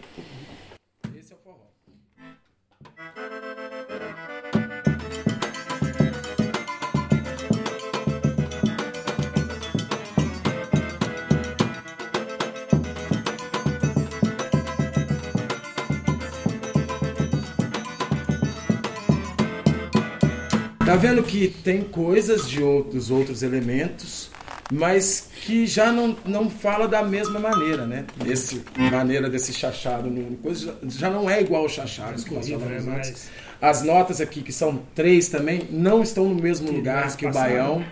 Tá 20.95 21.01
vendo 21.01 21.21
que 21.23 21.49
tem 21.49 21.81
coisas 21.81 22.47
de 22.47 22.63
outros 22.63 23.11
outros 23.11 23.43
elementos, 23.43 24.31
mas 24.71 25.27
que 25.41 25.67
já 25.67 25.91
não, 25.91 26.15
não 26.23 26.49
fala 26.49 26.87
da 26.87 27.03
mesma 27.03 27.37
maneira, 27.37 27.85
né? 27.85 28.05
Esse 28.25 28.63
maneira 28.77 29.29
desse 29.29 29.51
chachado, 29.51 30.09
coisa 30.41 30.77
já 30.87 31.09
não 31.09 31.29
é 31.29 31.41
igual 31.41 31.63
ao 31.63 31.69
chachado 31.69 32.23
que 32.23 32.33
nós 32.33 32.45
corrido, 32.45 32.61
falamos 32.61 32.85
né? 32.85 32.95
antes. 32.95 33.27
As 33.61 33.83
notas 33.83 34.21
aqui, 34.21 34.41
que 34.41 34.53
são 34.53 34.83
três 34.95 35.27
também, 35.27 35.67
não 35.69 36.01
estão 36.01 36.29
no 36.29 36.41
mesmo 36.41 36.69
Que 36.69 36.75
lugar 36.75 37.17
que 37.17 37.27
o 37.27 37.31
baião. 37.31 37.83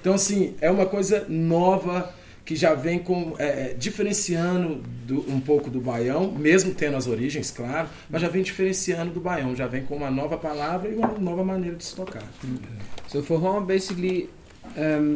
Então, 0.00 0.14
assim, 0.14 0.54
é 0.60 0.70
uma 0.70 0.86
coisa 0.86 1.26
nova 1.28 2.14
que 2.44 2.54
já 2.54 2.74
vem 2.74 2.98
com 2.98 3.34
é, 3.38 3.70
é, 3.70 3.74
diferenciando 3.74 4.82
do- 5.06 5.24
um 5.32 5.40
pouco 5.40 5.70
do 5.70 5.80
baião, 5.80 6.30
mesmo 6.30 6.74
tendo 6.74 6.96
as 6.96 7.06
origens, 7.06 7.50
claro, 7.50 7.88
mas 8.10 8.20
já 8.20 8.28
vem 8.28 8.42
diferenciando 8.42 9.12
do 9.12 9.20
baião, 9.20 9.56
já 9.56 9.66
vem 9.66 9.82
com 9.82 9.96
uma 9.96 10.10
nova 10.10 10.36
palavra 10.36 10.90
e 10.90 10.94
uma 10.94 11.08
nova 11.18 11.42
maneira 11.42 11.74
de 11.76 11.84
se 11.84 11.94
tocar. 11.96 12.22
So 13.08 13.22
forró 13.22 13.60
basically 13.60 14.28
um, 14.76 15.14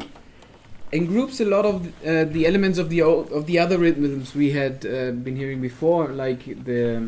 engroups 0.92 1.40
a 1.40 1.44
lot 1.44 1.66
of 1.68 1.86
uh, 1.86 2.24
the 2.32 2.46
elements 2.46 2.78
of 2.78 2.88
the 2.88 3.02
of 3.02 3.44
the 3.44 3.58
other 3.58 3.78
rhythms 3.78 4.34
we 4.34 4.50
had 4.50 4.84
uh, 4.86 5.12
been 5.12 5.36
hearing 5.36 5.60
before, 5.60 6.12
like 6.14 6.54
the. 6.64 7.02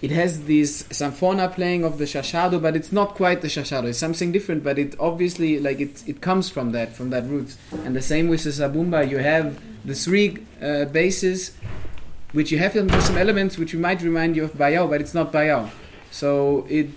It 0.00 0.10
has 0.12 0.44
this 0.44 0.84
sanfona 0.84 1.52
playing 1.52 1.84
of 1.84 1.98
the 1.98 2.04
chachado, 2.04 2.60
but 2.62 2.76
it's 2.76 2.92
not 2.92 3.14
quite 3.14 3.40
the 3.40 3.48
chachado. 3.48 3.84
It's 3.84 3.98
something 3.98 4.30
different, 4.32 4.62
but 4.62 4.78
it 4.78 4.94
obviously 5.00 5.58
like 5.58 5.80
it 5.80 6.02
it 6.06 6.20
comes 6.20 6.48
from 6.48 6.72
that 6.72 6.94
from 6.94 7.10
that 7.10 7.24
roots. 7.24 7.58
And 7.84 7.96
the 7.96 8.02
same 8.02 8.28
with 8.28 8.44
the 8.44 8.50
zabumba. 8.50 9.08
You 9.08 9.18
have 9.18 9.58
the 9.84 9.94
three 9.94 10.38
uh, 10.62 10.84
basses, 10.86 11.56
which 12.32 12.52
you 12.52 12.58
have 12.58 12.72
some, 12.72 13.18
elements 13.18 13.58
which 13.58 13.72
you 13.72 13.78
might 13.78 14.02
remind 14.02 14.36
you 14.36 14.44
of 14.44 14.52
bayao, 14.52 14.88
but 14.88 15.00
it's 15.00 15.14
not 15.14 15.32
bayao. 15.32 15.70
So 16.10 16.66
it 16.68 16.90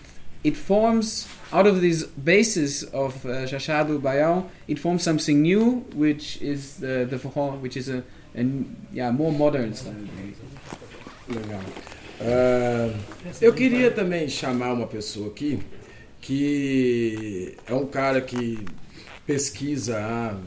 it 0.43 0.57
forms 0.57 1.27
out 1.53 1.67
of 1.67 1.81
these 1.81 2.03
bases 2.05 2.83
of 2.85 3.25
uh, 3.25 3.45
Shashadu 3.45 3.99
Bayao, 4.01 4.47
it 4.67 4.79
forms 4.79 5.03
something 5.03 5.41
new, 5.41 5.85
which 5.93 6.41
is 6.41 6.77
the 6.77 7.05
the 7.09 7.17
which 7.17 7.77
is 7.77 7.89
a, 7.89 8.03
a 8.35 8.45
yeah 8.91 9.11
more 9.11 9.31
modern 9.31 9.73
style. 9.73 9.95
Ah, 12.23 12.93
eu 13.41 13.53
queria 13.53 13.89
também 13.89 14.29
chamar 14.29 14.73
uma 14.73 14.87
pessoa 14.87 15.27
aqui 15.27 15.59
que 16.21 17.55
é 17.65 17.73
um 17.73 17.87
cara 17.87 18.21
que 18.21 18.63
pesquisa 19.25 19.99
há 19.99 20.37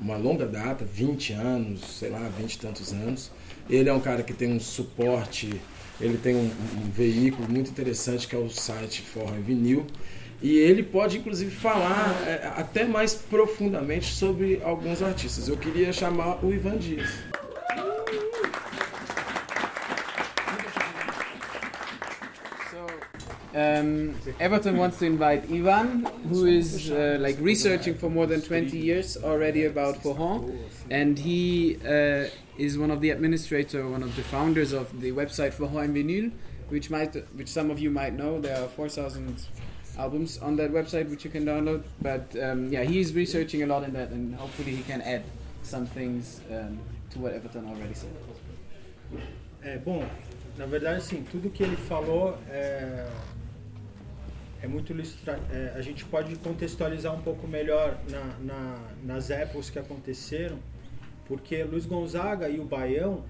uma 0.00 0.16
longa 0.16 0.46
data, 0.46 0.84
20 0.84 1.32
anos, 1.34 1.98
sei 1.98 2.10
lá, 2.10 2.28
20 2.36 2.54
e 2.54 2.58
tantos 2.58 2.92
anos. 2.92 3.30
Ele 3.68 3.88
é 3.88 3.92
um 3.92 4.00
cara 4.00 4.22
que 4.24 4.32
tem 4.32 4.52
um 4.52 4.58
suporte, 4.58 5.60
ele 6.00 6.18
tem 6.18 6.34
um, 6.34 6.50
um 6.78 6.90
veículo 6.90 7.48
muito 7.48 7.70
interessante 7.70 8.26
que 8.26 8.34
é 8.34 8.38
o 8.38 8.48
site 8.48 9.02
Forró 9.02 9.34
em 9.36 9.42
Vinil. 9.42 9.86
E 10.42 10.56
ele 10.56 10.82
pode, 10.82 11.18
inclusive, 11.18 11.50
falar 11.50 12.24
é, 12.26 12.50
até 12.56 12.84
mais 12.84 13.14
profundamente 13.14 14.06
sobre 14.06 14.60
alguns 14.64 15.02
artistas. 15.02 15.48
Eu 15.48 15.56
queria 15.56 15.92
chamar 15.92 16.42
o 16.44 16.52
Ivan 16.52 16.78
Dias. 16.78 17.10
Um, 23.54 24.14
Everton 24.38 24.76
wants 24.76 24.98
to 25.00 25.06
invite 25.06 25.50
Ivan, 25.50 26.04
who 26.28 26.46
is 26.46 26.90
uh, 26.90 27.18
like 27.20 27.36
researching 27.40 27.94
for 27.94 28.08
more 28.08 28.26
than 28.26 28.42
20 28.42 28.78
years 28.78 29.16
already 29.16 29.64
about 29.64 29.96
forró, 29.96 30.56
and 30.88 31.18
he 31.18 31.76
uh, 31.84 32.28
is 32.56 32.78
one 32.78 32.92
of 32.92 33.00
the 33.00 33.10
administrator, 33.10 33.88
one 33.88 34.02
of 34.04 34.14
the 34.14 34.22
founders 34.22 34.72
of 34.72 35.00
the 35.00 35.10
website 35.10 35.52
Forró 35.52 35.82
en 35.82 35.94
Vinyl, 35.94 36.30
which 36.68 36.90
might, 36.90 37.14
which 37.34 37.48
some 37.48 37.70
of 37.70 37.80
you 37.80 37.90
might 37.90 38.12
know. 38.12 38.40
There 38.40 38.56
are 38.56 38.68
4,000 38.68 39.46
albums 39.98 40.38
on 40.38 40.56
that 40.56 40.70
website 40.72 41.08
which 41.10 41.24
you 41.24 41.30
can 41.30 41.44
download. 41.44 41.82
But 42.00 42.34
um, 42.40 42.72
yeah, 42.72 42.84
he's 42.84 43.12
researching 43.14 43.62
a 43.62 43.66
lot 43.66 43.82
in 43.82 43.92
that, 43.94 44.10
and 44.10 44.34
hopefully 44.34 44.76
he 44.76 44.82
can 44.82 45.02
add 45.02 45.24
some 45.62 45.86
things 45.86 46.40
um, 46.50 46.78
to 47.10 47.18
what 47.18 47.32
Everton 47.32 47.66
already 47.66 47.94
said. 47.94 48.10
É, 49.62 49.76
bom, 49.76 50.02
na 50.56 50.64
verdade, 50.64 50.98
assim, 50.98 51.22
tudo 51.30 51.50
que 51.50 51.62
ele 51.62 51.76
falou 51.76 52.38
é, 52.48 53.06
é 54.62 54.66
muito 54.66 54.92
ilustra 54.92 55.38
é, 55.50 55.72
A 55.76 55.80
gente 55.82 56.04
pode 56.04 56.36
contextualizar 56.36 57.14
um 57.14 57.22
pouco 57.22 57.46
melhor 57.46 57.98
na, 58.10 58.24
na, 58.40 58.78
nas 59.04 59.30
épocas 59.30 59.70
que 59.70 59.78
aconteceram, 59.78 60.58
porque 61.26 61.62
Luiz 61.64 61.86
Gonzaga 61.86 62.48
e 62.48 62.58
o 62.60 62.64
Baião 62.64 63.24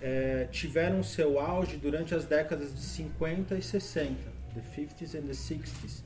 é, 0.00 0.48
tiveram 0.50 1.02
seu 1.02 1.38
auge 1.38 1.76
durante 1.76 2.14
as 2.14 2.24
décadas 2.24 2.74
de 2.74 2.80
50 2.80 3.54
e 3.56 3.62
60, 3.62 4.14
the 4.54 4.60
50s 4.60 5.14
and 5.18 5.22
the 5.26 5.32
60s. 5.32 6.02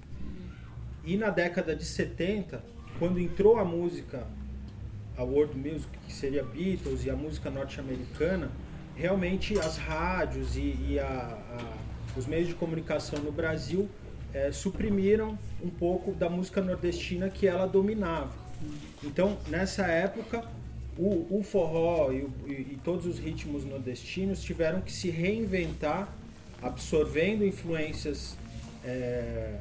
E 1.05 1.17
na 1.17 1.31
década 1.31 1.75
de 1.75 1.85
70, 1.85 2.63
quando 2.99 3.19
entrou 3.19 3.59
a 3.59 3.65
música, 3.65 4.27
a 5.17 5.23
world 5.25 5.57
music, 5.57 5.89
que 6.07 6.13
seria 6.13 6.45
Beatles 6.45 7.05
e 7.05 7.11
a 7.11 7.17
música 7.17 7.51
norte-americana, 7.51 8.51
realmente 8.95 9.59
as 9.59 9.77
rádios 9.79 10.57
e, 10.57 10.77
e 10.89 10.99
a- 10.99 11.05
a- 11.07 11.79
os 12.17 12.27
meios 12.27 12.49
de 12.49 12.55
comunicação 12.55 13.19
no 13.21 13.31
Brasil 13.33 13.89
eh, 14.35 14.51
suprimiram 14.53 15.39
um 15.63 15.71
pouco 15.71 16.13
da 16.13 16.29
música 16.29 16.61
nordestina 16.61 17.29
que 17.29 17.47
ela 17.47 17.67
dominava. 17.67 18.33
Então, 19.03 19.39
nessa 19.49 19.87
época, 19.87 20.45
o, 20.97 21.39
o 21.39 21.43
forró 21.43 22.11
e, 22.13 22.27
e- 22.47 22.53
e 22.73 22.81
todos 22.83 23.07
os 23.07 23.19
ritmos 23.19 23.65
nordestinos 23.65 24.43
tiveram 24.43 24.81
que 24.81 24.93
se 24.93 25.11
reinventar, 25.11 26.13
absorvendo 26.61 27.45
influências 27.45 28.37
é, 28.85 29.59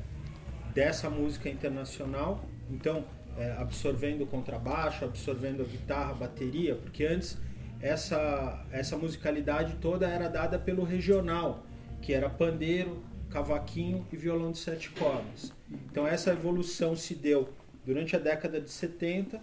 dessa 0.73 1.09
música 1.09 1.47
internacional. 1.49 2.43
Então, 2.71 3.03
é, 3.37 3.51
absorvendo 3.59 4.23
o 4.23 4.27
contrabaixo, 4.27 5.05
absorvendo 5.05 5.61
a 5.61 5.65
guitarra, 5.65 6.11
a 6.11 6.15
bateria, 6.15 6.75
porque 6.75 7.05
antes 7.05 7.37
essa, 7.79 8.65
essa 8.71 8.97
musicalidade 8.97 9.75
toda 9.79 10.07
era 10.07 10.27
dada 10.27 10.57
pelo 10.57 10.83
regional, 10.83 11.63
que 12.01 12.13
era 12.13 12.27
pandeiro, 12.29 13.03
cavaquinho 13.29 14.05
e 14.11 14.15
violão 14.17 14.51
de 14.51 14.57
sete 14.59 14.89
cordas. 14.91 15.51
Então 15.91 16.07
essa 16.07 16.31
evolução 16.31 16.95
se 16.95 17.13
deu 17.15 17.49
durante 17.85 18.15
a 18.15 18.19
década 18.19 18.59
de 18.59 18.69
70 18.69 19.41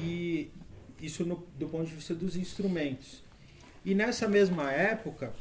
e 0.00 0.50
isso 1.00 1.24
no- 1.24 1.46
do 1.58 1.66
ponto 1.68 1.86
de 1.86 1.94
vista 1.94 2.14
dos 2.14 2.36
instrumentos. 2.36 3.22
E 3.84 3.94
nessa 3.94 4.28
mesma 4.28 4.70
época, 4.70 5.32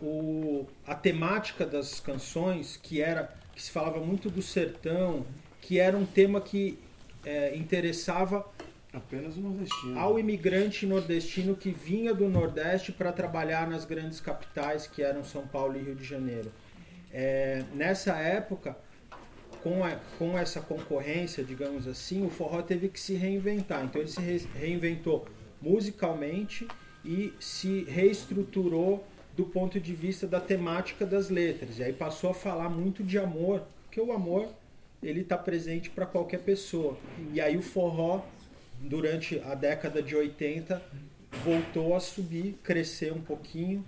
o, 0.00 0.66
a 0.86 0.94
temática 0.94 1.64
das 1.66 2.00
canções, 2.00 2.76
que 2.76 3.00
era 3.00 3.34
que 3.54 3.62
se 3.62 3.70
falava 3.70 4.00
muito 4.00 4.30
do 4.30 4.40
sertão, 4.42 5.26
que 5.60 5.78
era 5.78 5.96
um 5.96 6.06
tema 6.06 6.40
que 6.40 6.78
eh, 7.24 7.56
interessava 7.56 8.46
Apenas 8.92 9.36
o 9.36 9.40
nordestino. 9.40 9.98
ao 9.98 10.18
imigrante 10.18 10.86
nordestino 10.86 11.54
que 11.54 11.70
vinha 11.70 12.14
do 12.14 12.26
Nordeste 12.28 12.90
para 12.90 13.12
trabalhar 13.12 13.68
nas 13.68 13.84
grandes 13.84 14.18
capitais 14.20 14.86
que 14.86 15.02
eram 15.02 15.22
São 15.22 15.46
Paulo 15.46 15.76
e 15.78 15.82
Rio 15.82 15.94
de 15.94 16.04
Janeiro. 16.04 16.50
É, 17.12 17.64
nessa 17.74 18.16
época, 18.16 18.76
com, 19.62 19.84
a- 19.84 19.98
com 20.18 20.38
essa 20.38 20.60
concorrência, 20.60 21.44
digamos 21.44 21.86
assim, 21.86 22.24
o 22.24 22.30
forró 22.30 22.62
teve 22.62 22.88
que 22.88 22.98
se 22.98 23.14
reinventar. 23.14 23.84
Então 23.84 24.00
ele 24.00 24.10
se 24.10 24.20
re- 24.20 24.46
reinventou 24.54 25.26
musicalmente 25.60 26.66
e 27.04 27.32
se 27.38 27.84
reestruturou 27.84 29.04
do 29.36 29.44
ponto 29.44 29.78
de 29.78 29.92
vista 29.94 30.26
da 30.26 30.40
temática 30.40 31.04
das 31.06 31.28
letras. 31.28 31.78
E 31.78 31.84
aí 31.84 31.92
passou 31.92 32.30
a 32.30 32.34
falar 32.34 32.68
muito 32.70 33.02
de 33.04 33.18
amor, 33.18 33.62
porque 33.84 34.00
o 34.00 34.12
amor 34.12 34.48
ele 35.02 35.20
está 35.20 35.36
presente 35.38 35.90
para 35.90 36.06
qualquer 36.06 36.40
pessoa. 36.40 36.96
E 37.32 37.40
aí 37.40 37.56
o 37.56 37.62
forró 37.62 38.22
durante 38.80 39.40
a 39.40 39.54
década 39.54 40.02
de 40.02 40.14
80 40.16 40.80
voltou 41.44 41.94
a 41.94 42.00
subir, 42.00 42.58
crescer 42.62 43.12
um 43.12 43.20
pouquinho 43.20 43.84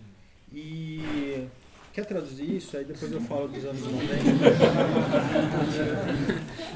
e 0.53 1.47
quer 1.93 2.05
traduzir 2.05 2.57
isso? 2.57 2.77
Aí 2.77 2.85
depois 2.85 3.11
eu 3.13 3.21
falo 3.21 3.49
dos 3.49 3.65
anos 3.65 3.83
90. 3.83 4.01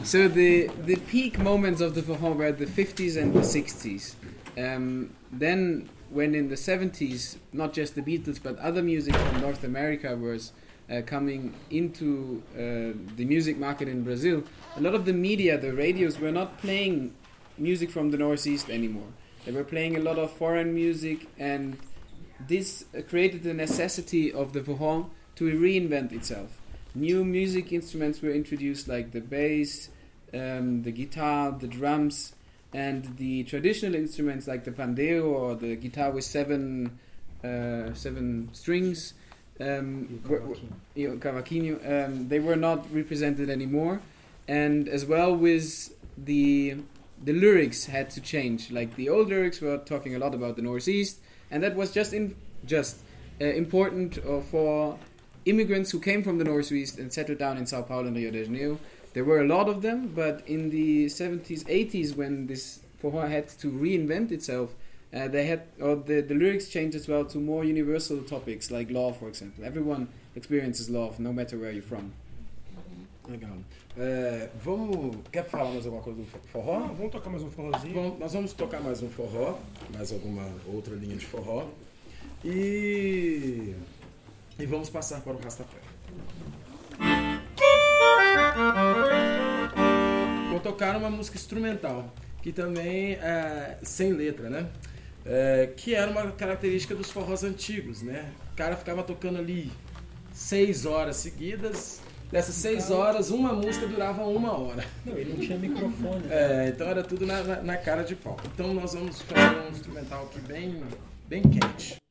so 0.04 0.28
the 0.28 0.68
the 0.86 0.96
peak 1.10 1.38
moments 1.38 1.80
of 1.80 1.94
the 1.94 2.02
Forró 2.02 2.34
were 2.36 2.52
the 2.52 2.66
50s 2.66 3.16
and 3.16 3.32
the 3.32 3.40
60s. 3.40 4.16
Um, 4.56 5.10
then, 5.32 5.88
when 6.10 6.34
in 6.34 6.48
the 6.48 6.54
70s, 6.54 7.38
not 7.52 7.72
just 7.72 7.94
the 7.94 8.02
Beatles 8.02 8.40
but 8.40 8.56
other 8.58 8.82
music 8.82 9.16
from 9.16 9.40
North 9.40 9.64
America 9.64 10.16
was 10.16 10.52
uh, 10.88 11.02
coming 11.04 11.54
into 11.70 12.42
uh, 12.54 12.94
the 13.16 13.24
music 13.24 13.58
market 13.58 13.88
in 13.88 14.04
Brazil, 14.04 14.44
a 14.76 14.80
lot 14.80 14.94
of 14.94 15.06
the 15.06 15.12
media, 15.12 15.58
the 15.58 15.72
radios, 15.72 16.20
were 16.20 16.30
not 16.30 16.58
playing 16.58 17.12
music 17.58 17.90
from 17.90 18.10
the 18.10 18.16
Northeast 18.18 18.70
anymore. 18.70 19.08
They 19.44 19.52
were 19.52 19.64
playing 19.64 19.96
a 19.96 20.00
lot 20.00 20.18
of 20.18 20.30
foreign 20.32 20.74
music, 20.74 21.26
and 21.38 21.76
this 22.48 22.84
created 23.08 23.42
the 23.42 23.54
necessity 23.54 24.32
of 24.32 24.52
the 24.52 24.60
Forró 24.60 25.10
to 25.36 25.44
reinvent 25.58 26.12
itself. 26.12 26.58
New 26.94 27.24
music 27.24 27.72
instruments 27.72 28.22
were 28.22 28.30
introduced, 28.30 28.88
like 28.88 29.12
the 29.12 29.20
bass, 29.20 29.90
um, 30.32 30.82
the 30.82 30.92
guitar, 30.92 31.52
the 31.52 31.66
drums, 31.66 32.34
and 32.72 33.16
the 33.18 33.44
traditional 33.44 33.94
instruments 33.94 34.46
like 34.48 34.64
the 34.64 34.70
pandeo 34.70 35.24
or 35.24 35.54
the 35.54 35.76
guitar 35.76 36.10
with 36.10 36.24
seven 36.24 36.98
uh, 37.44 37.92
seven 37.94 38.48
strings. 38.52 39.14
Um, 39.60 40.20
were- 40.26 40.40
were- 40.40 41.16
cavaquinho. 41.16 41.74
Um, 42.08 42.28
they 42.28 42.40
were 42.40 42.56
not 42.56 42.92
represented 42.92 43.50
anymore, 43.50 44.00
and 44.48 44.88
as 44.88 45.04
well 45.04 45.36
with 45.36 45.92
the 46.16 46.76
the 47.22 47.32
lyrics 47.32 47.86
had 47.86 48.10
to 48.10 48.20
change. 48.20 48.70
Like 48.70 48.96
the 48.96 49.08
old 49.08 49.28
lyrics 49.28 49.60
were 49.60 49.78
talking 49.78 50.14
a 50.14 50.18
lot 50.18 50.34
about 50.34 50.56
the 50.56 50.62
Northeast, 50.62 51.20
and 51.50 51.62
that 51.62 51.76
was 51.76 51.92
just 51.92 52.12
in 52.12 52.36
just 52.66 53.00
uh, 53.40 53.44
important 53.44 54.18
uh, 54.18 54.40
for 54.40 54.98
immigrants 55.44 55.90
who 55.90 56.00
came 56.00 56.22
from 56.22 56.38
the 56.38 56.44
Northeast 56.44 56.98
and 56.98 57.12
settled 57.12 57.38
down 57.38 57.58
in 57.58 57.66
Sao 57.66 57.82
Paulo 57.82 58.06
and 58.06 58.16
Rio 58.16 58.30
de 58.30 58.44
Janeiro. 58.44 58.78
There 59.12 59.24
were 59.24 59.40
a 59.40 59.46
lot 59.46 59.68
of 59.68 59.82
them, 59.82 60.12
but 60.14 60.42
in 60.46 60.70
the 60.70 61.06
70s, 61.06 61.64
80s, 61.64 62.16
when 62.16 62.46
this 62.46 62.80
forró 63.00 63.28
had 63.28 63.48
to 63.60 63.70
reinvent 63.70 64.32
itself, 64.32 64.74
uh, 65.14 65.28
they 65.28 65.46
had 65.46 65.62
or 65.80 65.94
the, 65.96 66.20
the 66.20 66.34
lyrics 66.34 66.68
changed 66.68 66.96
as 66.96 67.06
well 67.06 67.24
to 67.24 67.38
more 67.38 67.64
universal 67.64 68.22
topics 68.22 68.70
like 68.70 68.90
love, 68.90 69.16
for 69.16 69.28
example. 69.28 69.64
Everyone 69.64 70.08
experiences 70.34 70.90
love, 70.90 71.20
no 71.20 71.32
matter 71.32 71.56
where 71.56 71.70
you're 71.70 71.82
from. 71.82 72.12
Legal. 73.28 73.48
É, 73.96 74.48
vamos. 74.62 75.16
Quer 75.30 75.44
falar 75.44 75.70
mais 75.70 75.86
alguma 75.86 76.02
coisa 76.02 76.20
do 76.20 76.26
forró? 76.48 76.80
Não, 76.80 76.94
vamos 76.94 77.12
tocar 77.12 77.30
mais 77.30 77.42
um 77.42 77.50
forrozinho. 77.50 77.94
Bom, 77.94 78.16
nós 78.18 78.32
vamos 78.32 78.52
tocar 78.52 78.80
mais 78.80 79.02
um 79.02 79.08
forró, 79.08 79.58
mais 79.92 80.12
alguma 80.12 80.48
outra 80.66 80.94
linha 80.94 81.16
de 81.16 81.26
forró. 81.26 81.68
E. 82.44 83.74
E 84.58 84.66
vamos 84.66 84.90
passar 84.90 85.20
para 85.20 85.32
o 85.32 85.38
rastapé. 85.38 85.78
Vou 90.50 90.60
tocar 90.60 90.96
uma 90.96 91.10
música 91.10 91.36
instrumental, 91.36 92.12
que 92.42 92.52
também 92.52 93.14
é 93.14 93.78
sem 93.82 94.12
letra, 94.12 94.50
né? 94.50 94.68
É, 95.24 95.72
que 95.76 95.94
era 95.94 96.10
uma 96.10 96.30
característica 96.32 96.94
dos 96.94 97.10
forrós 97.10 97.42
antigos, 97.44 98.02
né? 98.02 98.32
O 98.52 98.56
cara 98.56 98.76
ficava 98.76 99.02
tocando 99.02 99.38
ali 99.38 99.72
seis 100.32 100.84
horas 100.84 101.16
seguidas. 101.16 102.00
Dessas 102.30 102.54
seis 102.54 102.90
horas, 102.90 103.30
uma 103.30 103.52
música 103.52 103.86
durava 103.86 104.24
uma 104.24 104.58
hora. 104.58 104.84
Não, 105.04 105.16
ele 105.16 105.34
não 105.34 105.40
tinha 105.40 105.58
microfone. 105.58 106.24
É, 106.28 106.72
então 106.74 106.88
era 106.88 107.02
tudo 107.02 107.26
na, 107.26 107.42
na, 107.42 107.62
na 107.62 107.76
cara 107.76 108.02
de 108.02 108.16
pau. 108.16 108.36
Então 108.52 108.74
nós 108.74 108.94
vamos 108.94 109.22
fazer 109.22 109.56
um 109.56 109.70
instrumental 109.70 110.24
aqui 110.24 110.40
bem, 110.40 110.82
bem 111.28 111.42
quente. 111.42 112.03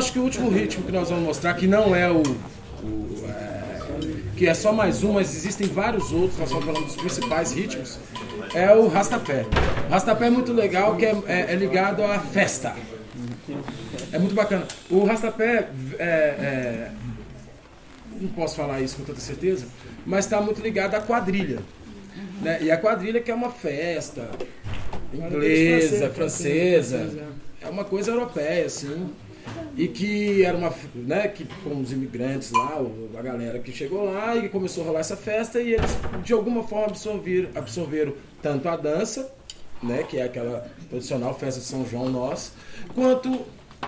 Acho 0.00 0.12
que 0.12 0.18
o 0.18 0.22
último 0.22 0.48
ritmo 0.48 0.82
que 0.84 0.90
nós 0.92 1.10
vamos 1.10 1.24
mostrar, 1.24 1.52
que 1.54 1.66
não 1.66 1.94
é 1.94 2.10
o, 2.10 2.22
o, 2.22 3.24
é, 3.28 3.82
que 4.36 4.46
é 4.48 4.54
só 4.54 4.72
mais 4.72 5.04
um, 5.04 5.12
mas 5.12 5.34
existem 5.36 5.66
vários 5.68 6.10
outros, 6.10 6.38
nós 6.38 6.48
estamos 6.48 6.64
falando 6.66 6.86
dos 6.86 6.96
principais 6.96 7.52
ritmos, 7.52 7.98
é 8.54 8.74
o 8.74 8.88
rastapé. 8.88 9.44
O 9.88 9.92
rastapé 9.92 10.26
é 10.26 10.30
muito 10.30 10.52
legal, 10.52 10.96
que 10.96 11.04
é, 11.04 11.14
é- 11.26 11.52
é 11.52 11.54
ligado 11.54 12.02
à 12.02 12.18
festa. 12.18 12.74
É 14.12 14.18
muito 14.18 14.34
bacana. 14.34 14.66
O 14.88 15.04
rastapé, 15.04 15.68
é, 15.98 16.04
é, 16.04 16.90
não 18.20 18.28
posso 18.30 18.56
falar 18.56 18.80
isso 18.80 18.96
com 18.96 19.04
tanta 19.04 19.20
certeza, 19.20 19.66
mas 20.06 20.24
está 20.24 20.40
muito 20.40 20.60
ligado 20.62 20.94
à 20.94 21.00
quadrilha. 21.00 21.58
né? 22.40 22.58
E 22.62 22.70
a 22.70 22.76
quadrilha 22.78 23.20
que 23.20 23.30
é 23.30 23.34
uma 23.34 23.50
festa 23.50 24.28
inglesa, 25.12 26.08
francesa, 26.10 27.10
é 27.60 27.68
uma 27.68 27.84
coisa 27.84 28.10
europeia, 28.10 28.64
assim. 28.66 29.10
E 29.82 29.88
que 29.88 30.42
era 30.44 30.56
uma, 30.58 30.74
né, 30.94 31.26
que 31.28 31.46
com 31.64 31.80
os 31.80 31.90
imigrantes 31.90 32.50
lá, 32.50 32.78
a 33.18 33.22
galera 33.22 33.58
que 33.60 33.72
chegou 33.72 34.04
lá 34.12 34.36
e 34.36 34.48
começou 34.50 34.84
a 34.84 34.86
rolar 34.88 35.00
essa 35.00 35.16
festa 35.16 35.58
e 35.60 35.72
eles 35.72 35.90
de 36.22 36.32
alguma 36.34 36.62
forma 36.68 36.88
absorveram, 36.88 37.48
absorveram 37.54 38.12
tanto 38.42 38.68
a 38.68 38.76
dança, 38.76 39.32
né, 39.82 40.02
que 40.02 40.18
é 40.18 40.24
aquela 40.24 40.70
tradicional 40.90 41.32
festa 41.38 41.60
de 41.60 41.66
São 41.66 41.86
João 41.88 42.10
nossa, 42.10 42.52
quanto 42.94 43.30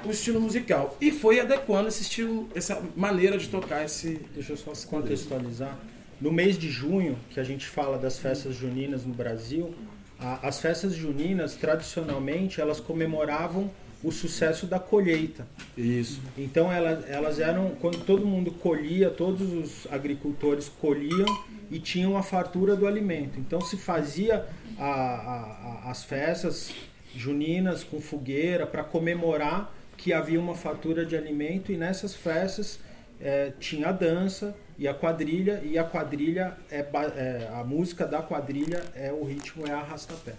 o 0.06 0.10
estilo 0.10 0.40
musical. 0.40 0.96
E 0.98 1.10
foi 1.10 1.38
adequando 1.40 1.88
esse 1.88 2.00
estilo, 2.02 2.48
essa 2.54 2.82
maneira 2.96 3.36
de 3.36 3.48
tocar 3.48 3.84
esse. 3.84 4.18
Deixa 4.34 4.54
eu 4.54 4.56
só 4.56 4.72
contextualizar. 4.88 5.76
No 6.18 6.32
mês 6.32 6.56
de 6.58 6.70
junho, 6.70 7.18
que 7.28 7.38
a 7.38 7.44
gente 7.44 7.66
fala 7.66 7.98
das 7.98 8.18
festas 8.18 8.54
juninas 8.54 9.04
no 9.04 9.12
Brasil, 9.12 9.74
a- 10.18 10.48
as 10.48 10.58
festas 10.58 10.94
juninas, 10.94 11.54
tradicionalmente, 11.54 12.60
elas 12.62 12.80
comemoravam 12.80 13.70
o 14.02 14.10
sucesso 14.10 14.66
da 14.66 14.78
colheita. 14.78 15.46
Isso. 15.76 16.20
Então 16.36 16.72
elas, 16.72 17.08
elas 17.08 17.38
eram 17.38 17.70
quando 17.80 18.04
todo 18.04 18.26
mundo 18.26 18.50
colhia, 18.50 19.10
todos 19.10 19.52
os 19.52 19.86
agricultores 19.92 20.68
colhiam 20.68 21.26
e 21.70 21.78
tinham 21.78 22.16
a 22.16 22.22
fartura 22.22 22.74
do 22.74 22.86
alimento. 22.86 23.38
Então 23.38 23.60
se 23.60 23.76
fazia 23.76 24.44
a- 24.78 24.84
a- 24.84 25.82
a- 25.86 25.90
as 25.90 26.02
festas 26.04 26.72
juninas 27.14 27.84
com 27.84 28.00
fogueira 28.00 28.66
para 28.66 28.82
comemorar 28.82 29.72
que 29.96 30.12
havia 30.12 30.40
uma 30.40 30.54
fartura 30.54 31.06
de 31.06 31.16
alimento 31.16 31.70
e 31.70 31.76
nessas 31.76 32.14
festas 32.14 32.80
eh, 33.24 33.52
tinha 33.60 33.90
a 33.90 33.92
dança 33.92 34.52
e 34.76 34.88
a 34.88 34.94
quadrilha 34.94 35.60
e 35.62 35.78
a 35.78 35.84
quadrilha 35.84 36.56
é, 36.68 36.78
é 36.80 37.48
a 37.54 37.62
música 37.62 38.04
da 38.04 38.20
quadrilha 38.20 38.82
é 38.96 39.12
o 39.12 39.22
ritmo 39.22 39.64
é 39.64 39.70
arrastapé. 39.70 40.32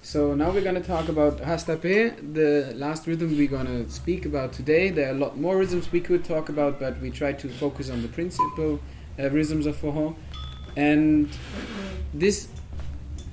So 0.00 0.34
now 0.34 0.50
we're 0.50 0.62
going 0.62 0.80
to 0.80 0.80
talk 0.80 1.08
about 1.08 1.38
Hastape, 1.38 2.32
the 2.34 2.72
last 2.76 3.06
rhythm 3.06 3.36
we're 3.36 3.48
going 3.48 3.66
to 3.66 3.90
speak 3.90 4.24
about 4.24 4.52
today. 4.52 4.90
There 4.90 5.08
are 5.08 5.10
a 5.10 5.18
lot 5.18 5.36
more 5.36 5.58
rhythms 5.58 5.90
we 5.90 6.00
could 6.00 6.24
talk 6.24 6.48
about, 6.48 6.78
but 6.78 7.00
we 7.00 7.10
try 7.10 7.32
to 7.32 7.48
focus 7.48 7.90
on 7.90 8.02
the 8.02 8.08
principal 8.08 8.80
uh, 9.18 9.28
rhythms 9.30 9.66
of 9.66 9.76
Forró. 9.76 10.14
And 10.76 11.28
this, 12.14 12.48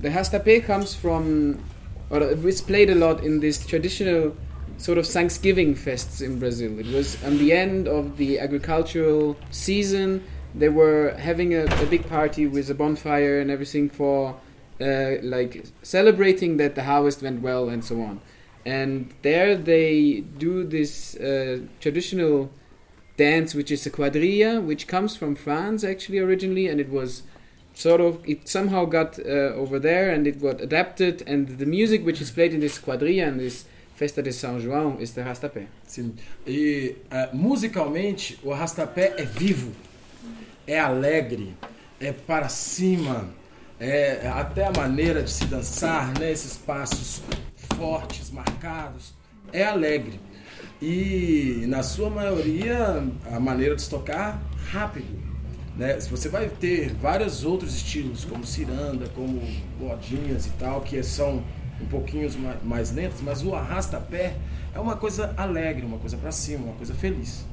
the 0.00 0.08
Hastape 0.08 0.64
comes 0.64 0.94
from, 0.94 1.62
or 2.10 2.20
it 2.20 2.42
was 2.42 2.60
played 2.60 2.90
a 2.90 2.96
lot 2.96 3.22
in 3.22 3.40
this 3.40 3.64
traditional 3.64 4.36
sort 4.76 4.98
of 4.98 5.06
Thanksgiving 5.06 5.74
fests 5.74 6.20
in 6.20 6.38
Brazil. 6.38 6.78
It 6.78 6.86
was 6.86 7.22
on 7.24 7.38
the 7.38 7.52
end 7.52 7.86
of 7.86 8.16
the 8.16 8.40
agricultural 8.40 9.36
season. 9.50 10.24
They 10.54 10.68
were 10.68 11.14
having 11.18 11.54
a, 11.54 11.64
a 11.64 11.86
big 11.86 12.08
party 12.08 12.46
with 12.46 12.68
a 12.68 12.74
bonfire 12.74 13.40
and 13.40 13.50
everything 13.50 13.88
for 13.88 14.38
uh, 14.80 15.16
like 15.22 15.64
celebrating 15.82 16.56
that 16.58 16.74
the 16.74 16.84
harvest 16.84 17.22
went 17.22 17.42
well 17.42 17.68
and 17.68 17.84
so 17.84 18.00
on. 18.00 18.20
And 18.64 19.12
there 19.22 19.56
they 19.56 20.20
do 20.20 20.64
this 20.64 21.16
uh, 21.16 21.60
traditional 21.80 22.50
dance, 23.16 23.54
which 23.54 23.70
is 23.70 23.86
a 23.86 23.90
quadrilla, 23.90 24.60
which 24.60 24.86
comes 24.86 25.16
from 25.16 25.36
France 25.36 25.84
actually 25.84 26.18
originally, 26.18 26.66
and 26.66 26.80
it 26.80 26.90
was 26.90 27.22
sort 27.74 28.00
of 28.00 28.20
it 28.28 28.48
somehow 28.48 28.86
got 28.86 29.18
uh, 29.18 29.52
over 29.54 29.78
there 29.78 30.10
and 30.10 30.26
it 30.26 30.40
got 30.40 30.60
adapted. 30.60 31.22
And 31.26 31.58
the 31.58 31.66
music 31.66 32.04
which 32.04 32.20
is 32.20 32.30
played 32.30 32.52
in 32.52 32.60
this 32.60 32.78
quadrilla 32.78 33.28
and 33.28 33.40
this 33.40 33.66
Festa 33.96 34.22
de 34.22 34.30
São 34.30 34.60
João 34.60 35.00
is 35.00 35.14
the 35.14 35.22
rastapé. 35.22 35.68
Sim. 35.86 36.14
E 36.46 36.96
eh, 37.10 37.30
musicalmente, 37.32 38.38
o 38.42 38.52
rastapé 38.52 39.14
é 39.16 39.24
vivo, 39.24 39.72
é 40.66 40.78
alegre, 40.78 41.54
é 41.98 42.12
para 42.12 42.46
cima, 42.50 43.30
é 43.78 44.28
até 44.28 44.66
a 44.66 44.72
maneira 44.72 45.22
de 45.22 45.30
se 45.30 45.44
dançar, 45.46 46.12
né? 46.18 46.30
Esses 46.32 46.56
passos 46.56 47.22
fortes, 47.76 48.30
marcados, 48.30 49.12
é 49.52 49.64
alegre. 49.64 50.20
E 50.80 51.64
na 51.68 51.82
sua 51.82 52.10
maioria, 52.10 53.02
a 53.32 53.40
maneira 53.40 53.74
de 53.76 53.82
se 53.82 53.90
tocar, 53.90 54.42
rápido. 54.70 55.06
Né? 55.76 55.98
Você 56.00 56.28
vai 56.28 56.48
ter 56.48 56.94
vários 56.94 57.44
outros 57.44 57.74
estilos, 57.74 58.24
como 58.24 58.46
ciranda, 58.46 59.06
como 59.14 59.42
modinhas 59.78 60.46
e 60.46 60.50
tal, 60.58 60.80
que 60.80 61.02
são 61.02 61.42
um 61.80 61.86
pouquinho 61.86 62.30
ma- 62.38 62.56
mais 62.64 62.90
lentos, 62.92 63.20
mas 63.22 63.42
o 63.42 63.54
arrasta-pé 63.54 64.34
é 64.74 64.80
uma 64.80 64.96
coisa 64.96 65.34
alegre, 65.36 65.84
uma 65.84 65.98
coisa 65.98 66.16
para 66.16 66.32
cima, 66.32 66.64
uma 66.64 66.74
coisa 66.74 66.94
feliz. 66.94 67.44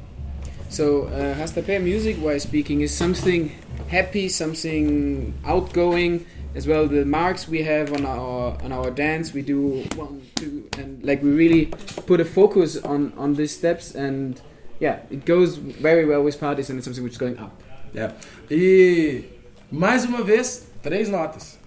So 0.70 1.04
uh, 1.04 1.42
Hastapé 1.42 1.78
music, 1.80 2.20
wise 2.20 2.44
speaking, 2.44 2.82
is 2.82 2.92
something 2.92 3.52
happy, 3.94 4.28
something 4.28 5.34
outgoing. 5.46 6.26
As 6.56 6.68
well, 6.68 6.88
the 6.88 7.04
marks 7.04 7.48
we 7.48 7.64
have 7.64 7.94
on 7.94 8.06
our 8.06 8.58
on 8.64 8.72
our 8.72 8.92
dance, 8.92 9.34
we 9.34 9.42
do 9.42 9.60
one, 9.96 10.22
two, 10.36 10.70
and 10.78 11.04
like 11.04 11.24
we 11.24 11.32
really 11.32 11.66
put 12.06 12.20
a 12.20 12.26
focus 12.26 12.78
on 12.78 13.12
on 13.18 13.34
these 13.34 13.54
steps, 13.60 13.96
and 13.96 14.40
yeah, 14.80 15.00
it 15.10 15.26
goes 15.26 15.58
very 15.58 16.06
well 16.06 16.22
with 16.22 16.40
parties, 16.40 16.70
and 16.70 16.78
it's 16.78 16.86
something 16.86 17.04
which 17.04 17.14
is 17.14 17.18
going 17.26 17.38
up. 17.40 17.54
Yeah. 17.94 18.12
E 18.52 19.24
mais 19.72 20.06
uma 20.06 20.22
vez, 20.24 20.68
três 20.84 21.10
notas. 21.10 21.58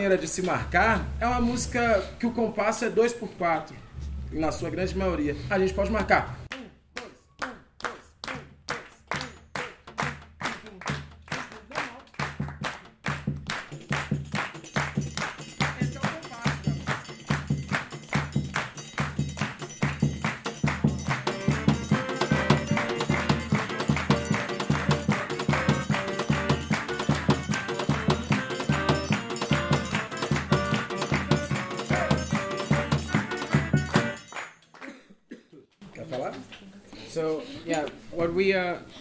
Maneira 0.00 0.16
de 0.16 0.26
se 0.26 0.40
marcar 0.40 1.06
é 1.20 1.26
uma 1.26 1.42
música 1.42 2.02
que 2.18 2.24
o 2.26 2.30
compasso 2.30 2.86
é 2.86 2.88
2 2.88 3.12
por 3.12 3.28
4 3.32 3.76
na 4.32 4.50
sua 4.50 4.70
grande 4.70 4.96
maioria. 4.96 5.36
A 5.50 5.58
gente 5.58 5.74
pode 5.74 5.90
marcar. 5.90 6.39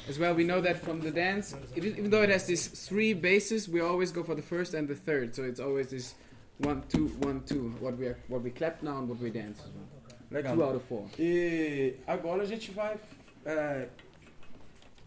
As 0.09 0.17
well 0.19 0.33
we 0.35 0.43
know 0.43 0.59
that 0.61 0.77
from 0.83 0.99
the 0.99 1.11
dance, 1.11 1.55
even 1.75 2.09
though 2.09 2.23
it 2.23 2.29
has 2.29 2.45
these 2.45 2.67
three 2.67 3.13
bases, 3.13 3.69
we 3.69 3.79
always 3.81 4.11
go 4.11 4.23
for 4.23 4.35
the 4.35 4.41
first 4.41 4.73
and 4.73 4.87
the 4.87 4.95
third. 4.95 5.35
So 5.35 5.43
it's 5.43 5.59
always 5.59 5.87
this 5.89 6.15
one 6.57 6.83
two 6.89 7.07
one 7.21 7.41
two. 7.45 7.69
What 7.79 7.97
we 7.97 8.07
are, 8.07 8.17
what 8.27 8.41
we 8.41 8.49
clap 8.49 8.81
now 8.83 8.97
and 8.99 9.07
what 9.07 9.19
we 9.19 9.29
dance. 9.29 9.59
as 9.59 9.69
well. 9.71 9.87
Legal. 10.31 10.55
Two 10.55 10.63
out 10.63 10.75
of 10.75 10.83
four. 10.85 11.05
E 11.17 11.95
agora 12.07 12.41
a 12.43 12.45
gente 12.45 12.71
vai 12.71 12.97
é, 13.45 13.87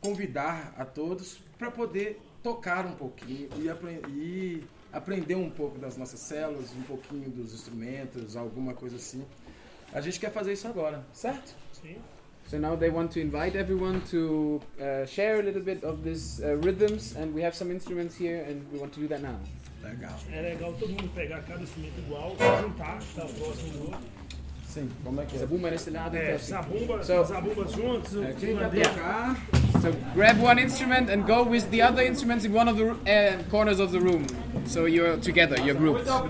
convidar 0.01 0.75
a 0.79 0.85
todos 0.85 1.39
para 1.59 1.71
poder 1.71 2.21
tocar 2.43 2.87
um 2.87 2.95
pouquinho 2.95 3.49
e, 3.59 3.69
apre- 3.69 4.01
e 4.09 4.65
aprender 4.93 5.37
um 5.37 5.51
pouco 5.51 5.79
das 5.79 5.97
nossas 5.97 6.21
células, 6.21 6.73
um 6.77 6.83
pouquinho 6.83 7.31
dos 7.31 7.55
instrumentos, 7.55 8.37
alguma 8.37 8.75
coisa 8.75 8.97
assim. 8.97 9.25
A 9.93 10.01
gente 10.01 10.19
quer 10.19 10.33
fazer 10.33 10.53
isso 10.55 10.67
agora, 10.67 11.05
certo? 11.13 11.55
Sim. 11.81 11.97
So 12.49 12.59
now 12.59 12.77
they 12.77 12.91
want 12.91 13.11
to 13.13 13.21
invite 13.21 13.57
everyone 13.57 14.03
to 14.11 14.61
uh, 14.81 15.07
share 15.07 15.41
a 15.41 15.43
little 15.43 15.63
bit 15.63 15.83
of 15.85 16.05
these 16.05 16.41
uh, 16.45 16.57
rhythms, 16.57 17.15
and 17.17 17.33
we 17.35 17.41
have 17.43 17.55
some 17.55 17.71
instruments 17.71 18.15
here, 18.17 18.45
and 18.47 18.63
we 18.73 18.79
want 18.79 18.93
to 18.93 19.01
do 19.01 19.09
that 19.09 19.23
now. 19.23 19.39
Legal. 19.83 20.11
É 20.33 20.43
legal 20.43 20.73
todo 20.79 20.91
mundo 20.91 21.11
pegar 21.15 21.41
cada 21.43 21.63
instrumento 21.63 21.99
igual, 22.07 22.37
juntar, 22.63 22.99
tá 23.17 23.25
próximo 23.25 23.73
do 23.73 23.85
outro. 23.87 23.99
Sim, 24.69 24.89
como 25.05 25.21
é 25.21 25.25
que 25.27 25.37
é? 25.37 25.39
Zabumba 25.41 25.71
nesse 25.71 25.91
lado, 25.91 26.17
É, 26.17 26.39
zabumba, 26.39 27.03
So- 27.03 27.25
zabumba 27.25 27.67
juntos, 27.69 28.15
o 28.15 28.23
É, 28.23 28.33
quem 28.39 28.55
vai 28.55 28.71
finlandês. 28.71 28.89
tocar? 28.89 29.37
So 29.83 29.93
grab 30.15 30.41
one 30.41 30.63
instrument 30.63 31.11
and 31.11 31.23
go 31.27 31.43
with 31.43 31.69
the 31.71 31.83
other 31.83 32.07
instruments 32.07 32.45
in 32.45 32.55
one 32.55 32.71
of 32.71 32.79
the 32.79 32.91
uh, 32.93 33.43
corners 33.51 33.81
of 33.81 33.91
the 33.93 33.99
room. 33.99 34.25
So 34.67 34.87
you're 34.87 35.17
together, 35.19 35.59
you're 35.59 35.75
grouped. 35.79 36.07
O 36.09 36.29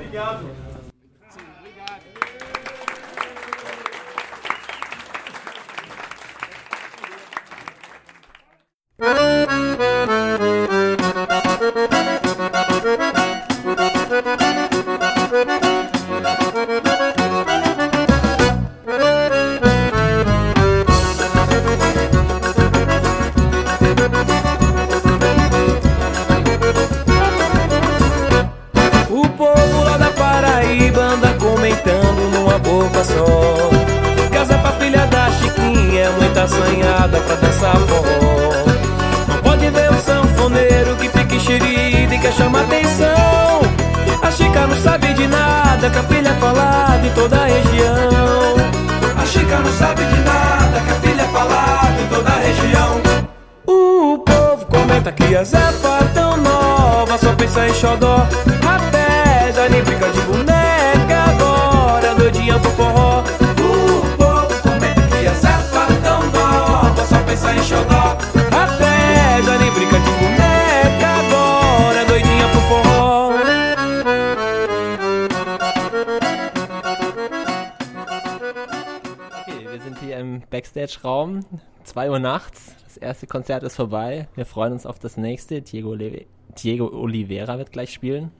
Backstage-Raum. 81.03 81.41
2 81.85 82.11
Uhr 82.11 82.19
nachts. 82.21 82.77
Das 82.85 82.97
erste 82.97 83.27
Konzert 83.27 83.65
ist 83.65 83.75
vorbei. 83.75 84.29
Wir 84.37 84.47
freuen 84.47 84.73
uns 84.73 84.87
auf 84.87 85.01
das 85.01 85.17
nächste. 85.17 85.61
Diego, 85.61 85.97
Diego 85.97 86.89
Oliveira 86.89 87.59
wird 87.59 87.73
gleich 87.73 87.93
spielen. 87.93 88.31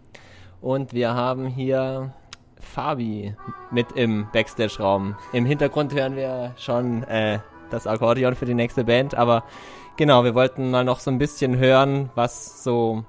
Und 0.61 0.93
wir 0.93 1.15
haben 1.15 1.47
hier 1.47 2.15
Fabi 2.61 3.35
mit 3.73 3.93
im 3.93 4.29
Backstage-Raum. 4.33 5.17
Im 5.33 5.45
Hintergrund 5.45 5.93
hören 5.93 6.15
wir 6.15 6.55
schon 6.57 7.03
äh, 7.05 7.41
das 7.71 7.89
Akkordeon 7.89 8.37
für 8.37 8.47
die 8.47 8.55
nächste 8.55 8.85
Band. 8.85 9.17
Aber 9.17 9.43
genau, 9.97 10.23
wir 10.23 10.37
wollten 10.37 10.71
mal 10.71 10.85
noch 10.85 11.01
so 11.01 11.11
ein 11.11 11.19
bisschen 11.19 11.57
hören, 11.59 12.11
was 12.15 12.63
so 12.63 13.05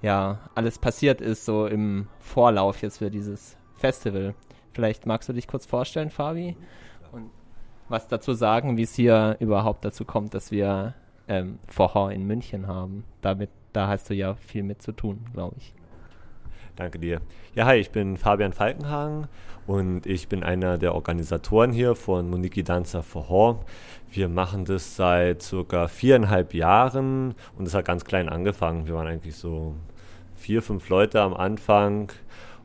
ja 0.00 0.40
alles 0.56 0.80
passiert 0.80 1.20
ist, 1.20 1.44
so 1.44 1.66
im 1.66 2.08
Vorlauf 2.18 2.82
jetzt 2.82 2.98
für 2.98 3.10
dieses 3.10 3.56
Festival. 3.76 4.34
Vielleicht 4.72 5.06
magst 5.06 5.28
du 5.28 5.32
dich 5.32 5.46
kurz 5.46 5.66
vorstellen, 5.66 6.10
Fabi? 6.10 6.56
Was 7.92 8.08
dazu 8.08 8.32
sagen, 8.32 8.78
wie 8.78 8.84
es 8.84 8.94
hier 8.94 9.36
überhaupt 9.38 9.84
dazu 9.84 10.06
kommt, 10.06 10.32
dass 10.32 10.50
wir 10.50 10.94
ähm, 11.28 11.58
Vorhor 11.68 12.10
in 12.10 12.26
München 12.26 12.66
haben. 12.66 13.04
Damit, 13.20 13.50
da 13.74 13.86
hast 13.86 14.08
du 14.08 14.14
ja 14.14 14.32
viel 14.34 14.62
mit 14.62 14.80
zu 14.80 14.92
tun, 14.92 15.26
glaube 15.34 15.56
ich. 15.58 15.74
Danke 16.74 16.98
dir. 16.98 17.20
Ja, 17.54 17.66
hi, 17.66 17.74
ich 17.76 17.90
bin 17.90 18.16
Fabian 18.16 18.54
Falkenhagen 18.54 19.28
und 19.66 20.06
ich 20.06 20.28
bin 20.28 20.42
einer 20.42 20.78
der 20.78 20.94
Organisatoren 20.94 21.70
hier 21.70 21.94
von 21.94 22.30
Moniki 22.30 22.62
Danza 22.62 23.02
for 23.02 23.28
Hor. 23.28 23.60
Wir 24.10 24.30
machen 24.30 24.64
das 24.64 24.96
seit 24.96 25.42
circa 25.42 25.86
viereinhalb 25.86 26.54
Jahren 26.54 27.34
und 27.58 27.68
es 27.68 27.74
hat 27.74 27.84
ganz 27.84 28.06
klein 28.06 28.30
angefangen. 28.30 28.86
Wir 28.86 28.94
waren 28.94 29.06
eigentlich 29.06 29.36
so 29.36 29.74
vier, 30.34 30.62
fünf 30.62 30.88
Leute 30.88 31.20
am 31.20 31.34
Anfang 31.34 32.10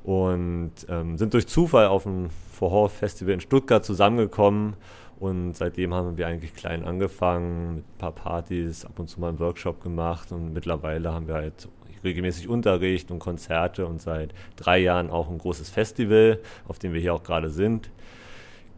und 0.05 0.71
ähm, 0.87 1.17
sind 1.17 1.33
durch 1.33 1.47
Zufall 1.47 1.87
auf 1.87 2.05
ein 2.05 2.29
For 2.53 2.89
Festival 2.89 3.33
in 3.33 3.41
Stuttgart 3.41 3.83
zusammengekommen 3.83 4.77
und 5.19 5.55
seitdem 5.55 5.93
haben 5.93 6.17
wir 6.17 6.27
eigentlich 6.27 6.53
klein 6.53 6.85
angefangen 6.85 7.75
mit 7.75 7.85
ein 7.85 7.97
paar 7.97 8.11
Partys, 8.11 8.85
ab 8.85 8.99
und 8.99 9.07
zu 9.07 9.19
mal 9.19 9.29
einen 9.29 9.39
Workshop 9.39 9.81
gemacht 9.81 10.31
und 10.31 10.53
mittlerweile 10.53 11.13
haben 11.13 11.27
wir 11.27 11.35
halt 11.35 11.67
regelmäßig 12.03 12.47
Unterricht 12.47 13.11
und 13.11 13.19
Konzerte 13.19 13.85
und 13.85 14.01
seit 14.01 14.33
drei 14.55 14.79
Jahren 14.79 15.09
auch 15.09 15.29
ein 15.29 15.37
großes 15.37 15.69
Festival, 15.69 16.39
auf 16.67 16.79
dem 16.79 16.93
wir 16.93 17.01
hier 17.01 17.13
auch 17.13 17.23
gerade 17.23 17.49
sind. 17.49 17.89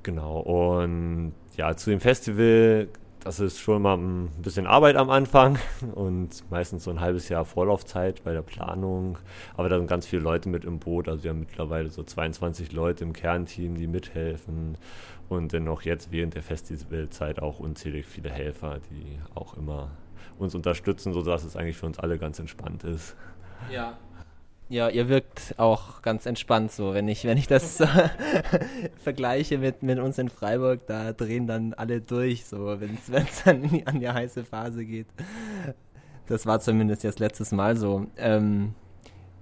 Genau, 0.03 0.39
und 0.39 1.33
ja, 1.57 1.75
zu 1.75 1.89
dem 1.89 1.99
Festival, 1.99 2.87
das 3.19 3.41
ist 3.41 3.59
schon 3.59 3.81
mal 3.81 3.97
ein 3.97 4.29
bisschen 4.41 4.65
Arbeit 4.65 4.95
am 4.95 5.09
Anfang 5.09 5.59
und 5.95 6.49
meistens 6.49 6.85
so 6.85 6.91
ein 6.91 7.01
halbes 7.01 7.27
Jahr 7.27 7.43
Vorlaufzeit 7.43 8.23
bei 8.23 8.31
der 8.31 8.41
Planung. 8.41 9.17
Aber 9.57 9.67
da 9.67 9.77
sind 9.77 9.87
ganz 9.87 10.05
viele 10.05 10.21
Leute 10.21 10.47
mit 10.47 10.63
im 10.63 10.79
Boot. 10.79 11.09
Also 11.09 11.23
wir 11.23 11.31
haben 11.31 11.41
mittlerweile 11.41 11.89
so 11.89 12.01
22 12.01 12.71
Leute 12.71 13.03
im 13.03 13.11
Kernteam, 13.11 13.75
die 13.75 13.87
mithelfen. 13.87 14.77
Und 15.29 15.53
dennoch 15.53 15.83
jetzt 15.83 16.11
während 16.11 16.33
der 16.33 16.43
Festivalzeit 16.43 17.39
auch 17.39 17.59
unzählig 17.59 18.05
viele 18.07 18.29
Helfer, 18.29 18.79
die 18.89 19.19
auch 19.35 19.55
immer 19.55 19.91
uns 20.39 20.55
unterstützen, 20.55 21.13
sodass 21.13 21.43
es 21.43 21.55
eigentlich 21.55 21.77
für 21.77 21.85
uns 21.85 21.99
alle 21.99 22.17
ganz 22.17 22.39
entspannt 22.39 22.83
ist. 22.83 23.15
Ja. 23.71 23.97
Ja, 24.69 24.87
ihr 24.87 25.09
wirkt 25.09 25.55
auch 25.57 26.03
ganz 26.03 26.27
entspannt 26.27 26.71
so. 26.71 26.93
Wenn 26.93 27.07
ich, 27.07 27.23
wenn 27.25 27.39
ich 27.39 27.47
das 27.47 27.81
vergleiche 29.03 29.57
mit, 29.57 29.81
mit 29.81 29.97
uns 29.97 30.19
in 30.19 30.29
Freiburg, 30.29 30.85
da 30.85 31.11
drehen 31.11 31.47
dann 31.47 31.73
alle 31.73 32.01
durch, 32.01 32.45
so, 32.45 32.79
wenn 32.79 32.93
es 32.93 33.43
dann 33.43 33.81
an 33.85 33.99
die 33.99 34.07
heiße 34.07 34.43
Phase 34.45 34.85
geht. 34.85 35.07
Das 36.27 36.45
war 36.45 36.59
zumindest 36.59 37.03
jetzt 37.03 37.19
letztes 37.19 37.51
Mal 37.51 37.77
so. 37.77 38.05
Ähm, 38.17 38.75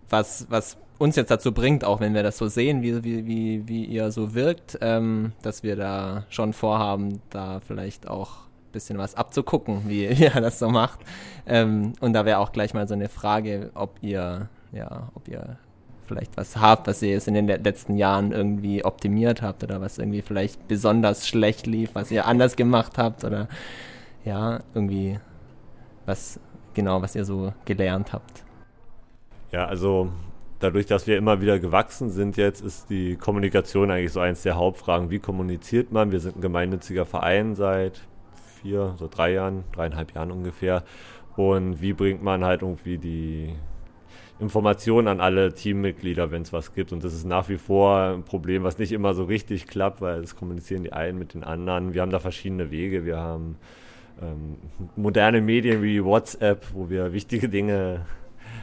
was, 0.09 0.49
was 0.49 0.77
uns 0.97 1.15
jetzt 1.15 1.31
dazu 1.31 1.51
bringt, 1.51 1.83
auch 1.83 1.99
wenn 1.99 2.13
wir 2.13 2.23
das 2.23 2.37
so 2.37 2.47
sehen, 2.47 2.81
wie, 2.81 3.03
wie, 3.03 3.25
wie, 3.25 3.67
wie 3.67 3.85
ihr 3.85 4.11
so 4.11 4.33
wirkt, 4.33 4.77
ähm, 4.81 5.33
dass 5.41 5.63
wir 5.63 5.75
da 5.75 6.25
schon 6.29 6.53
vorhaben, 6.53 7.21
da 7.29 7.59
vielleicht 7.59 8.07
auch 8.07 8.37
ein 8.37 8.71
bisschen 8.71 8.97
was 8.97 9.15
abzugucken, 9.15 9.83
wie, 9.87 10.05
er 10.25 10.41
das 10.41 10.59
so 10.59 10.69
macht. 10.69 10.99
Ähm, 11.45 11.93
und 11.99 12.13
da 12.13 12.25
wäre 12.25 12.39
auch 12.39 12.51
gleich 12.51 12.73
mal 12.73 12.87
so 12.87 12.93
eine 12.93 13.09
Frage, 13.09 13.71
ob 13.73 13.97
ihr, 14.01 14.49
ja, 14.71 15.09
ob 15.13 15.27
ihr 15.27 15.57
vielleicht 16.07 16.37
was 16.37 16.57
habt, 16.57 16.87
was 16.87 17.01
ihr 17.01 17.09
jetzt 17.09 17.27
in 17.27 17.33
den 17.33 17.47
letzten 17.47 17.97
Jahren 17.97 18.31
irgendwie 18.31 18.85
optimiert 18.85 19.41
habt 19.41 19.63
oder 19.63 19.81
was 19.81 19.97
irgendwie 19.97 20.21
vielleicht 20.21 20.67
besonders 20.67 21.27
schlecht 21.27 21.67
lief, 21.67 21.91
was 21.93 22.11
ihr 22.11 22.25
anders 22.25 22.55
gemacht 22.55 22.97
habt 22.97 23.25
oder 23.25 23.49
ja, 24.23 24.61
irgendwie 24.73 25.19
was 26.05 26.39
genau, 26.73 27.01
was 27.01 27.15
ihr 27.15 27.25
so 27.25 27.53
gelernt 27.65 28.13
habt. 28.13 28.43
Ja, 29.51 29.65
also 29.65 30.09
dadurch, 30.59 30.85
dass 30.85 31.07
wir 31.07 31.17
immer 31.17 31.41
wieder 31.41 31.59
gewachsen 31.59 32.09
sind 32.09 32.37
jetzt, 32.37 32.61
ist 32.61 32.89
die 32.89 33.15
Kommunikation 33.15 33.91
eigentlich 33.91 34.11
so 34.11 34.19
eins 34.19 34.43
der 34.43 34.55
Hauptfragen. 34.55 35.09
Wie 35.09 35.19
kommuniziert 35.19 35.91
man? 35.91 36.11
Wir 36.11 36.19
sind 36.19 36.37
ein 36.37 36.41
gemeinnütziger 36.41 37.05
Verein 37.05 37.55
seit 37.55 38.01
vier, 38.61 38.95
so 38.97 39.07
drei 39.07 39.33
Jahren, 39.33 39.63
dreieinhalb 39.71 40.13
Jahren 40.15 40.31
ungefähr. 40.31 40.83
Und 41.35 41.81
wie 41.81 41.93
bringt 41.93 42.23
man 42.23 42.43
halt 42.43 42.63
irgendwie 42.63 42.97
die 42.97 43.53
Informationen 44.39 45.07
an 45.07 45.21
alle 45.21 45.53
Teammitglieder, 45.53 46.31
wenn 46.31 46.41
es 46.41 46.53
was 46.53 46.73
gibt? 46.73 46.91
Und 46.91 47.03
das 47.03 47.13
ist 47.13 47.25
nach 47.25 47.49
wie 47.49 47.57
vor 47.57 48.15
ein 48.15 48.23
Problem, 48.23 48.63
was 48.63 48.79
nicht 48.79 48.91
immer 48.91 49.13
so 49.13 49.23
richtig 49.23 49.67
klappt, 49.67 50.01
weil 50.01 50.21
es 50.21 50.35
kommunizieren 50.35 50.83
die 50.83 50.93
einen 50.93 51.19
mit 51.19 51.35
den 51.35 51.43
anderen. 51.43 51.93
Wir 51.93 52.01
haben 52.01 52.11
da 52.11 52.19
verschiedene 52.19 52.71
Wege. 52.71 53.05
Wir 53.05 53.17
haben 53.17 53.57
ähm, 54.21 54.57
moderne 54.95 55.41
Medien 55.41 55.83
wie 55.83 56.03
WhatsApp, 56.03 56.65
wo 56.73 56.89
wir 56.89 57.13
wichtige 57.13 57.49
Dinge 57.49 58.05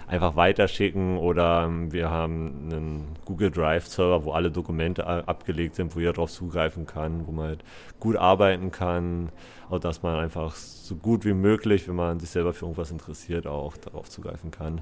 einfach 0.06 0.36
weiterschicken 0.36 1.16
oder 1.18 1.64
ähm, 1.64 1.92
wir 1.92 2.10
haben 2.10 2.68
einen 2.70 3.16
Google 3.24 3.50
Drive 3.50 3.86
Server, 3.86 4.24
wo 4.24 4.32
alle 4.32 4.50
Dokumente 4.50 5.06
abgelegt 5.06 5.76
sind, 5.76 5.94
wo 5.94 6.00
jeder 6.00 6.12
darauf 6.12 6.30
zugreifen 6.30 6.86
kann, 6.86 7.26
wo 7.26 7.32
man 7.32 7.48
halt 7.48 7.64
gut 8.00 8.16
arbeiten 8.16 8.70
kann, 8.70 9.30
auch 9.70 9.78
dass 9.78 10.02
man 10.02 10.18
einfach 10.18 10.54
so 10.54 10.96
gut 10.96 11.24
wie 11.24 11.34
möglich, 11.34 11.88
wenn 11.88 11.96
man 11.96 12.20
sich 12.20 12.30
selber 12.30 12.52
für 12.52 12.66
irgendwas 12.66 12.90
interessiert, 12.90 13.46
auch 13.46 13.76
darauf 13.76 14.08
zugreifen 14.08 14.50
kann. 14.50 14.80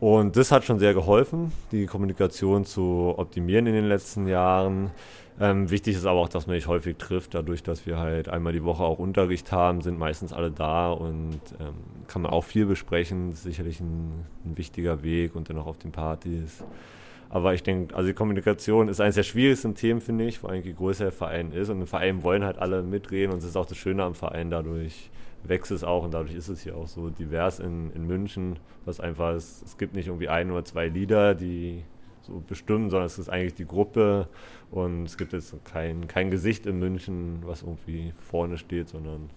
Und 0.00 0.36
das 0.36 0.50
hat 0.50 0.64
schon 0.64 0.80
sehr 0.80 0.94
geholfen, 0.94 1.52
die 1.70 1.86
Kommunikation 1.86 2.64
zu 2.64 3.14
optimieren 3.16 3.68
in 3.68 3.74
den 3.74 3.86
letzten 3.86 4.26
Jahren. 4.26 4.90
Ähm, 5.40 5.70
wichtig 5.70 5.96
ist 5.96 6.04
aber 6.04 6.20
auch, 6.20 6.28
dass 6.28 6.46
man 6.46 6.56
sich 6.56 6.66
häufig 6.66 6.98
trifft. 6.98 7.34
Dadurch, 7.34 7.62
dass 7.62 7.86
wir 7.86 7.98
halt 7.98 8.28
einmal 8.28 8.52
die 8.52 8.64
Woche 8.64 8.82
auch 8.82 8.98
Unterricht 8.98 9.50
haben, 9.50 9.80
sind 9.80 9.98
meistens 9.98 10.32
alle 10.32 10.50
da 10.50 10.92
und 10.92 11.40
ähm, 11.58 11.74
kann 12.06 12.22
man 12.22 12.30
auch 12.30 12.44
viel 12.44 12.66
besprechen. 12.66 13.30
Das 13.30 13.38
ist 13.38 13.44
sicherlich 13.44 13.80
ein, 13.80 14.26
ein 14.44 14.56
wichtiger 14.56 15.02
Weg 15.02 15.34
und 15.34 15.48
dann 15.48 15.58
auch 15.58 15.66
auf 15.66 15.78
den 15.78 15.92
Partys. 15.92 16.62
Aber 17.30 17.54
ich 17.54 17.62
denke, 17.62 17.96
also 17.96 18.08
die 18.08 18.14
Kommunikation 18.14 18.88
ist 18.88 19.00
eines 19.00 19.14
der 19.14 19.22
schwierigsten 19.22 19.74
Themen, 19.74 20.02
finde 20.02 20.24
ich, 20.26 20.38
vor 20.38 20.50
allem 20.50 20.62
je 20.62 20.72
größer 20.72 21.04
der 21.04 21.12
Verein 21.12 21.52
ist. 21.52 21.70
Und 21.70 21.80
im 21.80 21.86
Verein 21.86 22.22
wollen 22.22 22.44
halt 22.44 22.58
alle 22.58 22.82
mitreden 22.82 23.32
und 23.32 23.38
es 23.38 23.46
ist 23.46 23.56
auch 23.56 23.64
das 23.64 23.78
Schöne 23.78 24.02
am 24.02 24.14
Verein 24.14 24.50
dadurch. 24.50 25.10
wächst 25.44 25.72
es 25.72 25.82
auch 25.82 26.04
und 26.04 26.12
dadurch 26.12 26.34
ist 26.34 26.48
es 26.48 26.62
hier 26.62 26.76
auch 26.76 26.86
so 26.86 27.08
divers 27.08 27.58
in, 27.58 27.90
in 27.94 28.06
München, 28.06 28.58
was 28.84 29.00
einfach 29.00 29.34
ist, 29.34 29.62
es 29.64 29.78
gibt 29.78 29.94
nicht 29.94 30.08
irgendwie 30.08 30.28
ein 30.28 30.50
oder 30.50 30.64
zwei 30.64 30.88
Lieder, 30.88 31.34
die 31.34 31.82
so 32.22 32.42
bestimmen, 32.46 32.90
sondern 32.90 33.06
es 33.06 33.18
ist 33.18 33.28
eigentlich 33.28 33.54
die 33.54 33.66
Gruppe 33.66 34.28
und 34.72 35.04
es 35.04 35.18
gibt 35.18 35.34
jetzt 35.34 35.54
kein, 35.64 36.08
kein 36.08 36.30
Gesicht 36.30 36.64
in 36.64 36.78
München, 36.78 37.42
was 37.44 37.60
irgendwie 37.60 38.14
vorne 38.18 38.56
steht, 38.56 38.88
sondern 38.88 39.28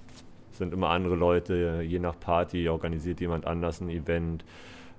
es 0.50 0.58
sind 0.58 0.74
immer 0.74 0.90
andere 0.90 1.16
Leute, 1.16 1.84
je 1.86 2.00
nach 2.00 2.18
Party 2.18 2.70
organisiert 2.70 3.20
jemand 3.20 3.46
anders 3.46 3.82
ein 3.82 3.90
Event. 3.90 4.46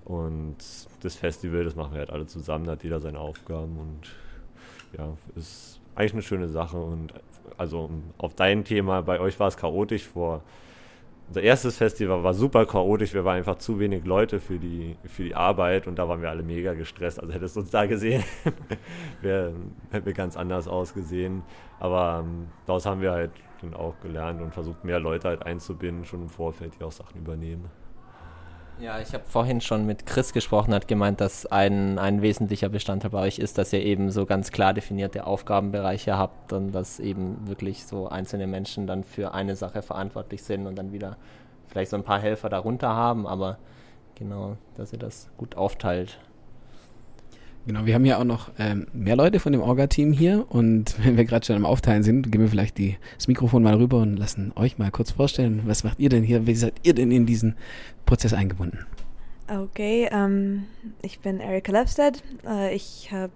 Und 0.04 0.56
das 1.00 1.16
Festival, 1.16 1.64
das 1.64 1.74
machen 1.74 1.92
wir 1.92 2.00
halt 2.00 2.10
alle 2.10 2.26
zusammen, 2.26 2.66
da 2.66 2.72
hat 2.72 2.84
jeder 2.84 3.00
seine 3.00 3.18
Aufgaben. 3.18 3.78
Und 3.78 4.98
ja, 4.98 5.16
ist 5.36 5.80
eigentlich 5.94 6.12
eine 6.12 6.22
schöne 6.22 6.48
Sache. 6.48 6.76
Und 6.76 7.14
also 7.56 7.88
auf 8.18 8.34
dein 8.34 8.62
Thema, 8.62 9.00
bei 9.00 9.18
euch 9.18 9.40
war 9.40 9.48
es 9.48 9.56
chaotisch. 9.56 10.04
Vor 10.04 10.42
unser 11.28 11.42
erstes 11.42 11.76
Festival 11.76 12.22
war 12.22 12.34
super 12.34 12.66
chaotisch. 12.66 13.12
Wir 13.12 13.24
waren 13.24 13.36
einfach 13.36 13.58
zu 13.58 13.78
wenig 13.80 14.04
Leute 14.04 14.38
für 14.38 14.58
die, 14.58 14.96
für 15.04 15.24
die 15.24 15.34
Arbeit 15.34 15.86
und 15.86 15.96
da 15.96 16.08
waren 16.08 16.22
wir 16.22 16.30
alle 16.30 16.42
mega 16.42 16.74
gestresst. 16.74 17.20
Also 17.20 17.32
hättest 17.32 17.56
du 17.56 17.60
uns 17.60 17.70
da 17.70 17.86
gesehen, 17.86 18.22
hätten 19.22 20.06
wir 20.06 20.12
ganz 20.12 20.36
anders 20.36 20.68
ausgesehen. 20.68 21.42
Aber 21.80 22.24
ähm, 22.24 22.46
daraus 22.66 22.86
haben 22.86 23.00
wir 23.00 23.12
halt 23.12 23.32
dann 23.60 23.74
auch 23.74 23.98
gelernt 24.00 24.40
und 24.40 24.52
versucht, 24.52 24.84
mehr 24.84 25.00
Leute 25.00 25.28
halt 25.28 25.42
einzubinden, 25.42 26.04
schon 26.04 26.22
im 26.22 26.28
Vorfeld, 26.28 26.74
die 26.78 26.84
auch 26.84 26.92
Sachen 26.92 27.18
übernehmen. 27.18 27.64
Ja, 28.78 29.00
ich 29.00 29.14
habe 29.14 29.24
vorhin 29.24 29.62
schon 29.62 29.86
mit 29.86 30.04
Chris 30.04 30.34
gesprochen, 30.34 30.74
hat 30.74 30.86
gemeint, 30.86 31.22
dass 31.22 31.46
ein, 31.46 31.98
ein 31.98 32.20
wesentlicher 32.20 32.68
Bestandteil 32.68 33.10
bei 33.10 33.20
euch 33.20 33.38
ist, 33.38 33.56
dass 33.56 33.72
ihr 33.72 33.80
eben 33.80 34.10
so 34.10 34.26
ganz 34.26 34.52
klar 34.52 34.74
definierte 34.74 35.26
Aufgabenbereiche 35.26 36.18
habt 36.18 36.52
und 36.52 36.72
dass 36.72 37.00
eben 37.00 37.48
wirklich 37.48 37.86
so 37.86 38.08
einzelne 38.08 38.46
Menschen 38.46 38.86
dann 38.86 39.02
für 39.02 39.32
eine 39.32 39.56
Sache 39.56 39.80
verantwortlich 39.80 40.42
sind 40.42 40.66
und 40.66 40.76
dann 40.76 40.92
wieder 40.92 41.16
vielleicht 41.68 41.90
so 41.90 41.96
ein 41.96 42.04
paar 42.04 42.20
Helfer 42.20 42.50
darunter 42.50 42.88
haben, 42.88 43.26
aber 43.26 43.56
genau, 44.14 44.58
dass 44.76 44.92
ihr 44.92 44.98
das 44.98 45.30
gut 45.38 45.56
aufteilt. 45.56 46.18
Genau, 47.66 47.84
wir 47.84 47.94
haben 47.94 48.04
ja 48.04 48.18
auch 48.18 48.24
noch 48.24 48.52
ähm, 48.60 48.86
mehr 48.92 49.16
Leute 49.16 49.40
von 49.40 49.50
dem 49.50 49.60
Orga-Team 49.60 50.12
hier 50.12 50.46
und 50.48 50.94
wenn 51.04 51.16
wir 51.16 51.24
gerade 51.24 51.44
schon 51.44 51.56
am 51.56 51.66
Aufteilen 51.66 52.04
sind, 52.04 52.30
geben 52.30 52.44
wir 52.44 52.50
vielleicht 52.50 52.78
die, 52.78 52.96
das 53.16 53.26
Mikrofon 53.26 53.64
mal 53.64 53.74
rüber 53.74 53.98
und 53.98 54.16
lassen 54.16 54.52
euch 54.54 54.78
mal 54.78 54.92
kurz 54.92 55.10
vorstellen, 55.10 55.62
was 55.64 55.82
macht 55.82 55.98
ihr 55.98 56.08
denn 56.08 56.22
hier, 56.22 56.46
wie 56.46 56.54
seid 56.54 56.74
ihr 56.84 56.94
denn 56.94 57.10
in 57.10 57.26
diesen 57.26 57.56
Prozess 58.04 58.32
eingebunden? 58.32 58.86
Okay, 59.48 60.08
ähm, 60.12 60.64
ich 61.02 61.20
bin 61.20 61.38
Erika 61.38 61.70
Lefstedt. 61.70 62.22
Äh, 62.44 62.74
ich 62.74 63.10
habe 63.12 63.32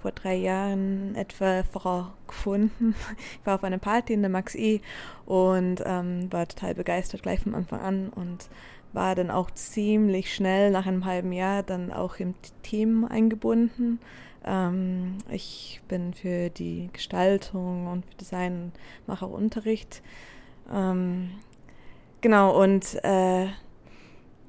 vor 0.00 0.10
drei 0.10 0.34
Jahren 0.34 1.14
etwa 1.14 1.62
Frau 1.64 2.06
gefunden. 2.26 2.94
Ich 3.40 3.46
war 3.46 3.56
auf 3.56 3.64
einer 3.64 3.78
Party 3.78 4.12
in 4.12 4.22
der 4.22 4.30
Max 4.30 4.54
I 4.54 4.80
und 5.26 5.82
ähm, 5.84 6.32
war 6.32 6.46
total 6.48 6.74
begeistert 6.74 7.22
gleich 7.22 7.40
von 7.40 7.54
Anfang 7.54 7.80
an 7.80 8.08
und 8.10 8.48
war 8.92 9.14
dann 9.14 9.30
auch 9.30 9.50
ziemlich 9.50 10.34
schnell 10.34 10.70
nach 10.70 10.86
einem 10.86 11.04
halben 11.04 11.32
Jahr 11.32 11.62
dann 11.62 11.92
auch 11.92 12.16
im 12.16 12.34
Team 12.62 13.04
eingebunden. 13.04 14.00
Ähm, 14.44 15.18
ich 15.30 15.80
bin 15.88 16.14
für 16.14 16.50
die 16.50 16.90
Gestaltung 16.92 17.86
und 17.86 18.04
für 18.06 18.16
Design, 18.16 18.72
mache 19.06 19.26
auch 19.26 19.32
Unterricht. 19.32 20.02
Ähm, 20.72 21.30
genau, 22.20 22.60
und 22.60 23.02
äh, 23.04 23.48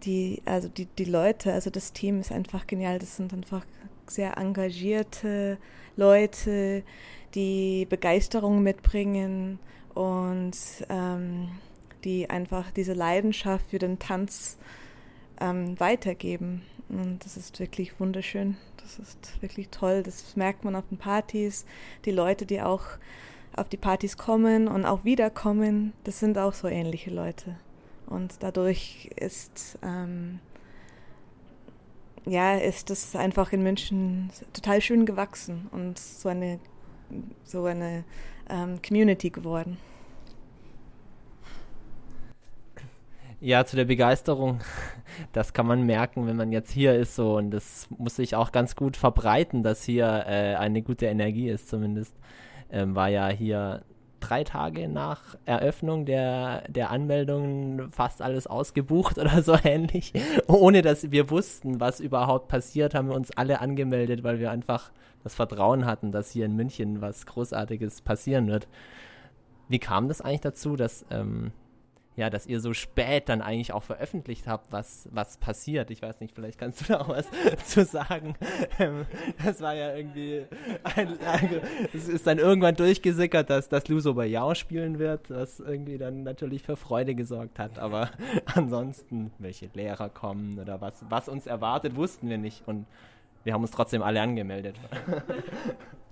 die, 0.04 0.42
also 0.46 0.68
die, 0.68 0.86
die 0.86 1.06
Leute, 1.06 1.54
also 1.54 1.70
das 1.70 1.94
Team 1.94 2.20
ist 2.20 2.32
einfach 2.32 2.68
genial. 2.68 3.00
Das 3.00 3.16
sind 3.16 3.34
einfach 3.34 3.66
sehr 4.08 4.38
engagierte 4.38 5.58
Leute, 5.96 6.84
die 7.36 7.86
Begeisterung 7.90 8.62
mitbringen 8.62 9.60
und 9.94 10.56
ähm, 10.90 11.50
die 12.04 12.30
einfach 12.30 12.72
diese 12.72 12.94
Leidenschaft 12.94 13.70
für 13.70 13.80
den 13.80 14.00
Tanz 14.00 14.58
ähm, 15.40 15.80
weitergeben. 15.80 16.64
Und 16.90 17.26
das 17.26 17.38
ist 17.38 17.60
wirklich 17.60 18.00
wunderschön. 18.00 18.58
Das 18.78 19.00
ist 19.00 19.42
wirklich 19.42 19.70
toll. 19.70 20.04
Das 20.04 20.36
merkt 20.36 20.64
man 20.64 20.76
auf 20.76 20.88
den 20.90 20.98
Partys. 20.98 21.66
Die 22.06 22.12
Leute, 22.12 22.46
die 22.46 22.62
auch 22.62 22.84
auf 23.56 23.70
die 23.70 23.78
Partys 23.78 24.18
kommen 24.18 24.68
und 24.68 24.86
auch 24.86 25.04
wiederkommen, 25.04 25.94
das 26.04 26.20
sind 26.20 26.38
auch 26.38 26.54
so 26.54 26.68
ähnliche 26.68 27.12
Leute. 27.12 27.56
Und 28.08 28.42
dadurch 28.42 29.10
ist, 29.16 29.78
ähm, 29.84 30.40
ja, 32.26 32.56
ist 32.56 32.90
das 32.90 33.16
einfach 33.16 33.54
in 33.54 33.64
München 33.64 34.30
total 34.54 34.82
schön 34.82 35.06
gewachsen 35.06 35.68
und 35.72 36.00
so 36.00 36.30
eine, 36.30 36.60
so 37.44 37.66
eine 37.66 38.04
ähm, 38.50 38.82
Community 38.82 39.30
geworden. 39.30 39.78
Ja, 43.44 43.66
zu 43.66 43.76
der 43.76 43.84
Begeisterung, 43.84 44.62
das 45.34 45.52
kann 45.52 45.68
man 45.68 45.86
merken, 45.86 46.28
wenn 46.28 46.38
man 46.38 46.54
jetzt 46.54 46.72
hier 46.72 46.96
ist 46.96 47.14
so 47.14 47.36
und 47.36 47.52
das 47.52 47.90
muss 47.98 48.16
sich 48.16 48.38
auch 48.38 48.54
ganz 48.54 48.78
gut 48.78 48.96
verbreiten, 48.96 49.64
dass 49.64 49.84
hier 49.84 50.06
äh, 50.28 50.56
eine 50.56 50.82
gute 50.82 51.08
Energie 51.08 51.50
ist 51.50 51.68
zumindest. 51.68 52.16
Ähm, 52.72 52.96
war 52.96 53.10
ja 53.10 53.28
hier 53.28 53.84
drei 54.22 54.46
Tage 54.46 54.88
nach 54.88 55.36
Eröffnung 55.44 56.06
der, 56.06 56.64
der 56.70 56.90
Anmeldungen 56.90 57.92
fast 57.92 58.22
alles 58.22 58.48
ausgebucht 58.48 59.18
oder 59.20 59.44
so 59.44 59.58
ähnlich. 59.62 60.14
Ohne 60.48 60.82
dass 60.82 61.12
wir 61.12 61.30
wussten, 61.30 61.82
was 61.82 62.00
überhaupt 62.00 62.48
passiert, 62.48 62.96
haben 62.96 63.10
wir 63.10 63.16
uns 63.16 63.32
alle 63.32 63.60
angemeldet, 63.60 64.24
weil 64.24 64.40
wir 64.40 64.52
einfach 64.52 64.94
das 65.22 65.36
Vertrauen 65.36 65.86
hatten, 65.86 66.14
dass 66.14 66.32
hier 66.32 66.46
in 66.46 66.56
München 66.56 67.02
was 67.02 67.26
Großartiges 67.26 68.04
passieren 68.04 68.48
wird. 68.48 68.70
Wie 69.68 69.80
kam 69.80 70.08
das 70.08 70.22
eigentlich 70.22 70.40
dazu, 70.40 70.78
dass 70.78 71.06
ähm, 71.12 71.52
ja, 72.16 72.30
dass 72.30 72.46
ihr 72.46 72.60
so 72.60 72.74
spät 72.74 73.28
dann 73.30 73.42
eigentlich 73.42 73.74
auch 73.74 73.84
veröffentlicht 73.84 74.48
habt, 74.48 74.72
was, 74.72 75.10
was 75.12 75.38
passiert. 75.38 75.90
Ich 75.90 76.02
weiß 76.02 76.20
nicht, 76.20 76.36
vielleicht 76.36 76.60
kannst 76.60 76.82
du 76.82 76.86
da 76.86 77.02
auch 77.02 77.10
was 77.10 77.28
zu 77.66 77.84
sagen. 77.86 78.36
Ähm, 78.80 79.06
das 79.44 79.62
war 79.62 79.74
ja 79.74 79.96
irgendwie, 79.96 80.46
ein, 80.84 81.18
es 81.94 82.08
ist 82.08 82.28
dann 82.28 82.38
irgendwann 82.38 82.76
durchgesickert, 82.76 83.50
dass, 83.50 83.70
dass 83.70 83.88
Luso 83.88 84.14
bei 84.14 84.28
Yao 84.28 84.54
spielen 84.54 85.00
wird, 85.00 85.30
was 85.30 85.60
irgendwie 85.60 85.98
dann 85.98 86.24
natürlich 86.24 86.64
für 86.64 86.76
Freude 86.76 87.16
gesorgt 87.16 87.58
hat. 87.58 87.80
Aber 87.80 88.12
ansonsten, 88.54 89.32
welche 89.40 89.70
Lehrer 89.74 90.10
kommen 90.10 90.60
oder 90.60 90.82
was, 90.82 91.04
was 91.10 91.28
uns 91.28 91.48
erwartet, 91.48 91.96
wussten 91.96 92.30
wir 92.30 92.38
nicht. 92.38 92.68
Und 92.68 92.86
wir 93.44 93.54
haben 93.54 93.62
uns 93.62 93.72
trotzdem 93.72 94.04
alle 94.04 94.22
angemeldet. 94.22 94.76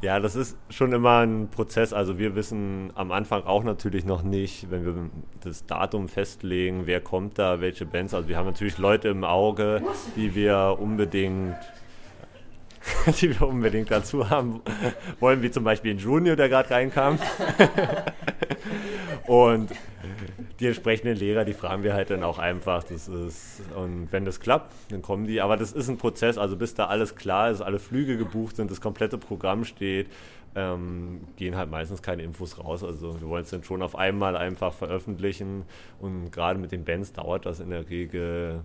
Ja, 0.00 0.20
das 0.20 0.36
ist 0.36 0.56
schon 0.70 0.92
immer 0.92 1.18
ein 1.18 1.48
Prozess. 1.48 1.92
Also 1.92 2.18
wir 2.18 2.36
wissen 2.36 2.92
am 2.94 3.10
Anfang 3.10 3.44
auch 3.44 3.64
natürlich 3.64 4.04
noch 4.04 4.22
nicht, 4.22 4.70
wenn 4.70 4.84
wir 4.84 4.94
das 5.40 5.66
Datum 5.66 6.08
festlegen, 6.08 6.86
wer 6.86 7.00
kommt 7.00 7.38
da, 7.38 7.60
welche 7.60 7.84
Bands. 7.84 8.14
Also 8.14 8.28
wir 8.28 8.36
haben 8.36 8.46
natürlich 8.46 8.78
Leute 8.78 9.08
im 9.08 9.24
Auge, 9.24 9.82
die 10.14 10.34
wir 10.34 10.76
unbedingt 10.80 11.56
die 13.20 13.38
wir 13.38 13.46
unbedingt 13.46 13.90
dazu 13.90 14.30
haben 14.30 14.60
wollen, 15.20 15.42
wie 15.42 15.50
zum 15.50 15.64
Beispiel 15.64 15.94
ein 15.94 15.98
Junior, 15.98 16.36
der 16.36 16.48
gerade 16.48 16.70
reinkam. 16.70 17.18
Und 19.26 19.70
die 20.60 20.66
entsprechenden 20.66 21.16
Lehrer, 21.16 21.44
die 21.44 21.52
fragen 21.52 21.82
wir 21.82 21.94
halt 21.94 22.10
dann 22.10 22.24
auch 22.24 22.38
einfach. 22.38 22.82
Das 22.82 23.06
ist, 23.06 23.62
und 23.76 24.08
wenn 24.10 24.24
das 24.24 24.40
klappt, 24.40 24.72
dann 24.90 25.02
kommen 25.02 25.26
die. 25.26 25.40
Aber 25.40 25.56
das 25.56 25.72
ist 25.72 25.88
ein 25.88 25.98
Prozess, 25.98 26.36
also 26.36 26.56
bis 26.56 26.74
da 26.74 26.86
alles 26.86 27.14
klar 27.14 27.50
ist, 27.50 27.60
alle 27.60 27.78
Flüge 27.78 28.16
gebucht 28.16 28.56
sind, 28.56 28.70
das 28.70 28.80
komplette 28.80 29.18
Programm 29.18 29.64
steht, 29.64 30.08
ähm, 30.56 31.20
gehen 31.36 31.56
halt 31.56 31.70
meistens 31.70 32.02
keine 32.02 32.22
Infos 32.22 32.58
raus. 32.58 32.82
Also 32.82 33.20
wir 33.20 33.28
wollen 33.28 33.44
es 33.44 33.50
dann 33.50 33.62
schon 33.62 33.82
auf 33.82 33.94
einmal 33.94 34.36
einfach 34.36 34.72
veröffentlichen. 34.72 35.64
Und 36.00 36.32
gerade 36.32 36.58
mit 36.58 36.72
den 36.72 36.84
Bands 36.84 37.12
dauert 37.12 37.46
das 37.46 37.60
in 37.60 37.70
der 37.70 37.88
Regel 37.88 38.60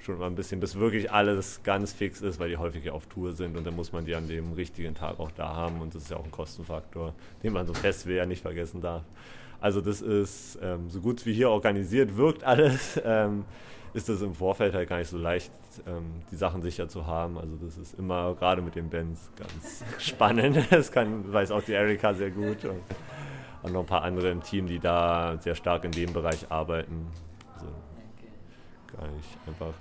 schon 0.00 0.18
mal 0.18 0.26
ein 0.26 0.34
bisschen, 0.34 0.58
bis 0.58 0.74
wirklich 0.74 1.12
alles 1.12 1.62
ganz 1.62 1.92
fix 1.92 2.20
ist, 2.20 2.40
weil 2.40 2.48
die 2.48 2.56
häufig 2.56 2.90
auf 2.90 3.06
Tour 3.06 3.32
sind 3.32 3.56
und 3.56 3.64
dann 3.64 3.76
muss 3.76 3.92
man 3.92 4.04
die 4.04 4.16
an 4.16 4.26
dem 4.26 4.52
richtigen 4.52 4.96
Tag 4.96 5.20
auch 5.20 5.30
da 5.30 5.54
haben 5.54 5.80
und 5.80 5.94
das 5.94 6.02
ist 6.02 6.10
ja 6.10 6.16
auch 6.16 6.24
ein 6.24 6.32
Kostenfaktor, 6.32 7.14
den 7.44 7.52
man 7.52 7.68
so 7.68 7.74
fest 7.74 8.06
will 8.06 8.16
ja 8.16 8.26
nicht 8.26 8.42
vergessen 8.42 8.80
darf. 8.80 9.04
Also 9.62 9.80
das 9.80 10.02
ist 10.02 10.58
ähm, 10.60 10.90
so 10.90 11.00
gut 11.00 11.24
wie 11.24 11.32
hier 11.32 11.48
organisiert 11.48 12.16
wirkt 12.16 12.42
alles, 12.42 13.00
ähm, 13.04 13.44
ist 13.94 14.08
das 14.08 14.20
im 14.20 14.34
Vorfeld 14.34 14.74
halt 14.74 14.88
gar 14.88 14.98
nicht 14.98 15.08
so 15.08 15.16
leicht, 15.16 15.52
ähm, 15.86 16.22
die 16.32 16.34
Sachen 16.34 16.62
sicher 16.62 16.88
zu 16.88 17.06
haben. 17.06 17.38
Also 17.38 17.54
das 17.56 17.78
ist 17.78 17.96
immer 17.96 18.34
gerade 18.34 18.60
mit 18.60 18.74
den 18.74 18.90
Bands 18.90 19.30
ganz 19.36 19.84
spannend. 19.98 20.66
Das 20.70 20.90
kann, 20.90 21.32
weiß 21.32 21.52
auch 21.52 21.62
die 21.62 21.74
Erika 21.74 22.12
sehr 22.12 22.32
gut 22.32 22.64
und, 22.64 22.80
und 23.62 23.72
noch 23.72 23.80
ein 23.80 23.86
paar 23.86 24.02
andere 24.02 24.30
im 24.30 24.42
Team, 24.42 24.66
die 24.66 24.80
da 24.80 25.36
sehr 25.38 25.54
stark 25.54 25.84
in 25.84 25.92
dem 25.92 26.12
Bereich 26.12 26.50
arbeiten. 26.50 27.06
Also 27.54 27.66
gar 28.96 29.06
nicht 29.12 29.38
einfach. 29.46 29.74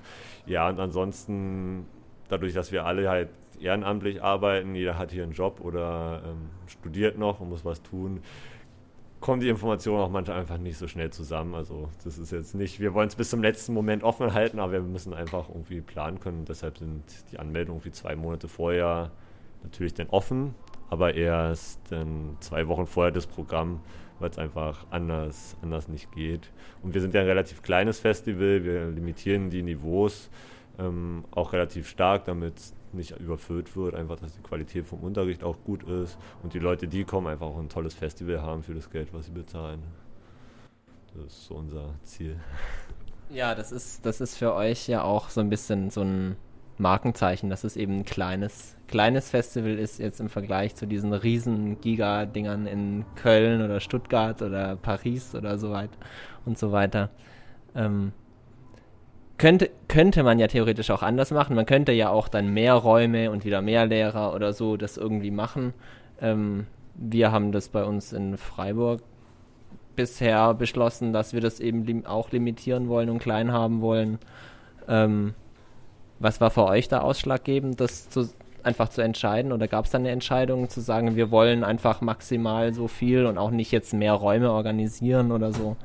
Ja, 0.45 0.69
und 0.69 0.79
ansonsten, 0.79 1.87
dadurch, 2.29 2.53
dass 2.53 2.71
wir 2.71 2.85
alle 2.85 3.09
halt 3.09 3.29
ehrenamtlich 3.59 4.21
arbeiten, 4.21 4.75
jeder 4.75 4.99
hat 4.99 5.11
hier 5.11 5.23
einen 5.23 5.31
Job 5.31 5.59
oder 5.59 6.21
ähm, 6.23 6.51
studiert 6.67 7.17
noch 7.17 7.39
und 7.39 7.49
muss 7.49 7.65
was 7.65 7.81
tun, 7.81 8.21
kommen 9.22 9.39
die 9.39 9.49
Informationen 9.49 9.99
auch 9.99 10.10
manchmal 10.10 10.39
einfach 10.39 10.57
nicht 10.57 10.77
so 10.77 10.88
schnell 10.88 11.11
zusammen. 11.11 11.56
Also 11.56 11.89
das 12.03 12.18
ist 12.18 12.31
jetzt 12.31 12.56
nicht, 12.56 12.80
wir 12.80 12.93
wollen 12.93 13.07
es 13.07 13.15
bis 13.15 13.30
zum 13.30 13.41
letzten 13.41 13.73
Moment 13.73 14.03
offen 14.03 14.34
halten, 14.34 14.60
aber 14.60 14.73
wir 14.73 14.81
müssen 14.81 15.14
einfach 15.14 15.48
irgendwie 15.48 15.81
planen 15.81 16.19
können. 16.19 16.43
Deshalb 16.45 16.80
sind 16.80 17.03
die 17.31 17.39
Anmeldungen 17.39 17.85
wie 17.85 17.91
zwei 17.91 18.15
Monate 18.15 18.48
vorher 18.48 19.11
natürlich 19.64 19.93
dann 19.93 20.10
offen, 20.10 20.56
aber 20.89 21.14
erst 21.14 21.80
dann 21.91 22.35
zwei 22.39 22.68
Wochen 22.68 22.88
vorher 22.88 23.11
das 23.11 23.27
Programm 23.27 23.80
weil 24.22 24.30
es 24.30 24.38
einfach 24.38 24.85
anders, 24.91 25.57
anders 25.61 25.88
nicht 25.88 26.11
geht. 26.11 26.52
Und 26.84 26.93
wir 26.93 27.02
sind 27.02 27.14
ja 27.14 27.22
ein 27.22 27.27
relativ 27.27 27.61
kleines 27.61 27.99
Festival, 27.99 28.64
wir 28.64 28.85
limitieren 28.88 29.49
die 29.49 29.64
Niveaus 29.64 30.30
ähm, 30.80 31.26
auch 31.31 31.53
relativ 31.53 31.89
stark, 31.89 32.26
damit 32.26 32.53
nicht 32.93 33.18
überfüllt 33.19 33.76
wird, 33.76 33.95
einfach, 33.95 34.19
dass 34.19 34.34
die 34.34 34.41
Qualität 34.41 34.85
vom 34.85 34.99
Unterricht 34.99 35.43
auch 35.43 35.57
gut 35.63 35.84
ist 35.84 36.18
und 36.43 36.53
die 36.53 36.59
Leute, 36.59 36.88
die 36.88 37.03
kommen, 37.03 37.27
einfach 37.27 37.47
auch 37.47 37.59
ein 37.59 37.69
tolles 37.69 37.93
Festival 37.93 38.41
haben 38.41 38.63
für 38.63 38.73
das 38.73 38.89
Geld, 38.89 39.13
was 39.13 39.26
sie 39.26 39.31
bezahlen. 39.31 39.81
Das 41.13 41.26
ist 41.26 41.45
so 41.45 41.55
unser 41.55 41.93
Ziel. 42.03 42.39
Ja, 43.30 43.55
das 43.55 43.72
ist, 43.72 44.05
das 44.05 44.22
ist 44.22 44.38
für 44.38 44.53
euch 44.53 44.88
ja 44.88 45.03
auch 45.03 45.30
so 45.30 45.41
ein 45.41 45.49
bisschen 45.49 45.89
so 45.89 46.01
ein 46.01 46.35
Markenzeichen, 46.77 47.49
dass 47.49 47.63
es 47.63 47.77
eben 47.77 47.99
ein 47.99 48.05
kleines, 48.05 48.76
kleines 48.88 49.30
Festival 49.30 49.77
ist 49.77 49.99
jetzt 49.99 50.19
im 50.19 50.30
Vergleich 50.30 50.76
zu 50.76 50.88
diesen 50.88 51.13
riesen 51.13 51.80
Giga-Dingern 51.80 52.68
in 52.68 53.05
Köln 53.15 53.61
oder 53.61 53.80
Stuttgart 53.80 54.41
oder 54.41 54.76
Paris 54.76 55.35
oder 55.35 55.57
so 55.57 55.72
weit 55.72 55.91
und 56.45 56.57
so 56.57 56.72
weiter. 56.72 57.09
Ähm, 57.76 58.11
könnte, 59.41 59.72
könnte 59.88 60.22
man 60.22 60.38
ja 60.38 60.45
theoretisch 60.45 60.91
auch 60.91 61.01
anders 61.01 61.31
machen. 61.31 61.55
Man 61.55 61.65
könnte 61.65 61.91
ja 61.91 62.09
auch 62.09 62.27
dann 62.27 62.53
mehr 62.53 62.76
Räume 62.76 63.31
und 63.31 63.43
wieder 63.43 63.63
mehr 63.63 63.88
Lehrer 63.88 64.35
oder 64.35 64.53
so 64.53 64.77
das 64.77 64.97
irgendwie 64.97 65.31
machen. 65.31 65.73
Ähm, 66.22 66.68
wir 66.93 67.31
haben 67.31 67.51
das 67.51 67.69
bei 67.69 67.84
uns 67.84 68.13
in 68.13 68.38
Freiburg 68.38 69.01
bisher 69.95 70.53
beschlossen, 70.53 71.11
dass 71.11 71.34
wir 71.34 71.41
das 71.41 71.59
eben 71.59 71.84
lim 71.85 72.05
auch 72.05 72.31
limitieren 72.31 72.88
wollen 72.88 73.09
und 73.09 73.18
klein 73.18 73.51
haben 73.51 73.81
wollen. 73.81 74.19
Ähm, 74.88 75.34
was 76.19 76.39
war 76.39 76.51
für 76.51 76.65
euch 76.65 76.88
da 76.88 76.99
ausschlaggebend, 76.99 77.81
das 77.81 78.09
zu, 78.09 78.30
einfach 78.61 78.89
zu 78.89 79.01
entscheiden? 79.01 79.53
Oder 79.53 79.68
gab 79.68 79.85
es 79.85 79.91
da 79.91 79.97
eine 79.97 80.11
Entscheidung 80.11 80.69
zu 80.69 80.81
sagen, 80.81 81.15
wir 81.15 81.31
wollen 81.31 81.63
einfach 81.63 82.01
maximal 82.01 82.76
so 82.76 82.88
viel 82.88 83.26
und 83.26 83.39
auch 83.39 83.49
nicht 83.49 83.72
jetzt 83.72 83.91
mehr 83.91 84.13
Räume 84.13 84.51
organisieren 84.51 85.31
oder 85.31 85.51
so? 85.51 85.77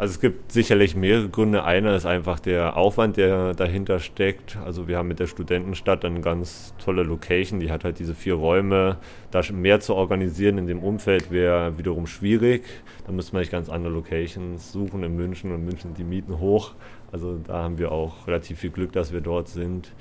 Also 0.00 0.12
es 0.12 0.20
gibt 0.20 0.50
sicherlich 0.50 0.96
mehrere 0.96 1.28
Gründe. 1.28 1.62
Einer 1.62 1.94
ist 1.94 2.06
einfach 2.06 2.40
der 2.40 2.78
Aufwand, 2.78 3.18
der 3.18 3.52
dahinter 3.52 3.98
steckt. 3.98 4.56
Also 4.56 4.88
wir 4.88 4.96
haben 4.96 5.08
mit 5.08 5.20
der 5.20 5.26
Studentenstadt 5.26 6.06
eine 6.06 6.22
ganz 6.22 6.72
tolle 6.82 7.02
Location, 7.02 7.60
die 7.60 7.70
hat 7.70 7.84
halt 7.84 7.98
diese 7.98 8.14
vier 8.14 8.32
Räume. 8.32 8.96
Da 9.30 9.42
mehr 9.52 9.80
zu 9.80 9.94
organisieren 9.94 10.56
in 10.56 10.66
dem 10.66 10.78
Umfeld 10.78 11.30
wäre 11.30 11.76
wiederum 11.76 12.06
schwierig. 12.06 12.64
Da 13.04 13.12
müsste 13.12 13.34
man 13.34 13.42
sich 13.42 13.52
ganz 13.52 13.68
andere 13.68 13.92
Locations 13.92 14.72
suchen 14.72 15.02
in 15.02 15.16
München 15.16 15.52
und 15.52 15.66
München 15.66 15.92
die 15.92 16.04
Mieten 16.04 16.38
hoch. 16.38 16.72
Also 17.12 17.36
da 17.36 17.64
haben 17.64 17.76
wir 17.76 17.92
auch 17.92 18.26
relativ 18.26 18.60
viel 18.60 18.70
Glück, 18.70 18.92
dass 18.92 19.12
wir 19.12 19.20
dort 19.20 19.48
sind. 19.48 19.92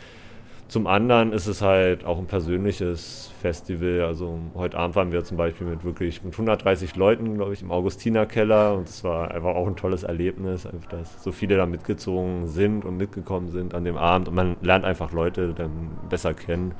Zum 0.69 0.85
anderen 0.85 1.33
ist 1.33 1.47
es 1.47 1.63
halt 1.63 2.05
auch 2.05 2.19
ein 2.19 2.27
persönliches 2.27 3.31
Festival. 3.41 4.01
Also 4.01 4.37
heute 4.53 4.77
Abend 4.77 4.95
waren 4.95 5.11
wir 5.11 5.23
zum 5.23 5.35
Beispiel 5.35 5.65
mit 5.65 5.83
wirklich 5.83 6.23
mit 6.23 6.33
130 6.33 6.95
Leuten, 6.95 7.33
glaube 7.33 7.53
ich, 7.53 7.63
im 7.63 7.71
Augustinerkeller 7.71 8.75
und 8.75 8.87
es 8.87 9.03
war 9.03 9.31
einfach 9.31 9.55
auch 9.55 9.65
ein 9.65 9.75
tolles 9.75 10.03
Erlebnis, 10.03 10.67
dass 10.91 11.23
so 11.23 11.31
viele 11.31 11.57
da 11.57 11.65
mitgezogen 11.65 12.45
sind 12.45 12.85
und 12.85 12.97
mitgekommen 12.97 13.49
sind 13.49 13.73
an 13.73 13.83
dem 13.83 13.97
Abend 13.97 14.27
und 14.27 14.35
man 14.35 14.57
lernt 14.61 14.85
einfach 14.85 15.11
Leute 15.11 15.55
dann 15.55 15.89
besser 16.07 16.35
kennen. 16.35 16.75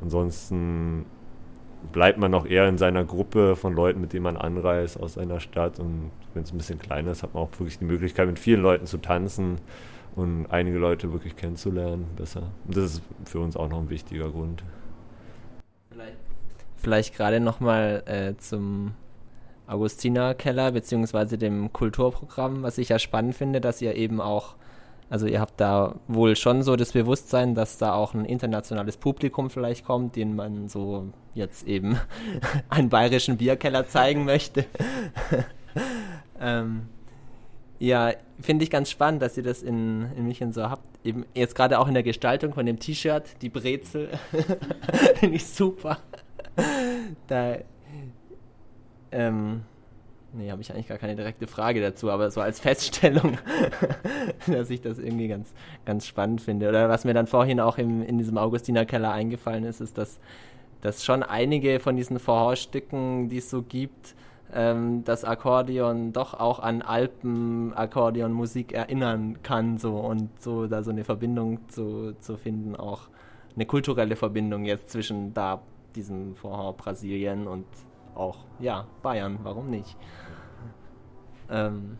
Ansonsten 0.00 1.04
bleibt 1.92 2.18
man 2.18 2.30
noch 2.30 2.46
eher 2.46 2.66
in 2.66 2.78
seiner 2.78 3.04
Gruppe 3.04 3.54
von 3.54 3.74
Leuten, 3.74 4.00
mit 4.00 4.14
denen 4.14 4.22
man 4.22 4.38
anreist 4.38 4.98
aus 4.98 5.12
seiner 5.12 5.40
Stadt 5.40 5.78
und 5.78 6.10
wenn 6.32 6.44
es 6.44 6.54
ein 6.54 6.56
bisschen 6.56 6.78
kleiner 6.78 7.10
ist, 7.10 7.22
hat 7.22 7.34
man 7.34 7.42
auch 7.42 7.50
wirklich 7.58 7.78
die 7.78 7.84
Möglichkeit, 7.84 8.28
mit 8.28 8.38
vielen 8.38 8.62
Leuten 8.62 8.86
zu 8.86 8.96
tanzen 8.96 9.58
und 10.16 10.46
einige 10.46 10.78
Leute 10.78 11.12
wirklich 11.12 11.36
kennenzulernen 11.36 12.06
besser. 12.16 12.50
Und 12.66 12.76
das 12.76 12.94
ist 12.94 13.02
für 13.24 13.38
uns 13.38 13.56
auch 13.56 13.68
noch 13.68 13.78
ein 13.78 13.90
wichtiger 13.90 14.30
Grund. 14.30 14.64
Vielleicht, 15.90 16.16
vielleicht 16.76 17.14
gerade 17.14 17.38
nochmal 17.38 18.02
äh, 18.06 18.34
zum 18.38 18.94
Augustiner-Keller 19.66 20.72
beziehungsweise 20.72 21.36
dem 21.38 21.72
Kulturprogramm, 21.72 22.62
was 22.62 22.78
ich 22.78 22.88
ja 22.88 22.98
spannend 22.98 23.34
finde, 23.34 23.60
dass 23.60 23.82
ihr 23.82 23.94
eben 23.94 24.20
auch, 24.20 24.54
also 25.10 25.26
ihr 25.26 25.40
habt 25.40 25.60
da 25.60 25.96
wohl 26.08 26.34
schon 26.34 26.62
so 26.62 26.76
das 26.76 26.92
Bewusstsein, 26.92 27.54
dass 27.54 27.76
da 27.76 27.92
auch 27.92 28.14
ein 28.14 28.24
internationales 28.24 28.96
Publikum 28.96 29.50
vielleicht 29.50 29.84
kommt, 29.84 30.16
den 30.16 30.34
man 30.34 30.68
so 30.68 31.12
jetzt 31.34 31.66
eben 31.66 31.98
einen 32.70 32.88
bayerischen 32.88 33.36
Bierkeller 33.36 33.86
zeigen 33.86 34.24
möchte. 34.24 34.64
ähm, 36.40 36.88
ja, 37.78 38.12
finde 38.40 38.64
ich 38.64 38.70
ganz 38.70 38.90
spannend, 38.90 39.22
dass 39.22 39.36
ihr 39.36 39.42
das 39.42 39.62
in, 39.62 40.10
in 40.16 40.24
München 40.24 40.52
so 40.52 40.68
habt. 40.68 40.86
Eben 41.04 41.24
jetzt 41.34 41.54
gerade 41.54 41.78
auch 41.78 41.88
in 41.88 41.94
der 41.94 42.02
Gestaltung 42.02 42.52
von 42.52 42.66
dem 42.66 42.78
T-Shirt, 42.78 43.24
die 43.42 43.48
Brezel, 43.48 44.08
finde 45.14 45.36
ich 45.36 45.46
super. 45.46 45.98
da, 47.28 47.56
ähm, 49.12 49.62
nee, 50.32 50.50
habe 50.50 50.60
ich 50.60 50.72
eigentlich 50.72 50.88
gar 50.88 50.98
keine 50.98 51.16
direkte 51.16 51.46
Frage 51.46 51.80
dazu, 51.80 52.10
aber 52.10 52.30
so 52.30 52.40
als 52.40 52.60
Feststellung, 52.60 53.38
dass 54.46 54.70
ich 54.70 54.80
das 54.80 54.98
irgendwie 54.98 55.28
ganz, 55.28 55.52
ganz 55.84 56.06
spannend 56.06 56.40
finde. 56.40 56.68
Oder 56.68 56.88
was 56.88 57.04
mir 57.04 57.14
dann 57.14 57.26
vorhin 57.26 57.60
auch 57.60 57.78
im, 57.78 58.02
in 58.02 58.18
diesem 58.18 58.38
Augustiner 58.38 58.84
Keller 58.84 59.12
eingefallen 59.12 59.64
ist, 59.64 59.80
ist, 59.80 59.96
dass, 59.98 60.18
dass 60.82 61.04
schon 61.04 61.22
einige 61.22 61.80
von 61.80 61.96
diesen 61.96 62.18
Vorhausstücken, 62.18 63.28
die 63.28 63.38
es 63.38 63.50
so 63.50 63.62
gibt, 63.62 64.14
ähm, 64.52 65.04
das 65.04 65.24
Akkordeon 65.24 66.12
doch 66.12 66.34
auch 66.34 66.60
an 66.60 66.82
Alpen-Akkordeonmusik 66.82 68.72
erinnern 68.72 69.42
kann 69.42 69.78
so 69.78 69.98
und 69.98 70.40
so 70.40 70.66
da 70.66 70.82
so 70.82 70.90
eine 70.90 71.04
Verbindung 71.04 71.68
zu, 71.68 72.14
zu 72.20 72.36
finden, 72.36 72.76
auch 72.76 73.08
eine 73.54 73.66
kulturelle 73.66 74.16
Verbindung 74.16 74.64
jetzt 74.64 74.90
zwischen 74.90 75.34
da 75.34 75.62
diesem 75.94 76.34
Vorhaus 76.36 76.76
Brasilien 76.76 77.46
und 77.46 77.66
auch 78.14 78.44
ja 78.60 78.86
Bayern, 79.02 79.38
warum 79.42 79.66
nicht? 79.66 79.96
Ähm, 81.50 81.98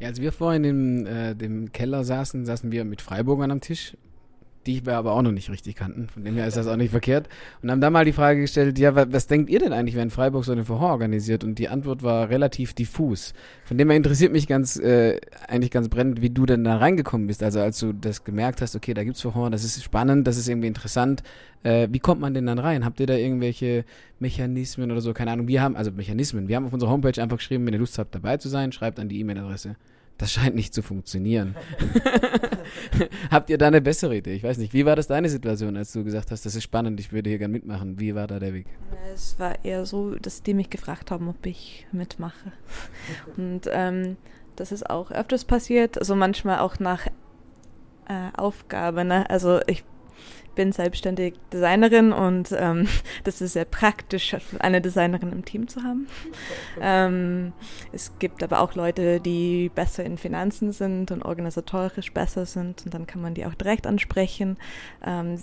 ja, 0.00 0.08
als 0.08 0.20
wir 0.20 0.32
vorhin 0.32 0.64
in 0.64 1.06
äh, 1.06 1.36
dem 1.36 1.72
Keller 1.72 2.04
saßen, 2.04 2.44
saßen 2.44 2.72
wir 2.72 2.84
mit 2.84 3.00
Freiburgern 3.00 3.50
am 3.50 3.60
Tisch 3.60 3.96
die 4.66 4.84
wir 4.84 4.96
aber 4.96 5.12
auch 5.12 5.22
noch 5.22 5.32
nicht 5.32 5.50
richtig 5.50 5.76
kannten. 5.76 6.08
Von 6.08 6.24
dem 6.24 6.34
her 6.34 6.46
ist 6.46 6.56
das 6.56 6.66
auch 6.66 6.76
nicht 6.76 6.90
verkehrt. 6.90 7.28
Und 7.62 7.70
haben 7.70 7.80
da 7.80 7.90
mal 7.90 8.04
die 8.04 8.12
Frage 8.12 8.40
gestellt, 8.40 8.78
ja, 8.78 8.94
was, 8.94 9.06
was 9.10 9.26
denkt 9.26 9.50
ihr 9.50 9.58
denn 9.58 9.72
eigentlich, 9.72 9.96
wenn 9.96 10.10
Freiburg 10.10 10.44
so 10.44 10.52
eine 10.52 10.64
Verhör 10.64 10.88
organisiert? 10.88 11.44
Und 11.44 11.58
die 11.58 11.68
Antwort 11.68 12.02
war 12.02 12.28
relativ 12.30 12.74
diffus. 12.74 13.34
Von 13.64 13.78
dem 13.78 13.88
her 13.90 13.96
interessiert 13.96 14.32
mich 14.32 14.46
ganz, 14.46 14.76
äh, 14.76 15.20
eigentlich 15.48 15.70
ganz 15.70 15.88
brennend, 15.88 16.22
wie 16.22 16.30
du 16.30 16.46
denn 16.46 16.64
da 16.64 16.76
reingekommen 16.76 17.26
bist. 17.26 17.42
Also 17.42 17.60
als 17.60 17.78
du 17.78 17.92
das 17.92 18.24
gemerkt 18.24 18.60
hast, 18.60 18.74
okay, 18.76 18.94
da 18.94 19.04
gibt's 19.04 19.20
Verhör, 19.20 19.50
das 19.50 19.64
ist 19.64 19.82
spannend, 19.82 20.26
das 20.26 20.36
ist 20.36 20.48
irgendwie 20.48 20.68
interessant. 20.68 21.22
Äh, 21.62 21.88
wie 21.90 21.98
kommt 21.98 22.20
man 22.20 22.34
denn 22.34 22.46
dann 22.46 22.58
rein? 22.58 22.84
Habt 22.84 23.00
ihr 23.00 23.06
da 23.06 23.14
irgendwelche 23.14 23.84
Mechanismen 24.18 24.90
oder 24.90 25.00
so? 25.00 25.12
Keine 25.14 25.30
Ahnung. 25.30 25.48
Wir 25.48 25.62
haben, 25.62 25.76
also 25.76 25.90
Mechanismen. 25.90 26.48
Wir 26.48 26.56
haben 26.56 26.66
auf 26.66 26.72
unserer 26.72 26.90
Homepage 26.90 27.20
einfach 27.20 27.38
geschrieben, 27.38 27.66
wenn 27.66 27.74
ihr 27.74 27.80
Lust 27.80 27.98
habt, 27.98 28.14
dabei 28.14 28.36
zu 28.36 28.48
sein, 28.48 28.72
schreibt 28.72 29.00
an 29.00 29.08
die 29.08 29.18
E-Mail-Adresse. 29.20 29.76
Das 30.18 30.32
scheint 30.32 30.54
nicht 30.54 30.72
zu 30.72 30.82
funktionieren. 30.82 31.56
Habt 33.30 33.50
ihr 33.50 33.58
da 33.58 33.66
eine 33.66 33.80
bessere 33.80 34.16
Idee? 34.16 34.34
Ich 34.34 34.44
weiß 34.44 34.58
nicht. 34.58 34.72
Wie 34.72 34.86
war 34.86 34.94
das 34.94 35.08
deine 35.08 35.28
Situation, 35.28 35.76
als 35.76 35.92
du 35.92 36.04
gesagt 36.04 36.30
hast, 36.30 36.46
das 36.46 36.54
ist 36.54 36.62
spannend, 36.62 37.00
ich 37.00 37.12
würde 37.12 37.30
hier 37.30 37.38
gerne 37.38 37.52
mitmachen? 37.52 37.98
Wie 37.98 38.14
war 38.14 38.28
da 38.28 38.38
der 38.38 38.54
Weg? 38.54 38.66
Es 39.12 39.38
war 39.38 39.64
eher 39.64 39.84
so, 39.86 40.14
dass 40.14 40.42
die 40.42 40.54
mich 40.54 40.70
gefragt 40.70 41.10
haben, 41.10 41.28
ob 41.28 41.44
ich 41.44 41.86
mitmache. 41.90 42.52
Und 43.36 43.62
ähm, 43.72 44.16
das 44.54 44.70
ist 44.70 44.88
auch 44.88 45.10
öfters 45.10 45.44
passiert, 45.44 45.98
also 45.98 46.14
manchmal 46.14 46.60
auch 46.60 46.78
nach 46.78 47.06
äh, 48.08 48.30
Aufgabe. 48.36 49.04
Ne? 49.04 49.28
Also 49.28 49.60
ich 49.66 49.84
bin 50.54 50.72
selbstständig 50.72 51.34
Designerin 51.52 52.12
und 52.12 52.54
ähm, 52.56 52.88
das 53.24 53.40
ist 53.40 53.54
sehr 53.54 53.64
praktisch, 53.64 54.36
eine 54.58 54.80
Designerin 54.80 55.32
im 55.32 55.44
Team 55.44 55.68
zu 55.68 55.82
haben. 55.82 56.06
Ähm, 56.80 57.52
es 57.92 58.12
gibt 58.18 58.42
aber 58.42 58.60
auch 58.60 58.74
Leute, 58.74 59.20
die 59.20 59.70
besser 59.74 60.04
in 60.04 60.18
Finanzen 60.18 60.72
sind 60.72 61.10
und 61.10 61.22
organisatorisch 61.22 62.12
besser 62.12 62.46
sind 62.46 62.84
und 62.84 62.94
dann 62.94 63.06
kann 63.06 63.22
man 63.22 63.34
die 63.34 63.46
auch 63.46 63.54
direkt 63.54 63.86
ansprechen. 63.86 64.56
Ähm, 65.04 65.38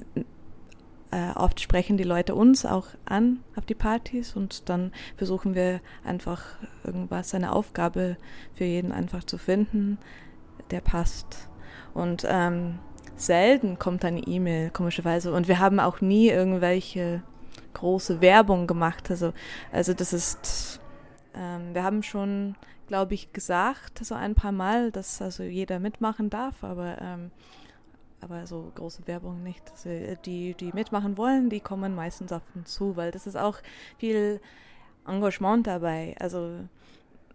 äh, 1.11 1.31
oft 1.35 1.59
sprechen 1.59 1.97
die 1.97 2.03
Leute 2.03 2.35
uns 2.35 2.65
auch 2.65 2.87
an 3.05 3.41
auf 3.55 3.65
die 3.65 3.75
Partys 3.75 4.35
und 4.35 4.69
dann 4.69 4.93
versuchen 5.17 5.55
wir 5.55 5.81
einfach 6.05 6.41
irgendwas, 6.83 7.35
eine 7.35 7.51
Aufgabe 7.51 8.17
für 8.53 8.63
jeden 8.63 8.91
einfach 8.91 9.23
zu 9.23 9.37
finden, 9.37 9.97
der 10.71 10.79
passt. 10.79 11.49
Und 11.93 12.25
ähm, 12.29 12.79
selten 13.21 13.79
kommt 13.79 14.03
eine 14.05 14.21
E-Mail, 14.21 14.69
komischerweise. 14.71 15.33
Und 15.33 15.47
wir 15.47 15.59
haben 15.59 15.79
auch 15.79 16.01
nie 16.01 16.29
irgendwelche 16.29 17.23
große 17.73 18.21
Werbung 18.21 18.67
gemacht. 18.67 19.09
Also, 19.09 19.33
also 19.71 19.93
das 19.93 20.13
ist, 20.13 20.79
ähm, 21.35 21.73
wir 21.73 21.83
haben 21.83 22.03
schon, 22.03 22.55
glaube 22.87 23.13
ich, 23.13 23.33
gesagt, 23.33 24.03
so 24.03 24.15
ein 24.15 24.35
paar 24.35 24.51
Mal, 24.51 24.91
dass 24.91 25.21
also 25.21 25.43
jeder 25.43 25.79
mitmachen 25.79 26.29
darf, 26.29 26.63
aber, 26.63 26.97
ähm, 27.01 27.31
aber 28.19 28.45
so 28.45 28.71
große 28.75 29.07
Werbung 29.07 29.43
nicht. 29.43 29.63
Also 29.71 29.89
die, 30.25 30.53
die 30.53 30.71
mitmachen 30.73 31.17
wollen, 31.17 31.49
die 31.49 31.59
kommen 31.59 31.95
meistens 31.95 32.31
auf 32.31 32.43
uns 32.55 32.73
zu, 32.73 32.95
weil 32.95 33.11
das 33.11 33.27
ist 33.27 33.37
auch 33.37 33.57
viel 33.97 34.39
Engagement 35.07 35.67
dabei. 35.67 36.15
Also 36.19 36.59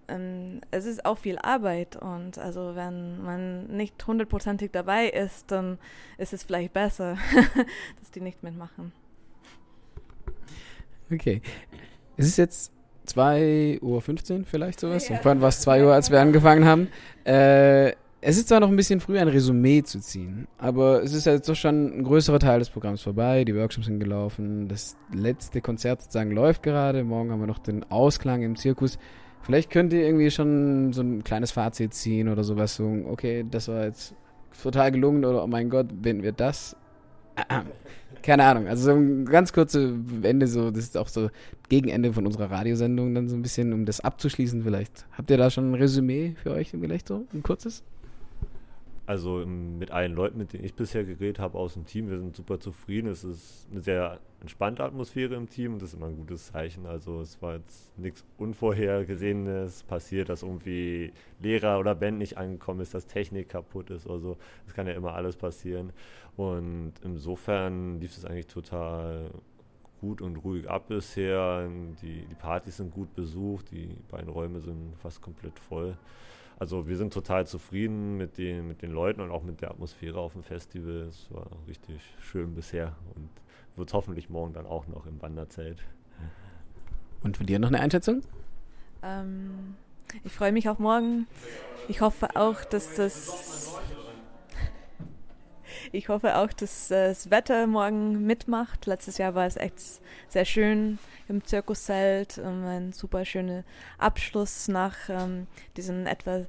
ähm, 0.09 0.61
es 0.71 0.87
ist 0.87 1.05
auch 1.05 1.19
viel 1.19 1.39
Arbeit 1.39 1.97
und 1.97 2.39
also 2.39 2.75
wenn 2.75 3.23
man 3.23 3.67
nicht 3.67 4.07
hundertprozentig 4.07 4.71
dabei 4.73 5.09
ist, 5.09 5.51
dann 5.51 5.79
ist 6.19 6.33
es 6.33 6.45
vielleicht 6.45 6.73
besser, 6.73 7.17
dass 8.01 8.11
die 8.11 8.21
nicht 8.21 8.43
mitmachen. 8.43 8.93
Okay. 11.13 11.41
Es 12.17 12.27
ist 12.27 12.39
jetzt 12.39 12.73
2.15 13.09 13.81
Uhr 13.83 14.45
vielleicht 14.45 14.81
sowas. 14.81 15.09
Ja. 15.09 15.17
Vorhin 15.19 15.41
war 15.41 15.49
es 15.49 15.61
2 15.61 15.85
Uhr, 15.85 15.93
als 15.93 16.11
wir 16.11 16.21
angefangen 16.21 16.65
haben. 16.65 16.89
Äh, 17.25 17.93
es 18.21 18.39
ist 18.39 18.49
zwar 18.49 18.61
noch 18.61 18.69
ein 18.69 18.77
bisschen 18.77 18.99
früh, 18.99 19.19
ein 19.19 19.29
Resümee 19.29 19.83
zu 19.83 20.01
ziehen, 20.01 20.49
aber 20.59 21.03
es 21.03 21.13
ist 21.13 21.27
jetzt 21.27 21.49
doch 21.49 21.55
schon 21.55 21.99
ein 21.99 22.03
größerer 22.03 22.41
Teil 22.41 22.59
des 22.59 22.71
Programms 22.71 23.03
vorbei. 23.03 23.45
Die 23.45 23.55
Workshops 23.55 23.87
sind 23.87 24.01
gelaufen. 24.01 24.69
Das 24.69 24.97
letzte 25.13 25.61
Konzert 25.61 26.03
sozusagen 26.03 26.33
läuft 26.33 26.63
gerade. 26.65 27.05
Morgen 27.05 27.31
haben 27.31 27.41
wir 27.41 27.47
noch 27.47 27.61
den 27.61 27.89
Ausklang 27.91 28.43
im 28.43 28.57
Zirkus. 28.57 28.99
Vielleicht 29.47 29.71
könnt 29.71 29.93
ihr 29.93 30.05
irgendwie 30.05 30.33
schon 30.33 30.93
so 30.93 31.03
ein 31.03 31.23
kleines 31.23 31.53
Fazit 31.53 31.95
ziehen 31.95 32.29
oder 32.29 32.43
sowas. 32.43 32.75
So, 32.75 33.05
okay, 33.07 33.47
das 33.49 33.69
war 33.69 33.85
jetzt 33.85 34.13
total 34.61 34.91
gelungen 34.91 35.25
oder 35.25 35.45
oh 35.45 35.47
mein 35.47 35.71
Gott, 35.71 35.87
wenn 36.03 36.25
wir 36.25 36.33
das. 36.33 36.75
Keine 38.23 38.43
Ahnung. 38.43 38.67
Also 38.67 38.91
so 38.91 38.99
ein 38.99 39.25
ganz 39.25 39.53
kurzes 39.53 39.93
Ende, 40.23 40.49
so, 40.49 40.73
das 40.73 40.83
ist 40.83 40.97
auch 40.97 41.07
so 41.07 41.31
Gegenende 41.69 42.13
von 42.13 42.27
unserer 42.27 42.51
Radiosendung, 42.51 43.15
dann 43.15 43.29
so 43.29 43.37
ein 43.37 43.43
bisschen, 43.43 43.73
um 43.73 43.85
das 43.85 44.01
abzuschließen, 44.01 44.65
vielleicht. 44.65 45.07
Habt 45.13 45.31
ihr 45.31 45.37
da 45.37 45.49
schon 45.49 45.71
ein 45.71 45.75
Resümee 45.75 46.35
für 46.43 46.51
euch, 46.51 46.71
vielleicht 46.71 47.07
so? 47.07 47.25
Ein 47.33 47.45
kurzes? 47.45 47.85
Also 49.07 49.47
mit 49.47 49.93
allen 49.93 50.15
Leuten, 50.15 50.39
mit 50.39 50.55
denen 50.55 50.65
ich 50.65 50.75
bisher 50.75 51.05
geredet 51.05 51.39
habe 51.39 51.57
aus 51.57 51.75
dem 51.75 51.87
Team, 51.87 52.11
wir 52.11 52.19
sind 52.19 52.35
super 52.35 52.59
zufrieden. 52.59 53.07
Es 53.13 53.23
ist 53.23 53.69
eine 53.71 53.81
sehr 53.81 54.19
entspannte 54.47 54.85
Atmosphäre 54.85 55.35
im 55.35 55.49
Team 55.49 55.73
und 55.73 55.83
das 55.83 55.89
ist 55.89 55.97
immer 55.97 56.07
ein 56.07 56.17
gutes 56.17 56.53
Zeichen. 56.53 56.87
Also 56.87 57.21
es 57.21 57.43
war 57.43 57.57
jetzt 57.57 57.99
nichts 57.99 58.25
Unvorhergesehenes 58.39 59.83
passiert, 59.83 60.29
dass 60.29 60.45
irgendwie 60.45 61.13
Lehrer 61.41 61.81
oder 61.81 61.97
Band 61.97 62.19
nicht 62.19 62.39
angekommen 62.39 62.81
ist, 62.81 62.95
dass 62.95 63.09
Technik 63.09 63.49
kaputt 63.49 63.91
ist 63.91 64.07
oder 64.07 64.21
so. 64.21 64.37
Das 64.65 64.75
kann 64.75 64.87
ja 64.87 64.93
immer 64.93 65.15
alles 65.15 65.35
passieren. 65.37 65.93
Und 66.37 66.93
insofern 67.03 67.99
lief 67.99 68.17
es 68.17 68.25
eigentlich 68.25 68.47
total 68.47 69.33
gut 70.01 70.23
und 70.23 70.37
ruhig 70.37 70.71
ab 70.71 70.87
bisher. 70.87 71.69
Die, 72.01 72.25
die 72.25 72.35
Partys 72.37 72.77
sind 72.77 72.93
gut 72.93 73.17
besucht, 73.17 73.73
die 73.73 73.97
beiden 74.13 74.29
Räume 74.29 74.61
sind 74.61 74.95
fast 75.03 75.21
komplett 75.23 75.59
voll. 75.59 75.97
Also 76.57 76.87
wir 76.87 76.97
sind 76.97 77.13
total 77.13 77.49
zufrieden 77.49 78.17
mit 78.17 78.39
den, 78.39 78.69
mit 78.69 78.81
den 78.81 78.93
Leuten 78.93 79.21
und 79.23 79.33
auch 79.33 79.43
mit 79.43 79.61
der 79.61 79.73
Atmosphäre 79.73 80.21
auf 80.21 80.35
dem 80.35 80.45
Festival. 80.45 81.09
Es 81.09 81.27
war 81.33 81.49
richtig 81.67 82.01
schön 82.21 82.55
bisher 82.55 82.95
und 83.17 83.29
wird 83.77 83.93
hoffentlich 83.93 84.31
morgen 84.31 84.53
dann 84.53 84.67
auch 84.67 84.87
noch 84.87 85.07
im 85.07 85.21
Wanderzelt. 85.23 85.83
Und 87.23 87.37
von 87.37 87.47
dir 87.47 87.59
noch 87.59 87.69
eine 87.69 87.81
Einschätzung? 87.81 88.23
Ähm, 89.03 89.77
ich 90.25 90.33
freue 90.33 90.53
mich 90.53 90.69
auf 90.69 90.79
morgen. 90.79 91.27
Ich 91.89 92.01
hoffe 92.01 92.37
auch, 92.37 92.65
dass 92.65 92.95
das 92.95 93.77
ich 95.93 96.09
hoffe 96.09 96.37
auch, 96.37 96.53
dass 96.53 96.89
das 96.89 97.31
Wetter 97.31 97.67
morgen 97.67 98.27
mitmacht. 98.27 98.87
Letztes 98.87 99.19
Jahr 99.19 99.35
war 99.35 99.47
es 99.47 99.57
echt 99.57 99.81
sehr 100.29 100.45
schön 100.45 100.99
im 101.29 101.45
Zirkuszelt. 101.45 102.39
Ein 102.39 102.93
super 102.93 103.25
schöner 103.25 103.65
Abschluss 103.99 104.69
nach 104.69 104.97
ähm, 105.09 105.47
diesen 105.77 106.07
etwas 106.07 106.47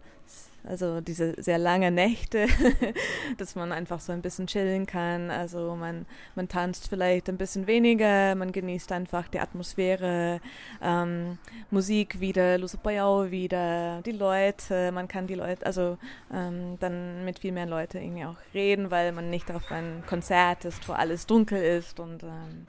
also 0.68 1.02
diese 1.02 1.42
sehr 1.42 1.58
lange 1.58 1.92
Nächte, 1.92 2.48
dass 3.38 3.56
man 3.56 3.72
einfach 3.72 4.00
so 4.00 4.12
ein 4.12 4.22
bisschen 4.22 4.48
chillen 4.48 4.86
kann. 4.86 5.32
Also 5.32 5.76
man, 5.76 6.06
man 6.36 6.48
tanzt 6.48 6.90
vielleicht 6.90 7.30
ein 7.30 7.38
bisschen 7.38 7.68
weniger, 7.68 8.36
man 8.36 8.52
genießt 8.52 8.92
einfach 8.92 9.28
die 9.28 9.40
Atmosphäre, 9.40 10.42
ähm, 10.82 11.38
Musik 11.72 12.20
wieder, 12.20 12.58
Lusopayao 12.58 13.32
wieder, 13.32 14.02
die 14.04 14.12
Leute, 14.12 14.92
man 14.92 15.08
kann 15.08 15.28
die 15.28 15.36
Leute, 15.36 15.66
also 15.66 15.98
ähm, 16.34 16.78
dann 16.80 17.24
mit 17.26 17.40
viel 17.40 17.52
mehr 17.52 17.66
Leuten 17.66 17.98
irgendwie 17.98 18.26
auch 18.26 18.38
reden, 18.54 18.92
weil 18.92 19.12
man 19.12 19.30
nicht 19.30 19.52
auf 19.52 19.72
ein 19.72 20.04
Konzert 20.08 20.66
ist, 20.66 20.88
wo 20.90 20.94
alles 20.94 21.26
dunkel 21.26 21.62
ist 21.62 22.00
und 22.00 22.24
ähm, 22.24 22.68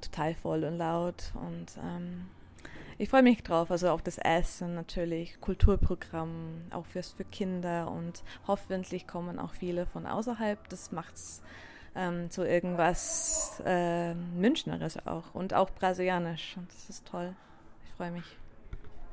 total 0.00 0.34
voll 0.34 0.64
und 0.64 0.78
laut 0.78 1.32
und 1.34 1.66
ähm, 1.82 2.26
ich 2.98 3.08
freue 3.08 3.22
mich 3.22 3.42
drauf, 3.44 3.70
also 3.70 3.90
auf 3.90 4.02
das 4.02 4.18
Essen 4.18 4.74
natürlich, 4.74 5.40
Kulturprogramm, 5.40 6.62
auch 6.70 6.84
fürs 6.84 7.12
für 7.12 7.24
Kinder 7.24 7.90
und 7.90 8.24
hoffentlich 8.46 9.06
kommen 9.06 9.38
auch 9.38 9.54
viele 9.54 9.86
von 9.86 10.04
außerhalb. 10.04 10.68
Das 10.68 10.90
macht's 10.90 11.42
ähm, 11.94 12.28
zu 12.30 12.42
irgendwas 12.42 13.62
äh, 13.64 14.14
Münchneres 14.14 15.06
auch 15.06 15.32
und 15.32 15.54
auch 15.54 15.70
brasilianisch. 15.70 16.56
Und 16.56 16.68
das 16.74 16.90
ist 16.90 17.06
toll. 17.06 17.34
Ich 17.84 17.92
freue 17.92 18.10
mich. 18.10 18.36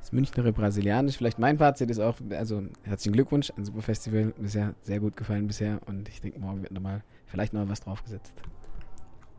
Das 0.00 0.12
Münchnere 0.12 0.52
Brasilianisch. 0.52 1.16
Vielleicht 1.16 1.38
mein 1.38 1.58
Fazit 1.58 1.90
ist 1.90 2.00
auch, 2.00 2.16
also 2.30 2.62
herzlichen 2.82 3.14
Glückwunsch, 3.14 3.52
ein 3.56 3.64
super 3.64 3.82
Festival, 3.82 4.34
bisher 4.36 4.74
sehr 4.82 5.00
gut 5.00 5.16
gefallen 5.16 5.46
bisher 5.46 5.80
und 5.86 6.08
ich 6.08 6.20
denke, 6.20 6.38
morgen 6.40 6.62
wird 6.62 6.72
nochmal, 6.72 7.02
vielleicht 7.26 7.52
noch 7.52 7.68
was 7.68 7.80
draufgesetzt. 7.80 8.32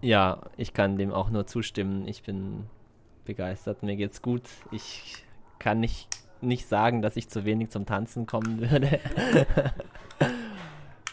Ja, 0.01 0.41
ich 0.57 0.73
kann 0.73 0.97
dem 0.97 1.11
auch 1.11 1.29
nur 1.29 1.47
zustimmen. 1.47 2.07
Ich 2.07 2.23
bin 2.23 2.65
begeistert. 3.27 3.83
Mir 3.83 3.95
geht's 3.95 4.21
gut. 4.23 4.43
Ich 4.71 5.23
kann 5.59 5.79
nicht, 5.79 6.07
nicht 6.41 6.67
sagen, 6.67 7.01
dass 7.03 7.17
ich 7.17 7.29
zu 7.29 7.45
wenig 7.45 7.69
zum 7.69 7.85
Tanzen 7.85 8.25
kommen 8.25 8.59
würde. 8.71 8.99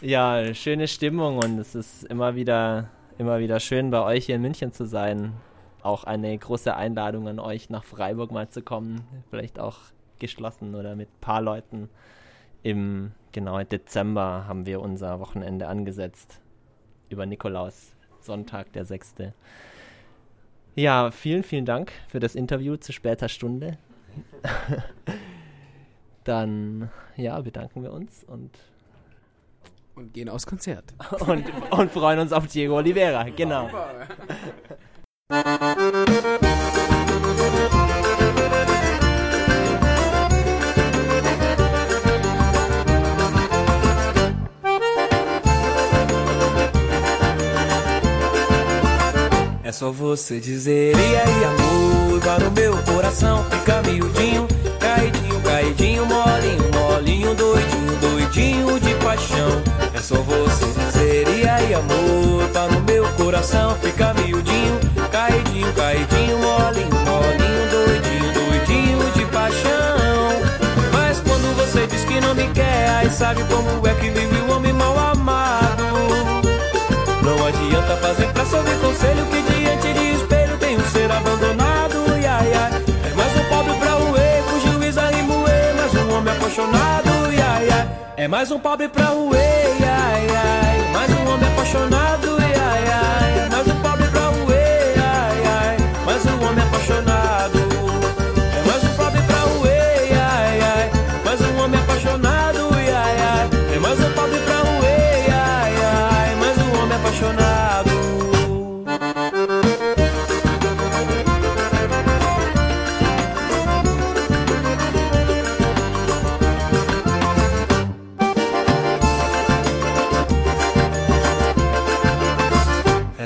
ja, 0.01 0.55
schöne 0.55 0.89
Stimmung 0.89 1.37
und 1.39 1.59
es 1.59 1.75
ist 1.75 2.05
immer 2.05 2.35
wieder, 2.35 2.89
immer 3.19 3.41
wieder 3.41 3.61
schön, 3.61 3.91
bei 3.91 4.03
euch 4.03 4.27
hier 4.27 4.37
in 4.37 4.43
München 4.43 4.73
zu 4.73 4.87
sein. 4.87 5.35
Auch 5.83 6.05
eine 6.05 6.39
große 6.39 6.75
Einladung 6.75 7.29
an 7.29 7.39
euch, 7.39 7.69
nach 7.69 7.85
Freiburg 7.85 8.33
mal 8.33 8.49
zu 8.49 8.63
kommen. 8.63 9.07
Vielleicht 9.29 9.59
auch 9.59 9.77
geschlossen 10.19 10.75
oder 10.75 10.97
mit 10.97 11.09
ein 11.09 11.21
paar 11.21 11.43
Leuten. 11.43 11.91
Im 12.63 13.13
genau 13.33 13.63
Dezember 13.63 14.47
haben 14.47 14.65
wir 14.65 14.81
unser 14.81 15.21
Wochenende 15.21 15.69
angesetzt. 15.69 16.41
Über 17.11 17.27
Nikolaus, 17.27 17.93
Sonntag, 18.21 18.73
der 18.73 18.87
6. 18.87 19.17
Ja, 20.75 21.11
vielen, 21.11 21.43
vielen 21.43 21.65
Dank 21.65 21.93
für 22.09 22.21
das 22.21 22.35
Interview 22.35 22.77
zu 22.77 22.93
später 22.93 23.29
Stunde. 23.29 23.79
Dann, 26.25 26.91
ja, 27.17 27.41
bedanken 27.41 27.83
wir 27.83 27.93
uns 27.93 28.25
und 28.25 28.51
und 29.95 30.13
gehen 30.13 30.29
aufs 30.29 30.47
Konzert. 30.47 30.85
und, 31.27 31.45
und 31.71 31.91
freuen 31.93 32.19
uns 32.19 32.33
auf 32.33 32.49
Diego 32.49 32.77
Oliveira, 32.77 33.25
genau. 33.31 33.71
só 49.75 49.91
você 49.91 50.39
dizer 50.39 50.95
e 50.95 51.17
aí 51.17 51.45
amor 51.45 52.21
Para 52.21 52.47
o 52.47 52.53
meu 52.53 52.77
coração 52.85 53.45
fica 53.51 53.83
miudinho 53.83 54.47
Caidinho, 54.79 55.41
caidinho, 55.41 56.07
molinho, 56.07 56.71
molinho 56.73 57.35
Doidinho, 57.35 57.97
doidinho 58.01 58.79
de 58.79 58.95
paixão. 59.03 59.63
É 59.93 60.01
só 60.01 60.15
você 60.15 60.67
dizer 60.67 61.27
e 61.29 61.49
aí 61.49 61.75
amor 61.75 62.49
Para 62.53 62.73
o 62.73 62.81
meu 62.83 63.05
coração 63.15 63.75
fica 63.83 64.15
miudinho 64.15 64.79
Caidinho, 65.11 65.73
caidinho, 65.73 66.39
molinho, 66.39 66.91
molinho 67.05 67.71
Doidinho, 67.73 68.33
doidinho 68.33 69.11
de 69.11 69.25
paixão. 69.27 70.41
Mas 70.93 71.19
quando 71.19 71.57
você 71.57 71.85
diz 71.89 72.05
que 72.05 72.21
não 72.21 72.33
me 72.33 72.47
quer 72.51 72.91
Aí 72.91 73.11
sabe 73.11 73.43
como 73.45 73.85
é 73.89 73.95
que 73.95 74.09
vive 74.09 74.37
o 74.39 74.53
homem 74.53 74.73
mal 74.73 74.97
amado 74.97 76.44
Não 77.25 77.47
adianta 77.47 77.97
fazer 77.97 78.27
pra 78.35 78.45
ver 78.45 78.79
conselho 78.81 79.25
que 79.27 79.41
diante 79.41 79.93
de 79.95 80.15
espelho 80.15 80.59
tem 80.59 80.77
um 80.77 80.85
ser 80.91 81.11
abandonado. 81.11 82.05
Ai, 82.11 82.53
ai. 82.53 82.85
É 83.11 83.15
mais 83.15 83.37
um 83.39 83.45
pobre 83.49 83.75
pra 83.79 83.93
roer, 83.93 84.43
com 84.45 84.61
juiz 84.61 84.99
a 84.99 85.11
moer. 85.23 85.75
Mais 85.75 85.95
um 85.95 86.15
homem 86.15 86.35
apaixonado. 86.35 87.09
Ai, 87.31 87.71
ai. 87.71 87.89
É 88.19 88.29
mais 88.29 88.51
um 88.51 88.59
pobre 88.59 88.89
pra 88.89 89.07
roer. 89.07 89.39
Ai, 89.41 90.27
ai. 90.37 90.93
Mais 90.93 91.11
um 91.13 91.33
homem 91.33 91.49
apaixonado. 91.49 92.44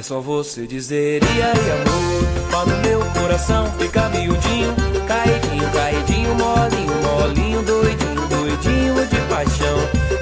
só 0.08 0.20
você 0.22 0.66
dizer 0.66 1.20
E 1.22 1.42
aí 1.42 1.70
amor, 1.70 2.50
para 2.50 2.74
o 2.74 2.78
meu 2.80 3.00
coração 3.20 3.70
ficar 3.78 4.08
miudinho 4.08 4.74
Caidinho, 5.06 5.70
caidinho, 5.70 6.34
molinho, 6.34 6.94
molinho 7.02 7.62
Doidinho, 7.62 8.26
doidinho 8.28 9.06
de 9.06 9.20
paixão. 9.28 9.76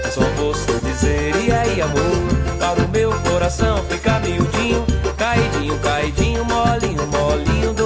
É 0.04 0.10
só 0.10 0.22
você 0.22 0.80
dizer 0.80 1.36
E 1.36 1.52
aí 1.52 1.80
amor, 1.80 2.58
para 2.58 2.82
o 2.82 2.88
meu 2.88 3.12
coração 3.30 3.80
ficar 3.84 4.20
miudinho 4.22 4.84
Caidinho, 5.16 5.78
caidinho, 5.78 6.44
molinho, 6.44 7.06
molinho 7.06 7.72
doidinho 7.72 7.85